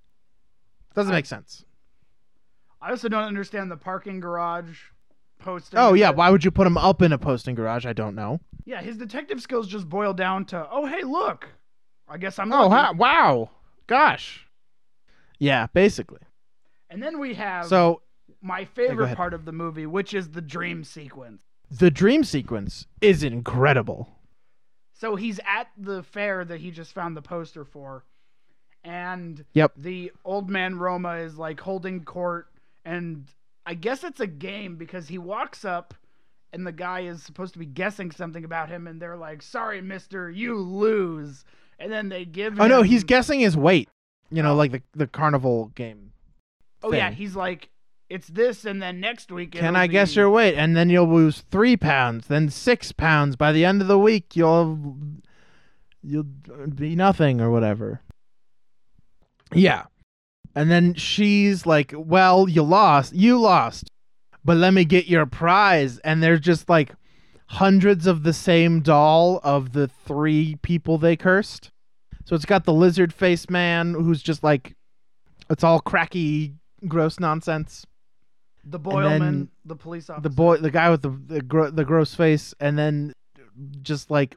Doesn't 0.94 1.12
I- 1.14 1.18
make 1.18 1.26
sense. 1.26 1.66
I 2.82 2.92
also 2.92 3.10
don't 3.10 3.24
understand 3.24 3.72
the 3.72 3.78
parking 3.78 4.20
garage 4.20 4.78
posting. 5.40 5.80
Oh 5.80 5.94
yeah, 5.94 6.12
why 6.12 6.30
would 6.30 6.46
you 6.46 6.52
put 6.52 6.66
them 6.66 6.78
up 6.78 7.02
in 7.02 7.12
a 7.12 7.18
posting 7.18 7.56
garage? 7.56 7.86
I 7.86 7.94
don't 7.94 8.14
know. 8.14 8.40
Yeah, 8.64 8.82
his 8.82 8.98
detective 8.98 9.42
skills 9.42 9.68
just 9.68 9.90
boil 9.90 10.14
down 10.14 10.46
to, 10.46 10.68
oh 10.72 10.86
hey, 10.86 11.02
look. 11.04 11.48
I 12.08 12.18
guess 12.18 12.38
I'm. 12.38 12.54
Oh 12.54 12.68
lucky." 12.68 12.76
ha- 12.76 12.94
wow, 12.96 13.50
gosh. 13.88 14.46
Yeah, 15.40 15.66
basically. 15.74 16.20
And 16.92 17.02
then 17.02 17.20
we 17.20 17.34
have 17.34 17.66
So 17.66 18.02
my 18.42 18.66
favorite 18.66 19.16
part 19.16 19.34
of 19.34 19.46
the 19.46 19.52
movie, 19.52 19.88
which 19.88 20.14
is 20.14 20.30
the 20.30 20.42
dream 20.42 20.84
sequence. 20.84 21.42
the 21.72 21.90
dream 21.90 22.24
sequence 22.24 22.86
is 23.02 23.24
incredible. 23.24 24.15
So 24.98 25.16
he's 25.18 25.40
at 25.46 25.68
the 25.78 26.04
fair 26.04 26.46
that 26.46 26.62
he 26.62 26.72
just 26.72 26.94
found 26.94 27.18
the 27.18 27.22
poster 27.22 27.66
for, 27.66 28.06
and 28.84 29.44
Yep. 29.54 29.74
the 29.78 30.12
old 30.24 30.50
man 30.50 30.78
Roma 30.78 31.16
is 31.18 31.38
like 31.38 31.60
holding 31.60 32.04
court, 32.06 32.48
and 32.84 33.26
I 33.66 33.74
guess 33.74 34.04
it's 34.04 34.20
a 34.20 34.28
game 34.28 34.78
because 34.78 35.08
he 35.10 35.18
walks 35.18 35.66
up, 35.66 35.94
and 36.54 36.66
the 36.66 36.72
guy 36.72 37.02
is 37.02 37.22
supposed 37.24 37.54
to 37.54 37.60
be 37.60 37.66
guessing 37.66 38.12
something 38.12 38.46
about 38.46 38.70
him, 38.70 38.88
and 38.88 39.02
they're 39.02 39.18
like, 39.18 39.42
"Sorry, 39.42 39.82
Mister, 39.82 40.30
you 40.30 40.56
lose," 40.58 41.44
and 41.78 41.92
then 41.92 42.10
they 42.10 42.24
give. 42.26 42.60
Oh 42.60 42.68
no, 42.68 42.82
he's 42.82 43.04
guessing 43.04 43.40
his 43.42 43.58
weight. 43.58 43.90
You 44.32 44.42
know, 44.44 44.54
Oh. 44.54 44.56
like 44.56 44.72
the 44.72 44.82
the 44.94 45.08
carnival 45.08 45.68
game. 45.76 46.14
Oh 46.84 46.94
yeah, 46.94 47.12
he's 47.12 47.36
like, 47.36 47.70
"It's 48.10 48.28
this," 48.28 48.66
and 48.66 48.82
then 48.82 49.00
next 49.00 49.32
week. 49.32 49.54
Can 49.54 49.76
I 49.76 49.88
guess 49.88 50.16
your 50.16 50.30
weight? 50.30 50.56
And 50.56 50.76
then 50.78 50.90
you'll 50.90 51.12
lose 51.12 51.42
three 51.42 51.76
pounds, 51.76 52.28
then 52.28 52.50
six 52.50 52.92
pounds. 52.92 53.36
By 53.36 53.52
the 53.52 53.66
end 53.66 53.82
of 53.82 53.88
the 53.88 54.00
week, 54.00 54.36
you'll 54.36 54.98
you'll 56.04 56.24
be 56.24 56.96
nothing 56.96 57.42
or 57.42 57.50
whatever. 57.50 58.02
Yeah, 59.54 59.86
and 60.56 60.70
then 60.70 60.94
she's 60.94 61.66
like, 61.66 61.94
"Well, 61.96 62.48
you 62.48 62.62
lost. 62.64 63.14
You 63.16 63.40
lost, 63.40 63.90
but 64.44 64.58
let 64.58 64.74
me 64.74 64.86
get 64.86 65.08
your 65.08 65.26
prize." 65.26 65.98
And 66.00 66.22
there's 66.22 66.42
just 66.42 66.70
like 66.70 66.92
hundreds 67.48 68.08
of 68.08 68.24
the 68.24 68.34
same 68.34 68.82
doll 68.82 69.40
of 69.44 69.74
the 69.74 69.88
three 69.88 70.58
people 70.62 70.98
they 70.98 71.16
cursed. 71.16 71.72
So 72.26 72.36
it's 72.36 72.46
got 72.46 72.66
the 72.66 72.74
lizard 72.74 73.14
face 73.14 73.50
man 73.50 73.94
who's 73.94 74.24
just 74.24 74.44
like, 74.44 74.76
it's 75.48 75.64
all 75.64 75.80
cracky, 75.80 76.56
gross 76.88 77.20
nonsense 77.20 77.86
The 78.66 78.80
then 78.80 78.94
Boyleman, 78.94 79.48
the 79.64 79.76
police 79.76 80.10
officer. 80.10 80.24
the 80.28 80.36
boy 80.36 80.58
the 80.58 80.72
guy 80.72 80.90
with 80.90 81.04
the 81.04 81.10
the, 81.10 81.42
gro- 81.42 81.70
the 81.70 81.86
gross 81.86 82.16
face 82.16 82.54
and 82.60 82.78
then 82.78 83.14
just 83.82 84.10
like 84.10 84.36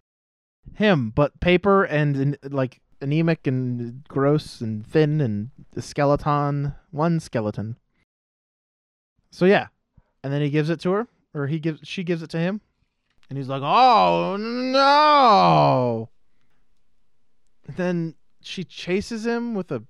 him 0.75 1.11
but 1.11 1.41
paper 1.41 1.85
and, 1.85 2.15
and 2.17 2.39
like 2.53 2.81
anemic 3.01 3.47
and 3.47 4.05
gross 4.07 4.61
and 4.61 4.87
thin 4.87 5.21
and 5.21 5.51
the 5.73 5.81
skeleton 5.83 6.75
one 6.91 7.21
skeleton. 7.21 7.77
So 9.31 9.47
yeah. 9.47 9.69
And 10.23 10.33
then 10.33 10.43
he 10.43 10.51
gives 10.51 10.69
it 10.69 10.81
to 10.81 10.91
her 10.93 11.09
or 11.33 11.47
he 11.47 11.59
gives 11.59 11.81
she 11.85 12.05
gives 12.05 12.23
it 12.23 12.31
to 12.31 12.39
him 12.39 12.61
and 13.31 13.39
he's 13.39 13.49
like 13.49 13.63
oh 13.65 14.37
no! 14.39 16.11
Then 17.77 18.15
she 18.43 18.65
chases 18.65 19.27
him 19.27 19.55
with 19.55 19.71
a 19.73 19.83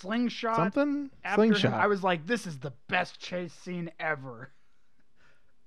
slingshot. 0.00 0.56
something 0.56 1.10
after 1.24 1.42
him. 1.42 1.48
slingshot 1.54 1.72
I 1.80 1.86
was 1.86 2.02
like, 2.02 2.26
"This 2.26 2.46
is 2.46 2.58
the 2.58 2.72
best 2.88 3.18
chase 3.20 3.52
scene 3.52 3.90
ever." 4.00 4.50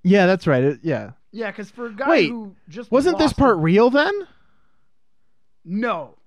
yeah 0.03 0.25
that's 0.25 0.47
right 0.47 0.63
it, 0.63 0.79
yeah 0.83 1.11
Yeah, 1.31 1.51
because 1.51 1.69
for 1.71 1.87
a 1.87 1.93
guy 1.93 2.07
Wait, 2.09 2.29
who 2.29 2.55
just 2.69 2.91
wasn't 2.91 3.17
this 3.17 3.33
part 3.33 3.57
real 3.57 3.89
then 3.89 4.13
No, 5.65 6.17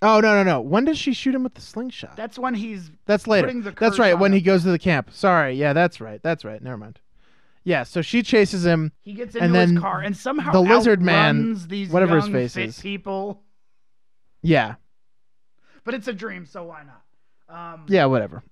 Oh 0.00 0.20
no 0.20 0.32
no 0.34 0.42
no! 0.44 0.60
When 0.60 0.84
does 0.84 0.96
she 0.98 1.12
shoot 1.12 1.34
him 1.34 1.42
with 1.42 1.54
the 1.54 1.60
slingshot? 1.60 2.16
that's 2.16 2.38
when 2.38 2.54
he's 2.54 2.90
that's 3.06 3.26
later. 3.26 3.52
That's 3.72 3.98
right. 3.98 4.14
When 4.14 4.32
he 4.32 4.40
goes 4.40 4.62
to 4.62 4.70
the 4.70 4.78
camp. 4.78 5.10
Sorry. 5.12 5.54
Yeah, 5.54 5.72
that's 5.72 6.00
right. 6.00 6.20
That's 6.22 6.44
right. 6.44 6.62
Never 6.62 6.76
mind. 6.76 7.00
Yeah. 7.64 7.82
So 7.82 8.00
she 8.00 8.22
chases 8.22 8.64
him. 8.64 8.92
he 9.02 9.12
gets 9.12 9.34
into 9.34 9.46
And 9.58 9.72
his 9.72 9.80
car 9.80 10.00
and 10.00 10.16
somehow 10.16 10.52
the 10.52 10.60
lizard 10.60 11.02
man, 11.02 11.56
these 11.66 11.90
whatever 11.90 12.16
his 12.20 12.28
face 12.28 12.56
is. 12.56 12.80
people. 12.80 13.42
Yeah. 14.40 14.76
But 15.88 15.94
it's 15.94 16.06
a 16.08 16.12
dream, 16.12 16.44
so 16.44 16.64
why 16.64 16.82
not? 16.84 17.72
Um, 17.74 17.86
Yeah. 17.88 18.04
Whatever. 18.04 18.42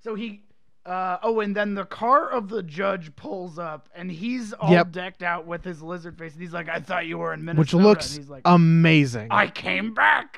So 0.00 0.16
he. 0.16 0.40
Uh, 0.84 1.18
oh, 1.22 1.38
and 1.38 1.54
then 1.54 1.76
the 1.76 1.84
car 1.84 2.28
of 2.28 2.48
the 2.48 2.64
judge 2.64 3.14
pulls 3.14 3.60
up, 3.60 3.88
and 3.94 4.10
he's 4.10 4.52
all 4.52 4.72
Yep. 4.72 4.90
decked 4.90 5.22
out 5.22 5.46
with 5.46 5.62
his 5.62 5.80
lizard 5.80 6.18
face. 6.18 6.32
And 6.32 6.42
he's 6.42 6.52
like, 6.52 6.68
"I 6.68 6.80
thought 6.80 7.06
you 7.06 7.18
were 7.18 7.32
in 7.32 7.44
Minnesota." 7.44 7.60
Which 7.60 7.74
looks 7.84 8.18
like, 8.28 8.42
amazing. 8.44 9.28
"I 9.30 9.46
came 9.46 9.94
back." 9.94 10.36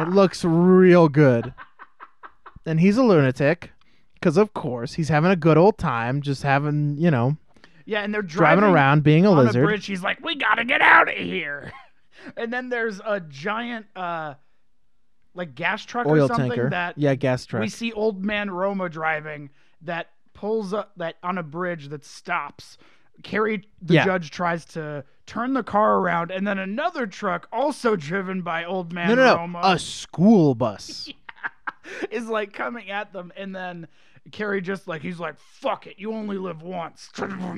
it 0.00 0.08
looks 0.08 0.46
real 0.46 1.10
good. 1.10 1.52
and 2.64 2.80
he's 2.80 2.96
a 2.96 3.02
lunatic, 3.02 3.72
because 4.14 4.38
of 4.38 4.54
course 4.54 4.94
he's 4.94 5.10
having 5.10 5.30
a 5.30 5.36
good 5.36 5.58
old 5.58 5.76
time, 5.76 6.22
just 6.22 6.42
having 6.42 6.96
you 6.96 7.10
know 7.10 7.36
yeah, 7.84 8.00
and 8.00 8.14
they're 8.14 8.22
driving, 8.22 8.60
driving, 8.60 8.74
around 8.74 9.02
being 9.02 9.26
a 9.26 9.30
on 9.30 9.36
lizard. 9.44 9.62
a 9.62 9.66
bridge. 9.66 9.84
He's 9.84 10.02
like, 10.02 10.24
"We 10.24 10.36
gotta 10.36 10.64
get 10.64 10.80
out 10.80 11.08
of 11.10 11.14
here." 11.18 11.70
and 12.36 12.50
then 12.50 12.70
there's 12.70 12.98
a 13.04 13.20
giant, 13.20 13.86
uh, 13.94 14.34
like 15.34 15.54
gas 15.54 15.84
truck 15.84 16.06
or 16.06 16.18
something 16.26 16.48
tanker. 16.50 16.70
that 16.70 16.96
yeah, 16.98 17.14
gas 17.14 17.46
truck. 17.46 17.60
we 17.62 17.68
see 17.68 17.92
old 17.92 18.24
man 18.24 18.50
Roma 18.50 18.88
driving 18.88 19.50
that 19.82 20.08
pulls 20.34 20.72
up 20.72 20.92
that 20.96 21.16
on 21.22 21.38
a 21.38 21.42
bridge 21.42 21.88
that 21.88 22.04
stops. 22.04 22.78
Cary, 23.24 23.68
the 23.82 23.94
Yeah. 23.94 24.04
judge, 24.04 24.30
tries 24.30 24.64
to 24.66 25.04
turn 25.26 25.52
the 25.52 25.64
car 25.64 25.98
around, 25.98 26.30
and 26.30 26.46
then 26.46 26.58
another 26.58 27.06
truck, 27.06 27.48
also 27.52 27.96
driven 27.96 28.42
by 28.42 28.64
old 28.64 28.92
man 28.92 29.08
no, 29.08 29.14
no, 29.16 29.24
no. 29.24 29.36
Roma. 29.36 29.60
A 29.64 29.78
school 29.78 30.54
bus. 30.54 31.12
is 32.10 32.28
like 32.28 32.52
coming 32.52 32.90
at 32.90 33.12
them, 33.12 33.32
and 33.36 33.54
then 33.54 33.88
Cary 34.30 34.60
just 34.60 34.86
like 34.86 35.02
he's 35.02 35.18
like, 35.18 35.38
"Fuck 35.38 35.86
it, 35.86 35.94
you 35.98 36.12
only 36.12 36.38
live 36.38 36.62
once." 36.62 37.10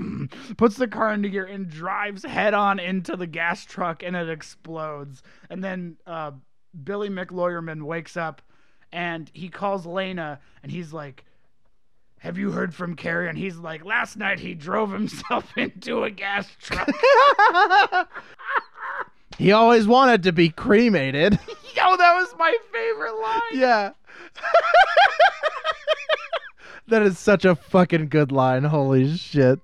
Puts 0.57 0.77
the 0.77 0.89
car 0.89 1.12
into 1.12 1.29
gear 1.29 1.45
and 1.45 1.68
drives 1.68 2.25
head 2.25 2.55
on 2.55 2.79
into 2.79 3.16
the 3.16 3.27
gas 3.27 3.64
truck, 3.64 4.03
and 4.03 4.14
it 4.16 4.29
explodes. 4.31 5.23
And 5.51 5.62
then 5.62 5.97
uh, 6.07 6.33
Billy 6.85 7.09
McLawyerman 7.09 7.83
wakes 7.83 8.16
up, 8.16 8.43
and 8.93 9.31
he 9.33 9.49
calls 9.49 9.87
Leda, 9.87 10.41
and 10.62 10.71
he's 10.73 10.93
like. 10.93 11.25
Have 12.18 12.37
you 12.37 12.51
heard 12.51 12.75
from 12.75 12.97
Cary? 12.97 13.31
And 13.31 13.39
he's 13.39 13.57
like, 13.57 13.83
last 13.83 14.18
night 14.18 14.41
he 14.41 14.53
drove 14.53 14.93
himself 14.93 15.51
into 15.57 16.05
a 16.05 16.11
gas 16.11 16.47
truck. 16.61 16.87
He 19.41 19.53
always 19.53 19.87
wanted 19.87 20.25
to 20.25 20.33
be 20.33 20.51
cremated. 20.51 21.33
Yo, 21.75 21.97
that 21.97 22.12
was 22.14 22.35
my 22.39 22.55
favorite 22.71 23.18
line. 23.23 23.41
yeah. 23.55 23.91
that 26.89 27.01
is 27.01 27.18
such 27.18 27.47
a 27.47 27.55
fucking 27.55 28.11
good 28.11 28.33
line. 28.33 28.64
Holy 28.64 29.16
shit. 29.16 29.59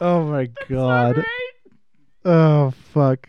Oh 0.00 0.22
my 0.22 0.48
god. 0.68 1.16
Right? 1.16 1.24
Oh 2.24 2.70
fuck. 2.92 3.28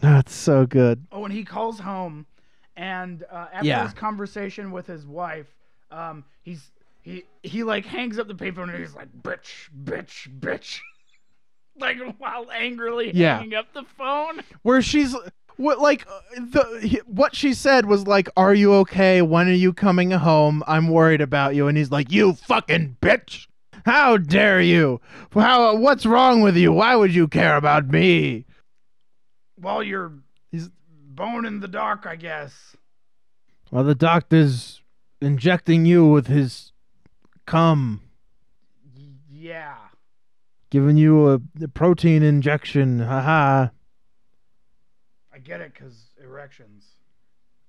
That's 0.00 0.34
so 0.34 0.66
good. 0.66 1.06
Oh, 1.12 1.24
and 1.24 1.32
he 1.32 1.44
calls 1.44 1.78
home, 1.80 2.26
and 2.76 3.24
uh, 3.30 3.46
after 3.52 3.66
Yeah. 3.68 3.82
his 3.84 3.92
conversation 3.92 4.70
with 4.72 4.86
his 4.86 5.06
wife, 5.06 5.46
um, 5.90 6.24
he's 6.42 6.70
he 7.02 7.24
he 7.42 7.62
like 7.62 7.84
hangs 7.86 8.18
up 8.18 8.28
the 8.28 8.34
paper 8.34 8.62
and 8.62 8.70
he's 8.74 8.94
like, 8.94 9.08
"Bitch, 9.22 9.68
bitch, 9.84 10.28
bitch," 10.40 10.78
like 11.78 11.98
while 12.18 12.50
angrily 12.50 13.10
Yeah. 13.14 13.38
hanging 13.38 13.54
up 13.54 13.72
the 13.72 13.84
phone. 13.84 14.40
Where 14.62 14.82
she's 14.82 15.14
what 15.56 15.78
like 15.80 16.06
uh, 16.08 16.20
the 16.38 16.80
he- 16.82 17.02
what 17.06 17.34
she 17.34 17.52
said 17.54 17.86
was 17.86 18.06
like, 18.06 18.28
"Are 18.36 18.54
you 18.54 18.72
okay? 18.76 19.20
When 19.22 19.48
are 19.48 19.52
you 19.52 19.72
coming 19.72 20.10
home? 20.12 20.62
I'm 20.66 20.88
worried 20.88 21.20
about 21.20 21.54
you." 21.54 21.68
And 21.68 21.76
he's 21.76 21.90
like, 21.90 22.10
"You 22.10 22.34
fucking 22.34 22.96
bitch! 23.02 23.46
How 23.86 24.16
dare 24.16 24.60
you? 24.60 25.00
How 25.34 25.74
what's 25.76 26.06
wrong 26.06 26.40
with 26.42 26.56
you? 26.56 26.72
Why 26.72 26.96
would 26.96 27.14
you 27.14 27.28
care 27.28 27.56
about 27.56 27.88
me?" 27.88 28.46
While 29.60 29.82
you're 29.82 30.12
He's 30.50 30.70
bone 30.88 31.44
in 31.46 31.60
the 31.60 31.68
dark, 31.68 32.06
I 32.06 32.16
guess. 32.16 32.76
Well, 33.70 33.84
the 33.84 33.94
doctor's 33.94 34.82
injecting 35.20 35.84
you 35.86 36.06
with 36.08 36.26
his 36.26 36.72
cum, 37.46 38.00
yeah. 39.30 39.76
giving 40.70 40.96
you 40.96 41.28
a, 41.30 41.40
a 41.62 41.68
protein 41.68 42.22
injection. 42.22 42.98
Haha. 43.00 43.68
I 45.32 45.38
get 45.38 45.60
it, 45.60 45.74
cause 45.74 46.06
erections. 46.22 46.84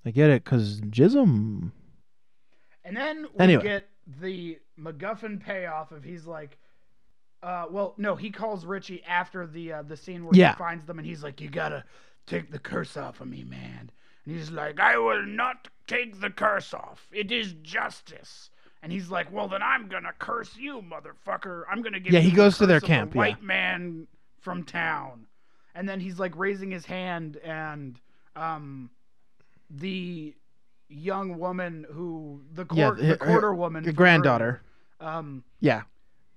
I 0.05 0.09
get 0.11 0.29
it, 0.31 0.43
cause 0.43 0.81
jism. 0.81 1.71
And 2.83 2.97
then 2.97 3.27
we 3.33 3.39
Anyway. 3.43 3.63
get 3.63 3.89
the 4.19 4.57
MacGuffin 4.79 5.39
payoff 5.39 5.91
of 5.91 6.03
he's 6.03 6.25
like, 6.25 6.57
uh, 7.43 7.65
well, 7.69 7.93
no, 7.97 8.15
he 8.15 8.29
calls 8.29 8.65
Richie 8.65 9.03
after 9.03 9.47
the 9.47 9.73
uh, 9.73 9.81
the 9.83 9.97
scene 9.97 10.23
where 10.25 10.33
Yeah. 10.35 10.51
he 10.53 10.57
finds 10.57 10.85
them, 10.85 10.99
and 10.99 11.07
he's 11.07 11.23
like, 11.23 11.41
"You 11.41 11.49
gotta 11.49 11.83
take 12.27 12.51
the 12.51 12.59
curse 12.59 12.97
off 12.97 13.21
of 13.21 13.27
me, 13.27 13.43
man." 13.43 13.89
And 14.25 14.35
he's 14.35 14.51
like, 14.51 14.79
"I 14.79 14.97
will 14.97 15.23
not 15.25 15.67
take 15.87 16.19
the 16.21 16.29
curse 16.29 16.73
off. 16.73 17.07
It 17.11 17.31
is 17.31 17.53
justice." 17.63 18.49
And 18.83 18.91
he's 18.91 19.09
like, 19.09 19.31
"Well, 19.31 19.47
then 19.47 19.61
I'm 19.63 19.87
gonna 19.87 20.13
curse 20.19 20.55
you, 20.57 20.81
motherfucker. 20.83 21.63
I'm 21.69 21.81
gonna 21.81 21.99
give 21.99 22.13
Yeah, 22.13 22.19
you 22.19 22.25
he 22.25 22.31
the 22.31 22.35
goes 22.35 22.57
to 22.59 22.65
their 22.67 22.79
the 22.79 22.87
camp, 22.87 23.13
yeah. 23.13 23.17
white 23.19 23.41
man 23.43 24.07
from 24.39 24.63
town." 24.63 25.25
And 25.73 25.87
then 25.87 25.99
he's 25.99 26.19
like 26.19 26.35
raising 26.37 26.69
his 26.71 26.85
hand, 26.85 27.37
and 27.37 27.99
um, 28.35 28.89
the 29.69 30.35
young 30.89 31.37
woman 31.39 31.85
who 31.91 32.41
the 32.53 32.65
court, 32.65 32.99
her- 32.99 33.05
the 33.05 33.17
quarter 33.17 33.53
woman, 33.53 33.83
from 33.83 33.93
granddaughter. 33.93 34.61
earlier, 34.99 35.13
um, 35.17 35.43
Yeah. 35.59 35.83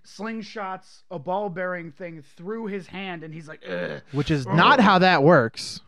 Slingshots 0.04 1.02
a 1.10 1.18
ball 1.18 1.48
bearing 1.48 1.90
thing 1.90 2.22
through 2.36 2.66
his 2.66 2.86
hand, 2.86 3.22
and 3.24 3.32
he's 3.32 3.48
like, 3.48 3.62
Ugh, 3.68 4.00
Which 4.12 4.30
is 4.30 4.46
oh. 4.46 4.52
not 4.54 4.80
how 4.80 4.98
that 4.98 5.22
works. 5.22 5.80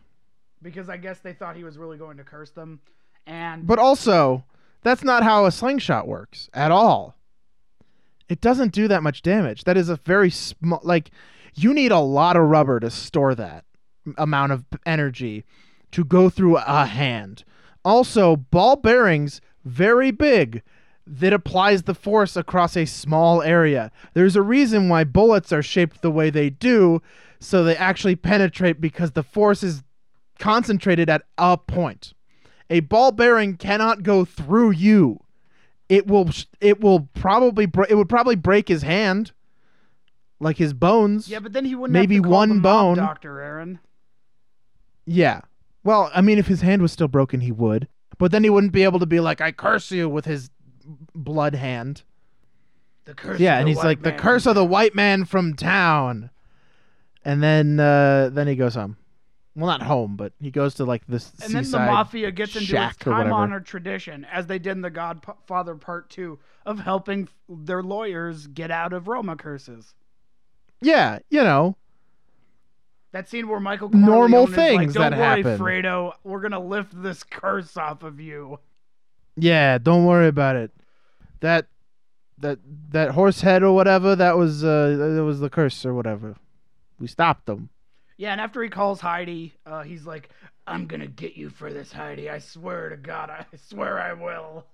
because 0.61 0.89
I 0.89 0.97
guess 0.97 1.19
they 1.19 1.33
thought 1.33 1.55
he 1.55 1.63
was 1.63 1.77
really 1.77 1.97
going 1.97 2.17
to 2.17 2.23
curse 2.23 2.51
them. 2.51 2.79
And 3.25 3.67
But 3.67 3.79
also, 3.79 4.45
that's 4.83 5.03
not 5.03 5.23
how 5.23 5.45
a 5.45 5.51
slingshot 5.51 6.07
works 6.07 6.49
at 6.53 6.71
all. 6.71 7.15
It 8.29 8.41
doesn't 8.41 8.73
do 8.73 8.87
that 8.87 9.03
much 9.03 9.21
damage. 9.21 9.63
That 9.63 9.77
is 9.77 9.87
a 9.89 9.95
very 9.97 10.29
small 10.29 10.81
like 10.83 11.11
you 11.55 11.73
need 11.73 11.91
a 11.91 11.99
lot 11.99 12.35
of 12.35 12.43
rubber 12.43 12.79
to 12.79 12.89
store 12.89 13.33
that 13.35 13.63
amount 14.17 14.51
of 14.51 14.65
energy 14.85 15.43
to 15.91 16.03
go 16.03 16.29
through 16.29 16.57
a 16.57 16.85
hand. 16.85 17.43
Also, 17.85 18.35
ball 18.35 18.75
bearings 18.75 19.39
very 19.63 20.11
big 20.11 20.61
that 21.07 21.33
applies 21.33 21.83
the 21.83 21.93
force 21.95 22.35
across 22.35 22.75
a 22.77 22.85
small 22.85 23.41
area. 23.41 23.91
There's 24.13 24.35
a 24.35 24.41
reason 24.41 24.89
why 24.89 25.03
bullets 25.03 25.51
are 25.53 25.63
shaped 25.63 26.01
the 26.01 26.11
way 26.11 26.29
they 26.29 26.49
do 26.49 27.01
so 27.39 27.63
they 27.63 27.75
actually 27.77 28.15
penetrate 28.15 28.81
because 28.81 29.11
the 29.11 29.23
force 29.23 29.63
is 29.63 29.83
concentrated 30.39 31.09
at 31.09 31.23
a 31.37 31.57
point. 31.57 32.13
A 32.69 32.81
ball 32.81 33.11
bearing 33.11 33.55
cannot 33.57 34.03
go 34.03 34.25
through 34.25 34.71
you. 34.71 35.19
It 35.87 36.07
will 36.07 36.29
it 36.59 36.81
will 36.81 37.09
probably 37.13 37.67
it 37.89 37.95
would 37.95 38.09
probably 38.09 38.35
break 38.35 38.67
his 38.67 38.81
hand 38.81 39.31
like 40.39 40.57
his 40.57 40.73
bones. 40.73 41.29
yeah, 41.29 41.39
but 41.39 41.53
then 41.53 41.63
he 41.65 41.75
wouldn't 41.75 41.93
Maybe 41.93 42.15
have 42.15 42.23
to 42.23 42.29
call 42.29 42.37
one 42.39 42.59
bone. 42.59 42.97
doctor 42.97 43.39
Aaron. 43.39 43.79
Yeah. 45.05 45.41
Well, 45.83 46.11
I 46.13 46.21
mean 46.21 46.37
if 46.37 46.47
his 46.47 46.61
hand 46.61 46.81
was 46.81 46.91
still 46.91 47.07
broken 47.07 47.39
he 47.41 47.51
would. 47.51 47.87
But 48.17 48.31
then 48.31 48.43
he 48.43 48.49
wouldn't 48.49 48.73
be 48.73 48.83
able 48.83 48.99
to 48.99 49.05
be 49.05 49.19
like 49.19 49.41
I 49.41 49.51
curse 49.51 49.91
you 49.91 50.09
with 50.09 50.25
his 50.25 50.49
blood 51.15 51.55
hand. 51.55 52.03
The 53.05 53.13
curse. 53.13 53.39
yeah, 53.39 53.55
of 53.55 53.59
and 53.61 53.69
he's 53.69 53.77
like 53.77 54.01
the 54.01 54.11
curse 54.11 54.45
of 54.45 54.55
the 54.55 54.65
white 54.65 54.93
man 54.95 55.25
from 55.25 55.53
town. 55.55 56.29
And 57.23 57.41
then 57.41 57.79
uh 57.79 58.29
then 58.31 58.47
he 58.47 58.55
goes 58.55 58.75
home. 58.75 58.97
Well, 59.55 59.65
not 59.67 59.81
home, 59.81 60.15
but 60.15 60.33
he 60.39 60.51
goes 60.51 60.75
to 60.75 60.85
like 60.85 61.07
this 61.07 61.31
And 61.41 61.51
then 61.51 61.69
the 61.71 61.79
mafia 61.79 62.29
gets 62.31 62.51
into 62.51 62.59
its 62.63 62.69
shack 62.69 63.07
or 63.07 63.11
whatever. 63.11 63.29
time-honored 63.29 63.65
tradition, 63.65 64.25
as 64.31 64.45
they 64.45 64.59
did 64.59 64.73
in 64.73 64.81
the 64.81 64.91
Godfather 64.91 65.73
Part 65.75 66.09
Two, 66.11 66.37
of 66.65 66.79
helping 66.79 67.27
their 67.49 67.81
lawyers 67.81 68.45
get 68.45 68.69
out 68.69 68.93
of 68.93 69.07
Roma 69.07 69.35
curses. 69.35 69.95
Yeah, 70.79 71.19
you 71.31 71.43
know, 71.43 71.75
That 73.13 73.27
scene 73.29 73.47
where 73.47 73.59
Michael 73.59 73.89
Normal 73.89 74.45
Corleone 74.45 74.49
is 74.49 74.55
things 74.55 74.95
like, 74.95 75.09
that 75.11 75.17
Don't 75.17 75.19
worry, 75.19 75.43
happen." 75.43 75.57
Fredo, 75.59 76.13
we're 76.23 76.41
gonna 76.41 76.59
lift 76.59 77.01
this 77.01 77.23
curse 77.23 77.75
off 77.77 78.03
of 78.03 78.19
you. 78.19 78.59
Yeah, 79.37 79.77
don't 79.77 80.05
worry 80.05 80.27
about 80.27 80.55
it. 80.55 80.71
That 81.39 81.67
that 82.39 82.59
that 82.89 83.11
horse 83.11 83.41
head 83.41 83.63
or 83.63 83.73
whatever, 83.73 84.15
that 84.15 84.35
was 84.37 84.63
uh 84.63 85.13
that 85.15 85.23
was 85.23 85.39
the 85.39 85.49
curse 85.49 85.85
or 85.85 85.93
whatever. 85.93 86.35
We 86.99 87.07
stopped 87.07 87.45
them. 87.45 87.69
Yeah, 88.17 88.31
and 88.31 88.41
after 88.41 88.63
he 88.63 88.69
calls 88.69 88.99
Heidi, 88.99 89.53
uh, 89.67 89.83
he's 89.83 90.07
like, 90.07 90.29
"I'm 90.65 90.87
gonna 90.87 91.07
get 91.07 91.37
you 91.37 91.49
for 91.49 91.71
this, 91.71 91.91
Heidi. 91.91 92.29
I 92.31 92.39
swear 92.39 92.89
to 92.89 92.97
God, 92.97 93.29
I 93.29 93.45
swear 93.69 93.99
I 93.99 94.13
will." 94.13 94.65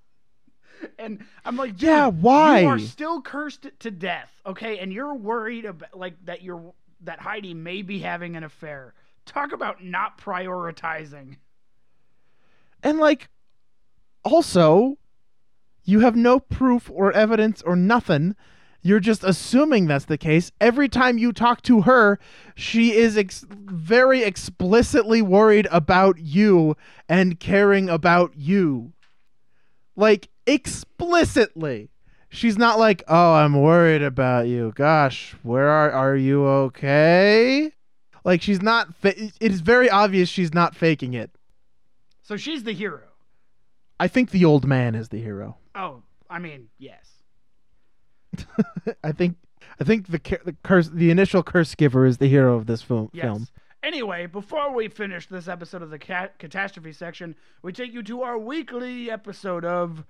And 0.98 1.24
I'm 1.46 1.56
like, 1.56 1.82
Yeah, 1.82 2.08
why? 2.08 2.62
You 2.62 2.68
are 2.68 2.80
still 2.80 3.22
cursed 3.22 3.68
to 3.80 3.92
death, 3.92 4.32
okay? 4.46 4.80
And 4.80 4.92
you're 4.92 5.14
worried 5.14 5.66
about 5.66 5.96
like 5.96 6.16
that 6.26 6.42
you're 6.42 6.74
that 7.02 7.20
Heidi 7.20 7.54
may 7.54 7.82
be 7.82 8.00
having 8.00 8.36
an 8.36 8.44
affair. 8.44 8.94
Talk 9.26 9.52
about 9.52 9.84
not 9.84 10.18
prioritizing. 10.18 11.38
And 12.82 12.98
like 12.98 13.30
also 14.24 14.98
you 15.84 16.00
have 16.00 16.16
no 16.16 16.40
proof 16.40 16.90
or 16.94 17.12
evidence 17.12 17.62
or 17.62 17.76
nothing. 17.76 18.36
You're 18.82 19.00
just 19.00 19.24
assuming 19.24 19.88
that's 19.88 20.06
the 20.06 20.18
case. 20.18 20.52
Every 20.60 20.90
time 20.90 21.18
you 21.18 21.32
talk 21.32 21.62
to 21.64 21.82
her, 21.82 22.20
she 22.56 22.94
is 22.94 23.18
ex- 23.18 23.46
very 23.50 24.24
explicitly 24.24 25.22
worried 25.22 25.68
about 25.72 26.20
you 26.20 26.76
and 27.08 27.40
caring 27.40 27.90
about 27.90 28.34
you. 28.36 28.92
Like, 29.96 30.30
explicitly. 30.46 31.90
She's 32.30 32.58
not 32.58 32.80
like, 32.80 33.04
"Oh, 33.08 33.34
I'm 33.36 33.62
worried 33.62 34.02
about 34.02 34.48
you. 34.48 34.74
Gosh, 34.76 35.36
where 35.44 35.70
are 35.70 35.92
are 35.92 36.16
you 36.16 36.46
okay?" 36.48 37.72
Like 38.26 38.42
she's 38.42 38.62
not 38.62 38.96
fa- 38.96 39.14
it 39.22 39.34
is 39.40 39.62
very 39.62 39.88
obvious 39.90 40.30
she's 40.30 40.54
not 40.54 40.76
faking 40.76 41.14
it. 41.14 41.30
So 42.24 42.36
she's 42.36 42.64
the 42.64 42.74
hero. 42.74 43.13
I 44.04 44.10
think 44.10 44.32
the 44.32 44.44
old 44.44 44.68
man 44.68 44.96
is 44.96 45.08
the 45.08 45.22
hero. 45.22 45.56
Oh, 45.76 46.04
I 46.30 46.38
mean, 46.38 46.68
yes. 46.78 47.10
I 49.02 49.14
think 49.14 49.38
I 49.80 49.86
think 49.86 50.08
the 50.08 50.20
the 50.44 50.58
curse 50.62 50.90
the 50.90 51.10
initial 51.10 51.42
curse 51.42 51.74
giver 51.74 52.06
is 52.06 52.18
the 52.18 52.28
hero 52.28 52.58
of 52.58 52.66
this 52.66 52.82
film. 52.82 53.12
Yes. 53.14 53.24
Film. 53.24 53.48
Anyway, 53.82 54.26
before 54.26 54.76
we 54.76 54.90
finish 54.90 55.28
this 55.28 55.48
episode 55.48 55.82
of 55.82 55.90
the 55.90 56.00
cat- 56.00 56.38
catastrophe 56.38 56.92
section, 56.92 57.34
we 57.62 57.72
take 57.72 57.94
you 57.94 58.04
to 58.04 58.24
our 58.24 58.38
weekly 58.38 59.10
episode 59.10 59.64
of 59.64 60.04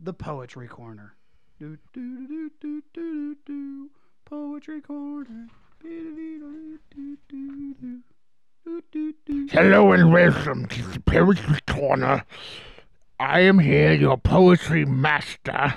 the 0.00 0.12
Poetry 0.12 0.66
Corner. 0.66 1.14
Do, 1.60 1.78
do, 1.92 2.26
do, 2.26 2.50
do, 2.60 2.82
do, 2.94 3.02
do, 3.04 3.36
do, 3.46 3.90
Poetry 4.24 4.80
Corner. 4.80 5.46
Do, 5.84 6.16
do, 6.16 6.76
do, 6.90 7.16
do, 7.30 8.02
do, 8.64 8.82
do, 8.90 9.14
do. 9.24 9.48
Hello 9.52 9.92
and 9.92 10.12
welcome 10.12 10.66
to 10.66 10.82
the 10.82 10.98
Poetry 10.98 11.60
Corner. 11.68 12.24
I 13.18 13.40
am 13.40 13.58
here, 13.58 13.94
your 13.94 14.18
poetry 14.18 14.84
master, 14.84 15.74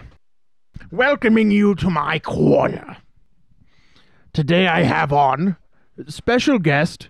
welcoming 0.91 1.52
you 1.52 1.74
to 1.76 1.90
my 1.90 2.20
choir. 2.20 2.98
Today 4.34 4.68
I 4.68 4.84
have 4.84 5.14
on 5.14 5.56
special 6.10 6.60
guest 6.60 7.07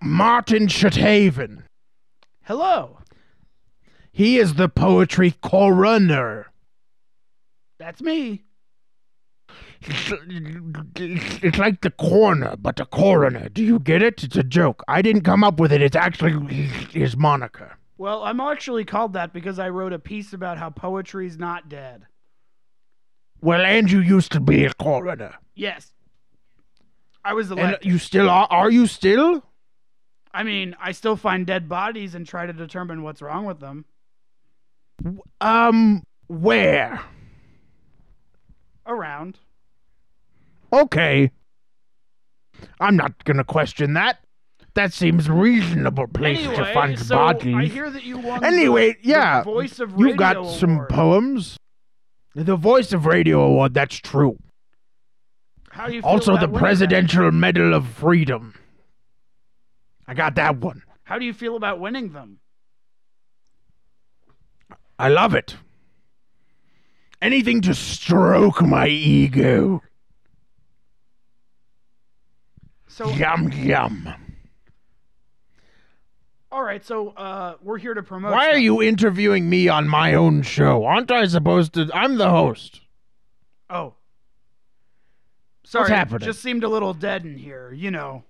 Martin 0.00 0.66
Shathaven. 0.66 1.64
Hello. 2.44 3.00
He 4.12 4.38
is 4.38 4.54
the 4.54 4.70
poetry 4.70 5.34
coroner. 5.42 6.46
That's 7.78 8.00
me. 8.00 8.44
It's, 9.82 10.12
it's 10.96 11.58
like 11.58 11.82
the 11.82 11.90
coroner, 11.90 12.56
but 12.56 12.80
a 12.80 12.86
coroner. 12.86 13.50
Do 13.50 13.62
you 13.62 13.78
get 13.78 14.02
it? 14.02 14.24
It's 14.24 14.36
a 14.36 14.42
joke. 14.42 14.82
I 14.88 15.02
didn't 15.02 15.22
come 15.22 15.44
up 15.44 15.60
with 15.60 15.70
it. 15.70 15.82
It's 15.82 15.96
actually 15.96 16.54
his, 16.54 16.92
his 16.92 17.16
moniker. 17.16 17.76
Well, 18.00 18.24
I'm 18.24 18.40
actually 18.40 18.86
called 18.86 19.12
that 19.12 19.34
because 19.34 19.58
I 19.58 19.68
wrote 19.68 19.92
a 19.92 19.98
piece 19.98 20.32
about 20.32 20.56
how 20.56 20.70
poetry's 20.70 21.36
not 21.36 21.68
dead. 21.68 22.06
Well, 23.42 23.60
and 23.60 23.90
you 23.90 24.00
used 24.00 24.32
to 24.32 24.40
be 24.40 24.64
a 24.64 24.72
coroner. 24.72 25.34
Yes. 25.54 25.92
I 27.22 27.34
was 27.34 27.50
And 27.50 27.76
you 27.82 27.98
still 27.98 28.30
are? 28.30 28.48
Are 28.50 28.70
you 28.70 28.86
still? 28.86 29.44
I 30.32 30.44
mean, 30.44 30.74
I 30.80 30.92
still 30.92 31.14
find 31.14 31.46
dead 31.46 31.68
bodies 31.68 32.14
and 32.14 32.26
try 32.26 32.46
to 32.46 32.54
determine 32.54 33.02
what's 33.02 33.20
wrong 33.20 33.44
with 33.44 33.60
them. 33.60 33.84
Um, 35.42 36.02
where? 36.26 37.02
Around. 38.86 39.36
Okay. 40.72 41.30
I'm 42.80 42.96
not 42.96 43.22
gonna 43.24 43.44
question 43.44 43.92
that. 43.92 44.24
That 44.74 44.92
seems 44.92 45.28
reasonable 45.28 46.06
place 46.06 46.38
anyway, 46.38 46.56
to 46.56 46.72
find 46.72 46.98
so 46.98 47.14
bodies. 47.16 47.54
I 47.56 47.64
hear 47.66 47.90
that 47.90 48.04
you 48.04 48.18
won. 48.18 48.44
Anyway, 48.44 48.92
the, 48.92 48.98
yeah, 49.08 49.38
the 49.40 49.44
Voice 49.50 49.80
of 49.80 49.90
You've 49.90 50.00
Radio 50.00 50.16
got 50.16 50.46
some 50.46 50.70
Award. 50.74 50.88
poems. 50.88 51.56
The 52.36 52.56
Voice 52.56 52.92
of 52.92 53.06
Radio 53.06 53.40
Award, 53.42 53.74
that's 53.74 53.96
true. 53.96 54.38
How 55.70 55.88
do 55.88 55.94
you 55.94 56.02
feel 56.02 56.10
Also, 56.10 56.32
the 56.32 56.38
winning 56.42 56.52
that? 56.52 56.58
Presidential 56.58 57.30
Medal 57.32 57.74
of 57.74 57.88
Freedom. 57.88 58.54
I 60.06 60.14
got 60.14 60.36
that 60.36 60.58
one. 60.58 60.82
How 61.02 61.18
do 61.18 61.24
you 61.24 61.32
feel 61.32 61.56
about 61.56 61.80
winning 61.80 62.12
them? 62.12 62.38
I 64.98 65.08
love 65.08 65.34
it. 65.34 65.56
Anything 67.20 67.60
to 67.62 67.74
stroke 67.74 68.62
my 68.62 68.86
ego. 68.86 69.82
So, 72.86 73.08
Yum, 73.10 73.50
yum. 73.52 74.14
All 76.52 76.62
right. 76.62 76.84
So, 76.84 77.10
uh, 77.10 77.54
we're 77.62 77.78
here 77.78 77.94
to 77.94 78.02
promote. 78.02 78.32
Why 78.32 78.50
are 78.50 78.58
you 78.58 78.82
interviewing 78.82 79.48
me 79.48 79.68
on 79.68 79.88
my 79.88 80.14
own 80.14 80.42
show? 80.42 80.84
Aren't 80.84 81.10
I 81.10 81.26
supposed 81.26 81.74
to? 81.74 81.88
I'm 81.94 82.16
the 82.16 82.30
host. 82.30 82.80
Oh. 83.68 83.94
Sorry, 85.64 85.82
What's 85.82 85.90
happening? 85.90 86.26
just 86.26 86.42
seemed 86.42 86.64
a 86.64 86.68
little 86.68 86.94
dead 86.94 87.24
in 87.24 87.36
here. 87.36 87.72
You 87.72 87.90
know. 87.90 88.24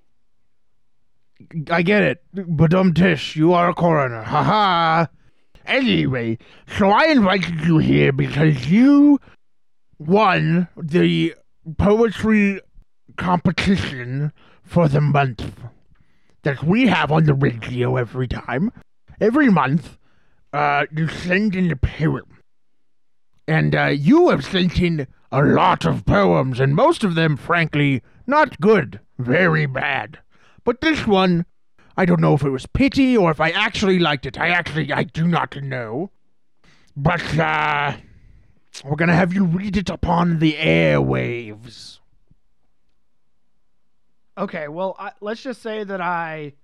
I 1.70 1.80
get 1.82 2.02
it. 2.02 2.22
But 2.34 2.74
um, 2.74 2.92
Tish, 2.92 3.34
you 3.36 3.54
are 3.54 3.70
a 3.70 3.74
coroner. 3.74 4.22
Ha 4.22 4.42
ha. 4.42 5.08
Anyway, 5.64 6.36
so 6.76 6.90
I 6.90 7.04
invited 7.06 7.60
you 7.64 7.78
here 7.78 8.12
because 8.12 8.66
you 8.70 9.20
won 9.98 10.68
the 10.76 11.34
poetry 11.78 12.60
competition 13.16 14.32
for 14.62 14.88
the 14.88 15.00
month 15.00 15.52
that 16.42 16.62
we 16.62 16.86
have 16.86 17.12
on 17.12 17.24
the 17.24 17.34
radio 17.34 17.96
every 17.96 18.28
time. 18.28 18.72
Every 19.20 19.50
month, 19.50 19.98
uh, 20.52 20.86
you 20.90 21.08
send 21.08 21.54
in 21.54 21.70
a 21.70 21.76
poem. 21.76 22.38
And 23.46 23.74
uh, 23.74 23.86
you 23.86 24.28
have 24.30 24.44
sent 24.44 24.80
in 24.80 25.06
a 25.32 25.42
lot 25.42 25.84
of 25.84 26.06
poems, 26.06 26.60
and 26.60 26.74
most 26.74 27.04
of 27.04 27.14
them, 27.14 27.36
frankly, 27.36 28.02
not 28.26 28.60
good. 28.60 29.00
Very 29.18 29.66
bad. 29.66 30.18
But 30.64 30.80
this 30.80 31.06
one, 31.06 31.46
I 31.96 32.04
don't 32.04 32.20
know 32.20 32.34
if 32.34 32.42
it 32.42 32.50
was 32.50 32.66
pity 32.66 33.16
or 33.16 33.30
if 33.30 33.40
I 33.40 33.50
actually 33.50 33.98
liked 33.98 34.26
it. 34.26 34.38
I 34.38 34.48
actually, 34.48 34.92
I 34.92 35.04
do 35.04 35.26
not 35.26 35.56
know. 35.62 36.10
But, 36.96 37.38
uh, 37.38 37.96
we're 38.84 38.96
gonna 38.96 39.14
have 39.14 39.34
you 39.34 39.44
read 39.44 39.76
it 39.76 39.90
upon 39.90 40.38
the 40.38 40.54
airwaves. 40.54 41.99
Okay. 44.40 44.68
Well, 44.68 44.96
I, 44.98 45.12
let's 45.20 45.42
just 45.42 45.62
say 45.62 45.84
that 45.84 46.00
I, 46.00 46.54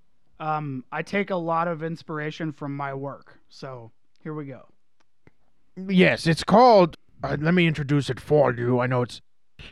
um, 0.40 0.84
I 0.90 1.02
take 1.02 1.30
a 1.30 1.36
lot 1.36 1.68
of 1.68 1.82
inspiration 1.82 2.52
from 2.52 2.76
my 2.76 2.94
work. 2.94 3.38
So 3.48 3.92
here 4.22 4.34
we 4.34 4.46
go. 4.46 4.66
Yes, 5.76 6.26
it's 6.26 6.42
called. 6.42 6.96
Uh, 7.22 7.36
let 7.38 7.54
me 7.54 7.66
introduce 7.66 8.08
it 8.10 8.18
for 8.18 8.52
you. 8.52 8.80
I 8.80 8.86
know 8.86 9.02
it's 9.02 9.20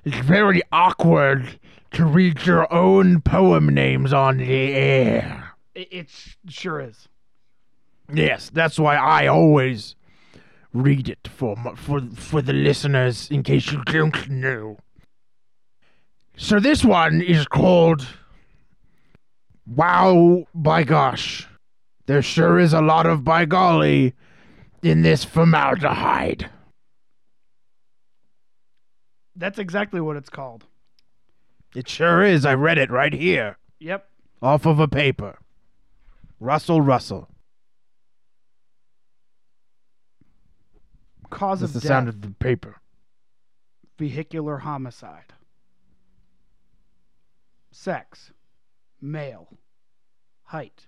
it's 0.04 0.18
very 0.18 0.62
awkward 0.72 1.58
to 1.92 2.04
read 2.04 2.44
your 2.46 2.72
own 2.72 3.20
poem 3.20 3.68
names 3.68 4.12
on 4.12 4.38
the 4.38 4.52
air. 4.74 5.52
It, 5.74 5.88
it 5.90 6.10
sh- 6.10 6.36
sure 6.48 6.80
is. 6.80 7.08
Yes, 8.12 8.50
that's 8.52 8.78
why 8.78 8.96
I 8.96 9.26
always 9.26 9.96
read 10.72 11.08
it 11.08 11.28
for 11.28 11.56
for 11.76 12.00
for 12.14 12.42
the 12.42 12.52
listeners 12.52 13.30
in 13.30 13.42
case 13.42 13.72
you 13.72 13.82
don't 13.84 14.28
know. 14.28 14.78
So 16.36 16.58
this 16.60 16.84
one 16.84 17.20
is 17.20 17.46
called 17.46 18.06
Wow 19.66 20.46
by 20.54 20.82
gosh. 20.84 21.46
There 22.06 22.22
sure 22.22 22.58
is 22.58 22.72
a 22.72 22.82
lot 22.82 23.06
of 23.06 23.24
by 23.24 23.44
golly 23.44 24.14
in 24.82 25.02
this 25.02 25.24
formaldehyde. 25.24 26.50
That's 29.36 29.58
exactly 29.58 30.00
what 30.00 30.16
it's 30.16 30.28
called. 30.28 30.64
It 31.74 31.88
sure 31.88 32.22
is. 32.22 32.44
I 32.44 32.54
read 32.54 32.78
it 32.78 32.90
right 32.90 33.12
here 33.12 33.56
Yep. 33.80 34.08
off 34.42 34.66
of 34.66 34.78
a 34.78 34.86
paper. 34.88 35.38
Russell 36.38 36.80
Russell. 36.80 37.28
Cause 41.30 41.60
That's 41.60 41.70
of 41.74 41.74
the 41.74 41.80
death: 41.80 41.88
sound 41.88 42.08
of 42.08 42.20
the 42.20 42.30
paper. 42.30 42.76
vehicular 43.98 44.58
homicide. 44.58 45.33
Sex: 47.76 48.32
male. 49.00 49.48
Height: 50.44 50.86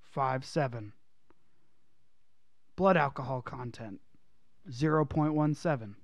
five 0.00 0.42
seven. 0.42 0.94
Blood 2.76 2.96
alcohol 2.96 3.42
content: 3.42 4.00
zero 4.70 5.04
point 5.04 5.34
one 5.34 5.52
seven. 5.52 5.96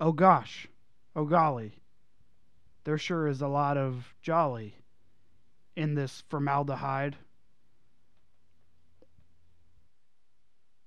Oh 0.00 0.10
gosh, 0.10 0.66
oh 1.14 1.24
golly, 1.24 1.76
there 2.82 2.98
sure 2.98 3.28
is 3.28 3.40
a 3.40 3.46
lot 3.46 3.76
of 3.76 4.12
jolly 4.20 4.74
in 5.76 5.94
this 5.94 6.24
formaldehyde. 6.28 7.16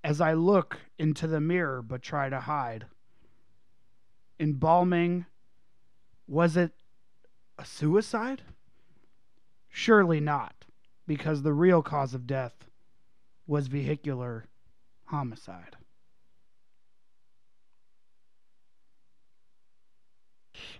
As 0.04 0.20
I 0.20 0.34
look 0.34 0.78
into 1.00 1.26
the 1.26 1.40
mirror 1.40 1.82
but 1.82 2.02
try 2.02 2.28
to 2.28 2.41
hide. 2.41 2.86
Embalming, 4.41 5.26
was 6.28 6.58
it 6.58 6.74
a 7.57 7.65
suicide? 7.65 8.41
Surely 9.69 10.19
not, 10.19 10.65
because 11.07 11.41
the 11.41 11.53
real 11.53 11.81
cause 11.81 12.13
of 12.13 12.27
death 12.27 12.53
was 13.47 13.67
vehicular 13.67 14.45
homicide. 15.05 15.75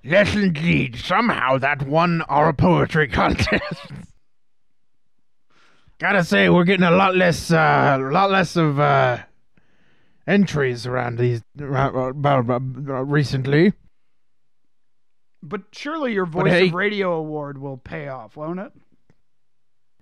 Yes, 0.02 0.36
indeed. 0.36 0.98
Somehow 0.98 1.58
that 1.58 1.88
won 1.88 2.22
our 2.24 2.54
poetry 2.54 3.08
contest. 3.22 3.92
Gotta 6.00 6.24
say, 6.24 6.50
we're 6.50 6.66
getting 6.66 6.86
a 6.86 6.92
lot 6.92 7.16
less, 7.16 7.52
uh, 7.52 7.98
a 8.00 8.12
lot 8.12 8.30
less 8.30 8.56
of 8.58 8.80
uh, 8.80 9.20
entries 10.28 10.86
around 10.86 11.18
these 11.18 11.42
uh, 11.62 11.66
uh, 11.66 12.12
uh, 12.14 12.60
recently. 12.60 13.74
But 15.44 15.64
surely 15.74 16.14
your 16.14 16.26
Voice 16.26 16.52
hey- 16.52 16.68
of 16.70 16.74
Radio 16.74 17.14
award 17.14 17.58
will 17.58 17.78
pay 17.78 18.08
off, 18.08 18.38
won't 18.38 18.60
it? 18.60 18.72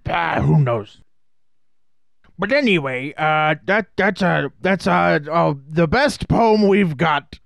Ah, 0.08 0.40
who 0.40 0.60
knows? 0.60 1.02
But 2.38 2.52
anyway, 2.52 3.14
uh, 3.18 3.56
that 3.66 3.88
that's 3.98 4.22
uh 4.22 4.50
that's 4.62 4.88
uh 4.88 5.20
oh, 5.32 5.60
the 5.68 5.88
best 5.88 6.28
poem 6.28 6.68
we've 6.68 6.96
got 6.96 7.40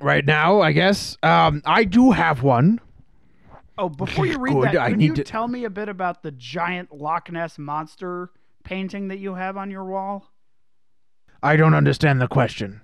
right 0.00 0.24
now, 0.24 0.60
I 0.60 0.72
guess. 0.72 1.16
Um, 1.22 1.62
I 1.64 1.84
do 1.84 2.12
have 2.12 2.42
one. 2.42 2.80
Oh, 3.76 3.88
before 3.88 4.26
you 4.26 4.38
read 4.38 4.54
Good, 4.54 4.64
that, 4.66 4.76
I 4.76 4.90
can 4.90 4.98
need 4.98 5.06
you 5.06 5.14
to- 5.14 5.24
tell 5.24 5.48
me 5.48 5.64
a 5.64 5.70
bit 5.70 5.88
about 5.88 6.22
the 6.22 6.30
giant 6.30 6.92
Loch 6.92 7.30
Ness 7.30 7.58
monster 7.58 8.30
painting 8.62 9.08
that 9.08 9.18
you 9.18 9.34
have 9.34 9.56
on 9.56 9.70
your 9.70 9.84
wall? 9.84 10.30
I 11.42 11.56
don't 11.56 11.74
understand 11.74 12.20
the 12.20 12.28
question. 12.28 12.80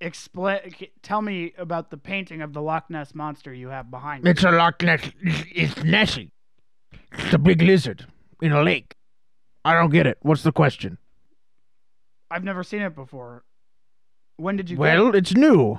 Explain. 0.00 0.60
Tell 1.02 1.22
me 1.22 1.52
about 1.58 1.90
the 1.90 1.96
painting 1.96 2.42
of 2.42 2.52
the 2.52 2.60
Loch 2.62 2.90
Ness 2.90 3.14
monster 3.14 3.52
you 3.52 3.68
have 3.68 3.90
behind 3.90 4.24
you. 4.24 4.30
It's 4.30 4.42
a 4.44 4.50
Loch 4.50 4.82
Ness. 4.82 5.10
It's, 5.22 5.44
it's 5.74 5.84
Nessie. 5.84 6.32
It's 7.12 7.32
a 7.34 7.38
big 7.38 7.60
lizard. 7.62 8.06
in 8.40 8.52
a 8.52 8.62
lake. 8.62 8.94
I 9.64 9.74
don't 9.74 9.90
get 9.90 10.06
it. 10.06 10.18
What's 10.22 10.42
the 10.42 10.52
question? 10.52 10.98
I've 12.30 12.44
never 12.44 12.62
seen 12.64 12.82
it 12.82 12.94
before. 12.94 13.44
When 14.36 14.56
did 14.56 14.70
you? 14.70 14.76
get 14.76 14.80
Well, 14.80 15.08
it? 15.08 15.14
it's 15.16 15.34
new. 15.34 15.78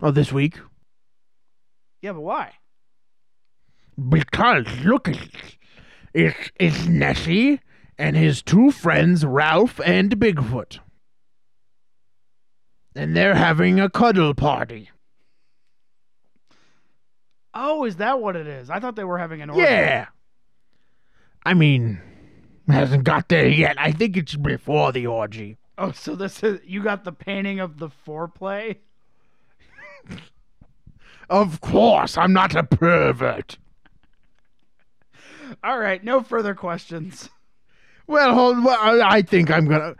Oh, 0.00 0.10
this 0.10 0.30
week. 0.32 0.58
yeah, 2.02 2.12
but 2.12 2.20
why? 2.20 2.52
Because 4.08 4.66
look 4.84 5.08
at 5.08 5.16
it. 5.16 5.30
It's, 6.14 6.50
it's 6.56 6.86
Nessie 6.86 7.60
and 7.98 8.16
his 8.16 8.42
two 8.42 8.70
friends, 8.70 9.24
Ralph 9.24 9.80
and 9.84 10.10
Bigfoot. 10.18 10.78
And 13.00 13.16
they're 13.16 13.34
having 13.34 13.80
a 13.80 13.88
cuddle 13.88 14.34
party. 14.34 14.90
Oh, 17.54 17.86
is 17.86 17.96
that 17.96 18.20
what 18.20 18.36
it 18.36 18.46
is? 18.46 18.68
I 18.68 18.78
thought 18.78 18.94
they 18.94 19.04
were 19.04 19.16
having 19.16 19.40
an 19.40 19.48
orgy. 19.48 19.62
Yeah. 19.62 20.08
I 21.46 21.54
mean, 21.54 21.98
hasn't 22.68 23.04
got 23.04 23.30
there 23.30 23.48
yet. 23.48 23.76
I 23.78 23.92
think 23.92 24.18
it's 24.18 24.36
before 24.36 24.92
the 24.92 25.06
orgy. 25.06 25.56
Oh, 25.78 25.92
so 25.92 26.14
this 26.14 26.42
is 26.42 26.60
you 26.62 26.82
got 26.82 27.04
the 27.04 27.12
painting 27.12 27.58
of 27.58 27.78
the 27.78 27.88
foreplay. 28.06 28.76
Of 31.30 31.60
course, 31.60 32.18
I'm 32.18 32.32
not 32.32 32.56
a 32.56 32.64
pervert. 32.64 33.56
All 35.62 35.78
right, 35.78 36.02
no 36.02 36.22
further 36.22 36.56
questions. 36.56 37.30
Well, 38.08 38.34
hold. 38.34 38.64
Well, 38.64 38.76
I 38.78 39.18
I 39.18 39.22
think 39.22 39.48
I'm 39.48 39.66
gonna. 39.66 39.94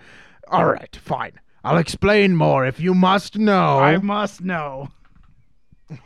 All 0.49 0.67
right, 0.67 0.95
fine. 0.97 1.39
I'll 1.63 1.77
explain 1.79 2.37
more 2.37 2.67
if 2.67 2.81
you 2.81 2.95
must 2.95 3.37
know. 3.39 3.79
I 3.79 3.99
must 3.99 4.41
know. 4.41 4.89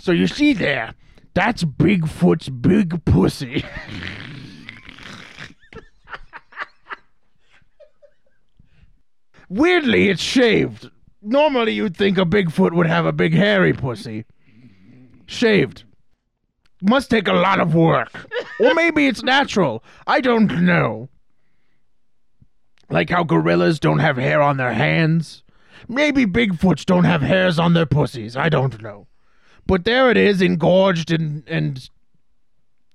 So 0.00 0.12
you 0.12 0.28
see 0.28 0.52
there, 0.52 0.94
that's 1.34 1.64
Bigfoot's 1.64 2.48
big 2.48 3.04
pussy. 3.04 3.64
Weirdly, 9.48 10.08
it's 10.08 10.22
shaved. 10.22 10.90
Normally, 11.22 11.72
you'd 11.72 11.96
think 11.96 12.18
a 12.18 12.24
Bigfoot 12.24 12.74
would 12.74 12.86
have 12.86 13.06
a 13.06 13.12
big 13.12 13.34
hairy 13.34 13.72
pussy. 13.72 14.24
Shaved. 15.26 15.84
Must 16.80 17.10
take 17.10 17.26
a 17.26 17.32
lot 17.32 17.58
of 17.58 17.74
work. 17.74 18.28
or 18.60 18.72
maybe 18.74 19.06
it's 19.08 19.22
natural. 19.22 19.82
I 20.06 20.20
don't 20.20 20.64
know. 20.64 21.08
Like 22.90 23.10
how 23.10 23.22
gorillas 23.24 23.78
don't 23.78 23.98
have 23.98 24.16
hair 24.16 24.40
on 24.40 24.56
their 24.56 24.72
hands. 24.72 25.42
Maybe 25.88 26.26
Bigfoots 26.26 26.84
don't 26.84 27.04
have 27.04 27.22
hairs 27.22 27.58
on 27.58 27.74
their 27.74 27.86
pussies. 27.86 28.36
I 28.36 28.48
don't 28.48 28.80
know. 28.82 29.06
But 29.66 29.84
there 29.84 30.10
it 30.10 30.16
is, 30.16 30.40
engorged 30.40 31.10
and 31.10 31.44
and 31.46 31.88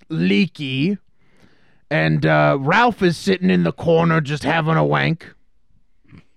leaky. 0.10 0.98
And 1.92 2.26
uh, 2.26 2.58
Ralph 2.60 3.04
is 3.04 3.18
sitting 3.18 3.52
in 3.52 3.64
the 3.64 3.72
corner 3.72 4.20
just 4.20 4.44
having 4.44 4.78
a 4.78 4.84
wank, 4.84 5.32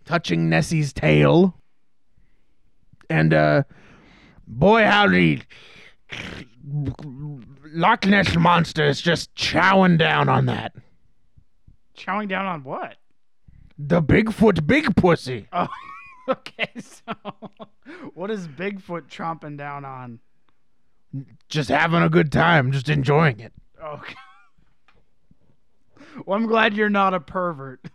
touching 0.04 0.50
Nessie's 0.50 0.92
tail. 0.92 1.58
And 3.08 3.32
uh, 3.32 3.62
boy, 4.46 4.84
howdy, 4.84 5.42
Loch 7.72 8.04
Ness 8.04 8.36
monster 8.36 8.84
is 8.84 9.00
just 9.00 9.34
chowing 9.34 9.96
down 9.98 10.28
on 10.28 10.44
that. 10.46 10.74
Chowing 11.96 12.28
down 12.28 12.44
on 12.44 12.62
what? 12.62 12.96
The 13.78 14.02
Bigfoot 14.02 14.66
big 14.66 14.94
pussy. 14.96 15.48
Oh, 15.52 15.68
okay. 16.28 16.70
So, 16.78 17.12
what 18.14 18.30
is 18.30 18.48
Bigfoot 18.48 19.08
chomping 19.08 19.56
down 19.58 19.84
on? 19.84 20.20
Just 21.48 21.68
having 21.68 22.02
a 22.02 22.08
good 22.08 22.32
time, 22.32 22.72
just 22.72 22.88
enjoying 22.88 23.40
it. 23.40 23.52
Okay. 23.82 24.14
Well, 26.24 26.38
I'm 26.38 26.46
glad 26.46 26.74
you're 26.74 26.88
not 26.88 27.14
a 27.14 27.20
pervert. 27.20 27.86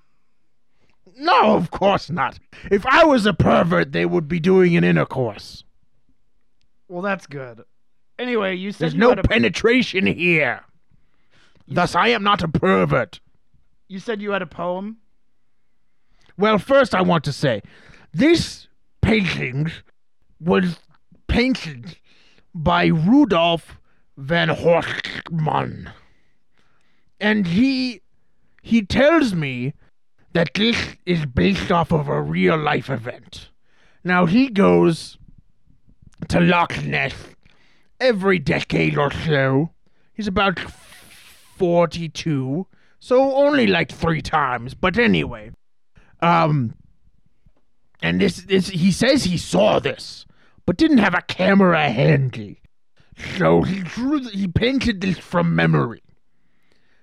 No, 1.18 1.56
of 1.56 1.72
course 1.72 2.10
not. 2.10 2.40
If 2.72 2.86
I 2.86 3.04
was 3.04 3.26
a 3.26 3.34
pervert, 3.34 3.92
they 3.92 4.06
would 4.06 4.28
be 4.28 4.40
doing 4.40 4.78
an 4.78 4.84
intercourse. 4.84 5.64
Well, 6.88 7.02
that's 7.02 7.28
good. 7.28 7.64
Anyway, 8.20 8.56
you 8.56 8.72
said 8.72 8.80
There's 8.80 8.94
you 8.94 9.00
no 9.00 9.10
had 9.10 9.20
a, 9.20 9.24
penetration 9.24 10.06
here. 10.06 10.62
Thus, 11.68 11.96
I 11.96 12.10
am 12.10 12.24
not 12.24 12.44
a 12.44 12.48
pervert. 12.48 13.20
you 13.88 14.00
said 14.00 14.22
you 14.22 14.32
had 14.32 14.42
a 14.42 14.48
poem. 14.48 14.98
Well, 16.42 16.58
first, 16.58 16.96
I 16.96 17.04
want 17.04 17.24
to 17.26 17.32
say 17.32 17.62
this 18.12 18.68
painting 19.04 19.72
was 20.40 20.80
painted 21.28 21.98
by 22.56 22.88
Rudolf 22.88 23.80
van 24.18 24.50
Horstmann. 24.50 25.92
And 27.20 27.46
he 27.46 28.02
he 28.64 28.82
tells 28.82 29.36
me 29.36 29.76
that 30.34 30.56
this 30.56 30.96
is 31.06 31.28
based 31.28 31.72
off 31.72 31.92
of 31.92 32.08
a 32.08 32.20
real 32.20 32.58
life 32.58 32.90
event. 32.90 33.50
Now 34.04 34.26
he 34.26 34.50
goes 34.50 35.20
to 36.30 36.40
Loch 36.40 36.84
Ness 36.84 37.14
every 38.00 38.40
decade 38.40 38.98
or 38.98 39.12
so. 39.12 39.70
He's 40.12 40.28
about 40.28 40.60
42, 40.60 42.66
so 42.98 43.36
only 43.36 43.68
like 43.68 43.92
3 43.92 44.24
times, 44.24 44.74
but 44.74 44.98
anyway. 44.98 45.52
Um 46.22 46.76
and 48.02 48.20
this 48.20 48.38
this 48.44 48.70
he 48.70 48.92
says 48.92 49.24
he 49.24 49.38
saw 49.38 49.80
this, 49.80 50.26
but 50.66 50.78
didn't 50.78 51.00
have 51.00 51.16
a 51.16 51.22
camera 51.22 51.90
handy. 51.90 52.62
So 53.38 53.62
he 53.62 53.82
drew 53.82 54.28
he 54.30 54.48
painted 54.48 55.02
this 55.02 55.18
from 55.18 55.56
memory. 55.56 56.04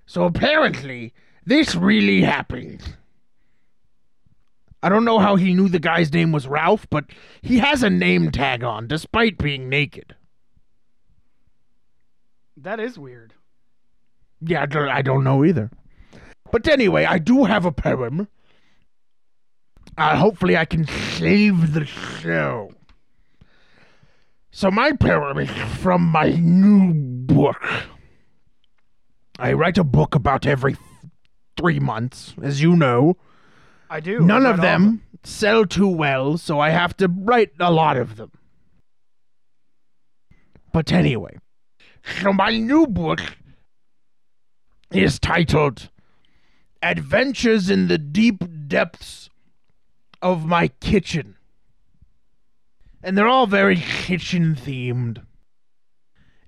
So 0.06 0.24
apparently 0.24 1.12
this 1.44 1.74
really 1.74 2.22
happened. 2.22 2.82
I 4.82 4.88
don't 4.88 5.04
know 5.04 5.18
how 5.18 5.36
he 5.36 5.54
knew 5.54 5.68
the 5.68 5.80
guy's 5.80 6.12
name 6.12 6.30
was 6.30 6.46
Ralph, 6.46 6.86
but 6.88 7.06
he 7.42 7.58
has 7.58 7.82
a 7.82 7.90
name 7.90 8.30
tag 8.30 8.62
on 8.62 8.86
despite 8.86 9.38
being 9.38 9.68
naked. 9.68 10.14
That 12.56 12.78
is 12.80 12.98
weird. 12.98 13.34
Yeah, 14.40 14.62
I 14.62 14.66
don't, 14.66 14.88
I 14.88 15.02
don't 15.02 15.24
know 15.24 15.44
either. 15.44 15.70
But 16.52 16.68
anyway, 16.68 17.04
I 17.04 17.18
do 17.18 17.44
have 17.44 17.64
a 17.64 17.72
poem. 17.72 18.28
Uh, 19.98 20.14
hopefully, 20.16 20.56
I 20.56 20.64
can 20.64 20.86
save 20.86 21.74
the 21.74 21.84
show. 21.84 22.70
So, 24.52 24.70
my 24.70 24.92
poem 24.92 25.38
is 25.38 25.50
from 25.50 26.02
my 26.02 26.30
new 26.30 26.94
book. 26.94 27.60
I 29.40 29.54
write 29.54 29.76
a 29.76 29.82
book 29.82 30.14
about 30.14 30.46
every 30.46 30.76
three 31.56 31.80
months, 31.80 32.34
as 32.40 32.62
you 32.62 32.76
know. 32.76 33.16
I 33.90 33.98
do. 33.98 34.20
None 34.20 34.46
of 34.46 34.58
read 34.58 34.66
all 34.66 34.78
them 34.78 35.02
sell 35.24 35.66
too 35.66 35.88
well, 35.88 36.38
so 36.38 36.60
I 36.60 36.70
have 36.70 36.96
to 36.98 37.08
write 37.08 37.50
a 37.58 37.72
lot 37.72 37.96
of 37.96 38.14
them. 38.14 38.30
But 40.72 40.92
anyway, 40.92 41.38
so 42.22 42.32
my 42.32 42.56
new 42.56 42.86
book 42.86 43.20
is 44.92 45.18
titled 45.18 45.90
Adventures 46.82 47.68
in 47.68 47.88
the 47.88 47.98
Deep 47.98 48.44
Depths 48.68 49.28
of 50.22 50.44
My 50.46 50.68
Kitchen. 50.68 51.36
And 53.02 53.16
they're 53.16 53.28
all 53.28 53.46
very 53.46 53.76
kitchen 53.76 54.54
themed, 54.54 55.24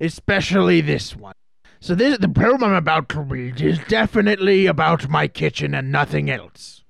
especially 0.01 0.81
this 0.81 1.15
one. 1.17 1.35
So 1.81 1.95
this 1.95 2.19
the 2.19 2.29
poem 2.29 2.63
I'm 2.63 2.75
about 2.75 3.09
to 3.11 3.21
read 3.21 3.61
is 3.61 3.79
definitely 3.89 4.67
about 4.67 5.09
my 5.09 5.29
kitchen 5.29 5.75
and 5.75 5.91
nothing 5.91 6.29
else. 6.31 6.83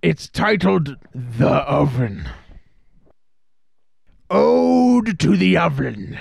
It's 0.00 0.28
titled 0.28 0.96
The 1.12 1.48
Oven. 1.48 2.28
Ode 4.30 5.18
to 5.18 5.36
the 5.36 5.56
Oven. 5.56 6.18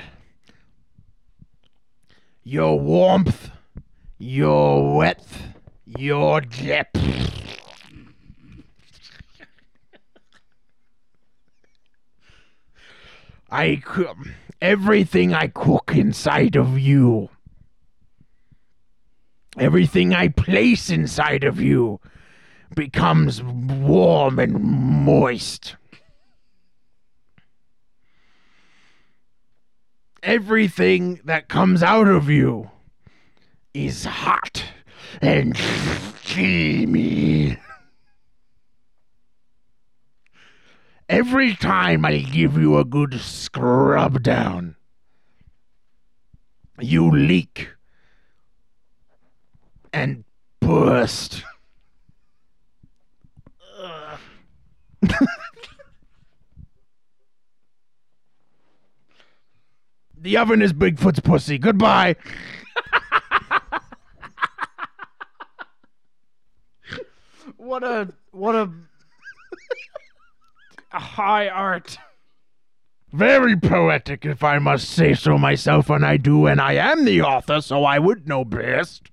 Your 2.44 2.80
warmth, 2.80 3.52
your 4.18 4.98
width, 4.98 5.48
your 5.86 6.42
depth. 6.42 7.25
I 13.56 13.78
cook 13.78 14.18
everything 14.62 15.34
I 15.34 15.48
cook 15.48 15.94
inside 15.96 16.58
of 16.58 16.78
you. 16.78 17.30
Everything 19.58 20.14
I 20.14 20.28
place 20.28 20.90
inside 20.90 21.46
of 21.46 21.62
you 21.62 22.02
becomes 22.76 23.42
warm 23.42 24.40
and 24.40 24.60
moist. 24.60 25.78
Everything 30.22 31.22
that 31.24 31.48
comes 31.48 31.82
out 31.82 32.10
of 32.10 32.30
you 32.30 32.70
is 33.74 34.04
hot 34.04 34.66
and 35.22 35.56
steamy. 36.22 37.58
Every 41.08 41.56
time 41.56 42.04
I 42.04 42.18
give 42.18 42.58
you 42.58 42.78
a 42.80 42.86
good 42.86 43.20
scrub 43.22 44.24
down, 44.24 44.76
you 46.80 47.12
leak 47.12 47.70
and 49.94 50.24
burst. 50.60 51.44
the 60.18 60.38
oven 60.38 60.64
is 60.64 60.74
Bigfoot's 60.74 61.20
pussy. 61.20 61.60
Goodbye. 61.60 62.16
What 67.58 67.84
a 67.84 68.14
what 68.32 68.54
a, 68.56 68.70
high 71.00 71.48
art. 71.48 71.98
Very 73.12 73.56
poetic, 73.56 74.26
if 74.26 74.44
I 74.44 74.60
must 74.60 74.90
say 74.90 75.14
so 75.14 75.38
myself, 75.38 75.90
and 75.90 76.06
I 76.06 76.18
do, 76.18 76.48
and 76.48 76.60
I 76.60 76.74
am 76.74 77.06
the 77.06 77.22
author, 77.22 77.62
so 77.62 77.86
I 77.86 77.98
would 77.98 78.28
know 78.28 78.44
best. 78.44 79.10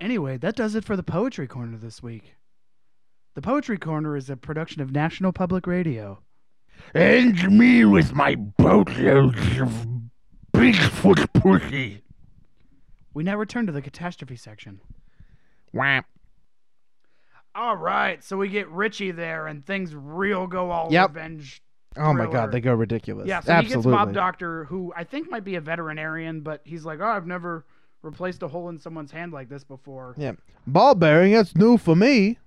Anyway, 0.00 0.36
that 0.38 0.56
does 0.56 0.74
it 0.74 0.84
for 0.84 0.96
the 0.96 1.02
Poetry 1.02 1.46
Corner 1.46 1.76
this 1.76 2.02
week. 2.02 2.34
The 3.34 3.42
Poetry 3.42 3.78
Corner 3.78 4.16
is 4.16 4.28
a 4.28 4.36
production 4.36 4.82
of 4.82 4.90
National 4.90 5.32
Public 5.32 5.66
Radio. 5.66 6.20
And 6.94 7.56
me 7.56 7.84
with 7.84 8.12
my 8.14 8.34
boatloads 8.34 9.60
of 9.60 9.86
Bigfoot 10.52 11.32
pussy. 11.34 12.02
We 13.14 13.22
now 13.24 13.36
return 13.36 13.66
to 13.66 13.72
the 13.72 13.82
catastrophe 13.82 14.36
section. 14.36 14.80
Wham. 15.72 16.04
All 17.58 17.76
right, 17.76 18.22
so 18.22 18.36
we 18.36 18.48
get 18.48 18.68
Richie 18.68 19.10
there, 19.10 19.48
and 19.48 19.66
things 19.66 19.92
real 19.92 20.46
go 20.46 20.70
all 20.70 20.92
Yep. 20.92 21.10
revenge. 21.10 21.60
Oh 21.96 22.12
my 22.12 22.26
god, 22.30 22.52
they 22.52 22.60
go 22.60 22.72
ridiculous. 22.72 23.26
Yeah, 23.26 23.40
so 23.40 23.50
Absolutely. 23.50 23.90
he 23.90 23.96
gets 23.96 24.04
Bob 24.04 24.14
Doctor, 24.14 24.64
who 24.66 24.92
I 24.96 25.02
think 25.02 25.28
might 25.28 25.42
be 25.42 25.56
a 25.56 25.60
veterinarian, 25.60 26.42
but 26.42 26.60
he's 26.64 26.84
like, 26.84 27.00
oh, 27.00 27.06
I've 27.06 27.26
never 27.26 27.64
replaced 28.02 28.44
a 28.44 28.48
hole 28.48 28.68
in 28.68 28.78
someone's 28.78 29.10
hand 29.10 29.32
like 29.32 29.48
this 29.48 29.64
before. 29.64 30.14
yeah. 30.16 30.32
Ball 30.68 30.94
bearing, 30.94 31.32
that's 31.32 31.56
new 31.56 31.78
for 31.78 31.96
me. 31.96 32.38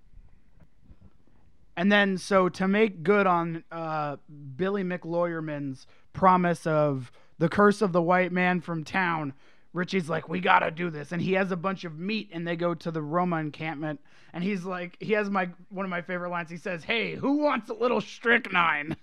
And 1.75 1.91
then, 1.91 2.17
so 2.17 2.47
to 2.47 2.67
make 2.67 3.03
good 3.03 3.27
on 3.27 3.63
uh, 3.71 4.17
Billy 4.55 4.83
McLawyerman's 4.83 5.88
promise 6.13 6.65
of 6.65 7.11
the 7.38 7.49
curse 7.49 7.81
of 7.81 7.91
the 7.91 8.01
white 8.01 8.31
man 8.31 8.61
from 8.61 8.83
town, 8.85 9.33
Richie's 9.73 10.10
like, 10.10 10.27
we 10.27 10.41
gotta 10.41 10.69
do 10.69 10.89
this, 10.89 11.11
and 11.11 11.22
he 11.22 11.34
has 11.34 11.52
a 11.52 11.56
bunch 11.56 11.85
of 11.85 11.98
meat, 11.98 12.30
and 12.34 12.45
they 12.45 12.56
go 12.56 12.73
to 12.73 12.91
the 12.91 13.02
Roma 13.02 13.38
encampment, 13.38 14.02
and 14.34 14.43
he's 14.43 14.65
like, 14.65 14.98
he 14.99 15.14
has 15.14 15.30
my 15.30 15.49
one 15.69 15.85
of 15.85 15.89
my 15.89 16.02
favorite 16.02 16.30
lines. 16.30 16.49
He 16.49 16.57
says, 16.57 16.84
"Hey, 16.84 17.15
who 17.15 17.38
wants 17.38 17.69
a 17.69 17.73
little 17.73 18.02
strychnine?" 18.02 18.98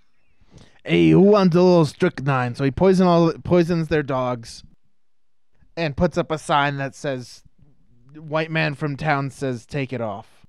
Hey, 0.84 1.10
who 1.10 1.20
wants 1.20 1.56
a 1.56 1.62
little 1.62 1.84
strychnine? 1.84 2.54
So 2.54 2.64
he 2.64 2.70
poison 2.70 3.06
all 3.06 3.32
poisons 3.32 3.88
their 3.88 4.02
dogs, 4.02 4.62
and 5.76 5.96
puts 5.96 6.18
up 6.18 6.30
a 6.30 6.38
sign 6.38 6.76
that 6.76 6.94
says, 6.94 7.44
"White 8.14 8.50
man 8.50 8.74
from 8.74 8.96
town 8.96 9.30
says 9.30 9.64
take 9.64 9.92
it 9.92 10.02
off," 10.02 10.46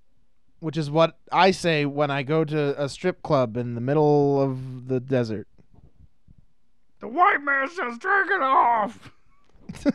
which 0.59 0.77
is 0.77 0.91
what 0.91 1.17
I 1.31 1.51
say 1.51 1.85
when 1.85 2.11
I 2.11 2.23
go 2.23 2.43
to 2.43 2.81
a 2.81 2.89
strip 2.89 3.23
club 3.23 3.55
in 3.55 3.75
the 3.75 3.81
middle 3.81 4.41
of 4.41 4.89
the 4.89 4.99
desert. 4.99 5.47
The 6.99 7.07
white 7.07 7.41
man 7.41 7.69
says, 7.69 7.97
"Take 7.99 8.31
it 8.31 8.41
off." 8.41 9.13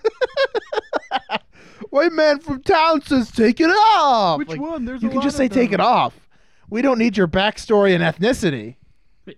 White 1.91 2.13
man 2.13 2.41
from 2.41 2.63
town 2.63 3.03
says 3.03 3.31
take 3.31 3.61
it 3.61 3.71
off. 3.71 4.39
Which 4.39 4.49
Like, 4.49 4.61
one? 4.61 4.85
There's 4.85 5.03
You 5.03 5.11
can 5.11 5.21
just 5.21 5.37
say 5.37 5.49
take 5.49 5.73
it 5.73 5.81
off. 5.81 6.29
We 6.69 6.83
don't 6.83 6.99
need 6.99 7.17
your 7.17 7.29
backstory 7.29 7.95
and 7.95 8.03
ethnicity. 8.03 8.77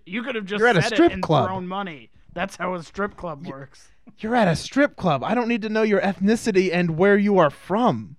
You 0.05 0.23
could 0.23 0.35
have 0.35 0.45
just 0.45 0.59
You're 0.59 0.67
at 0.67 0.77
a 0.77 0.81
strip 0.81 1.21
club. 1.21 1.47
thrown 1.47 1.67
money. 1.67 2.09
That's 2.33 2.55
how 2.55 2.73
a 2.73 2.83
strip 2.83 3.15
club 3.15 3.45
works. 3.47 3.89
You're 4.19 4.35
at 4.35 4.47
a 4.47 4.55
strip 4.55 4.95
club. 4.95 5.23
I 5.23 5.35
don't 5.35 5.47
need 5.47 5.61
to 5.63 5.69
know 5.69 5.83
your 5.83 6.01
ethnicity 6.01 6.69
and 6.73 6.97
where 6.97 7.17
you 7.17 7.37
are 7.37 7.49
from. 7.49 8.15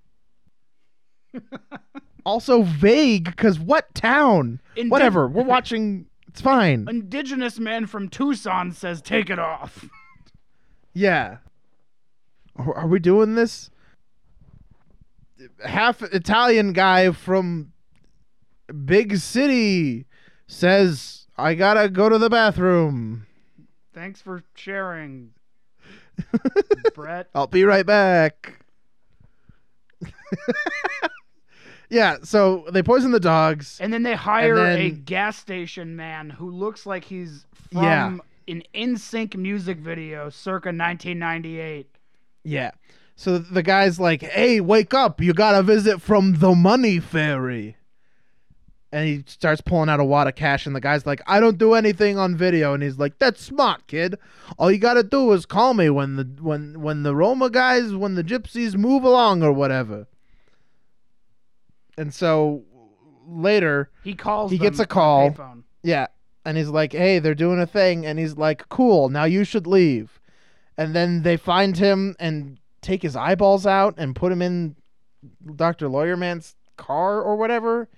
also 2.24 2.62
vague 2.62 3.24
because 3.24 3.58
what 3.58 3.92
town? 3.94 4.60
Indi- 4.76 4.90
Whatever. 4.90 5.28
We're 5.28 5.44
watching. 5.44 6.06
It's 6.28 6.40
fine. 6.40 6.86
Indigenous 6.88 7.58
man 7.58 7.86
from 7.86 8.08
Tucson 8.08 8.72
says, 8.72 9.00
"Take 9.00 9.30
it 9.30 9.38
off." 9.38 9.88
Yeah. 10.92 11.38
Are 12.58 12.86
we 12.86 12.98
doing 12.98 13.34
this? 13.34 13.70
Half 15.64 16.02
Italian 16.02 16.72
guy 16.72 17.12
from 17.12 17.72
big 18.84 19.18
city 19.18 20.06
says, 20.46 21.26
"I 21.36 21.54
gotta 21.54 21.88
go 21.88 22.08
to 22.08 22.18
the 22.18 22.28
bathroom." 22.28 23.26
Thanks 23.94 24.20
for 24.20 24.42
sharing, 24.54 25.30
Brett. 26.94 27.28
I'll 27.34 27.46
be 27.46 27.64
right 27.64 27.86
back. 27.86 28.64
yeah, 31.90 32.16
so 32.22 32.64
they 32.72 32.82
poison 32.82 33.10
the 33.12 33.20
dogs. 33.20 33.78
And 33.80 33.92
then 33.92 34.02
they 34.02 34.14
hire 34.14 34.58
a 34.58 34.90
gas 34.90 35.36
station 35.38 35.96
man 35.96 36.30
who 36.30 36.50
looks 36.50 36.86
like 36.86 37.04
he's 37.04 37.46
from 37.72 37.82
Yeah. 37.82 38.18
an 38.48 38.62
NSYNC 38.74 39.36
music 39.36 39.78
video 39.78 40.28
circa 40.30 40.68
1998. 40.68 41.88
Yeah. 42.48 42.70
So 43.16 43.38
the 43.38 43.62
guy's 43.62 43.98
like, 43.98 44.22
"Hey, 44.22 44.60
wake 44.60 44.94
up! 44.94 45.20
You 45.20 45.32
got 45.34 45.54
a 45.54 45.62
visit 45.62 46.00
from 46.00 46.34
the 46.38 46.54
money 46.54 47.00
fairy." 47.00 47.76
And 48.90 49.06
he 49.06 49.24
starts 49.26 49.60
pulling 49.60 49.90
out 49.90 50.00
a 50.00 50.04
wad 50.04 50.28
of 50.28 50.34
cash, 50.34 50.66
and 50.66 50.74
the 50.74 50.80
guy's 50.80 51.04
like, 51.04 51.20
"I 51.26 51.40
don't 51.40 51.58
do 51.58 51.74
anything 51.74 52.16
on 52.16 52.36
video." 52.36 52.74
And 52.74 52.82
he's 52.82 52.98
like, 52.98 53.18
"That's 53.18 53.42
smart, 53.42 53.86
kid. 53.86 54.18
All 54.56 54.70
you 54.70 54.78
gotta 54.78 55.02
do 55.02 55.32
is 55.32 55.46
call 55.46 55.74
me 55.74 55.90
when 55.90 56.16
the 56.16 56.24
when 56.40 56.80
when 56.80 57.02
the 57.02 57.14
Roma 57.14 57.50
guys, 57.50 57.94
when 57.94 58.14
the 58.14 58.24
gypsies 58.24 58.76
move 58.76 59.04
along 59.04 59.42
or 59.42 59.52
whatever." 59.52 60.06
And 61.98 62.14
so 62.14 62.62
later, 63.26 63.90
He 64.04 64.14
calls. 64.14 64.50
He 64.50 64.58
gets 64.58 64.78
a 64.78 64.86
call. 64.86 65.36
Yeah. 65.82 66.06
And 66.44 66.56
he's 66.56 66.68
like, 66.68 66.92
hey, 66.92 67.18
they're 67.18 67.34
doing 67.34 67.60
a 67.60 67.66
thing. 67.66 68.06
And 68.06 68.18
he's 68.18 68.36
like, 68.36 68.68
cool, 68.70 69.10
now 69.10 69.24
you 69.24 69.44
should 69.44 69.66
leave. 69.66 70.18
And 70.78 70.94
then 70.94 71.22
they 71.22 71.36
find 71.36 71.76
him 71.76 72.16
and 72.18 72.58
take 72.80 73.02
his 73.02 73.16
eyeballs 73.16 73.66
out 73.66 73.94
and 73.98 74.14
put 74.16 74.32
him 74.32 74.40
in 74.40 74.76
Dr. 75.56 75.88
Lawyerman's 75.88 76.54
car 76.76 77.20
or 77.20 77.36
whatever 77.36 77.88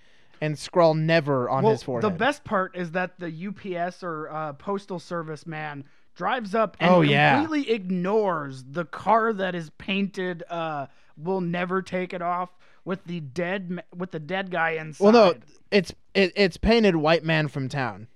and 0.40 0.58
scrawl 0.58 0.94
never 0.94 1.48
on 1.48 1.62
well, 1.62 1.72
his 1.72 1.82
forehead. 1.82 2.10
The 2.10 2.16
best 2.16 2.42
part 2.42 2.74
is 2.74 2.92
that 2.92 3.18
the 3.20 3.28
UPS 3.48 4.02
or 4.02 4.30
uh, 4.30 4.54
postal 4.54 4.98
service 4.98 5.46
man 5.46 5.84
drives 6.14 6.54
up 6.54 6.76
and 6.80 6.90
Oh, 6.90 7.02
yeah. 7.02 7.38
completely 7.38 7.70
ignores 7.72 8.64
the 8.64 8.86
car 8.86 9.32
that 9.34 9.54
is 9.54 9.70
painted. 9.78 10.42
Uh, 10.48 10.86
will 11.16 11.40
never 11.40 11.82
take 11.82 12.12
it 12.12 12.22
off 12.22 12.50
with 12.84 13.04
the 13.04 13.20
dead 13.20 13.82
with 13.94 14.10
the 14.10 14.18
dead 14.18 14.50
guy 14.50 14.70
inside. 14.70 15.04
well, 15.04 15.12
no, 15.12 15.34
it's 15.70 15.92
it, 16.14 16.32
it's 16.34 16.56
painted 16.56 16.96
white 16.96 17.22
man 17.24 17.48
from 17.48 17.68
town. 17.68 18.08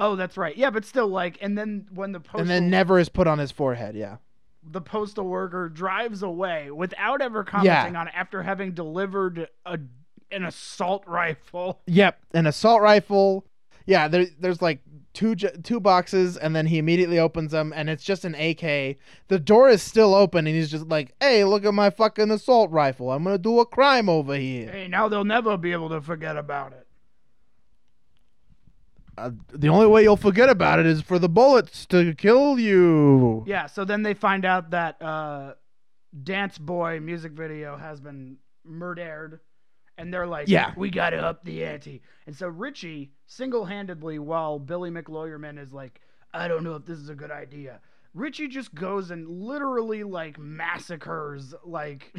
Oh, 0.00 0.14
that's 0.16 0.36
right. 0.36 0.56
Yeah, 0.56 0.70
but 0.70 0.84
still, 0.84 1.08
like, 1.08 1.36
and 1.42 1.58
then 1.58 1.86
when 1.92 2.12
the 2.12 2.20
postal 2.20 2.40
And 2.40 2.48
then 2.48 2.70
never 2.70 2.98
is 2.98 3.08
put 3.08 3.26
on 3.26 3.38
his 3.38 3.50
forehead. 3.50 3.94
Yeah. 3.96 4.16
the 4.62 4.80
postal 4.80 5.26
worker 5.26 5.68
drives 5.68 6.22
away 6.22 6.70
without 6.70 7.20
ever 7.20 7.42
commenting 7.44 7.96
on 7.96 8.06
it 8.08 8.14
after 8.16 8.42
having 8.42 8.72
delivered 8.72 9.48
a 9.66 9.78
an 10.30 10.44
assault 10.44 11.02
rifle. 11.06 11.80
Yep, 11.86 12.18
an 12.34 12.46
assault 12.46 12.80
rifle. 12.82 13.46
Yeah, 13.86 14.08
there, 14.08 14.26
there's 14.38 14.60
like 14.60 14.80
two 15.14 15.34
two 15.34 15.80
boxes, 15.80 16.36
and 16.36 16.54
then 16.54 16.66
he 16.66 16.76
immediately 16.76 17.18
opens 17.18 17.52
them, 17.52 17.72
and 17.74 17.88
it's 17.88 18.04
just 18.04 18.26
an 18.26 18.34
AK. 18.34 18.98
The 19.28 19.38
door 19.40 19.70
is 19.70 19.82
still 19.82 20.14
open, 20.14 20.46
and 20.46 20.54
he's 20.54 20.70
just 20.70 20.86
like, 20.88 21.14
"Hey, 21.20 21.44
look 21.44 21.64
at 21.64 21.72
my 21.72 21.88
fucking 21.88 22.30
assault 22.30 22.70
rifle! 22.70 23.10
I'm 23.10 23.24
gonna 23.24 23.38
do 23.38 23.58
a 23.60 23.64
crime 23.66 24.10
over 24.10 24.34
here." 24.34 24.70
Hey, 24.70 24.86
now 24.88 25.08
they'll 25.08 25.24
never 25.24 25.56
be 25.56 25.72
able 25.72 25.88
to 25.88 26.02
forget 26.02 26.36
about 26.36 26.72
it. 26.74 26.86
Uh, 29.18 29.30
the 29.52 29.68
only 29.68 29.86
way 29.86 30.02
you'll 30.02 30.16
forget 30.16 30.48
about 30.48 30.78
it 30.78 30.86
is 30.86 31.02
for 31.02 31.18
the 31.18 31.28
bullets 31.28 31.84
to 31.86 32.14
kill 32.14 32.58
you. 32.58 33.44
Yeah, 33.46 33.66
so 33.66 33.84
then 33.84 34.02
they 34.02 34.14
find 34.14 34.44
out 34.44 34.70
that 34.70 35.00
uh, 35.02 35.54
Dance 36.22 36.58
Boy 36.58 37.00
music 37.00 37.32
video 37.32 37.76
has 37.76 38.00
been 38.00 38.36
murdered, 38.64 39.40
and 39.96 40.12
they're 40.14 40.26
like, 40.26 40.48
Yeah. 40.48 40.72
we 40.76 40.90
got 40.90 41.10
to 41.10 41.18
up 41.18 41.44
the 41.44 41.64
ante." 41.64 42.02
And 42.26 42.36
so 42.36 42.46
Richie, 42.48 43.10
single-handedly, 43.26 44.18
while 44.18 44.58
Billy 44.58 44.90
McLawyerman 44.90 45.58
is 45.58 45.72
like, 45.72 46.00
"I 46.32 46.48
don't 46.48 46.62
know 46.64 46.74
if 46.76 46.84
this 46.84 46.98
is 46.98 47.08
a 47.08 47.14
good 47.14 47.30
idea," 47.30 47.80
Richie 48.14 48.48
just 48.48 48.74
goes 48.74 49.10
and 49.10 49.28
literally 49.28 50.02
like 50.04 50.38
massacres 50.38 51.54
like 51.64 52.14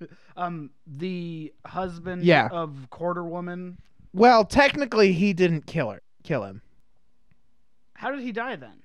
um 0.36 0.70
the 0.86 1.52
husband 1.66 2.24
Yeah. 2.24 2.48
of 2.50 2.88
Quarter 2.90 3.24
Woman. 3.24 3.78
Well, 4.14 4.44
technically, 4.44 5.12
he 5.12 5.32
didn't 5.32 5.66
kill 5.66 5.90
her. 5.90 6.00
Kill 6.28 6.44
him. 6.44 6.60
How 7.94 8.10
did 8.10 8.20
he 8.20 8.32
die 8.32 8.56
then? 8.56 8.82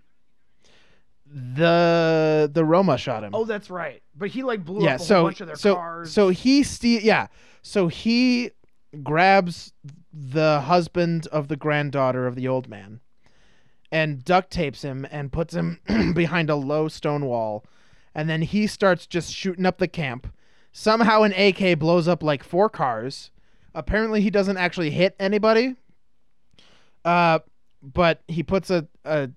The 1.26 2.50
the 2.50 2.64
Roma 2.64 2.98
shot 2.98 3.22
him. 3.22 3.32
Oh, 3.36 3.44
that's 3.44 3.70
right. 3.70 4.02
But 4.16 4.30
he 4.30 4.44
like 4.44 4.64
blew 4.64 4.86
yeah 4.86 4.96
up 4.96 5.02
a 5.02 5.04
so 5.04 5.24
bunch 5.24 5.42
of 5.42 5.48
their 5.48 5.58
so 5.58 5.76
cars. 5.76 6.14
so 6.14 6.30
he 6.30 6.64
steal 6.64 7.02
yeah 7.02 7.28
so 7.62 7.90
he 7.90 8.52
grabs 9.04 9.74
the 10.14 10.62
husband 10.62 11.28
of 11.34 11.50
the 11.50 11.58
granddaughter 11.58 12.28
of 12.28 12.36
the 12.36 12.48
old 12.48 12.70
man 12.70 13.02
and 13.92 14.24
duct 14.24 14.50
tapes 14.50 14.82
him 14.84 15.06
and 15.12 15.34
puts 15.34 15.54
him 15.54 15.82
behind 16.16 16.50
a 16.50 16.56
low 16.56 16.88
stone 16.88 17.26
wall. 17.26 17.66
And 18.16 18.30
then 18.30 18.42
he 18.44 18.68
starts 18.68 19.06
just 19.06 19.34
shooting 19.34 19.66
up 19.66 19.80
the 19.80 19.88
camp. 19.90 20.34
Somehow 20.72 21.24
an 21.24 21.34
AK 21.34 21.78
blows 21.78 22.08
up 22.08 22.24
like 22.24 22.42
four 22.42 22.70
cars. 22.70 23.32
Apparently 23.76 24.22
he 24.22 24.30
doesn't 24.30 24.56
actually 24.56 24.92
hit 24.92 25.14
anybody. 25.20 25.76
Uh, 27.06 27.40
but 27.82 28.24
he 28.28 28.44
puts 28.44 28.70
a 28.70 28.88
a, 29.04 29.30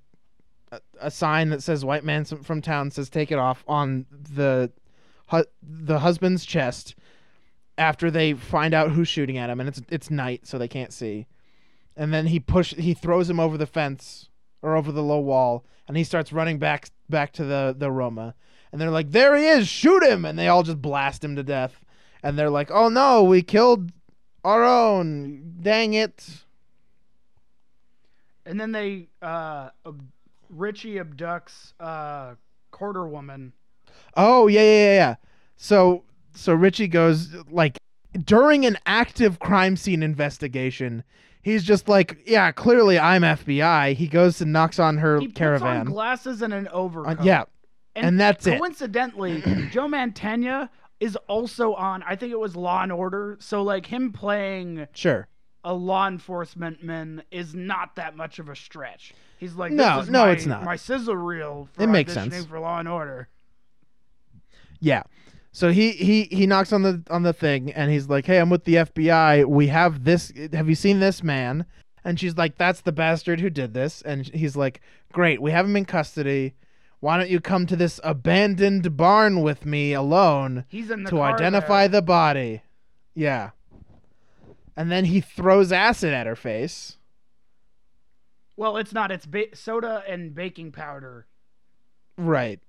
a- 1.01 1.11
sign 1.11 1.51
that 1.51 1.63
says 1.63 1.85
"White 1.85 2.05
man 2.05 2.25
from 2.25 2.63
town" 2.63 2.91
says 2.91 3.11
"Take 3.11 3.33
it 3.33 3.39
off" 3.39 3.65
on 3.67 4.07
the 4.11 4.71
hu- 5.29 5.45
the 5.63 6.01
husband's 6.01 6.45
chest. 6.45 6.95
After 7.79 8.11
they 8.11 8.33
find 8.33 8.73
out 8.73 8.93
who's 8.93 9.09
shooting 9.09 9.37
at 9.37 9.51
him, 9.51 9.61
and 9.61 9.69
it's 9.69 9.83
it's 9.91 10.11
night, 10.11 10.47
so 10.47 10.57
they 10.57 10.69
can't 10.69 10.93
see. 10.93 11.27
And 11.97 12.13
then 12.13 12.27
he 12.27 12.41
push 12.41 12.75
he 12.75 12.95
throws 12.95 13.29
him 13.29 13.41
over 13.41 13.59
the 13.59 13.67
fence 13.67 14.29
or 14.63 14.77
over 14.77 14.93
the 14.93 15.03
low 15.03 15.21
wall, 15.21 15.65
and 15.87 15.97
he 15.97 16.05
starts 16.05 16.33
running 16.33 16.59
back 16.59 16.89
back 17.11 17.33
to 17.35 17.45
the 17.45 17.75
the 17.77 17.91
Roma. 17.91 18.35
And 18.73 18.81
they're 18.81 18.91
like, 18.91 19.11
"There 19.11 19.37
he 19.37 19.47
is! 19.47 19.69
Shoot 19.69 20.03
him!" 20.03 20.25
And 20.25 20.39
they 20.39 20.49
all 20.49 20.63
just 20.63 20.81
blast 20.81 21.23
him 21.23 21.37
to 21.37 21.43
death. 21.43 21.85
And 22.23 22.39
they're 22.39 22.51
like, 22.51 22.71
"Oh 22.71 22.89
no, 22.89 23.23
we 23.25 23.43
killed 23.43 23.93
our 24.45 24.65
own! 24.65 25.57
Dang 25.61 25.95
it!" 25.95 26.46
And 28.47 28.59
then 28.61 28.73
they 28.73 29.09
uh 29.21 29.71
ab- 29.87 30.09
Richie 30.49 30.95
abducts 30.97 31.73
uh 31.81 32.35
quarter 32.71 33.07
woman. 33.07 33.53
Oh 34.17 34.47
yeah, 34.47 34.61
yeah, 34.63 34.69
yeah, 34.85 34.95
yeah. 34.95 35.15
So 35.57 36.05
so 36.35 36.55
Richie 36.55 36.89
goes 36.89 37.35
like 37.51 37.79
during 38.25 38.65
an 38.65 38.79
active 38.87 39.39
crime 39.41 39.77
scene 39.77 40.03
investigation. 40.03 41.03
He's 41.43 41.63
just 41.63 41.89
like, 41.89 42.19
yeah, 42.27 42.51
clearly 42.51 42.99
I'm 42.99 43.23
FBI. 43.23 43.95
He 43.95 44.09
goes 44.09 44.41
and 44.41 44.53
knocks 44.53 44.79
on 44.81 44.99
her 44.99 45.21
He 45.21 45.29
puts 45.29 45.39
caravan. 45.39 45.81
on 45.81 45.87
glasses 45.87 46.43
and 46.43 46.53
an 46.53 46.67
Uh, 46.69 46.73
overcoat. 46.73 47.25
yeah, 47.25 47.45
and 47.95 48.19
that's 48.19 48.47
it. 48.49 48.59
Coincidentally, 48.59 49.41
Joe 49.71 49.87
Mantegna 49.87 50.69
is 50.99 51.15
also 51.29 51.75
on. 51.75 52.03
I 52.03 52.17
think 52.17 52.33
it 52.33 52.39
was 52.41 52.57
Law 52.57 52.83
and 52.83 52.91
Order. 52.91 53.37
So 53.41 53.63
like 53.63 53.87
him 53.87 54.13
playing 54.13 54.89
Sure. 54.93 55.29
A 55.67 55.75
law 55.75 56.07
enforcement 56.07 56.83
man 56.83 57.23
is 57.33 57.55
not 57.55 57.97
that 57.97 58.17
much 58.17 58.39
of 58.39 58.49
a 58.49 58.55
stretch. 58.57 59.13
He's 59.37 59.55
like, 59.57 59.73
No, 59.73 60.01
no, 60.03 60.25
my, 60.27 60.31
it's 60.31 60.47
not. 60.47 60.63
My 60.63 60.77
sizzle 60.77 61.17
reel. 61.17 61.69
For 61.73 61.83
It 61.83 61.89
makes 61.89 62.15
sense. 62.15 62.47
for 62.47 62.61
Law 62.61 62.79
and 62.79 62.89
Order. 62.89 63.29
Yeah. 64.81 65.03
So 65.53 65.73
he 65.73 65.91
he 65.93 66.25
he 66.25 66.47
knocks 66.47 66.73
on 66.73 66.83
the 66.83 67.03
on 67.11 67.23
the 67.23 67.33
thing 67.33 67.73
and 67.73 67.91
he's 67.91 68.09
like, 68.09 68.27
"Hey, 68.27 68.39
I'm 68.39 68.51
with 68.51 68.65
the 68.65 68.75
FBI. 68.77 69.47
We 69.47 69.67
have 69.69 70.05
this. 70.05 70.33
Have 70.53 70.69
you 70.69 70.75
seen 70.75 71.01
this 71.01 71.23
man?" 71.23 71.65
And 72.05 72.21
she's 72.21 72.37
like, 72.37 72.59
"That's 72.59 72.83
the 72.83 72.93
bastard 72.93 73.41
who 73.41 73.49
did 73.51 73.73
this." 73.75 74.03
And 74.03 74.27
he's 74.29 74.55
like, 74.55 74.81
"Great. 75.13 75.41
We 75.43 75.51
have 75.53 75.65
him 75.65 75.75
in 75.77 75.87
custody. 75.87 76.55
Why 77.01 77.17
don't 77.17 77.31
you 77.31 77.41
come 77.41 77.67
to 77.67 77.77
this 77.77 77.99
abandoned 78.05 78.97
barn 78.97 79.41
with 79.43 79.65
me 79.67 79.93
alone 79.95 80.65
He's 80.69 80.91
in 80.91 81.05
the 81.05 81.11
to 81.11 81.23
identify 81.23 81.89
there. 81.89 82.01
the 82.01 82.03
body?" 82.03 82.63
Yeah. 83.15 83.51
And 84.77 84.91
then 84.93 85.07
he 85.07 85.21
throws 85.21 85.73
acid 85.73 86.13
at 86.13 86.27
her 86.27 86.37
face. 86.37 86.99
Well, 88.57 88.77
it's 88.77 88.93
not. 88.93 89.11
It's 89.11 89.27
ba- 89.27 89.55
soda 89.55 90.03
and 90.09 90.35
baking 90.35 90.73
powder. 90.73 91.27
Right. 92.17 92.61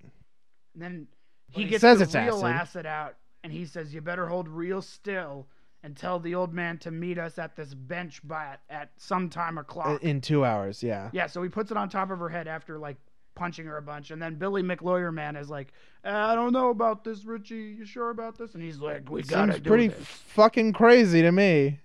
And 0.73 0.84
then 0.84 1.07
he 1.51 1.65
gets 1.65 1.81
says 1.81 1.99
the 1.99 2.03
it's 2.05 2.15
real 2.15 2.45
acid. 2.45 2.61
acid 2.61 2.85
out, 2.85 3.15
and 3.43 3.51
he 3.53 3.65
says, 3.65 3.93
"You 3.93 4.01
better 4.01 4.27
hold 4.27 4.47
real 4.47 4.81
still." 4.81 5.47
And 5.84 5.95
tell 5.95 6.19
the 6.19 6.34
old 6.35 6.53
man 6.53 6.79
to 6.79 6.91
meet 6.91 7.17
us 7.17 7.38
at 7.38 7.55
this 7.55 7.73
bench 7.73 8.27
by 8.27 8.57
at 8.69 8.91
some 8.97 9.29
time 9.29 9.57
o'clock. 9.57 10.03
In 10.03 10.19
2 10.21 10.43
hours, 10.43 10.81
yeah. 10.84 11.09
Yeah, 11.13 11.27
so 11.27 11.41
he 11.43 11.49
puts 11.49 11.71
it 11.71 11.77
on 11.77 11.88
top 11.88 12.09
of 12.09 12.19
her 12.19 12.29
head 12.29 12.47
after 12.47 12.77
like 12.79 12.97
punching 13.35 13.65
her 13.67 13.77
a 13.77 13.81
bunch, 13.81 14.09
and 14.11 14.21
then 14.21 14.35
Billy 14.35 14.63
McLawyer 14.63 15.13
man 15.13 15.35
is 15.35 15.49
like, 15.49 15.71
"Uh, 16.03 16.09
"I 16.09 16.35
don't 16.35 16.51
know 16.51 16.71
about 16.71 17.03
this, 17.03 17.23
Richie. 17.23 17.75
You 17.77 17.85
sure 17.85 18.09
about 18.09 18.38
this?" 18.38 18.55
And 18.55 18.63
he's 18.63 18.79
like, 18.79 19.09
"We 19.09 19.21
gotta 19.21 19.53
Seems 19.53 19.63
do 19.63 19.69
pretty 19.69 19.88
this." 19.89 20.05
fucking 20.05 20.73
crazy 20.73 21.21
to 21.21 21.31
me. 21.31 21.79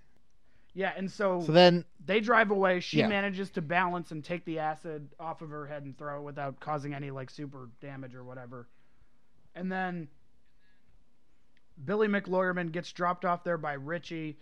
Yeah, 0.74 0.92
and 0.96 1.10
so, 1.10 1.42
So 1.42 1.52
then 1.52 1.84
they 2.04 2.20
drive 2.20 2.50
away. 2.50 2.80
She 2.80 2.98
Yeah. 2.98 3.08
manages 3.08 3.50
to 3.50 3.62
balance 3.62 4.10
and 4.10 4.24
take 4.24 4.44
the 4.46 4.58
acid 4.58 5.08
off 5.20 5.42
of 5.42 5.50
her 5.50 5.66
head 5.66 5.84
and 5.84 5.96
throw 5.96 6.18
it 6.20 6.22
without 6.22 6.60
causing 6.60 6.94
any 6.94 7.10
like 7.10 7.28
super 7.30 7.68
damage 7.80 8.14
or 8.14 8.24
whatever. 8.24 8.68
And 9.54 9.70
then 9.70 10.08
Billy 11.84 12.08
McLawyerman 12.08 12.72
gets 12.72 12.90
dropped 12.92 13.24
off 13.24 13.44
there 13.44 13.58
by 13.58 13.74
Richie, 13.74 14.38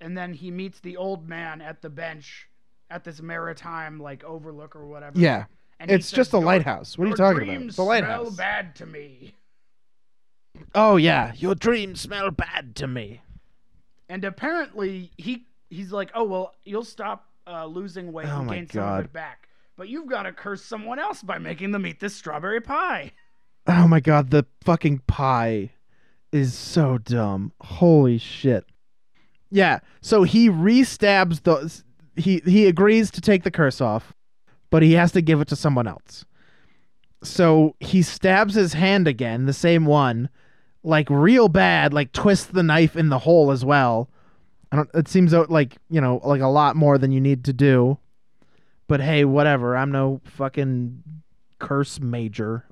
and 0.00 0.16
then 0.16 0.32
he 0.34 0.50
meets 0.50 0.80
the 0.80 0.96
old 0.96 1.28
man 1.28 1.60
at 1.60 1.80
the 1.82 1.90
bench 1.90 2.48
at 2.90 3.02
this 3.04 3.20
maritime 3.22 3.98
like 3.98 4.22
overlook 4.24 4.76
or 4.76 4.86
whatever. 4.86 5.18
yeah. 5.18 5.46
And 5.80 5.90
It's 5.90 6.06
says, 6.06 6.16
just 6.16 6.32
a 6.32 6.38
lighthouse. 6.38 6.96
What 6.96 7.06
are 7.06 7.08
you 7.10 7.16
talking 7.16 7.42
about? 7.42 7.62
It's 7.62 7.78
a 7.78 7.82
lighthouse. 7.82 8.26
Smell 8.28 8.36
bad 8.36 8.76
to 8.76 8.86
me. 8.86 9.34
Oh 10.76 10.94
yeah, 10.96 11.32
your 11.34 11.56
dreams 11.56 12.00
smell 12.02 12.30
bad 12.30 12.76
to 12.76 12.86
me. 12.86 13.22
And 14.08 14.24
apparently 14.24 15.10
he 15.16 15.46
he's 15.72 15.92
like, 15.92 16.10
oh 16.14 16.24
well, 16.24 16.54
you'll 16.64 16.84
stop 16.84 17.28
uh, 17.46 17.66
losing 17.66 18.12
weight 18.12 18.26
Oh 18.28 18.40
and 18.40 18.50
gain 18.50 18.68
some 18.68 18.82
of 18.82 19.04
it 19.06 19.12
back, 19.12 19.48
but 19.76 19.88
you've 19.88 20.08
got 20.08 20.24
to 20.24 20.32
curse 20.32 20.62
someone 20.62 20.98
else 20.98 21.22
by 21.22 21.38
making 21.38 21.72
them 21.72 21.86
eat 21.86 22.00
this 22.00 22.14
strawberry 22.14 22.60
pie. 22.60 23.12
Oh 23.66 23.88
my 23.88 24.00
god, 24.00 24.30
the 24.30 24.44
fucking 24.62 25.02
pie 25.06 25.70
is 26.30 26.54
so 26.54 26.98
dumb. 26.98 27.52
Holy 27.60 28.18
shit. 28.18 28.64
Yeah, 29.50 29.80
so 30.00 30.22
he 30.22 30.48
re-stabs 30.48 31.40
the 31.40 31.82
he 32.16 32.42
he 32.44 32.66
agrees 32.66 33.10
to 33.12 33.20
take 33.20 33.42
the 33.42 33.50
curse 33.50 33.80
off, 33.80 34.12
but 34.70 34.82
he 34.82 34.92
has 34.92 35.12
to 35.12 35.22
give 35.22 35.40
it 35.40 35.48
to 35.48 35.56
someone 35.56 35.86
else. 35.86 36.24
So 37.22 37.76
he 37.78 38.02
stabs 38.02 38.54
his 38.54 38.72
hand 38.72 39.06
again, 39.06 39.46
the 39.46 39.52
same 39.52 39.86
one, 39.86 40.28
like 40.82 41.08
real 41.08 41.48
bad, 41.48 41.94
like 41.94 42.12
twists 42.12 42.46
the 42.46 42.62
knife 42.62 42.96
in 42.96 43.08
the 43.08 43.20
hole 43.20 43.50
as 43.50 43.64
well. 43.64 44.10
I 44.72 44.76
don't 44.76 44.90
it 44.94 45.06
seems 45.06 45.32
like, 45.32 45.76
you 45.90 46.00
know, 46.00 46.20
like 46.24 46.40
a 46.40 46.48
lot 46.48 46.74
more 46.76 46.96
than 46.98 47.12
you 47.12 47.20
need 47.20 47.44
to 47.44 47.52
do. 47.52 47.98
But 48.88 49.00
hey, 49.00 49.24
whatever. 49.24 49.76
I'm 49.76 49.92
no 49.92 50.20
fucking 50.24 51.02
curse 51.58 52.00
major. 52.00 52.64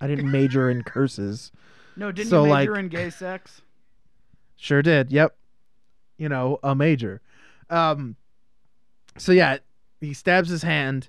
I 0.00 0.06
didn't 0.08 0.30
major 0.30 0.68
in 0.68 0.82
curses. 0.82 1.50
No, 1.96 2.12
didn't 2.12 2.28
So, 2.30 2.44
you 2.44 2.52
major 2.52 2.72
like- 2.72 2.80
in 2.80 2.88
gay 2.88 3.08
sex? 3.10 3.62
Sure 4.56 4.82
did. 4.82 5.10
Yep. 5.12 5.36
You 6.18 6.28
know, 6.28 6.58
a 6.62 6.74
major. 6.74 7.20
Um 7.70 8.16
so 9.16 9.30
yeah, 9.32 9.58
he 10.00 10.12
stabs 10.12 10.48
his 10.50 10.62
hand 10.64 11.08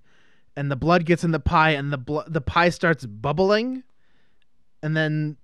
and 0.55 0.69
the 0.72 0.76
blood 0.76 1.05
gets 1.05 1.23
in 1.23 1.31
the 1.31 1.39
pie 1.39 1.72
and 1.72 1.91
the 1.91 1.97
bl- 1.97 2.19
the 2.27 2.39
pie 2.41 2.69
starts 2.69 3.05
bubbling 3.05 3.84
and 4.84 4.95
then 4.95 5.38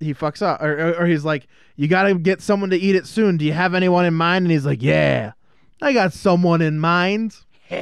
he 0.00 0.14
fucks 0.14 0.42
up 0.42 0.62
or, 0.62 0.72
or, 0.72 0.94
or 1.00 1.06
he's 1.06 1.24
like, 1.24 1.46
"You 1.76 1.88
got 1.88 2.04
to 2.04 2.14
get 2.14 2.40
someone 2.40 2.70
to 2.70 2.76
eat 2.76 2.94
it 2.94 3.06
soon. 3.06 3.36
Do 3.36 3.44
you 3.44 3.52
have 3.52 3.74
anyone 3.74 4.04
in 4.04 4.14
mind?" 4.14 4.44
And 4.44 4.52
he's 4.52 4.66
like, 4.66 4.82
"Yeah. 4.82 5.32
I 5.80 5.92
got 5.92 6.12
someone 6.12 6.62
in 6.62 6.78
mind." 6.78 7.36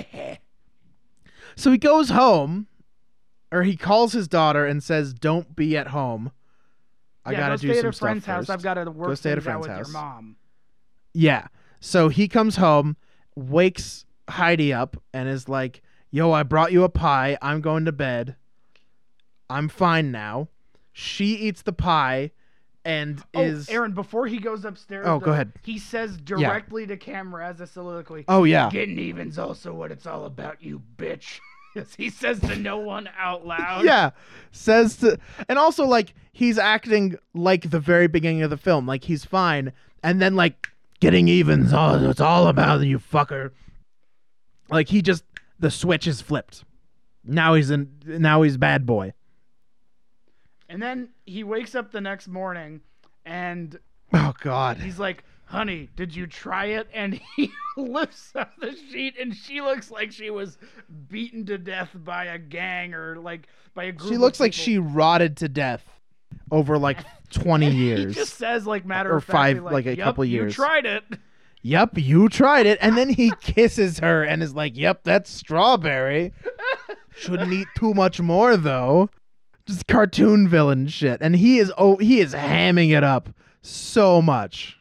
So 1.59 1.73
he 1.73 1.79
goes 1.79 2.11
home 2.11 2.67
or 3.51 3.63
he 3.63 3.77
calls 3.77 4.13
his 4.13 4.29
daughter 4.29 4.67
and 4.67 4.83
says, 4.83 5.15
"Don't 5.15 5.57
be 5.57 5.75
at 5.77 5.87
home. 5.89 6.31
I 7.25 7.33
yeah, 7.33 7.39
got 7.39 7.59
to 7.59 7.67
go 7.67 7.73
do 7.73 7.73
stay 7.73 7.79
some 7.81 7.87
at 7.87 7.89
a 7.89 7.93
stuff 7.93 8.07
friend's 8.07 8.27
house. 8.27 8.41
first." 8.43 8.51
I've 8.51 8.63
got 8.63 8.75
to 8.75 8.91
work 8.91 9.17
stay 9.17 9.33
at 9.33 9.39
a 9.39 9.41
friend's 9.41 9.63
with 9.63 9.71
house. 9.71 9.87
your 9.87 9.93
mom. 9.95 10.37
Yeah. 11.15 11.47
So 11.81 12.11
he 12.11 12.29
comes 12.29 12.57
home, 12.57 12.97
wakes 13.35 14.05
Heidi 14.29 14.73
up, 14.73 14.97
and 15.15 15.29
is 15.29 15.49
like, 15.49 15.83
Yo, 16.11 16.31
I 16.33 16.43
brought 16.43 16.73
you 16.73 16.85
a 16.85 16.89
pie. 16.89 17.39
I'm 17.41 17.61
going 17.61 17.85
to 17.87 17.93
bed. 17.93 18.37
I'm 19.49 19.69
fine 19.69 20.11
now. 20.11 20.49
She 20.99 21.35
eats 21.35 21.61
the 21.61 21.75
pie 21.75 22.31
and 22.83 23.23
Oh, 23.35 23.43
is. 23.43 23.69
Aaron, 23.69 23.93
before 23.93 24.27
he 24.27 24.39
goes 24.39 24.65
upstairs, 24.65 25.07
Oh, 25.07 25.19
go 25.19 25.31
ahead. 25.33 25.53
He 25.63 25.79
says 25.79 26.17
directly 26.17 26.87
to 26.87 26.97
camera 26.97 27.47
as 27.49 27.61
a 27.61 27.67
soliloquy. 27.67 28.25
Oh, 28.29 28.45
yeah. 28.45 28.71
Getting 28.71 28.99
even's 28.99 29.39
also 29.39 29.75
what 29.75 29.93
it's 29.93 30.07
all 30.07 30.25
about, 30.25 30.63
you 30.63 30.81
bitch. 30.97 31.39
Yes, 31.75 31.95
he 31.95 32.09
says 32.09 32.41
to 32.41 32.57
no 32.57 32.79
one 32.79 33.07
out 33.19 33.47
loud. 33.47 33.85
Yeah. 33.85 34.13
Says 34.51 34.97
to. 34.97 35.19
And 35.47 35.59
also, 35.59 35.85
like, 35.85 36.15
he's 36.33 36.57
acting 36.57 37.19
like 37.35 37.69
the 37.69 37.79
very 37.79 38.07
beginning 38.07 38.41
of 38.41 38.49
the 38.49 38.57
film. 38.57 38.87
Like, 38.87 39.05
he's 39.05 39.27
fine. 39.27 39.75
And 40.03 40.19
then, 40.23 40.37
like, 40.37 40.71
getting 41.01 41.29
evens. 41.29 41.75
Oh, 41.75 42.09
it's 42.09 42.19
all 42.23 42.49
about 42.49 42.81
you, 42.81 42.99
fucker. 42.99 43.51
Like, 44.71 44.89
he 44.89 45.03
just. 45.03 45.23
The 45.59 45.71
switch 45.71 46.07
is 46.07 46.23
flipped. 46.23 46.65
Now 47.23 47.53
he's 47.53 47.71
in. 47.71 47.91
Now 48.07 48.41
he's 48.41 48.57
bad 48.57 48.87
boy. 48.87 49.13
And 50.69 50.83
then 50.83 51.11
he 51.25 51.45
wakes 51.45 51.75
up 51.75 51.93
the 51.93 52.01
next 52.01 52.29
morning 52.29 52.81
and 53.25 53.79
Oh, 54.13 54.35
God. 54.41 54.79
he's 54.79 54.99
like, 54.99 55.25
Honey, 55.47 55.89
did 55.95 56.15
you 56.15 56.27
try 56.27 56.67
it? 56.67 56.89
And 56.93 57.21
he 57.37 57.53
lifts 57.77 58.33
up 58.35 58.53
the 58.61 58.75
sheet 58.91 59.15
and 59.21 59.35
she 59.35 59.61
looks 59.61 59.91
like 59.93 60.11
she 60.11 60.31
was 60.31 60.59
beaten 61.09 61.47
to 61.47 61.57
death 61.59 61.91
by 61.95 62.25
a 62.25 62.39
gang 62.39 62.95
or 62.95 63.17
like 63.19 63.47
by 63.75 63.85
a 63.85 63.93
group 63.93 64.11
She 64.11 64.17
looks 64.19 64.41
like 64.41 64.53
she 64.53 64.79
rotted 64.79 65.37
to 65.39 65.49
death 65.49 65.85
over 66.51 66.79
like 66.79 66.99
20 67.31 67.71
years. 67.71 68.15
He 68.15 68.21
just 68.21 68.35
says 68.35 68.67
like 68.67 68.85
matter 68.85 69.13
Or 69.13 69.19
of 69.19 69.25
factly, 69.25 69.61
five- 69.61 69.73
like 69.73 69.87
a 69.87 69.97
"Yup, 69.97 70.05
couple 70.05 70.25
You 70.25 70.33
years." 70.43 70.55
tried 70.55 70.85
it. 70.87 71.05
Yep, 71.63 71.91
you 71.99 72.29
tried 72.29 72.67
it. 72.67 72.79
And 72.81 72.97
then 72.97 73.09
he 73.09 73.33
kisses 73.41 73.99
her 74.01 74.23
and 74.25 74.43
is 74.43 74.55
like, 74.55 74.77
Yep, 74.77 75.05
that's 75.05 75.31
strawberry. 75.31 76.33
Shouldn't 77.17 77.53
eat 77.53 77.69
too 77.77 77.95
much 77.95 78.21
more 78.21 78.57
though. 78.57 79.11
Just 79.67 79.87
cartoon 79.87 80.49
villain 80.49 80.87
shit. 80.89 81.19
And 81.21 81.37
he 81.37 81.59
is 81.59 81.73
oh 81.77 81.97
he 81.97 82.21
is 82.21 82.35
hamming 82.35 82.97
it 82.97 83.03
up 83.05 83.29
so 83.63 84.23
much. 84.23 84.79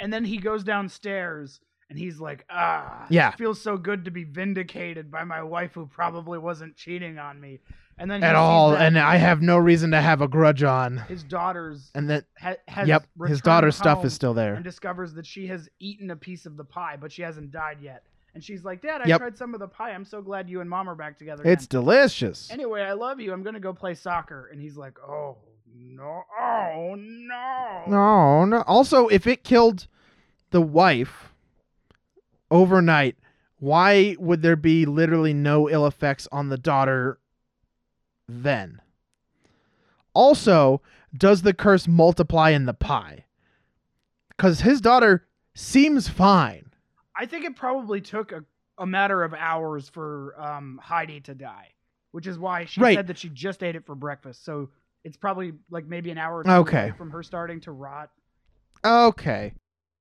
And 0.00 0.12
then 0.12 0.24
he 0.24 0.38
goes 0.38 0.64
downstairs 0.64 1.60
and 1.90 1.98
he's 1.98 2.20
like, 2.20 2.44
ah, 2.50 3.06
Yeah. 3.08 3.30
it 3.30 3.36
feels 3.38 3.60
so 3.60 3.76
good 3.76 4.04
to 4.04 4.10
be 4.10 4.24
vindicated 4.24 5.10
by 5.10 5.24
my 5.24 5.42
wife 5.42 5.72
who 5.74 5.86
probably 5.86 6.38
wasn't 6.38 6.76
cheating 6.76 7.18
on 7.18 7.40
me. 7.40 7.60
And 8.00 8.08
then 8.10 8.22
At 8.22 8.36
all. 8.36 8.74
And 8.76 8.96
I 8.98 9.16
have 9.16 9.42
no 9.42 9.56
reason 9.58 9.90
to 9.90 10.00
have 10.00 10.20
a 10.20 10.28
grudge 10.28 10.62
on. 10.62 10.98
his 11.08 11.24
daughter's 11.24 11.90
And 11.94 12.08
that 12.10 12.24
ha- 12.38 12.54
has 12.68 12.86
yep, 12.86 13.06
his 13.26 13.40
daughter's 13.40 13.74
stuff 13.74 14.04
is 14.04 14.14
still 14.14 14.34
there. 14.34 14.54
and 14.54 14.62
discovers 14.62 15.14
that 15.14 15.26
she 15.26 15.48
has 15.48 15.68
eaten 15.80 16.10
a 16.10 16.16
piece 16.16 16.46
of 16.46 16.56
the 16.56 16.64
pie, 16.64 16.96
but 17.00 17.10
she 17.10 17.22
hasn't 17.22 17.50
died 17.50 17.78
yet. 17.82 18.04
And 18.34 18.44
she's 18.44 18.64
like, 18.64 18.82
Dad, 18.82 19.00
I 19.02 19.06
Yep. 19.06 19.18
tried 19.20 19.38
some 19.38 19.54
of 19.54 19.60
the 19.60 19.68
pie. 19.68 19.90
I'm 19.90 20.04
so 20.04 20.22
glad 20.22 20.48
you 20.48 20.60
and 20.60 20.68
Mom 20.70 20.88
are 20.88 20.94
back 20.94 21.18
together. 21.18 21.42
It's 21.44 21.66
delicious. 21.66 22.50
Anyway, 22.50 22.82
I 22.82 22.92
love 22.92 23.20
you. 23.20 23.32
I'm 23.32 23.42
gonna 23.42 23.60
go 23.60 23.72
play 23.72 23.94
soccer. 23.94 24.48
And 24.52 24.60
he's 24.60 24.76
like, 24.76 24.98
Oh 25.00 25.36
no, 25.74 26.22
oh 26.40 26.94
no. 26.96 27.82
No, 27.86 28.44
no. 28.44 28.62
Also, 28.62 29.08
if 29.08 29.26
it 29.26 29.44
killed 29.44 29.86
the 30.50 30.60
wife 30.60 31.32
overnight, 32.50 33.16
why 33.58 34.16
would 34.18 34.42
there 34.42 34.56
be 34.56 34.86
literally 34.86 35.32
no 35.32 35.68
ill 35.68 35.86
effects 35.86 36.28
on 36.30 36.48
the 36.48 36.58
daughter 36.58 37.18
then? 38.28 38.80
Also, 40.14 40.80
does 41.16 41.42
the 41.42 41.54
curse 41.54 41.88
multiply 41.88 42.50
in 42.50 42.66
the 42.66 42.74
pie? 42.74 43.24
Because 44.28 44.60
his 44.60 44.80
daughter 44.80 45.26
seems 45.54 46.08
fine. 46.08 46.67
I 47.18 47.26
think 47.26 47.44
it 47.44 47.56
probably 47.56 48.00
took 48.00 48.30
a, 48.32 48.44
a 48.78 48.86
matter 48.86 49.24
of 49.24 49.34
hours 49.34 49.88
for 49.88 50.40
um, 50.40 50.78
Heidi 50.82 51.20
to 51.22 51.34
die, 51.34 51.68
which 52.12 52.26
is 52.28 52.38
why 52.38 52.64
she 52.66 52.80
Right. 52.80 52.94
said 52.96 53.08
that 53.08 53.18
she 53.18 53.28
just 53.28 53.62
ate 53.62 53.74
it 53.74 53.84
for 53.84 53.94
breakfast. 53.96 54.44
So 54.44 54.70
it's 55.04 55.16
probably 55.16 55.52
like 55.68 55.86
maybe 55.86 56.10
an 56.10 56.18
hour 56.18 56.38
or 56.38 56.44
two 56.44 56.50
Okay. 56.52 56.92
from 56.96 57.10
her 57.10 57.22
starting 57.22 57.60
to 57.62 57.72
rot. 57.72 58.10
Okay. 58.84 59.54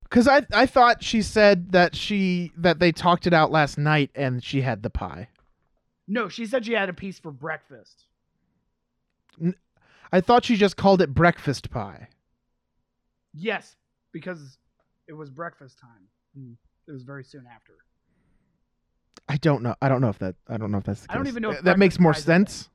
Cuz 0.09 0.27
I 0.27 0.45
I 0.53 0.65
thought 0.67 1.03
she 1.03 1.21
said 1.21 1.71
that 1.71 1.95
she 1.95 2.51
that 2.55 2.79
they 2.79 2.91
talked 2.91 3.27
it 3.27 3.33
out 3.33 3.51
last 3.51 3.77
night 3.77 4.11
and 4.15 4.43
she 4.43 4.61
had 4.61 4.83
the 4.83 4.89
pie. 4.89 5.29
No, 6.07 6.29
she 6.29 6.45
said 6.45 6.65
she 6.65 6.73
had 6.73 6.87
a 6.87 6.93
piece 6.93 7.19
for 7.19 7.31
breakfast. 7.31 8.05
I 10.11 10.21
thought 10.21 10.45
she 10.45 10.55
just 10.55 10.77
called 10.77 11.01
it 11.01 11.13
breakfast 11.13 11.69
pie. 11.69 12.07
Yes, 13.33 13.75
because 14.13 14.57
it 15.07 15.13
was 15.13 15.29
breakfast 15.29 15.79
time. 15.79 16.57
It 16.87 16.91
was 16.91 17.03
very 17.03 17.23
soon 17.23 17.45
after. 17.53 17.73
I 19.29 19.37
don't 19.37 19.61
know. 19.61 19.75
I 19.81 19.89
don't 19.89 20.01
know 20.01 20.09
if 20.09 20.19
that. 20.19 20.35
I 20.47 20.57
don't 20.57 20.71
know 20.71 20.77
if 20.77 20.85
that's. 20.85 21.01
The 21.01 21.11
I 21.11 21.15
don't 21.15 21.27
even 21.27 21.41
know 21.43 21.51
if 21.51 21.61
that 21.63 21.77
makes 21.77 21.99
more 21.99 22.13
pie's 22.13 22.23
a 22.23 22.25
thing. 22.25 22.45
sense. 22.47 22.69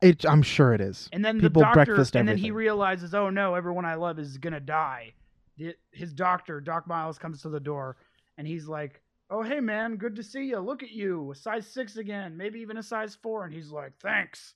It, 0.00 0.24
I'm 0.24 0.42
sure 0.42 0.72
it 0.72 0.80
is. 0.80 1.08
And 1.12 1.24
then 1.24 1.40
People 1.40 1.60
the 1.60 1.66
doctor, 1.66 1.84
breakfast 1.84 2.16
and 2.16 2.26
then 2.26 2.38
he 2.38 2.50
realizes, 2.50 3.14
oh 3.14 3.28
no, 3.28 3.54
everyone 3.54 3.84
I 3.84 3.96
love 3.96 4.18
is 4.18 4.38
gonna 4.38 4.60
die. 4.60 5.12
The- 5.58 5.76
His 5.90 6.14
doctor, 6.14 6.60
Doc 6.60 6.86
Miles, 6.86 7.18
comes 7.18 7.42
to 7.42 7.50
the 7.50 7.60
door, 7.60 7.96
and 8.38 8.46
he's 8.46 8.66
like, 8.66 9.02
"Oh 9.28 9.42
hey 9.42 9.60
man, 9.60 9.96
good 9.96 10.16
to 10.16 10.22
see 10.22 10.44
you. 10.44 10.58
Look 10.60 10.82
at 10.82 10.90
you, 10.90 11.32
a 11.32 11.34
size 11.34 11.66
six 11.66 11.96
again, 11.96 12.36
maybe 12.36 12.60
even 12.60 12.78
a 12.78 12.82
size 12.82 13.14
four. 13.14 13.44
And 13.44 13.52
he's 13.52 13.70
like, 13.70 13.92
"Thanks. 14.00 14.54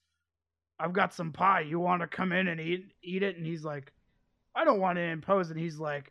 I've 0.78 0.94
got 0.94 1.12
some 1.12 1.32
pie. 1.32 1.60
You 1.60 1.78
want 1.78 2.01
to 2.01 2.06
come 2.06 2.32
in 2.32 2.48
and 2.48 2.60
eat 2.60 2.93
eat 3.02 3.22
it?" 3.22 3.36
And 3.36 3.44
he's 3.44 3.64
like, 3.64 3.93
"I 4.55 4.64
don't 4.64 4.81
want 4.81 4.97
to 4.97 5.02
impose." 5.02 5.51
And 5.51 5.59
he's 5.60 5.78
like, 5.78 6.10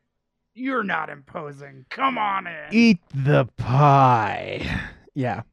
"You're 0.54 0.84
not 0.84 1.10
imposing. 1.10 1.86
Come 1.90 2.18
on 2.18 2.48
in." 2.48 2.68
Eat 2.72 3.00
the 3.14 3.46
pie. 3.58 4.82
Yeah. 5.16 5.44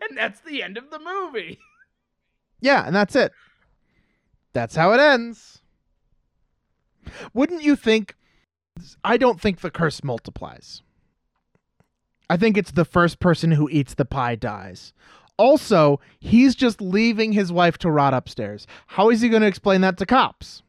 And 0.00 0.16
that's 0.16 0.40
the 0.40 0.62
end 0.62 0.78
of 0.78 0.88
the 0.88 0.98
movie. 0.98 1.58
Yeah, 2.58 2.86
and 2.86 2.96
that's 2.96 3.14
it. 3.14 3.32
That's 4.54 4.74
how 4.74 4.92
it 4.94 4.98
ends. 4.98 5.60
Wouldn't 7.34 7.62
you 7.62 7.76
think? 7.76 8.16
I 9.04 9.18
don't 9.18 9.38
think 9.38 9.60
the 9.60 9.70
curse 9.70 10.02
multiplies. 10.02 10.80
I 12.30 12.38
think 12.38 12.56
it's 12.56 12.72
the 12.72 12.86
first 12.86 13.20
person 13.20 13.50
who 13.50 13.68
eats 13.68 13.92
the 13.92 14.06
pie 14.06 14.36
dies. 14.36 14.94
Also, 15.36 16.00
he's 16.18 16.54
just 16.54 16.80
leaving 16.80 17.32
his 17.32 17.52
wife 17.52 17.76
to 17.78 17.90
rot 17.90 18.14
upstairs. 18.14 18.66
How 18.86 19.10
is 19.10 19.20
he 19.20 19.28
going 19.28 19.42
to 19.42 19.48
explain 19.48 19.82
that 19.82 19.98
to 19.98 20.06
cops? 20.06 20.62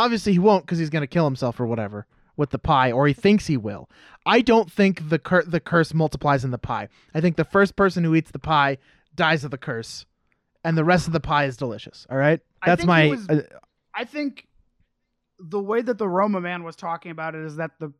Obviously, 0.00 0.32
he 0.32 0.38
won't 0.38 0.64
because 0.64 0.78
he's 0.78 0.90
going 0.90 1.02
to 1.02 1.06
kill 1.06 1.24
himself 1.24 1.60
or 1.60 1.66
whatever 1.66 2.06
with 2.36 2.50
the 2.50 2.58
pie, 2.58 2.90
or 2.90 3.06
he 3.06 3.12
thinks 3.12 3.46
he 3.46 3.56
will. 3.56 3.88
I 4.24 4.40
don't 4.40 4.70
think 4.70 5.08
the 5.08 5.18
cur- 5.18 5.44
the 5.44 5.60
curse 5.60 5.92
multiplies 5.92 6.44
in 6.44 6.50
the 6.50 6.58
pie. 6.58 6.88
I 7.14 7.20
think 7.20 7.36
the 7.36 7.44
first 7.44 7.76
person 7.76 8.04
who 8.04 8.14
eats 8.14 8.30
the 8.30 8.38
pie 8.38 8.78
dies 9.14 9.44
of 9.44 9.50
the 9.50 9.58
curse, 9.58 10.06
and 10.64 10.76
the 10.76 10.84
rest 10.84 11.06
of 11.06 11.12
the 11.12 11.20
pie 11.20 11.44
is 11.44 11.56
delicious. 11.56 12.06
All 12.10 12.16
right, 12.16 12.40
that's 12.64 12.80
think 12.80 12.86
my. 12.88 13.06
was- 13.08 13.28
uh, 13.28 13.42
I 13.94 14.04
think 14.04 14.46
the 15.38 15.60
way 15.60 15.82
that 15.82 15.98
the 15.98 16.08
Roma 16.08 16.40
man 16.40 16.62
was 16.64 16.76
talking 16.76 17.10
about 17.10 17.34
it 17.34 17.44
is 17.44 17.56
that 17.56 17.72
the 17.78 17.92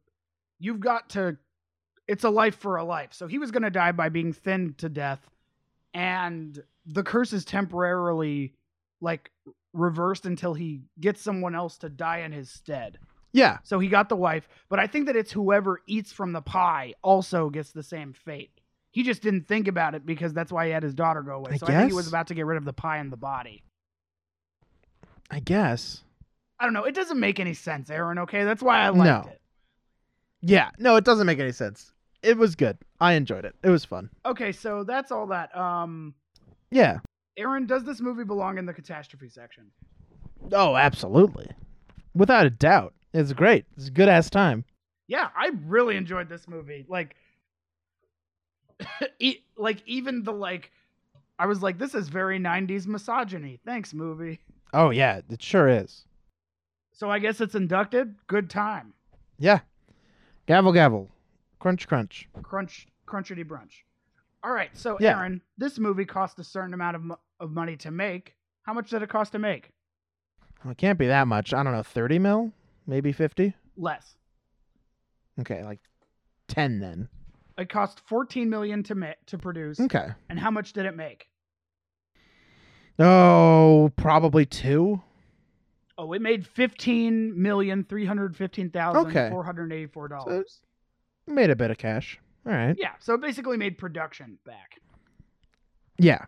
you've 0.58 0.80
got 0.80 1.10
to 1.10 1.36
it's 2.06 2.24
a 2.24 2.30
life 2.30 2.56
for 2.56 2.76
a 2.76 2.84
life. 2.84 3.12
So 3.12 3.26
he 3.26 3.38
was 3.38 3.50
going 3.50 3.62
to 3.62 3.70
die 3.70 3.92
by 3.92 4.08
being 4.08 4.32
thinned 4.32 4.78
to 4.78 4.88
death 4.88 5.20
and 5.94 6.62
the 6.86 7.02
curse 7.02 7.32
is 7.32 7.44
temporarily 7.44 8.54
like 9.00 9.30
reversed 9.72 10.26
until 10.26 10.54
he 10.54 10.80
gets 11.00 11.20
someone 11.22 11.54
else 11.54 11.78
to 11.78 11.88
die 11.88 12.18
in 12.18 12.32
his 12.32 12.50
stead. 12.50 12.98
yeah, 13.32 13.58
So 13.62 13.78
he 13.78 13.88
got 13.88 14.08
the 14.08 14.16
wife, 14.16 14.48
but 14.68 14.78
I 14.80 14.86
think 14.86 15.06
that 15.06 15.14
it's 15.16 15.30
whoever 15.32 15.80
eats 15.86 16.12
from 16.12 16.32
the 16.32 16.42
pie 16.42 16.94
also 17.02 17.48
gets 17.50 17.70
the 17.72 17.82
same 17.82 18.12
fate. 18.12 18.50
He 18.90 19.04
just 19.04 19.22
didn't 19.22 19.46
think 19.46 19.68
about 19.68 19.94
it 19.94 20.04
because 20.04 20.32
that's 20.34 20.50
why 20.50 20.66
he 20.66 20.72
had 20.72 20.82
his 20.82 20.94
daughter 20.94 21.22
go 21.22 21.32
away. 21.36 21.52
I 21.52 21.56
so 21.58 21.66
I 21.66 21.70
think 21.76 21.90
he 21.90 21.94
was 21.94 22.08
about 22.08 22.26
to 22.28 22.34
get 22.34 22.44
rid 22.46 22.56
of 22.58 22.64
the 22.64 22.72
pie 22.72 22.96
and 22.98 23.12
the 23.12 23.16
body. 23.16 23.62
I 25.30 25.38
guess. 25.40 26.02
I 26.58 26.64
don't 26.64 26.72
know. 26.72 26.84
It 26.84 26.94
doesn't 26.94 27.20
make 27.20 27.38
any 27.38 27.54
sense, 27.54 27.88
Aaron. 27.88 28.18
Okay, 28.18 28.42
that's 28.44 28.62
why 28.62 28.80
I 28.80 28.88
liked 28.88 29.26
No. 29.26 29.30
it. 29.32 29.40
Yeah, 30.42 30.70
no, 30.78 30.96
it 30.96 31.04
doesn't 31.04 31.26
make 31.26 31.38
any 31.38 31.52
sense. 31.52 31.92
It 32.22 32.36
was 32.36 32.56
good. 32.56 32.78
I 33.00 33.12
enjoyed 33.12 33.44
it. 33.44 33.54
It 33.62 33.68
was 33.70 33.84
fun. 33.84 34.10
Okay, 34.26 34.52
so 34.52 34.84
that's 34.84 35.12
all 35.12 35.26
that. 35.28 35.56
Um, 35.56 36.14
Yeah. 36.70 36.98
Aaron, 37.40 37.66
does 37.66 37.84
this 37.84 38.00
movie 38.00 38.24
belong 38.24 38.58
in 38.58 38.66
the 38.66 38.72
catastrophe 38.74 39.28
section? 39.28 39.70
Oh, 40.52 40.76
absolutely. 40.76 41.48
Without 42.14 42.44
a 42.46 42.50
doubt. 42.50 42.92
It's 43.14 43.32
great. 43.32 43.64
It's 43.76 43.88
a 43.88 43.90
good 43.90 44.08
ass 44.08 44.28
time. 44.30 44.64
Yeah, 45.08 45.28
I 45.36 45.50
really 45.66 45.96
enjoyed 45.96 46.28
this 46.28 46.46
movie. 46.46 46.84
Like, 46.88 47.16
e- 49.18 49.42
like 49.56 49.82
even 49.86 50.22
the 50.22 50.32
like, 50.32 50.70
I 51.38 51.46
was 51.46 51.62
like, 51.62 51.78
this 51.78 51.94
is 51.94 52.08
very 52.08 52.38
'90s 52.38 52.86
misogyny. 52.86 53.58
Thanks, 53.64 53.92
movie. 53.94 54.38
Oh 54.72 54.90
yeah, 54.90 55.20
it 55.28 55.42
sure 55.42 55.68
is. 55.68 56.04
So 56.92 57.10
I 57.10 57.18
guess 57.18 57.40
it's 57.40 57.54
inducted. 57.54 58.14
Good 58.26 58.50
time. 58.50 58.92
Yeah. 59.38 59.60
Gavel 60.46 60.72
gavel. 60.72 61.08
Crunch 61.58 61.88
crunch. 61.88 62.28
Crunch, 62.42 62.86
crunchity 63.06 63.44
brunch. 63.44 63.82
All 64.44 64.52
right, 64.52 64.70
so 64.74 64.96
Yeah. 65.00 65.18
Aaron, 65.18 65.40
this 65.58 65.78
movie 65.78 66.04
cost 66.04 66.38
a 66.38 66.44
certain 66.44 66.72
amount 66.74 66.96
of, 66.96 67.02
mo- 67.02 67.18
of 67.40 67.50
money 67.50 67.76
to 67.78 67.90
make. 67.90 68.34
How 68.62 68.72
much 68.72 68.90
did 68.90 69.02
it 69.02 69.08
cost 69.08 69.32
to 69.32 69.38
make? 69.38 69.70
Well, 70.62 70.72
it 70.72 70.78
can't 70.78 70.98
be 70.98 71.06
that 71.08 71.26
much. 71.26 71.52
I 71.52 71.62
don't 71.62 71.72
know, 71.72 71.82
30 71.82 72.18
mil? 72.18 72.52
Maybe 72.86 73.12
50? 73.12 73.54
Less. 73.76 74.14
Okay, 75.40 75.64
like 75.64 75.80
10 76.48 76.78
then. 76.80 77.08
It 77.58 77.68
cost 77.70 78.00
14 78.06 78.48
million 78.48 78.82
to 78.84 78.94
ma- 78.94 79.12
to 79.26 79.38
produce. 79.38 79.80
Okay. 79.80 80.08
And 80.28 80.38
how 80.38 80.50
much 80.50 80.72
did 80.72 80.86
it 80.86 80.96
make? 80.96 81.26
Oh, 82.98 83.90
probably 83.96 84.44
2. 84.46 85.00
Oh, 85.98 86.12
it 86.14 86.22
made 86.22 86.46
fifteen 86.46 87.40
million 87.42 87.84
three 87.84 88.06
hundred 88.06 88.34
fifteen 88.34 88.70
thousand 88.70 89.10
Okay. 89.10 89.28
four 89.30 89.44
hundred 89.44 89.70
eighty-four 89.70 90.08
dollars. 90.08 90.62
Made 91.26 91.50
a 91.50 91.56
bit 91.56 91.70
of 91.70 91.76
cash. 91.76 92.18
All 92.46 92.52
right. 92.52 92.74
Yeah, 92.78 92.92
so 93.00 93.12
it 93.12 93.20
basically 93.20 93.58
made 93.58 93.76
production 93.76 94.38
back. 94.46 94.80
Yeah. 95.98 96.24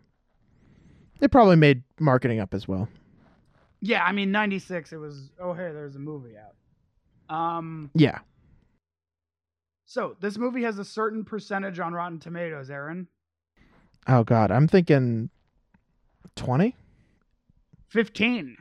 It 1.23 1.31
probably 1.31 1.57
made 1.57 1.83
marketing 1.99 2.41
up 2.41 2.53
as 2.53 2.69
well. 2.69 2.89
Yeah, 3.81 4.05
I 4.05 4.13
mean 4.13 4.31
'96. 4.31 4.93
It 4.93 4.97
was 4.99 5.31
oh 5.41 5.55
hey, 5.55 5.71
there's 5.73 5.97
a 5.97 6.01
movie 6.01 6.35
out. 6.37 7.35
Um, 7.35 7.91
Yeah. 7.95 8.19
so 9.87 10.17
this 10.21 10.37
movie 10.37 10.63
has 10.65 10.79
a 10.79 10.85
certain 10.85 11.25
percentage 11.25 11.79
on 11.81 11.95
Rotten 11.95 12.19
Tomatoes. 12.19 12.69
Aaron, 12.71 13.09
Oh 14.07 14.25
god, 14.25 14.51
I'm 14.51 14.69
thinking 14.69 15.31
20? 16.37 16.77
fifteen. 17.89 18.57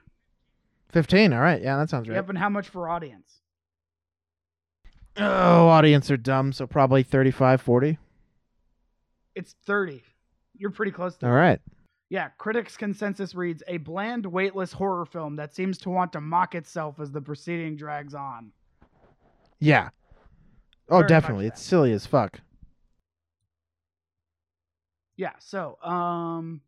15. 0.89 1.33
All 1.33 1.39
right. 1.41 1.61
Yeah, 1.61 1.77
that 1.77 1.89
sounds 1.89 2.07
right. 2.09 2.15
Yep, 2.15 2.29
and 2.29 2.37
how 2.37 2.49
much 2.49 2.67
for 2.69 2.89
audience? 2.89 3.39
Oh, 5.17 5.67
audience 5.67 6.09
are 6.11 6.17
dumb, 6.17 6.51
so 6.53 6.67
probably 6.67 7.01
35, 7.03 7.61
40. 7.61 7.97
It's 9.35 9.55
thirty. 9.65 10.03
You're 10.57 10.71
pretty 10.71 10.91
close 10.91 11.15
to. 11.17 11.25
All 11.27 11.31
it. 11.33 11.35
right. 11.35 11.61
Yeah, 12.11 12.27
critics' 12.37 12.75
consensus 12.75 13.33
reads 13.35 13.63
a 13.69 13.77
bland, 13.77 14.25
weightless 14.25 14.73
horror 14.73 15.05
film 15.05 15.37
that 15.37 15.55
seems 15.55 15.77
to 15.77 15.89
want 15.89 16.11
to 16.11 16.19
mock 16.19 16.55
itself 16.55 16.99
as 16.99 17.09
the 17.09 17.21
proceeding 17.21 17.77
drags 17.77 18.13
on. 18.13 18.51
Yeah. 19.61 19.91
Oh, 20.89 20.97
Very 20.97 21.07
definitely. 21.07 21.47
It's 21.47 21.61
silly 21.61 21.93
as 21.93 22.05
fuck. 22.05 22.41
Yeah, 25.15 25.31
so 25.39 25.77
um 25.81 26.59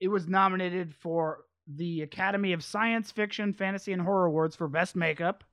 it 0.00 0.08
was 0.08 0.28
nominated 0.28 0.94
for 0.94 1.44
the 1.66 2.02
Academy 2.02 2.52
of 2.52 2.62
Science 2.62 3.10
Fiction, 3.10 3.54
Fantasy, 3.54 3.94
and 3.94 4.02
Horror 4.02 4.26
Awards 4.26 4.54
for 4.54 4.68
Best 4.68 4.96
Makeup 4.96 5.44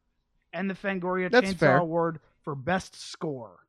and 0.51 0.69
the 0.69 0.73
Fangoria 0.73 1.31
That's 1.31 1.53
Chainsaw 1.53 1.57
fair. 1.59 1.77
Award 1.77 2.19
for 2.43 2.53
Best 2.53 2.99
Score. 2.99 3.59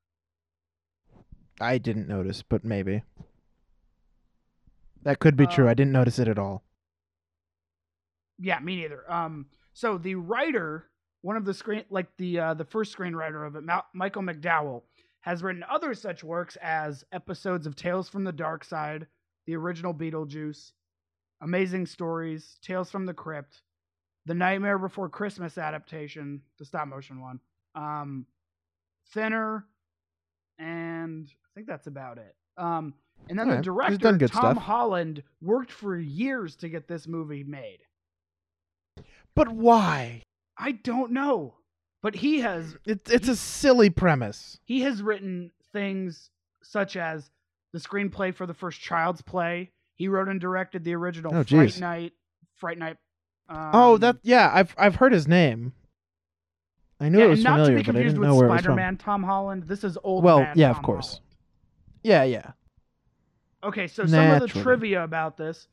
I 1.60 1.78
didn't 1.78 2.08
notice, 2.08 2.42
but 2.42 2.64
maybe. 2.64 3.04
That 5.02 5.18
could 5.18 5.36
be 5.36 5.46
true. 5.46 5.66
Uh, 5.66 5.70
I 5.70 5.74
didn't 5.74 5.92
notice 5.92 6.18
it 6.18 6.28
at 6.28 6.38
all. 6.38 6.62
Yeah, 8.38 8.58
me 8.60 8.76
neither. 8.76 9.10
Um, 9.10 9.46
so 9.72 9.98
the 9.98 10.14
writer, 10.14 10.86
one 11.22 11.36
of 11.36 11.44
the 11.44 11.54
screen, 11.54 11.84
like 11.90 12.08
the 12.16 12.38
uh, 12.38 12.54
the 12.54 12.64
first 12.64 12.96
screenwriter 12.96 13.46
of 13.46 13.56
it, 13.56 13.62
Ma- 13.62 13.82
Michael 13.92 14.22
McDowell, 14.22 14.82
has 15.20 15.42
written 15.42 15.64
other 15.70 15.94
such 15.94 16.24
works 16.24 16.56
as 16.62 17.04
episodes 17.12 17.66
of 17.66 17.76
Tales 17.76 18.08
from 18.08 18.24
the 18.24 18.32
Dark 18.32 18.64
Side, 18.64 19.06
the 19.46 19.56
original 19.56 19.94
Beetlejuice, 19.94 20.72
Amazing 21.42 21.86
Stories, 21.86 22.58
Tales 22.62 22.90
from 22.90 23.06
the 23.06 23.14
Crypt, 23.14 23.62
the 24.26 24.34
Nightmare 24.34 24.78
Before 24.78 25.08
Christmas 25.08 25.58
adaptation, 25.58 26.42
the 26.58 26.64
stop 26.64 26.88
motion 26.88 27.20
one, 27.20 27.40
um, 27.74 28.26
Thinner, 29.12 29.66
and 30.58 31.28
I 31.28 31.48
think 31.54 31.66
that's 31.66 31.86
about 31.86 32.18
it. 32.18 32.34
Um, 32.56 32.94
and 33.28 33.38
then 33.38 33.48
Alright, 33.48 33.58
the 33.92 33.98
director, 33.98 34.28
Tom 34.28 34.54
stuff. 34.54 34.56
Holland, 34.64 35.22
worked 35.40 35.70
for 35.72 35.96
years 35.98 36.56
to 36.56 36.68
get 36.68 36.88
this 36.88 37.06
movie 37.06 37.44
made. 37.44 37.78
But 39.34 39.48
why? 39.48 40.22
I 40.58 40.72
don't 40.72 41.12
know, 41.12 41.54
but 42.02 42.14
he 42.16 42.40
has 42.40 42.76
It's 42.84 43.10
it's 43.10 43.28
a 43.28 43.36
silly 43.36 43.90
premise. 43.90 44.58
he 44.64 44.80
has 44.82 45.02
written 45.02 45.52
things 45.72 46.30
such 46.62 46.96
as 46.96 47.30
the 47.72 47.78
screenplay 47.78 48.34
for 48.34 48.46
the 48.46 48.54
first 48.54 48.80
Child's 48.80 49.22
Play. 49.22 49.70
He 49.96 50.08
wrote 50.08 50.28
and 50.28 50.40
directed 50.40 50.82
the 50.84 50.94
original 50.94 51.32
Oh, 51.34 51.44
Fright 51.44 51.68
jeez. 51.70 51.80
Night. 51.80 52.12
Fright 52.56 52.78
Night. 52.78 52.96
Um, 53.48 53.70
oh, 53.72 53.96
that 53.98 54.16
yeah, 54.22 54.50
I've 54.52 54.74
I've 54.76 54.96
heard 54.96 55.12
his 55.12 55.26
name. 55.28 55.72
I 57.00 57.08
knew 57.08 57.18
yeah, 57.18 57.24
it 57.24 57.28
was 57.28 57.42
not 57.44 57.56
to 57.56 57.64
familiar, 57.64 57.76
be 57.78 57.82
but 57.84 57.88
I 57.90 57.92
confused 57.92 58.14
didn't 58.16 58.20
with 58.20 58.28
know 58.28 58.34
where 58.36 58.46
it 58.46 58.50
was 58.50 58.56
from. 58.60 58.64
Spider-Man 58.64 58.96
Tom 58.98 59.22
Holland. 59.22 59.62
This 59.68 59.84
is 59.84 59.96
old. 60.04 60.22
Well, 60.24 60.46
yeah, 60.54 60.70
of 60.70 60.82
course. 60.82 61.06
Holland. 61.08 61.24
Yeah, 62.02 62.24
yeah. 62.24 62.50
Okay, 63.62 63.86
so 63.86 64.06
some 64.06 64.30
of 64.30 64.40
the 64.40 64.48
trivia 64.48 65.04
about 65.04 65.36
this. 65.36 65.68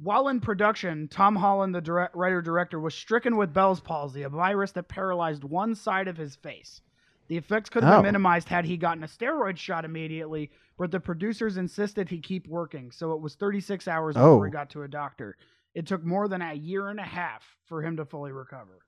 While 0.00 0.28
in 0.28 0.40
production, 0.40 1.08
Tom 1.08 1.34
Holland, 1.34 1.74
the 1.74 1.80
direct, 1.80 2.14
writer 2.14 2.40
director, 2.40 2.78
was 2.78 2.94
stricken 2.94 3.36
with 3.36 3.52
Bell's 3.52 3.80
palsy, 3.80 4.22
a 4.22 4.28
virus 4.28 4.70
that 4.72 4.86
paralyzed 4.88 5.42
one 5.42 5.74
side 5.74 6.06
of 6.06 6.16
his 6.16 6.36
face. 6.36 6.80
The 7.26 7.36
effects 7.36 7.68
could 7.68 7.82
have 7.82 7.94
Oh. 7.94 7.96
been 7.98 8.04
minimized 8.08 8.48
had 8.48 8.64
he 8.64 8.76
gotten 8.76 9.02
a 9.02 9.08
steroid 9.08 9.56
shot 9.58 9.84
immediately, 9.84 10.50
but 10.78 10.92
the 10.92 11.00
producers 11.00 11.56
insisted 11.56 12.08
he 12.08 12.20
keep 12.20 12.46
working, 12.46 12.92
so 12.92 13.12
it 13.12 13.20
was 13.20 13.34
36 13.34 13.88
hours 13.88 14.14
before 14.14 14.28
Oh. 14.28 14.42
he 14.44 14.50
got 14.50 14.70
to 14.70 14.82
a 14.82 14.88
doctor. 14.88 15.36
It 15.74 15.86
took 15.86 16.04
more 16.04 16.28
than 16.28 16.42
a 16.42 16.54
year 16.54 16.88
and 16.90 17.00
a 17.00 17.04
half 17.04 17.56
for 17.66 17.82
him 17.82 17.96
to 17.96 18.04
fully 18.06 18.30
recover. 18.32 18.86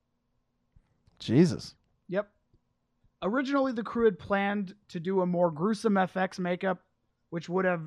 Jesus. 1.19 1.75
Yep. 2.09 2.31
Originally, 3.23 3.73
the 3.73 3.83
crew 3.83 4.05
had 4.07 4.19
planned 4.19 4.75
to 4.89 5.01
do 5.01 5.21
a 5.21 5.27
more 5.27 5.51
gruesome 5.51 5.95
FX 5.99 6.39
makeup, 6.39 6.83
which 7.31 7.49
would 7.49 7.65
have 7.65 7.83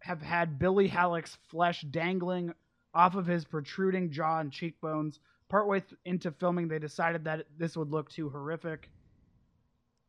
have 0.00 0.22
had 0.22 0.58
Billy 0.58 0.88
Halleck's 0.88 1.36
flesh 1.48 1.82
dangling 1.82 2.54
off 2.94 3.14
of 3.14 3.26
his 3.26 3.44
protruding 3.44 4.10
jaw 4.10 4.40
and 4.40 4.52
cheekbones. 4.52 5.20
Partway 5.48 5.80
th- 5.80 5.98
into 6.04 6.30
filming, 6.30 6.68
they 6.68 6.78
decided 6.78 7.24
that 7.24 7.46
this 7.58 7.76
would 7.76 7.90
look 7.90 8.10
too 8.10 8.30
horrific. 8.30 8.90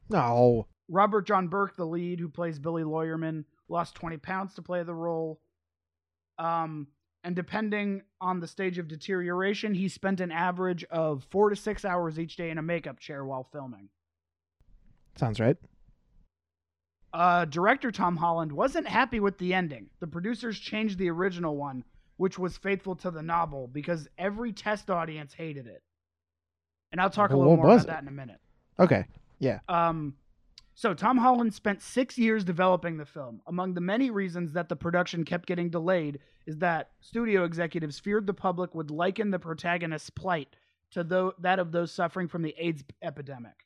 No. 0.10 0.68
Robert 0.88 1.26
John 1.26 1.48
Burke, 1.48 1.76
the 1.76 1.86
lead, 1.86 2.20
who 2.20 2.30
plays 2.30 2.60
Billy 2.60 2.84
Lawyerman, 2.84 3.46
lost 3.70 3.96
20 3.96 4.18
pounds 4.18 4.54
to 4.56 4.62
play 4.62 4.84
the 4.84 4.94
role. 4.94 5.40
Um, 6.38 6.88
and 7.24 7.36
depending 7.36 8.02
on 8.20 8.40
the 8.40 8.48
stage 8.48 8.78
of 8.78 8.88
deterioration, 8.88 9.74
he 9.74 9.88
spent 9.88 10.20
an 10.20 10.32
average 10.32 10.84
of 10.86 11.26
four 11.30 11.50
to 11.50 11.56
six 11.56 11.86
hours 11.86 12.20
each 12.20 12.36
day 12.36 12.50
in 12.50 12.58
a 12.58 12.64
makeup 12.64 13.00
chair 13.00 13.24
while 13.24 13.48
filming. 13.52 13.90
Sounds 15.16 15.40
right. 15.40 15.58
Uh, 17.14 17.46
director 17.46 17.92
Tom 17.92 18.16
Holland 18.16 18.52
wasn't 18.52 18.88
happy 18.88 19.20
with 19.20 19.38
the 19.38 19.54
ending. 19.54 19.90
The 20.00 20.08
producers 20.08 20.58
changed 20.58 20.98
the 20.98 21.10
original 21.10 21.58
one, 21.58 21.84
which 22.18 22.40
was 22.40 22.58
faithful 22.58 22.96
to 22.98 23.12
the 23.12 23.22
novel, 23.22 23.68
because 23.68 24.08
every 24.18 24.54
test 24.54 24.90
audience 24.90 25.34
hated 25.34 25.68
it. 25.68 25.84
And 26.92 27.02
I'll 27.02 27.10
talk 27.10 27.32
a 27.32 27.38
little 27.38 27.58
more 27.58 27.66
about 27.66 27.82
it? 27.82 27.88
that 27.88 28.02
in 28.02 28.08
a 28.08 28.12
minute. 28.12 28.40
Okay. 28.80 29.06
Yeah. 29.40 29.60
Um, 29.68 30.16
so 30.74 30.94
Tom 30.94 31.18
Holland 31.18 31.54
spent 31.54 31.82
six 31.82 32.18
years 32.18 32.44
developing 32.44 32.98
the 32.98 33.06
film. 33.06 33.42
Among 33.48 33.74
the 33.74 33.82
many 33.82 34.10
reasons 34.10 34.54
that 34.54 34.70
the 34.70 34.76
production 34.76 35.26
kept 35.26 35.46
getting 35.46 35.70
delayed 35.70 36.20
is 36.46 36.58
that 36.58 36.92
studio 37.02 37.44
executives 37.44 38.00
feared 38.00 38.26
the 38.26 38.34
public 38.34 38.74
would 38.74 38.90
liken 38.90 39.32
the 39.32 39.40
protagonist's 39.40 40.10
plight 40.10 40.56
to 40.92 41.04
tho- 41.04 41.34
that 41.40 41.60
of 41.60 41.72
those 41.72 41.92
suffering 41.92 42.28
from 42.28 42.42
the 42.42 42.56
AIDS 42.58 42.84
epidemic. 43.02 43.66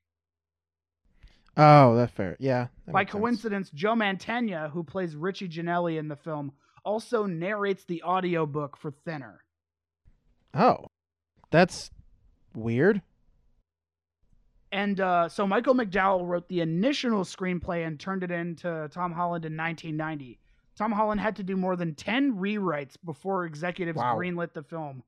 Oh, 1.58 1.96
that's 1.96 2.12
fair. 2.12 2.36
Yeah. 2.40 2.68
that 2.86 2.92
By 2.92 3.02
makes 3.02 3.12
sense. 3.12 3.22
coincidence, 3.22 3.70
Joe 3.72 3.94
Mantegna, 3.96 4.70
who 4.72 4.84
plays 4.84 5.16
Richie 5.16 5.48
Ginelli 5.50 5.98
in 5.98 6.08
the 6.08 6.16
film, 6.16 6.52
also 6.84 7.26
narrates 7.26 7.86
the 7.86 8.04
audiobook 8.04 8.78
for 8.78 8.92
Thinner. 8.92 9.42
Oh. 10.54 10.86
That's 11.52 11.92
weird. 12.54 13.02
And 14.72 15.00
uh, 15.00 15.30
so 15.30 15.48
Michael 15.48 15.74
McDowell 15.76 16.28
wrote 16.28 16.50
the 16.50 16.60
initial 16.62 17.24
screenplay 17.24 17.88
and 17.88 17.98
turned 18.00 18.24
it 18.24 18.32
in 18.32 18.56
to 18.58 18.90
Tom 18.92 19.14
Holland 19.14 19.46
in 19.46 19.56
1990. 19.56 20.40
Tom 20.78 20.92
Holland 20.92 21.22
had 21.22 21.38
to 21.38 21.44
do 21.44 21.56
more 21.56 21.78
than 21.78 21.96
10 21.96 22.34
rewrites 22.36 22.96
before 23.06 23.46
executives 23.46 23.98
Wow. 23.98 24.18
greenlit 24.18 24.52
the 24.54 24.64
film. 24.64 25.04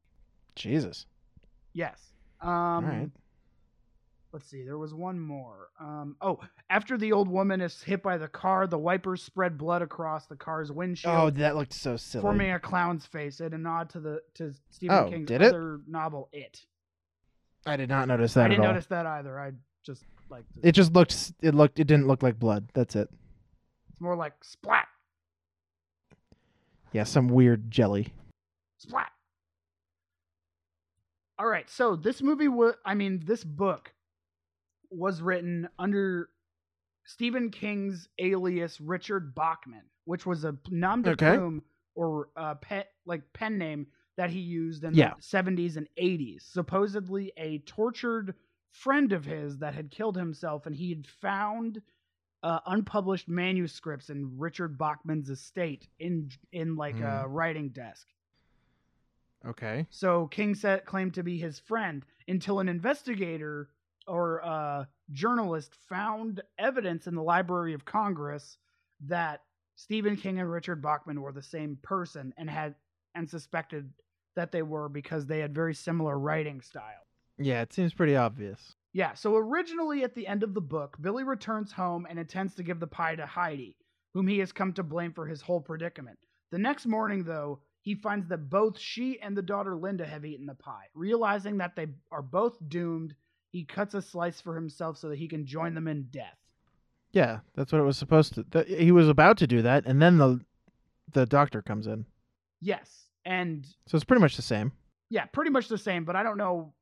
Jesus. 0.56 1.06
Yes. 1.74 1.99
Um, 2.40 2.49
All 2.49 2.82
right. 2.84 3.10
Let's 4.34 4.49
see. 4.49 4.64
There 4.64 4.78
was 4.78 4.94
one 4.94 5.20
more. 5.20 5.70
Um, 5.80 6.16
oh, 6.22 6.40
after 6.70 6.98
the 6.98 7.14
old 7.14 7.30
woman 7.30 7.62
is 7.62 7.82
hit 7.82 8.04
by 8.04 8.18
the 8.18 8.28
car, 8.28 8.68
the 8.68 8.78
wipers 8.78 9.24
spread 9.24 9.58
blood 9.58 9.82
across 9.82 10.26
the 10.28 10.36
car's 10.36 10.72
windshield. 10.72 11.16
Oh, 11.16 11.30
that 11.32 11.56
looked 11.56 11.74
so 11.74 11.95
silly. 11.98 12.22
forming 12.22 12.52
a 12.52 12.60
clown's 12.60 13.06
face 13.06 13.40
and 13.40 13.54
a 13.54 13.58
nod 13.58 13.90
to 13.91 13.99
the 14.02 14.22
to 14.36 14.54
Stephen 14.70 14.95
Oh, 14.98 15.10
King's 15.10 15.28
did 15.28 15.41
it? 15.41 15.48
other 15.48 15.80
novel, 15.88 16.30
It. 16.34 16.66
I 17.66 17.78
did 17.78 17.90
not 17.90 18.08
notice 18.08 18.34
that 18.36 18.45
I 18.45 18.49
didn't 18.49 18.64
notice 18.66 18.86
that 18.88 19.06
either. 19.06 19.40
I 19.40 19.52
just 19.86 20.04
like 20.30 20.44
It 20.62 20.74
just 20.74 20.94
looked. 20.94 21.32
It 21.41 21.56
looked. 21.56 21.80
It 21.80 21.86
didn't 21.88 22.08
look 22.08 22.22
like 22.22 22.38
blood. 22.38 22.70
That's 22.74 22.95
it. 22.95 23.10
it's 23.90 24.02
more 24.02 24.16
like 24.16 24.34
splat, 24.44 24.88
Yeah, 26.91 27.04
some 27.06 27.28
weird 27.30 27.72
jelly. 27.72 28.14
splat. 28.78 29.12
All 31.40 31.48
right, 31.48 31.70
so 31.70 31.95
this 31.95 32.22
movie 32.22 32.48
was, 32.48 32.74
I 32.86 32.95
mean, 32.95 33.22
this 33.26 33.44
book 33.44 33.94
was 34.89 35.22
written 35.22 35.68
under 35.80 36.30
Stephen 37.05 37.49
King's 37.51 38.09
alias 38.19 38.81
Richard 38.81 39.34
Bachman, 39.35 39.84
which 40.05 40.26
was 40.26 40.43
a 40.43 40.57
nom 40.69 41.01
de 41.03 41.11
Okay. 41.11 41.35
plume 41.38 41.64
or 41.95 42.30
uh, 42.35 42.55
pet 42.55 42.91
like 43.05 43.22
pen 43.34 43.57
name 43.57 43.88
that 44.18 44.30
he 44.30 44.39
used 44.39 44.84
in 44.84 44.93
Yeah. 44.93 45.14
the 45.15 45.22
70s 45.22 45.77
and 45.77 45.88
80s. 45.99 46.41
Supposedly 46.41 47.31
a 47.38 47.59
tortured 47.59 48.34
friend 48.72 49.14
of 49.14 49.26
his 49.26 49.57
that 49.59 49.73
had 49.73 49.91
killed 49.91 50.18
himself, 50.18 50.65
and 50.65 50.76
he 50.76 50.89
had 50.89 51.07
found 51.07 51.81
uh, 52.43 52.59
unpublished 52.65 53.27
manuscripts 53.30 54.09
in 54.09 54.38
Richard 54.38 54.77
Bachman's 54.77 55.30
estate 55.30 55.88
in 55.99 56.30
in 56.51 56.76
like 56.76 56.99
a 56.99 57.27
writing 57.27 57.69
desk. 57.69 58.07
Okay. 59.45 59.85
So 59.89 60.27
King 60.27 60.55
said 60.55 60.85
claimed 60.85 61.14
to 61.15 61.23
be 61.23 61.38
his 61.38 61.59
friend 61.59 62.05
until 62.27 62.59
an 62.59 62.68
investigator 62.69 63.69
or 64.08 64.44
uh, 64.44 64.86
journalist 65.12 65.76
found 65.90 66.42
evidence 66.58 67.08
in 67.08 67.16
the 67.16 67.24
Library 67.24 67.74
of 67.74 67.86
Congress 67.86 68.58
that 69.06 69.42
Stephen 69.76 70.18
King 70.18 70.40
and 70.40 70.52
Richard 70.52 70.82
Bachman 70.82 71.22
were 71.22 71.32
the 71.32 71.44
same 71.44 71.78
person 71.84 72.34
and 72.38 72.50
had 72.50 72.76
and 73.16 73.30
suspected 73.30 73.92
that 74.36 74.52
they 74.52 74.62
were 74.62 74.90
because 74.90 75.26
they 75.26 75.40
had 75.40 75.54
very 75.54 75.74
similar 75.74 76.18
writing 76.18 76.62
style. 76.62 77.08
Yeah, 77.38 77.62
it 77.62 77.74
seems 77.74 77.94
pretty 77.94 78.16
obvious. 78.16 78.76
Yeah, 78.94 79.14
so 79.14 79.36
originally 79.36 80.04
at 80.04 80.16
the 80.16 80.26
end 80.26 80.44
of 80.44 80.54
the 80.54 80.62
book, 80.62 80.98
Billy 81.00 81.24
returns 81.24 81.72
home 81.72 82.08
and 82.10 82.18
intends 82.18 82.56
to 82.56 82.64
give 82.64 82.80
the 82.80 82.88
pie 82.88 83.16
to 83.16 83.26
Heidi, 83.26 83.78
whom 84.14 84.28
he 84.28 84.40
has 84.40 84.52
come 84.52 84.74
to 84.74 84.84
blame 84.84 85.14
for 85.14 85.28
his 85.28 85.42
whole 85.42 85.62
predicament. 85.62 86.18
The 86.52 86.58
next 86.58 86.86
morning, 86.86 87.24
though, 87.24 87.60
he 87.82 87.96
finds 87.96 88.28
that 88.30 88.50
both 88.50 88.80
she 88.80 89.20
and 89.20 89.36
the 89.38 89.42
daughter 89.42 89.76
Linda 89.76 90.06
have 90.06 90.26
eaten 90.26 90.46
the 90.46 90.56
pie. 90.56 90.88
Realizing 90.94 91.58
that 91.58 91.76
they 91.76 91.88
are 92.12 92.22
both 92.22 92.58
doomed, 92.68 93.14
he 93.58 93.64
cuts 93.64 93.94
a 93.96 94.02
slice 94.02 94.40
for 94.40 94.54
himself 94.56 94.98
so 94.98 95.10
that 95.10 95.18
he 95.18 95.28
can 95.28 95.46
join 95.46 95.74
them 95.74 95.88
in 95.88 96.04
death. 96.12 96.38
Yeah, 97.12 97.40
that's 97.56 97.72
what 97.72 97.80
it 97.80 97.86
was 97.86 97.98
supposed 97.98 98.36
to. 98.36 98.44
Th- 98.44 98.68
he 98.68 98.92
was 98.92 99.10
about 99.10 99.38
to 99.40 99.48
do 99.48 99.62
that, 99.64 99.86
and 99.88 100.00
then 100.02 100.18
the 100.18 100.40
the 101.14 101.26
doctor 101.26 101.62
comes 101.64 101.88
in. 101.88 102.06
Yes, 102.62 103.06
and 103.26 103.66
So 103.88 103.96
it's 103.96 104.04
pretty 104.06 104.22
much 104.22 104.36
the 104.36 104.42
same. 104.42 104.72
yeah, 105.10 105.26
pretty 105.26 105.50
much 105.52 105.70
the 105.70 105.78
same, 105.78 106.06
but 106.06 106.16
I 106.16 106.22
don't 106.24 106.38
know 106.38 106.74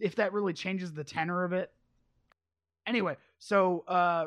if 0.00 0.16
that 0.16 0.32
really 0.32 0.52
changes 0.52 0.92
the 0.92 1.04
tenor 1.04 1.44
of 1.44 1.52
it. 1.52 1.72
Anyway, 2.86 3.16
so 3.38 3.80
uh 3.88 4.26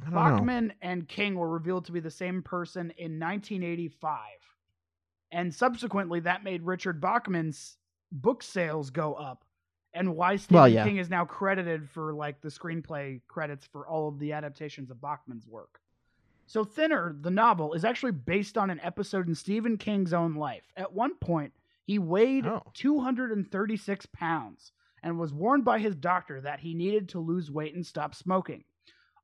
don't 0.00 0.10
know. 0.12 0.16
Bachman 0.16 0.72
and 0.82 1.08
King 1.08 1.34
were 1.36 1.48
revealed 1.48 1.86
to 1.86 1.92
be 1.92 2.00
the 2.00 2.10
same 2.10 2.42
person 2.42 2.92
in 2.98 3.18
1985. 3.18 4.20
And 5.32 5.54
subsequently, 5.54 6.20
that 6.20 6.44
made 6.44 6.62
Richard 6.62 7.00
Bachman's 7.00 7.76
book 8.12 8.42
sales 8.42 8.90
go 8.90 9.14
up. 9.14 9.44
And 9.92 10.14
why 10.14 10.36
Stephen 10.36 10.54
Well, 10.54 10.68
yeah. 10.68 10.84
King 10.84 10.98
is 10.98 11.10
now 11.10 11.24
credited 11.24 11.88
for 11.90 12.12
like 12.14 12.40
the 12.40 12.48
screenplay 12.48 13.20
credits 13.26 13.66
for 13.66 13.86
all 13.88 14.08
of 14.08 14.18
the 14.18 14.32
adaptations 14.32 14.90
of 14.90 15.00
Bachman's 15.00 15.46
work. 15.46 15.80
So 16.46 16.64
Thinner, 16.64 17.14
the 17.20 17.30
novel, 17.30 17.74
is 17.74 17.84
actually 17.84 18.12
based 18.12 18.58
on 18.58 18.70
an 18.70 18.80
episode 18.82 19.28
in 19.28 19.34
Stephen 19.34 19.78
King's 19.78 20.12
own 20.12 20.34
life. 20.34 20.64
At 20.76 20.92
one 20.92 21.14
point, 21.16 21.52
he 21.84 21.98
weighed 21.98 22.46
Oh. 22.46 22.62
236 22.74 24.06
pounds 24.06 24.72
and 25.02 25.18
was 25.18 25.32
warned 25.32 25.64
by 25.64 25.78
his 25.78 25.96
doctor 25.96 26.40
that 26.40 26.60
he 26.60 26.74
needed 26.74 27.08
to 27.08 27.20
lose 27.20 27.50
weight 27.50 27.74
and 27.74 27.86
stop 27.86 28.14
smoking. 28.14 28.64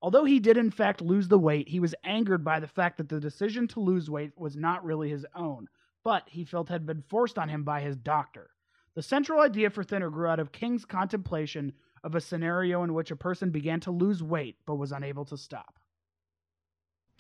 Although 0.03 0.25
he 0.25 0.41
did 0.41 0.57
in 0.57 0.71
fact 0.71 1.01
lose 1.01 1.29
the 1.29 1.39
weight, 1.39 1.69
he 1.69 1.81
was 1.81 1.95
angered 2.05 2.45
by 2.45 2.61
the 2.61 2.67
fact 2.69 2.97
that 2.99 3.09
the 3.09 3.21
decision 3.21 3.67
to 3.69 3.81
lose 3.81 4.11
weight 4.11 4.33
was 4.37 4.57
not 4.57 4.85
really 4.85 5.11
his 5.11 5.27
own, 5.35 5.69
but 6.05 6.29
he 6.29 6.45
felt 6.45 6.69
had 6.69 6.87
been 6.87 7.03
forced 7.03 7.39
on 7.39 7.49
him 7.49 7.65
by 7.65 7.81
his 7.81 7.97
doctor. 7.97 8.51
The 8.97 9.03
central 9.03 9.41
idea 9.41 9.71
for 9.71 9.85
Thinner 9.85 10.11
grew 10.11 10.27
out 10.27 10.41
of 10.41 10.51
King's 10.53 10.85
contemplation 10.85 11.73
of 12.03 12.15
a 12.15 12.21
scenario 12.21 12.83
in 12.83 12.95
which 12.95 13.11
a 13.11 13.17
person 13.17 13.51
began 13.51 13.79
to 13.81 13.91
lose 13.91 14.23
weight 14.23 14.57
but 14.67 14.77
was 14.77 14.91
unable 14.91 15.25
to 15.27 15.37
stop. 15.37 15.79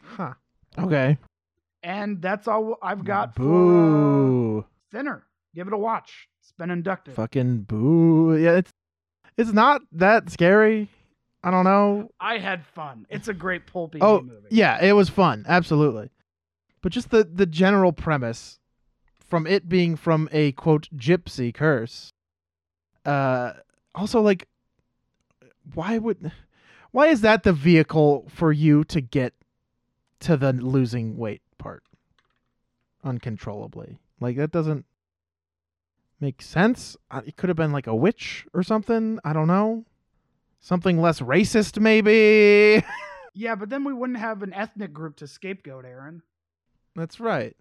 Huh. 0.03 0.35
Okay. 0.79 1.19
And 1.83 2.21
that's 2.21 2.49
all 2.49 2.77
I've 2.83 3.05
got 3.05 3.35
for 3.35 3.43
uh, 3.43 3.47
boo. 3.47 4.65
Thinner. 4.91 5.25
Give 5.55 5.67
it 5.67 5.73
a 5.73 5.79
watch. 5.79 6.29
It's 6.43 6.53
been 6.53 6.71
inducted. 6.71 7.15
Fucking 7.15 7.63
boo. 7.63 8.37
Yeah, 8.37 8.53
it's 8.57 8.71
it's 9.37 9.53
not 9.53 9.83
that 9.93 10.31
scary. 10.31 10.89
I 11.45 11.51
don't 11.51 11.65
know. 11.65 12.11
I 12.19 12.39
had 12.39 12.65
fun. 12.65 13.07
It's 13.09 13.29
a 13.29 13.35
great 13.35 13.67
pulpy 13.67 13.99
Oh, 14.01 14.21
movie. 14.21 14.49
yeah, 14.51 14.83
it 14.85 14.93
was 14.95 15.09
fun, 15.09 15.45
absolutely. 15.49 16.11
But 16.83 16.93
just 16.93 17.11
the 17.11 17.25
the 17.25 17.47
general 17.47 17.93
premise 17.93 18.59
from 19.27 19.47
it 19.47 19.69
being 19.69 19.97
from 19.97 20.29
a 20.33 20.53
quote 20.53 20.89
gypsy 20.97 21.53
curse. 21.53 22.13
Uh 23.05 23.55
also 23.95 24.21
like 24.21 24.49
why 25.75 25.99
would 25.99 26.31
why 26.93 27.09
is 27.09 27.21
that 27.23 27.43
the 27.43 27.53
vehicle 27.53 28.27
for 28.29 28.53
you 28.53 28.85
to 28.85 29.01
get 29.01 29.35
to 30.21 30.37
the 30.37 30.53
losing 30.53 31.17
weight 31.17 31.43
part 31.59 31.83
uncontrollably? 33.05 33.99
Like 34.21 34.37
that 34.37 34.51
doesn't 34.51 34.87
make 36.21 36.41
sense. 36.41 36.97
Uh, 37.11 37.23
It 37.27 37.37
could 37.37 37.49
have 37.49 37.57
been 37.57 37.73
like 37.73 37.87
a 37.87 37.95
witch 37.95 38.47
or 38.55 38.63
something. 38.63 39.19
I 39.25 39.33
don't 39.33 39.49
know. 39.49 39.85
Something 40.61 41.01
less 41.01 41.21
racist 41.21 41.79
maybe. 41.81 42.83
Yeah, 43.39 43.55
but 43.55 43.69
then 43.69 43.85
we 43.85 43.93
wouldn't 43.93 44.19
have 44.19 44.43
an 44.43 44.55
ethnic 44.55 44.95
group 44.95 45.17
to 45.17 45.27
scapegoat, 45.27 45.85
Aaron. 45.85 46.23
That's 46.95 47.21
right. 47.21 47.55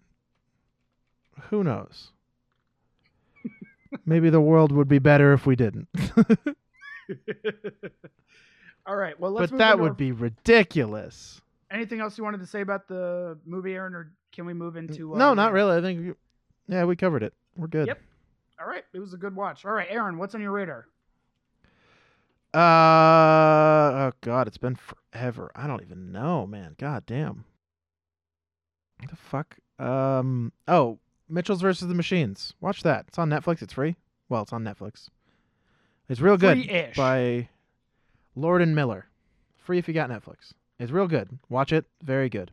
Who 1.50 1.62
knows? 1.64 2.10
Maybe 4.04 4.30
the 4.30 4.40
world 4.40 4.72
would 4.72 4.88
be 4.88 4.98
better 4.98 5.32
if 5.32 5.46
we 5.46 5.56
didn't. 5.56 5.88
All 8.86 8.96
right. 8.96 9.18
Well, 9.18 9.30
let's 9.32 9.50
but 9.50 9.58
that 9.58 9.78
would 9.78 9.90
our- 9.90 9.94
be 9.94 10.12
ridiculous. 10.12 11.40
Anything 11.70 12.00
else 12.00 12.16
you 12.16 12.22
wanted 12.24 12.40
to 12.40 12.46
say 12.46 12.60
about 12.60 12.86
the 12.88 13.36
movie, 13.44 13.74
Aaron, 13.74 13.94
or 13.94 14.12
can 14.32 14.46
we 14.46 14.54
move 14.54 14.76
into? 14.76 15.14
Uh, 15.14 15.18
no, 15.18 15.34
not 15.34 15.52
really. 15.52 15.76
I 15.76 15.80
think 15.80 16.00
you- 16.00 16.16
yeah, 16.68 16.84
we 16.84 16.94
covered 16.96 17.22
it. 17.22 17.32
We're 17.56 17.66
good. 17.68 17.86
Yep. 17.88 18.00
All 18.60 18.66
right, 18.68 18.84
it 18.92 18.98
was 19.00 19.12
a 19.14 19.16
good 19.16 19.34
watch. 19.36 19.64
All 19.64 19.72
right, 19.72 19.88
Aaron, 19.90 20.18
what's 20.18 20.34
on 20.34 20.40
your 20.40 20.52
radar? 20.52 20.86
Uh 22.54 22.58
oh 24.08 24.12
god, 24.22 24.46
it's 24.46 24.56
been 24.56 24.76
forever. 24.76 25.50
I 25.54 25.66
don't 25.66 25.82
even 25.82 26.10
know, 26.10 26.46
man. 26.46 26.74
God 26.78 27.04
damn. 27.04 27.44
What 28.98 29.10
the 29.10 29.16
fuck? 29.16 29.56
Um 29.78 30.52
oh, 30.66 30.98
Mitchells 31.28 31.60
versus 31.62 31.88
the 31.88 31.94
Machines. 31.94 32.54
Watch 32.60 32.82
that. 32.82 33.06
It's 33.08 33.18
on 33.18 33.28
Netflix. 33.30 33.62
It's 33.62 33.72
free. 33.72 33.96
Well, 34.28 34.42
it's 34.42 34.52
on 34.52 34.62
Netflix. 34.64 35.08
It's 36.08 36.20
real 36.20 36.36
good 36.36 36.58
Free-ish. 36.58 36.96
by 36.96 37.48
Lord 38.34 38.62
and 38.62 38.74
Miller. 38.74 39.06
Free 39.56 39.78
if 39.78 39.88
you 39.88 39.94
got 39.94 40.08
Netflix. 40.10 40.52
It's 40.78 40.92
real 40.92 41.08
good. 41.08 41.38
Watch 41.48 41.72
it. 41.72 41.84
Very 42.02 42.28
good. 42.28 42.52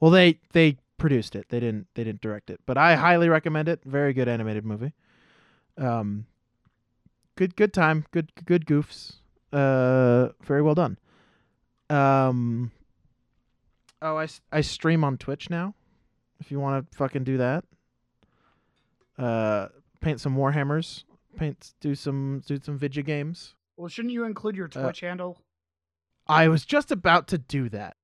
Well, 0.00 0.10
they 0.10 0.38
they 0.52 0.78
produced 0.98 1.36
it. 1.36 1.46
They 1.50 1.60
didn't 1.60 1.86
they 1.94 2.04
didn't 2.04 2.20
direct 2.20 2.50
it, 2.50 2.60
but 2.66 2.76
I 2.76 2.96
highly 2.96 3.28
recommend 3.28 3.68
it. 3.68 3.80
Very 3.84 4.12
good 4.12 4.28
animated 4.28 4.64
movie. 4.64 4.92
Um 5.78 6.26
good 7.36 7.54
good 7.54 7.72
time. 7.72 8.06
Good 8.10 8.32
good 8.44 8.66
goofs. 8.66 9.16
Uh 9.52 10.30
very 10.42 10.62
well 10.62 10.74
done. 10.74 10.98
Um 11.88 12.72
Oh, 14.02 14.16
I, 14.16 14.28
I 14.50 14.62
stream 14.62 15.04
on 15.04 15.18
Twitch 15.18 15.50
now. 15.50 15.74
If 16.40 16.50
you 16.50 16.58
want 16.58 16.90
to 16.90 16.96
fucking 16.96 17.24
do 17.24 17.36
that. 17.36 17.64
Uh 19.20 19.68
paint 20.00 20.20
some 20.20 20.36
warhammers, 20.36 21.04
paint 21.36 21.74
do 21.80 21.94
some 21.94 22.42
do 22.46 22.58
some 22.62 22.78
video 22.78 23.02
games. 23.02 23.54
Well, 23.76 23.88
shouldn't 23.88 24.12
you 24.12 24.24
include 24.24 24.56
your 24.56 24.66
Uh, 24.74 24.82
Twitch 24.82 25.00
handle? 25.00 25.42
I 26.26 26.48
was 26.48 26.64
just 26.64 26.90
about 26.90 27.26
to 27.28 27.38
do 27.38 27.68
that. 27.70 27.96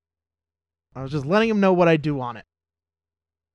I 0.95 1.03
was 1.03 1.13
just 1.13 1.27
letting 1.27 1.49
him 1.49 1.61
know 1.61 1.73
what 1.73 1.89
I 1.89 1.97
do 1.97 2.21
on 2.21 2.37
it. 2.37 2.47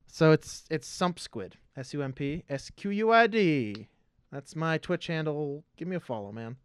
So 0.07 0.31
it's 0.31 0.65
it's 0.69 0.88
Sump 0.88 1.19
Squid. 1.19 1.57
S 1.75 1.93
U 1.93 2.01
M 2.01 2.13
P 2.13 2.43
S 2.49 2.69
Q 2.75 2.91
U 2.91 3.11
I 3.11 3.27
D. 3.27 3.88
That's 4.31 4.55
my 4.55 4.77
Twitch 4.77 5.07
handle. 5.07 5.63
Give 5.77 5.88
me 5.88 5.95
a 5.95 5.99
follow, 5.99 6.31
man. 6.31 6.57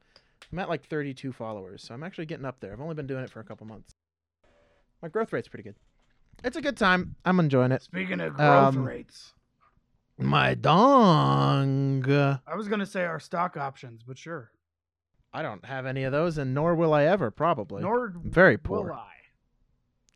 I'm 0.53 0.59
at 0.59 0.69
like 0.69 0.87
32 0.87 1.33
followers, 1.33 1.83
so 1.83 1.95
I'm 1.95 2.03
actually 2.05 2.27
getting 2.27 2.45
up 2.45 2.61
there. 2.61 2.73
I've 2.73 2.81
only 2.81 2.95
been 2.95 3.07
doing 3.07 3.25
it 3.25 3.31
for 3.31 3.41
a 3.41 3.45
couple 3.45 3.67
months. 3.67 3.93
My 5.03 5.09
growth 5.09 5.33
rate's 5.33 5.49
pretty 5.49 5.65
good. 5.65 5.77
It's 6.45 6.57
a 6.57 6.61
good 6.61 6.77
time. 6.77 7.17
I'm 7.25 7.41
enjoying 7.41 7.73
it. 7.73 7.83
Speaking 7.83 8.21
of 8.21 8.35
growth 8.35 8.77
um, 8.77 8.85
rates, 8.85 9.33
My 10.19 10.55
dong. 10.55 12.05
I 12.11 12.55
was 12.55 12.69
gonna 12.69 12.87
say 12.87 13.05
our 13.05 13.21
stock 13.21 13.57
options, 13.57 14.03
but 14.03 14.17
sure. 14.19 14.51
I 15.33 15.43
don't 15.43 15.65
have 15.67 15.85
any 15.85 16.05
of 16.05 16.13
those, 16.13 16.39
and 16.39 16.55
nor 16.55 16.75
will 16.75 16.95
I 16.95 17.05
ever, 17.05 17.31
probably. 17.31 17.83
Nor 17.83 18.07
I'm 18.07 18.31
very 18.31 18.55
will 18.55 18.63
poor. 18.63 18.93
I. 18.93 19.13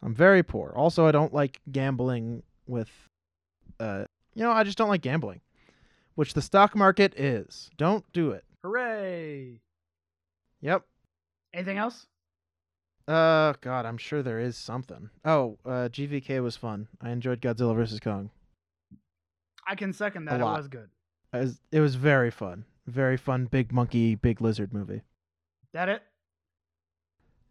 I'm 0.02 0.14
very 0.14 0.42
poor. 0.42 0.72
Also, 0.74 1.06
I 1.06 1.12
don't 1.12 1.34
like 1.34 1.60
gambling 1.70 2.42
with, 2.66 2.88
uh, 3.78 4.04
you 4.34 4.42
know, 4.42 4.52
I 4.52 4.64
just 4.64 4.78
don't 4.78 4.88
like 4.88 5.02
gambling, 5.02 5.42
which 6.14 6.32
the 6.32 6.40
stock 6.40 6.74
market 6.74 7.12
is. 7.18 7.70
Don't 7.76 8.10
do 8.14 8.30
it. 8.30 8.44
Hooray! 8.62 9.60
Yep. 10.62 10.84
Anything 11.52 11.76
else? 11.76 12.06
Uh, 13.06 13.54
God, 13.60 13.84
I'm 13.84 13.98
sure 13.98 14.22
there 14.22 14.40
is 14.40 14.56
something. 14.56 15.10
Oh, 15.24 15.58
uh, 15.66 15.88
GVK 15.90 16.42
was 16.42 16.56
fun. 16.56 16.88
I 17.02 17.10
enjoyed 17.10 17.42
Godzilla 17.42 17.74
vs 17.74 18.00
Kong. 18.00 18.30
I 19.70 19.76
can 19.76 19.92
second 19.92 20.24
that. 20.24 20.40
It 20.40 20.44
was 20.44 20.66
good. 20.68 20.88
It 21.32 21.38
was, 21.38 21.60
it 21.70 21.80
was 21.80 21.94
very 21.94 22.30
fun. 22.32 22.64
Very 22.86 23.16
fun, 23.16 23.44
big 23.46 23.72
monkey, 23.72 24.16
big 24.16 24.40
lizard 24.40 24.74
movie. 24.74 25.02
That 25.72 25.88
it? 25.88 26.02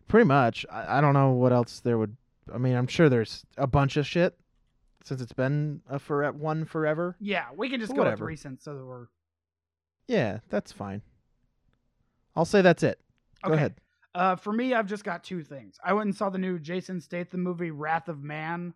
Pretty 0.10 0.26
much. 0.26 0.66
I, 0.70 0.98
I 0.98 1.02
don't 1.02 1.14
know 1.14 1.32
what 1.32 1.54
else 1.54 1.80
there 1.80 1.98
would. 1.98 2.18
I 2.54 2.58
mean, 2.58 2.76
I'm 2.76 2.88
sure 2.88 3.08
there's 3.08 3.46
a 3.58 3.68
bunch 3.68 3.96
of 3.96 4.06
shit 4.06 4.38
since 5.06 5.22
it's 5.22 5.32
been 5.32 5.82
a 5.90 5.98
for 5.98 6.30
one 6.34 6.66
forever. 6.66 7.16
Yeah, 7.22 7.46
we 7.56 7.70
can 7.70 7.80
just 7.80 7.94
go 7.94 8.00
Whatever. 8.00 8.26
with 8.26 8.30
recent 8.30 8.62
so 8.62 8.76
that 8.76 8.84
we're 8.86 9.08
Yeah, 10.10 10.40
that's 10.50 10.72
fine. 10.74 11.02
I'll 12.36 12.44
say 12.46 12.62
that's 12.62 12.84
it. 12.84 13.00
Go 13.44 13.52
Okay. 13.52 13.58
ahead. 13.58 13.76
Uh, 14.16 14.36
for 14.36 14.52
me, 14.52 14.74
I've 14.74 14.88
just 14.88 15.04
got 15.06 15.24
two 15.24 15.44
things. 15.44 15.78
I 15.86 15.94
went 15.94 16.08
and 16.08 16.16
saw 16.16 16.30
the 16.30 16.38
new 16.40 16.60
Jason 16.60 17.00
Statham 17.00 17.42
movie, 17.42 17.72
Wrath 17.72 18.10
of 18.10 18.22
Man, 18.24 18.74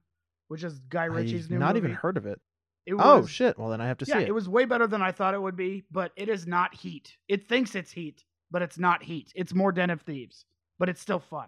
which 0.47 0.63
is 0.63 0.79
Guy 0.89 1.05
Ritchie's 1.05 1.45
I've 1.45 1.51
new 1.51 1.57
not 1.59 1.73
movie. 1.75 1.87
even 1.87 1.95
heard 1.97 2.15
of 2.17 2.25
it. 2.25 2.39
It 2.85 2.95
oh 2.99 3.25
shit! 3.25 3.57
Well, 3.57 3.69
then 3.69 3.79
I 3.81 3.87
have 3.87 3.97
to 3.99 4.05
yeah, 4.05 4.15
see 4.15 4.23
it. 4.23 4.29
it 4.29 4.33
was 4.33 4.49
way 4.49 4.65
better 4.65 4.87
than 4.87 5.01
I 5.01 5.11
thought 5.11 5.33
it 5.33 5.41
would 5.41 5.55
be, 5.55 5.83
but 5.91 6.11
it 6.15 6.27
is 6.27 6.45
not 6.45 6.73
Heat. 6.75 7.15
It 7.29 7.47
thinks 7.47 7.75
it's 7.75 7.91
Heat, 7.91 8.23
but 8.51 8.61
it's 8.61 8.77
not 8.77 9.03
Heat. 9.03 9.31
It's 9.35 9.53
more 9.53 9.71
Den 9.71 9.89
of 9.89 10.01
Thieves, 10.01 10.45
but 10.79 10.89
it's 10.89 11.01
still 11.01 11.19
fun. 11.19 11.47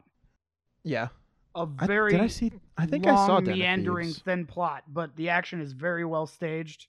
yeah. 0.83 1.09
A 1.57 1.65
very 1.65 2.11
did 2.11 2.19
I 2.19 2.27
see? 2.27 2.51
I 2.77 2.85
think 2.85 3.05
long, 3.05 3.17
I 3.17 3.27
saw 3.27 3.39
Den 3.39 3.57
meandering, 3.57 4.11
thin 4.11 4.45
plot, 4.45 4.83
but 4.89 5.15
the 5.15 5.29
action 5.29 5.61
is 5.61 5.71
very 5.71 6.03
well 6.03 6.27
staged. 6.27 6.87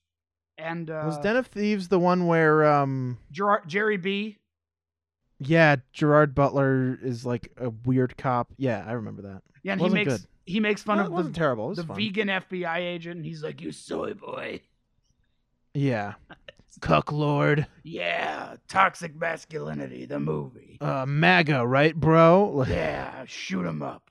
And 0.59 0.90
uh, 0.90 1.05
was 1.06 1.18
Den 1.18 1.36
of 1.36 1.47
Thieves 1.47 1.86
the 1.86 2.01
one 2.01 2.27
where 2.27 2.64
um 2.64 3.18
Gerard, 3.31 3.68
Jerry 3.68 3.97
B. 3.97 4.39
yeah 5.39 5.77
Gerard 5.93 6.35
Butler 6.35 6.98
is 7.01 7.24
like 7.24 7.52
a 7.59 7.70
weird 7.85 8.16
cop? 8.16 8.52
Yeah, 8.56 8.85
I 8.85 8.93
remember 8.93 9.23
that. 9.23 9.43
Yeah, 9.62 9.74
and 9.74 9.82
he 9.82 9.89
makes 9.89 10.12
good. 10.18 10.27
He 10.47 10.60
makes 10.60 10.82
fun 10.82 10.98
Well, 10.98 11.18
of 11.18 11.27
the, 11.27 11.32
terrible. 11.32 11.66
It 11.66 11.68
was 11.70 11.78
the 11.78 11.85
fun. 11.85 11.97
vegan 11.97 12.28
FBI 12.28 12.78
agent, 12.78 13.16
and 13.16 13.24
he's 13.27 13.43
like, 13.43 13.60
"You 13.60 13.73
soy 13.73 14.14
boy." 14.14 14.60
Yeah. 15.74 16.14
Cuck 16.81 17.10
Lord. 17.10 17.66
Yeah, 17.85 18.56
toxic 18.68 19.16
masculinity, 19.16 20.05
the 20.05 20.20
movie. 20.20 20.77
Uh, 20.81 21.06
MAGA, 21.06 21.66
right, 21.66 21.94
bro? 21.94 22.64
Yeah, 22.68 23.24
shoot 23.27 23.64
him 23.64 23.82
up. 23.82 24.10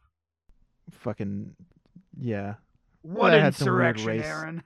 Fucking 0.92 1.56
yeah. 2.20 2.56
What 3.04 3.32
that 3.32 3.42
had 3.42 3.56
some 3.56 3.68
weird 3.76 3.98
insurrection, 3.98 4.08
race. 4.08 4.26
Aaron? 4.26 4.64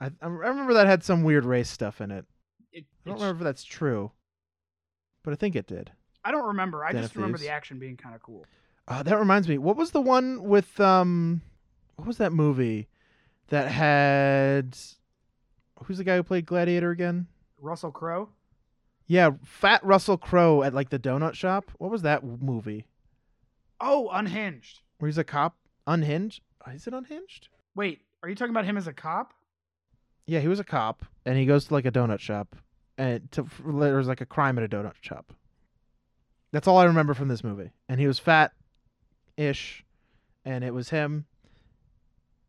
I 0.00 0.10
I 0.20 0.26
remember 0.26 0.74
that 0.74 0.86
had 0.86 1.02
some 1.02 1.22
weird 1.22 1.44
race 1.46 1.70
stuff 1.70 2.00
in 2.02 2.10
it. 2.10 2.26
It, 2.72 2.84
I 3.06 3.10
don't 3.10 3.18
remember 3.20 3.42
if 3.42 3.44
that's 3.44 3.64
true, 3.64 4.12
but 5.24 5.32
I 5.32 5.36
think 5.36 5.56
it 5.56 5.66
did. 5.66 5.90
I 6.22 6.30
don't 6.32 6.48
remember. 6.48 6.84
I 6.84 6.92
just 6.92 7.16
remember 7.16 7.38
Thieves. 7.38 7.48
the 7.48 7.52
action 7.54 7.78
being 7.78 7.96
kind 7.96 8.14
of 8.14 8.20
cool. 8.22 8.44
Uh, 8.88 9.02
that 9.02 9.18
reminds 9.18 9.46
me. 9.46 9.58
What 9.58 9.76
was 9.76 9.90
the 9.90 10.00
one 10.00 10.42
with 10.42 10.80
um? 10.80 11.42
What 11.96 12.08
was 12.08 12.16
that 12.18 12.32
movie 12.32 12.88
that 13.48 13.70
had? 13.70 14.76
Who's 15.84 15.98
the 15.98 16.04
guy 16.04 16.16
who 16.16 16.22
played 16.22 16.46
Gladiator 16.46 16.90
again? 16.90 17.26
Russell 17.60 17.90
Crowe. 17.92 18.30
Yeah, 19.06 19.30
Fat 19.44 19.84
Russell 19.84 20.16
Crowe 20.16 20.62
at 20.62 20.74
like 20.74 20.90
the 20.90 20.98
donut 20.98 21.34
shop. 21.34 21.70
What 21.78 21.90
was 21.90 22.02
that 22.02 22.24
movie? 22.24 22.86
Oh, 23.80 24.08
Unhinged. 24.12 24.80
Where 24.98 25.08
he's 25.08 25.18
a 25.18 25.24
cop? 25.24 25.56
Unhinged? 25.86 26.42
Uh, 26.66 26.72
Is 26.72 26.86
it 26.86 26.92
Unhinged? 26.94 27.48
Wait, 27.74 28.00
are 28.22 28.28
you 28.28 28.34
talking 28.34 28.50
about 28.50 28.64
him 28.64 28.76
as 28.76 28.86
a 28.86 28.92
cop? 28.92 29.32
Yeah, 30.26 30.40
he 30.40 30.48
was 30.48 30.60
a 30.60 30.64
cop, 30.64 31.04
and 31.24 31.38
he 31.38 31.46
goes 31.46 31.66
to 31.66 31.74
like 31.74 31.86
a 31.86 31.92
donut 31.92 32.18
shop, 32.18 32.56
and 32.98 33.30
to, 33.32 33.46
there 33.64 33.96
was 33.96 34.08
like 34.08 34.20
a 34.20 34.26
crime 34.26 34.58
at 34.58 34.64
a 34.64 34.68
donut 34.68 34.94
shop. 35.00 35.32
That's 36.52 36.66
all 36.66 36.76
I 36.78 36.84
remember 36.84 37.14
from 37.14 37.28
this 37.28 37.44
movie. 37.44 37.70
And 37.88 38.00
he 38.00 38.06
was 38.06 38.18
fat, 38.18 38.52
ish, 39.38 39.84
and 40.44 40.62
it 40.64 40.74
was 40.74 40.90
him. 40.90 41.24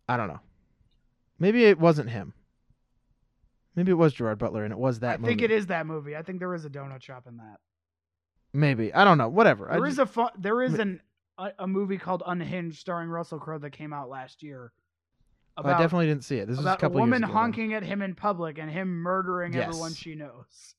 I 0.10 0.18
don't 0.18 0.28
know. 0.28 0.40
Maybe 1.40 1.66
it 1.66 1.80
wasn't 1.80 2.10
him. 2.10 2.34
Maybe 3.76 3.92
it 3.92 3.96
was 3.96 4.14
Gerard 4.14 4.40
Butler, 4.40 4.64
and 4.66 4.74
it 4.74 4.80
was 4.80 5.00
that 5.00 5.14
I 5.14 5.18
movie. 5.18 5.32
think 5.32 5.42
it 5.44 5.52
is 5.52 5.68
that 5.68 5.86
movie. 5.86 6.16
I 6.18 6.22
think 6.24 6.40
there 6.40 6.54
is 6.54 6.66
a 6.66 6.70
donut 6.70 7.02
shop 7.02 7.26
in 7.28 7.38
that. 7.38 7.60
Maybe 8.52 8.94
I 8.94 9.04
don't 9.06 9.18
know. 9.18 9.30
Whatever. 9.30 9.68
There 9.72 9.86
I 9.86 9.88
is 9.88 9.96
just- 9.98 10.10
a 10.10 10.14
fu- 10.14 10.40
there 10.42 10.62
is 10.64 10.74
an 10.74 11.02
a, 11.38 11.52
a 11.60 11.68
movie 11.68 11.98
called 11.98 12.24
Unhinged 12.26 12.80
starring 12.80 13.10
Russell 13.10 13.40
Crowe 13.40 13.60
that 13.60 13.70
came 13.72 13.94
out 13.94 14.10
last 14.10 14.44
year. 14.44 14.74
I 15.56 15.78
definitely 15.78 16.08
didn't 16.08 16.24
see 16.24 16.38
it. 16.38 16.48
This 16.48 16.56
was 16.58 16.66
a 16.66 16.70
about 16.70 16.84
a 16.84 16.90
woman 16.90 17.20
years 17.22 17.30
ago. 17.30 17.34
honking 17.38 17.74
at 17.74 17.84
him 17.84 18.02
in 18.02 18.16
public 18.16 18.58
and 18.60 18.72
him 18.72 18.88
murdering 18.88 19.56
everyone 19.56 19.94
she 19.94 20.16
knows. 20.16 20.76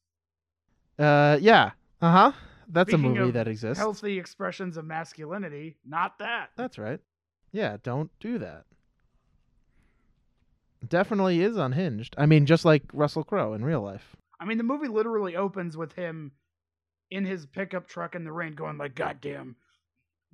Uh, 0.99 1.37
yeah. 1.41 1.73
Uh 2.01 2.11
huh. 2.11 2.33
That's 2.73 2.91
Speaking 2.91 3.05
a 3.05 3.15
movie 3.15 3.31
that 3.33 3.49
exists. 3.49 3.79
Healthy 3.79 4.19
expressions 4.19 4.77
of 4.77 4.85
masculinity, 4.85 5.77
not 5.85 6.19
that. 6.19 6.51
That's 6.57 6.79
right. 6.79 7.01
Yeah, 7.53 7.79
don't 7.83 8.11
do 8.21 8.39
that. 8.39 8.65
Definitely 10.89 11.41
is 11.43 11.57
unhinged. 11.57 12.15
I 12.17 12.27
mean, 12.27 12.47
just 12.47 12.65
like 12.65 12.85
Russell 12.93 13.25
Crowe 13.25 13.55
in 13.55 13.65
real 13.65 13.83
life. 13.83 14.17
I 14.39 14.45
mean, 14.45 14.57
the 14.57 14.65
movie 14.65 14.89
literally 14.89 15.37
opens 15.37 15.77
with 15.77 15.93
him 15.93 16.33
in 17.11 17.25
his 17.25 17.45
pickup 17.45 17.89
truck 17.89 18.15
in 18.15 18.25
the 18.25 18.33
rain, 18.33 18.55
going 18.55 18.79
like, 18.79 18.95
"Goddamn, 18.95 19.57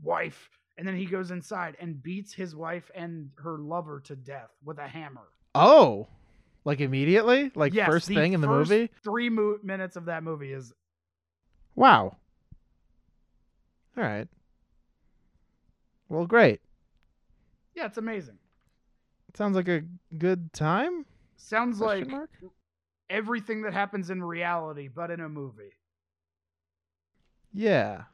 wife!" 0.03 0.51
And 0.79 0.87
then 0.87 0.95
he 0.95 1.07
goes 1.07 1.31
inside 1.31 1.77
and 1.81 2.03
beats 2.03 2.35
his 2.35 2.55
wife 2.55 2.91
and 2.95 3.31
her 3.39 3.59
lover 3.59 4.01
to 4.01 4.15
death 4.15 4.51
with 4.63 4.79
a 4.79 4.87
hammer. 4.87 5.29
Oh, 5.55 6.07
like 6.65 6.81
immediately, 6.81 7.51
like 7.55 7.75
Yes, 7.75 7.87
first 7.87 8.07
thing 8.09 8.35
in 8.35 8.43
the 8.43 8.47
movie. 8.47 8.91
Three 9.03 9.31
mo- 9.31 9.59
minutes 9.63 9.97
of 9.97 10.05
that 10.05 10.23
movie 10.23 10.53
is 10.53 10.73
Wow. 11.75 12.17
All 13.97 14.05
right. 14.05 14.29
Well, 16.09 16.27
great. 16.27 16.61
yeah, 17.75 17.87
it's 17.87 17.99
amazing. 17.99 18.39
Sounds 19.35 19.57
like 19.57 19.69
a 19.69 19.83
good 20.17 20.53
time. 20.53 21.05
Sounds 21.37 21.79
Question 21.79 22.09
like 22.09 22.13
mark? 22.13 22.31
everything 23.11 23.63
that 23.63 23.73
happens 23.73 24.11
in 24.11 24.23
reality, 24.23 24.89
but 24.89 25.11
in 25.11 25.21
a 25.21 25.29
movie. 25.29 25.73
Yeah. 27.53 28.05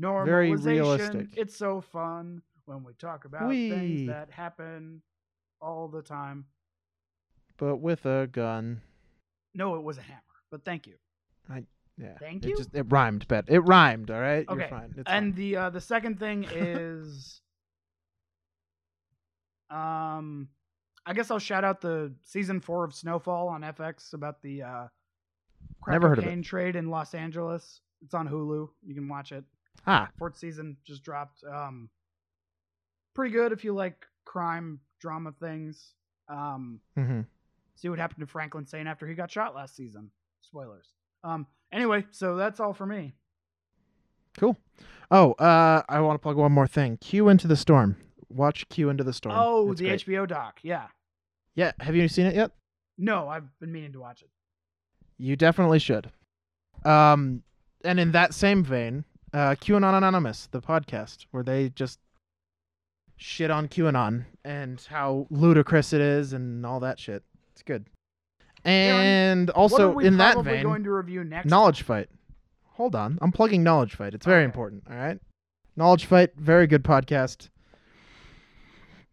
Normalization. 0.00 0.24
Very 0.24 0.56
realistic. 0.56 1.28
It's 1.36 1.56
so 1.56 1.80
fun 1.80 2.42
when 2.64 2.84
we 2.84 2.92
talk 2.94 3.24
about 3.24 3.50
things 3.50 4.06
that 4.06 4.30
happen 4.30 5.02
all 5.60 5.88
the 5.88 6.02
time. 6.02 6.46
But 7.56 7.76
with 7.76 8.06
a 8.06 8.28
gun. 8.30 8.80
No, 9.54 9.76
it 9.76 9.82
was 9.82 9.98
a 9.98 10.02
hammer, 10.02 10.22
but 10.50 10.64
thank 10.64 10.86
you. 10.86 10.94
Yeah. 11.98 12.16
Thank 12.18 12.44
it 12.44 12.50
you. 12.50 12.56
Just 12.56 12.74
it 12.74 12.86
rhymed, 12.88 13.26
but 13.28 13.44
it 13.48 13.60
rhymed. 13.60 14.10
All 14.10 14.20
right. 14.20 14.48
Okay, 14.48 14.60
You're 14.60 14.68
fine. 14.68 14.94
It's 14.96 15.10
and 15.10 15.32
fine. 15.32 15.34
the 15.34 15.56
uh, 15.56 15.70
the 15.70 15.80
second 15.80 16.18
thing 16.18 16.44
is, 16.50 17.40
um, 19.70 20.48
I 21.06 21.12
guess 21.14 21.30
I'll 21.30 21.38
shout 21.38 21.64
out 21.64 21.80
the 21.80 22.12
season 22.22 22.60
four 22.60 22.84
of 22.84 22.94
Snowfall 22.94 23.48
on 23.48 23.62
FX 23.62 24.12
about 24.14 24.42
the 24.42 24.62
uh, 24.62 24.86
crack 25.80 25.94
Never 25.94 26.08
heard 26.10 26.18
of 26.18 26.24
it. 26.26 26.42
trade 26.42 26.76
in 26.76 26.90
Los 26.90 27.14
Angeles. 27.14 27.80
It's 28.04 28.14
on 28.14 28.28
Hulu. 28.28 28.68
You 28.84 28.94
can 28.94 29.08
watch 29.08 29.32
it. 29.32 29.44
ah. 29.86 30.08
Fourth 30.18 30.36
season 30.36 30.76
just 30.84 31.02
dropped. 31.04 31.42
Um, 31.44 31.88
pretty 33.14 33.32
good 33.32 33.52
if 33.52 33.64
you 33.64 33.74
like 33.74 34.04
crime 34.24 34.80
drama 35.00 35.32
things. 35.40 35.94
Um, 36.28 36.80
Mm-hmm. 36.98 37.20
see 37.74 37.88
what 37.88 37.98
happened 37.98 38.20
to 38.20 38.26
Franklin 38.30 38.66
Saint 38.66 38.88
after 38.88 39.06
he 39.06 39.14
got 39.14 39.30
shot 39.30 39.54
last 39.54 39.74
season. 39.76 40.10
Spoilers. 40.40 40.86
Um, 41.24 41.46
anyway, 41.72 42.06
so 42.10 42.36
that's 42.36 42.60
all 42.60 42.72
for 42.74 42.86
me. 42.86 43.14
Cool. 44.38 44.56
Oh, 45.10 45.32
uh, 45.32 45.82
I 45.88 46.00
want 46.00 46.14
to 46.14 46.22
plug 46.22 46.36
one 46.36 46.52
more 46.52 46.66
thing. 46.66 46.96
Q 46.98 47.28
into 47.28 47.46
the 47.46 47.56
storm. 47.56 47.96
Watch 48.30 48.68
Q 48.68 48.88
into 48.88 49.04
the 49.04 49.12
storm. 49.12 49.34
Oh, 49.38 49.70
It's 49.72 49.80
the 49.80 49.88
great. 49.88 50.06
HBO 50.06 50.26
doc. 50.26 50.60
Yeah. 50.62 50.86
Yeah. 51.54 51.72
Have 51.80 51.94
you 51.94 52.08
seen 52.08 52.26
it 52.26 52.34
yet? 52.34 52.52
No, 52.96 53.28
I've 53.28 53.44
been 53.60 53.72
meaning 53.72 53.92
to 53.92 54.00
watch 54.00 54.22
it. 54.22 54.30
You 55.18 55.36
definitely 55.36 55.78
should. 55.78 56.10
Um, 56.84 57.42
and 57.84 58.00
in 58.00 58.12
that 58.12 58.32
same 58.34 58.64
vein, 58.64 59.04
uh, 59.34 59.54
QAnon 59.60 59.96
Anonymous, 59.96 60.48
the 60.50 60.60
podcast, 60.62 61.26
where 61.30 61.42
they 61.42 61.68
just 61.70 61.98
shit 63.16 63.50
on 63.50 63.68
QAnon 63.68 64.24
and 64.44 64.80
how 64.88 65.26
ludicrous 65.30 65.92
it 65.92 66.00
is 66.00 66.32
and 66.32 66.64
all 66.66 66.80
that 66.80 66.98
shit. 66.98 67.22
It's 67.52 67.62
good. 67.62 67.86
And 68.64 69.48
what 69.48 69.56
also 69.56 69.98
in 69.98 70.18
that 70.18 70.38
vein, 70.44 70.62
going 70.62 70.84
to 70.84 70.92
review 70.92 71.24
next? 71.24 71.48
Knowledge 71.48 71.82
Fight. 71.82 72.08
Hold 72.74 72.94
on, 72.94 73.18
I'm 73.20 73.32
plugging 73.32 73.62
Knowledge 73.62 73.94
Fight. 73.94 74.14
It's 74.14 74.24
very 74.26 74.40
Okay. 74.42 74.46
important. 74.46 74.84
All 74.88 74.96
right, 74.96 75.18
Knowledge 75.76 76.04
Fight, 76.06 76.30
very 76.36 76.66
good 76.66 76.82
podcast. 76.84 77.48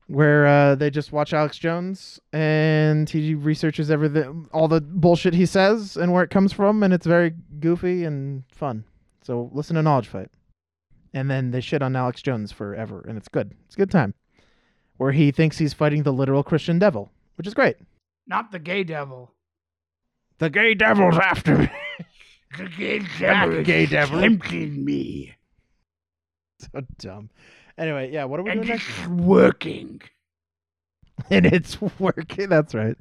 Where 0.07 0.47
uh, 0.47 0.73
they 0.75 0.89
just 0.89 1.11
watch 1.11 1.33
Alex 1.33 1.59
Jones 1.59 2.19
and 2.33 3.07
he 3.07 3.35
researches 3.35 3.91
everything, 3.91 4.49
all 4.51 4.67
the 4.67 4.81
bullshit 4.81 5.35
he 5.35 5.45
says 5.45 5.97
and 5.97 6.11
where 6.11 6.23
it 6.23 6.31
comes 6.31 6.51
from, 6.51 6.81
and 6.81 6.91
it's 6.91 7.05
very 7.05 7.35
goofy 7.59 8.05
and 8.05 8.43
fun. 8.51 8.85
So 9.21 9.51
listen 9.53 9.75
to 9.75 9.83
Knowledge 9.83 10.07
Fight, 10.07 10.29
and 11.13 11.29
then 11.29 11.51
they 11.51 11.61
shit 11.61 11.83
on 11.83 11.95
Alex 11.95 12.23
Jones 12.23 12.51
forever, 12.51 13.05
and 13.07 13.19
it's 13.19 13.27
good. 13.27 13.53
It's 13.67 13.75
a 13.75 13.77
good 13.77 13.91
time. 13.91 14.15
Where 14.97 15.11
he 15.11 15.29
thinks 15.29 15.59
he's 15.59 15.73
fighting 15.75 16.01
the 16.01 16.11
literal 16.13 16.43
Christian 16.43 16.79
devil, 16.79 17.11
which 17.35 17.45
is 17.45 17.53
great. 17.53 17.75
Not 18.25 18.51
the 18.51 18.57
gay 18.59 18.83
devil. 18.83 19.31
The 20.39 20.49
gay 20.49 20.73
devil's 20.73 21.17
after 21.17 21.57
me. 21.57 21.69
The 22.57 22.67
gay 22.67 22.99
devil 23.19 23.61
gay 23.63 23.83
is 23.83 23.91
devil. 23.91 24.19
tempting 24.21 24.83
me, 24.83 25.35
so 26.59 26.81
dumb. 26.97 27.29
Anyway, 27.77 28.11
yeah, 28.11 28.23
what 28.23 28.39
are 28.39 28.43
we 28.43 28.53
doing 28.53 28.67
next? 28.67 28.87
And 28.87 28.97
it's 28.97 29.07
working. 29.07 30.01
And 31.29 31.45
it's 31.45 31.77
working. 31.99 32.49
That's 32.49 32.73
right. 32.73 32.95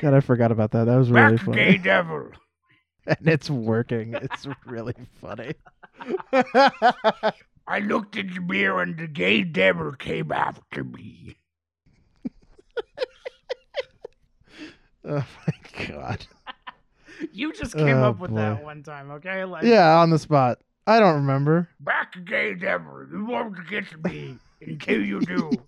God, 0.00 0.12
I 0.14 0.20
forgot 0.20 0.52
about 0.52 0.70
that. 0.72 0.84
That 0.84 0.96
was 0.96 1.10
really 1.10 1.38
funny. 1.38 1.56
Gay 1.56 1.78
devil. 1.78 2.28
And 3.06 3.26
it's 3.26 3.48
working. 3.48 4.14
It's 4.14 4.46
really 4.66 4.94
funny. 5.20 5.54
I 7.66 7.78
looked 7.80 8.14
in 8.16 8.32
the 8.34 8.40
mirror 8.40 8.82
and 8.82 8.98
the 8.98 9.06
gay 9.08 9.42
devil 9.42 9.92
came 9.92 10.30
after 10.32 10.84
me. 10.84 11.38
oh 15.04 15.26
my 15.46 15.86
god. 15.88 16.26
You 17.32 17.52
just 17.52 17.74
came 17.74 17.96
Oh, 17.98 18.10
up 18.10 18.18
with 18.18 18.34
that 18.34 18.62
one 18.62 18.82
time, 18.82 19.10
okay? 19.12 19.44
Like, 19.44 19.64
Yeah, 19.64 19.98
on 19.98 20.10
the 20.10 20.18
spot. 20.18 20.58
I 20.86 21.00
don't 21.00 21.16
remember. 21.16 21.68
back 21.80 22.14
gay 22.24 22.54
devil, 22.54 23.04
you 23.10 23.24
won't 23.24 23.56
get 23.68 23.84
me 24.04 24.38
And 24.60 24.70
until 24.72 25.02
you 25.04 25.20
do. 25.20 25.50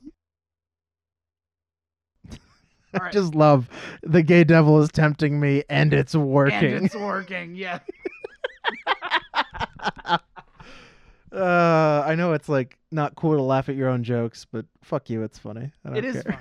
I 2.95 2.99
right. 2.99 3.13
just 3.13 3.35
love 3.35 3.69
the 4.03 4.23
gay 4.23 4.45
devil 4.45 4.81
is 4.81 4.91
tempting 4.91 5.39
me 5.39 5.63
and 5.69 5.93
it's 5.93 6.15
working. 6.15 6.73
And 6.73 6.87
it's 6.87 6.95
working, 6.97 7.55
yeah. 7.55 7.81
uh, 11.33 12.03
I 12.07 12.15
know 12.15 12.33
it's 12.33 12.49
like 12.49 12.79
not 12.91 13.15
cool 13.17 13.35
to 13.37 13.43
laugh 13.43 13.69
at 13.69 13.77
your 13.77 13.89
own 13.89 14.03
jokes, 14.05 14.47
but 14.51 14.65
fuck 14.83 15.11
you, 15.11 15.23
it's 15.23 15.39
funny. 15.39 15.73
It 15.95 16.05
is 16.05 16.23
care. 16.23 16.33
fun. 16.33 16.39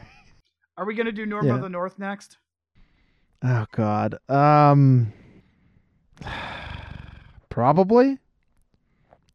Are 0.78 0.86
we 0.86 0.94
gonna 0.96 1.12
do 1.12 1.26
Norm 1.26 1.48
Yeah. 1.48 1.56
of 1.56 1.62
the 1.62 1.70
North 1.70 2.00
next? 2.00 2.38
Oh 3.44 3.66
god. 3.72 4.18
Um 4.30 5.14
probably. 7.50 8.20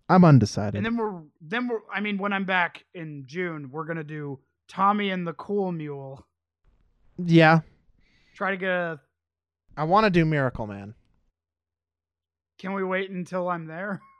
I'm 0.09 0.25
undecided. 0.25 0.77
And 0.77 0.85
then 0.85 0.97
we're 0.97 1.23
then 1.41 1.69
we're 1.69 1.81
I 1.93 2.01
mean 2.01 2.19
when 2.19 2.33
I'm 2.33 2.45
back 2.45 2.85
in 2.95 3.25
June, 3.27 3.71
we're 3.71 3.85
gonna 3.85 4.05
do 4.05 4.41
Tommy 4.69 5.11
and 5.11 5.27
the 5.27 5.33
Cool 5.35 5.73
Mule. 5.73 6.27
yeah, 7.19 7.61
Try 8.35 8.51
to 8.53 8.57
get 8.57 8.69
a 8.71 9.01
I 9.77 9.85
want 9.85 10.05
to 10.05 10.11
do 10.11 10.25
Miracle 10.25 10.67
Man. 10.67 10.95
can 12.59 12.75
we 12.75 12.85
wait 12.85 13.11
until 13.11 13.49
I'm 13.49 13.67
there? 13.67 14.01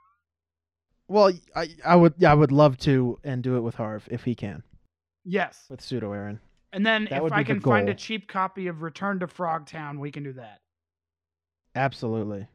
Well, 1.09 1.33
I 1.53 1.67
I 1.85 1.95
would 1.97 2.23
I 2.23 2.33
would 2.33 2.51
love 2.53 2.77
to 2.79 3.19
and 3.25 3.43
do 3.43 3.57
it 3.57 3.59
with 3.61 3.75
Harv 3.75 4.07
if 4.09 4.23
he 4.23 4.33
can 4.35 4.63
Yes. 5.25 5.65
with 5.69 5.81
pseudo 5.81 6.13
Aaron. 6.13 6.39
And 6.73 6.85
then 6.85 7.07
That 7.09 7.23
if 7.23 7.31
I 7.31 7.43
can 7.43 7.61
find 7.61 7.87
a 7.87 7.93
cheap 7.93 8.27
copy 8.27 8.67
of 8.67 8.81
Return 8.81 9.19
to 9.19 9.27
Frogtown, 9.27 9.99
we 9.99 10.11
can 10.11 10.23
do 10.23 10.33
that. 10.33 10.59
Absolutely. 11.75 12.47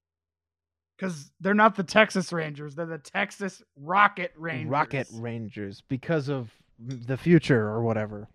Because 0.97 1.31
they're 1.41 1.55
not 1.55 1.77
the 1.77 1.85
Texas 1.85 2.33
Rangers; 2.33 2.75
they're 2.75 2.85
the 2.85 2.99
Texas 2.99 3.63
Rocket 3.77 4.33
Rangers. 4.37 4.71
Rocket 4.71 5.07
Rangers 5.15 5.83
because 5.89 6.29
of 6.29 6.51
the 6.81 7.17
future 7.17 7.69
or 7.69 7.83
whatever. 7.83 8.29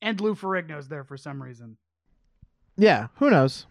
and 0.00 0.18
Lou 0.20 0.34
Ferrigno's 0.34 0.88
there 0.88 1.04
for 1.04 1.16
some 1.18 1.42
reason. 1.42 1.76
Yeah, 2.78 3.08
who 3.16 3.28
knows? 3.30 3.66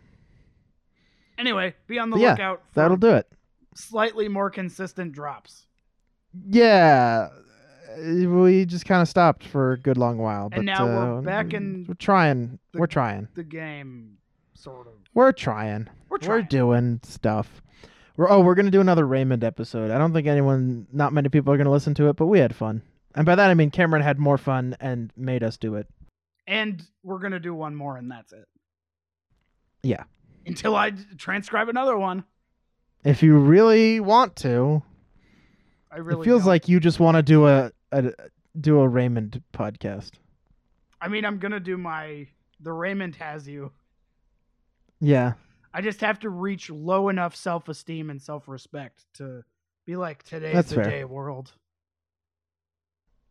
Anyway, 1.40 1.74
be 1.88 1.98
on 2.00 2.10
the 2.12 2.18
yeah, 2.18 2.32
lookout 2.32 2.62
for 2.72 2.80
That'll 2.82 2.98
do 2.98 3.14
it. 3.16 3.28
slightly 3.76 4.28
more 4.28 4.50
consistent 4.52 5.14
drops. 5.14 5.66
Yeah, 6.48 7.30
we 8.00 8.66
just 8.66 8.86
kind 8.86 9.02
of 9.02 9.08
stopped 9.08 9.44
for 9.46 9.74
a 9.74 9.78
good 9.80 9.98
long 9.98 10.18
while. 10.18 10.50
But 10.50 10.60
And 10.60 10.66
now 10.66 10.86
we're 10.86 11.18
uh, 11.20 11.22
back 11.22 11.54
in 11.54 11.86
We're 11.88 11.94
trying. 11.96 12.60
the- 12.74 12.80
we're 12.80 12.88
trying. 12.88 13.28
The 13.36 13.44
game, 13.44 14.18
sort 14.54 14.88
of. 14.88 14.94
We're 15.14 15.32
trying. 15.32 15.88
We're 16.10 16.18
trying. 16.18 16.38
We're 16.38 16.48
doing 16.48 17.00
stuff. 17.04 17.62
We're 18.18 18.30
oh, 18.30 18.42
we're 18.42 18.56
gonna 18.56 18.72
do 18.72 18.82
another 18.82 19.06
Raymond 19.06 19.44
episode. 19.44 19.92
I 19.92 19.98
don't 19.98 20.12
think 20.14 20.28
anyone, 20.28 20.88
not 20.92 21.14
many 21.14 21.30
people 21.30 21.54
are 21.54 21.58
gonna 21.58 21.72
listen 21.72 21.94
to 21.96 22.10
it, 22.10 22.16
but 22.16 22.26
we 22.28 22.40
had 22.40 22.56
fun. 22.56 22.82
And 23.16 23.26
by 23.26 23.36
that 23.36 23.50
I 23.50 23.54
mean 23.54 23.70
Cameron 23.72 24.02
had 24.04 24.18
more 24.20 24.38
fun 24.38 24.76
and 24.80 25.12
made 25.16 25.44
us 25.44 25.58
do 25.58 25.76
it. 25.76 25.88
and 26.48 26.82
we're 27.04 27.20
gonna 27.20 27.40
do 27.40 27.54
one 27.54 27.76
more, 27.76 27.98
and 27.98 28.10
that's 28.12 28.34
it. 28.34 28.46
Yeah. 29.84 30.04
Until 30.46 30.76
I 30.76 30.92
transcribe 31.18 31.70
another 31.70 31.98
one. 31.98 32.24
If 33.04 33.22
you 33.22 33.38
really 33.38 34.00
want 34.00 34.36
to, 34.38 34.82
I 35.92 35.98
really 35.98 36.22
it 36.22 36.26
feels 36.26 36.42
don't. 36.42 36.48
like 36.48 36.68
you 36.68 36.80
just 36.80 37.00
want 37.00 37.16
to 37.18 37.24
do 37.24 37.48
a, 37.48 37.72
a 37.92 38.12
do 38.60 38.80
a 38.80 38.88
Raymond 38.88 39.42
podcast. 39.54 40.12
I 41.02 41.08
mean, 41.08 41.26
I'm 41.26 41.38
gonna 41.40 41.60
do 41.60 41.78
my. 41.78 42.28
The 42.60 42.74
Raymond 42.74 43.16
has 43.18 43.48
you. 43.48 43.72
Yeah. 45.00 45.34
I 45.74 45.82
just 45.82 46.02
have 46.02 46.20
to 46.22 46.30
reach 46.30 46.70
low 46.70 47.10
enough 47.10 47.36
self 47.36 47.70
esteem 47.70 48.10
and 48.10 48.22
self 48.22 48.48
respect 48.48 49.06
to 49.16 49.44
be 49.86 49.96
like 49.96 50.24
today's 50.24 50.54
That's 50.54 50.70
the 50.70 50.76
fair. 50.76 50.84
day 50.86 51.04
world. 51.04 51.54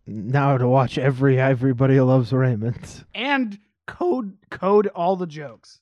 Now 0.07 0.57
to 0.57 0.69
watch 0.69 0.99
every 0.99 1.41
everybody 1.41 2.01
loves 2.01 2.33
Raymond. 2.33 3.05
And 3.15 3.59
code 3.87 4.37
code 4.51 4.87
all 4.89 5.17
the 5.17 5.27
jokes. 5.27 5.81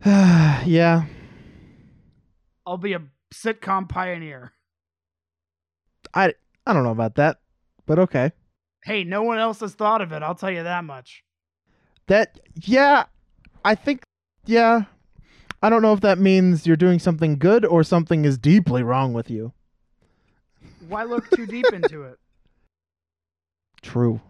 yeah. 0.06 1.04
I'll 2.64 2.78
be 2.78 2.92
a 2.92 3.02
sitcom 3.34 3.88
pioneer. 3.88 4.52
I 6.14 6.34
I 6.66 6.72
don't 6.72 6.84
know 6.84 6.90
about 6.90 7.16
that, 7.16 7.40
but 7.86 7.98
okay. 7.98 8.32
Hey, 8.84 9.04
no 9.04 9.22
one 9.22 9.38
else 9.38 9.60
has 9.60 9.74
thought 9.74 10.00
of 10.00 10.12
it, 10.12 10.22
I'll 10.22 10.34
tell 10.34 10.50
you 10.50 10.62
that 10.62 10.84
much. 10.84 11.22
That 12.06 12.40
yeah, 12.62 13.04
I 13.64 13.74
think 13.74 14.02
yeah. 14.46 14.84
I 15.62 15.68
don't 15.68 15.82
know 15.82 15.92
if 15.92 16.00
that 16.00 16.18
means 16.18 16.66
you're 16.66 16.76
doing 16.76 16.98
something 16.98 17.38
good 17.38 17.66
or 17.66 17.84
something 17.84 18.24
is 18.24 18.38
deeply 18.38 18.82
wrong 18.82 19.12
with 19.12 19.30
you. 19.30 19.52
Why 20.88 21.04
look 21.04 21.30
too 21.30 21.46
deep 21.46 21.66
into 21.72 22.04
it? 22.04 22.18
True. 23.82 24.20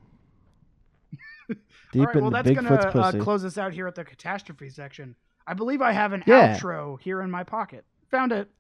All 1.51 1.57
Deep 1.93 2.07
right, 2.07 2.17
in 2.17 2.21
well, 2.23 2.31
that's 2.31 2.51
gonna 2.51 2.75
uh, 2.75 3.13
close 3.13 3.45
us 3.45 3.59
out 3.59 3.73
here 3.73 3.87
at 3.87 3.95
the 3.95 4.05
catastrophe 4.05 4.69
section. 4.71 5.15
I 5.47 5.55
believe 5.55 5.83
I 5.83 5.93
have 5.93 6.13
an 6.13 6.23
Yeah. 6.27 6.57
outro 6.57 7.01
here 7.01 7.23
in 7.23 7.31
my 7.31 7.45
pocket. 7.45 7.85
Found 8.11 8.33
it. 8.33 8.51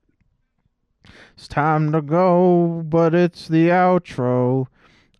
It's 1.36 1.48
time 1.48 1.93
to 1.93 2.02
go, 2.02 2.82
but 2.86 3.14
it's 3.14 3.48
the 3.48 3.68
outro. 3.68 4.66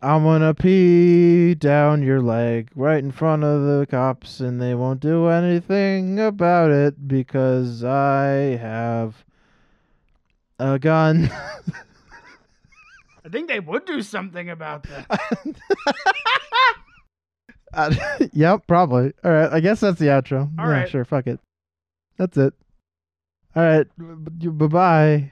I'm 0.01 0.23
gonna 0.23 0.53
pee 0.53 1.53
down 1.53 2.01
your 2.01 2.21
leg 2.21 2.69
right 2.75 2.97
in 3.03 3.11
front 3.11 3.43
of 3.43 3.61
the 3.61 3.85
cops, 3.89 4.39
and 4.39 4.61
they 4.61 4.73
won't 4.73 4.99
do 4.99 5.27
anything 5.27 6.19
about 6.19 6.71
it 6.71 7.07
because 7.07 7.83
I 7.83 8.57
have 8.57 9.23
a 10.57 10.79
gun. 10.79 11.29
I 13.23 13.29
think 13.29 13.47
they 13.47 13.59
would 13.59 13.85
do 13.85 14.01
something 14.01 14.49
about 14.49 14.83
that. 14.83 15.55
Uh, 17.73 17.93
yep, 18.33 18.67
probably. 18.67 19.13
All 19.23 19.31
right, 19.31 19.49
I 19.51 19.59
guess 19.61 19.79
that's 19.79 19.97
the 19.97 20.07
outro. 20.07 20.51
All 20.59 20.65
yeah, 20.65 20.71
right. 20.71 20.89
sure. 20.89 21.05
Fuck 21.05 21.27
it. 21.27 21.39
That's 22.17 22.35
it. 22.37 22.53
All 23.55 23.63
right. 23.63 23.87
Bye 23.97 24.67
bye. 24.67 25.29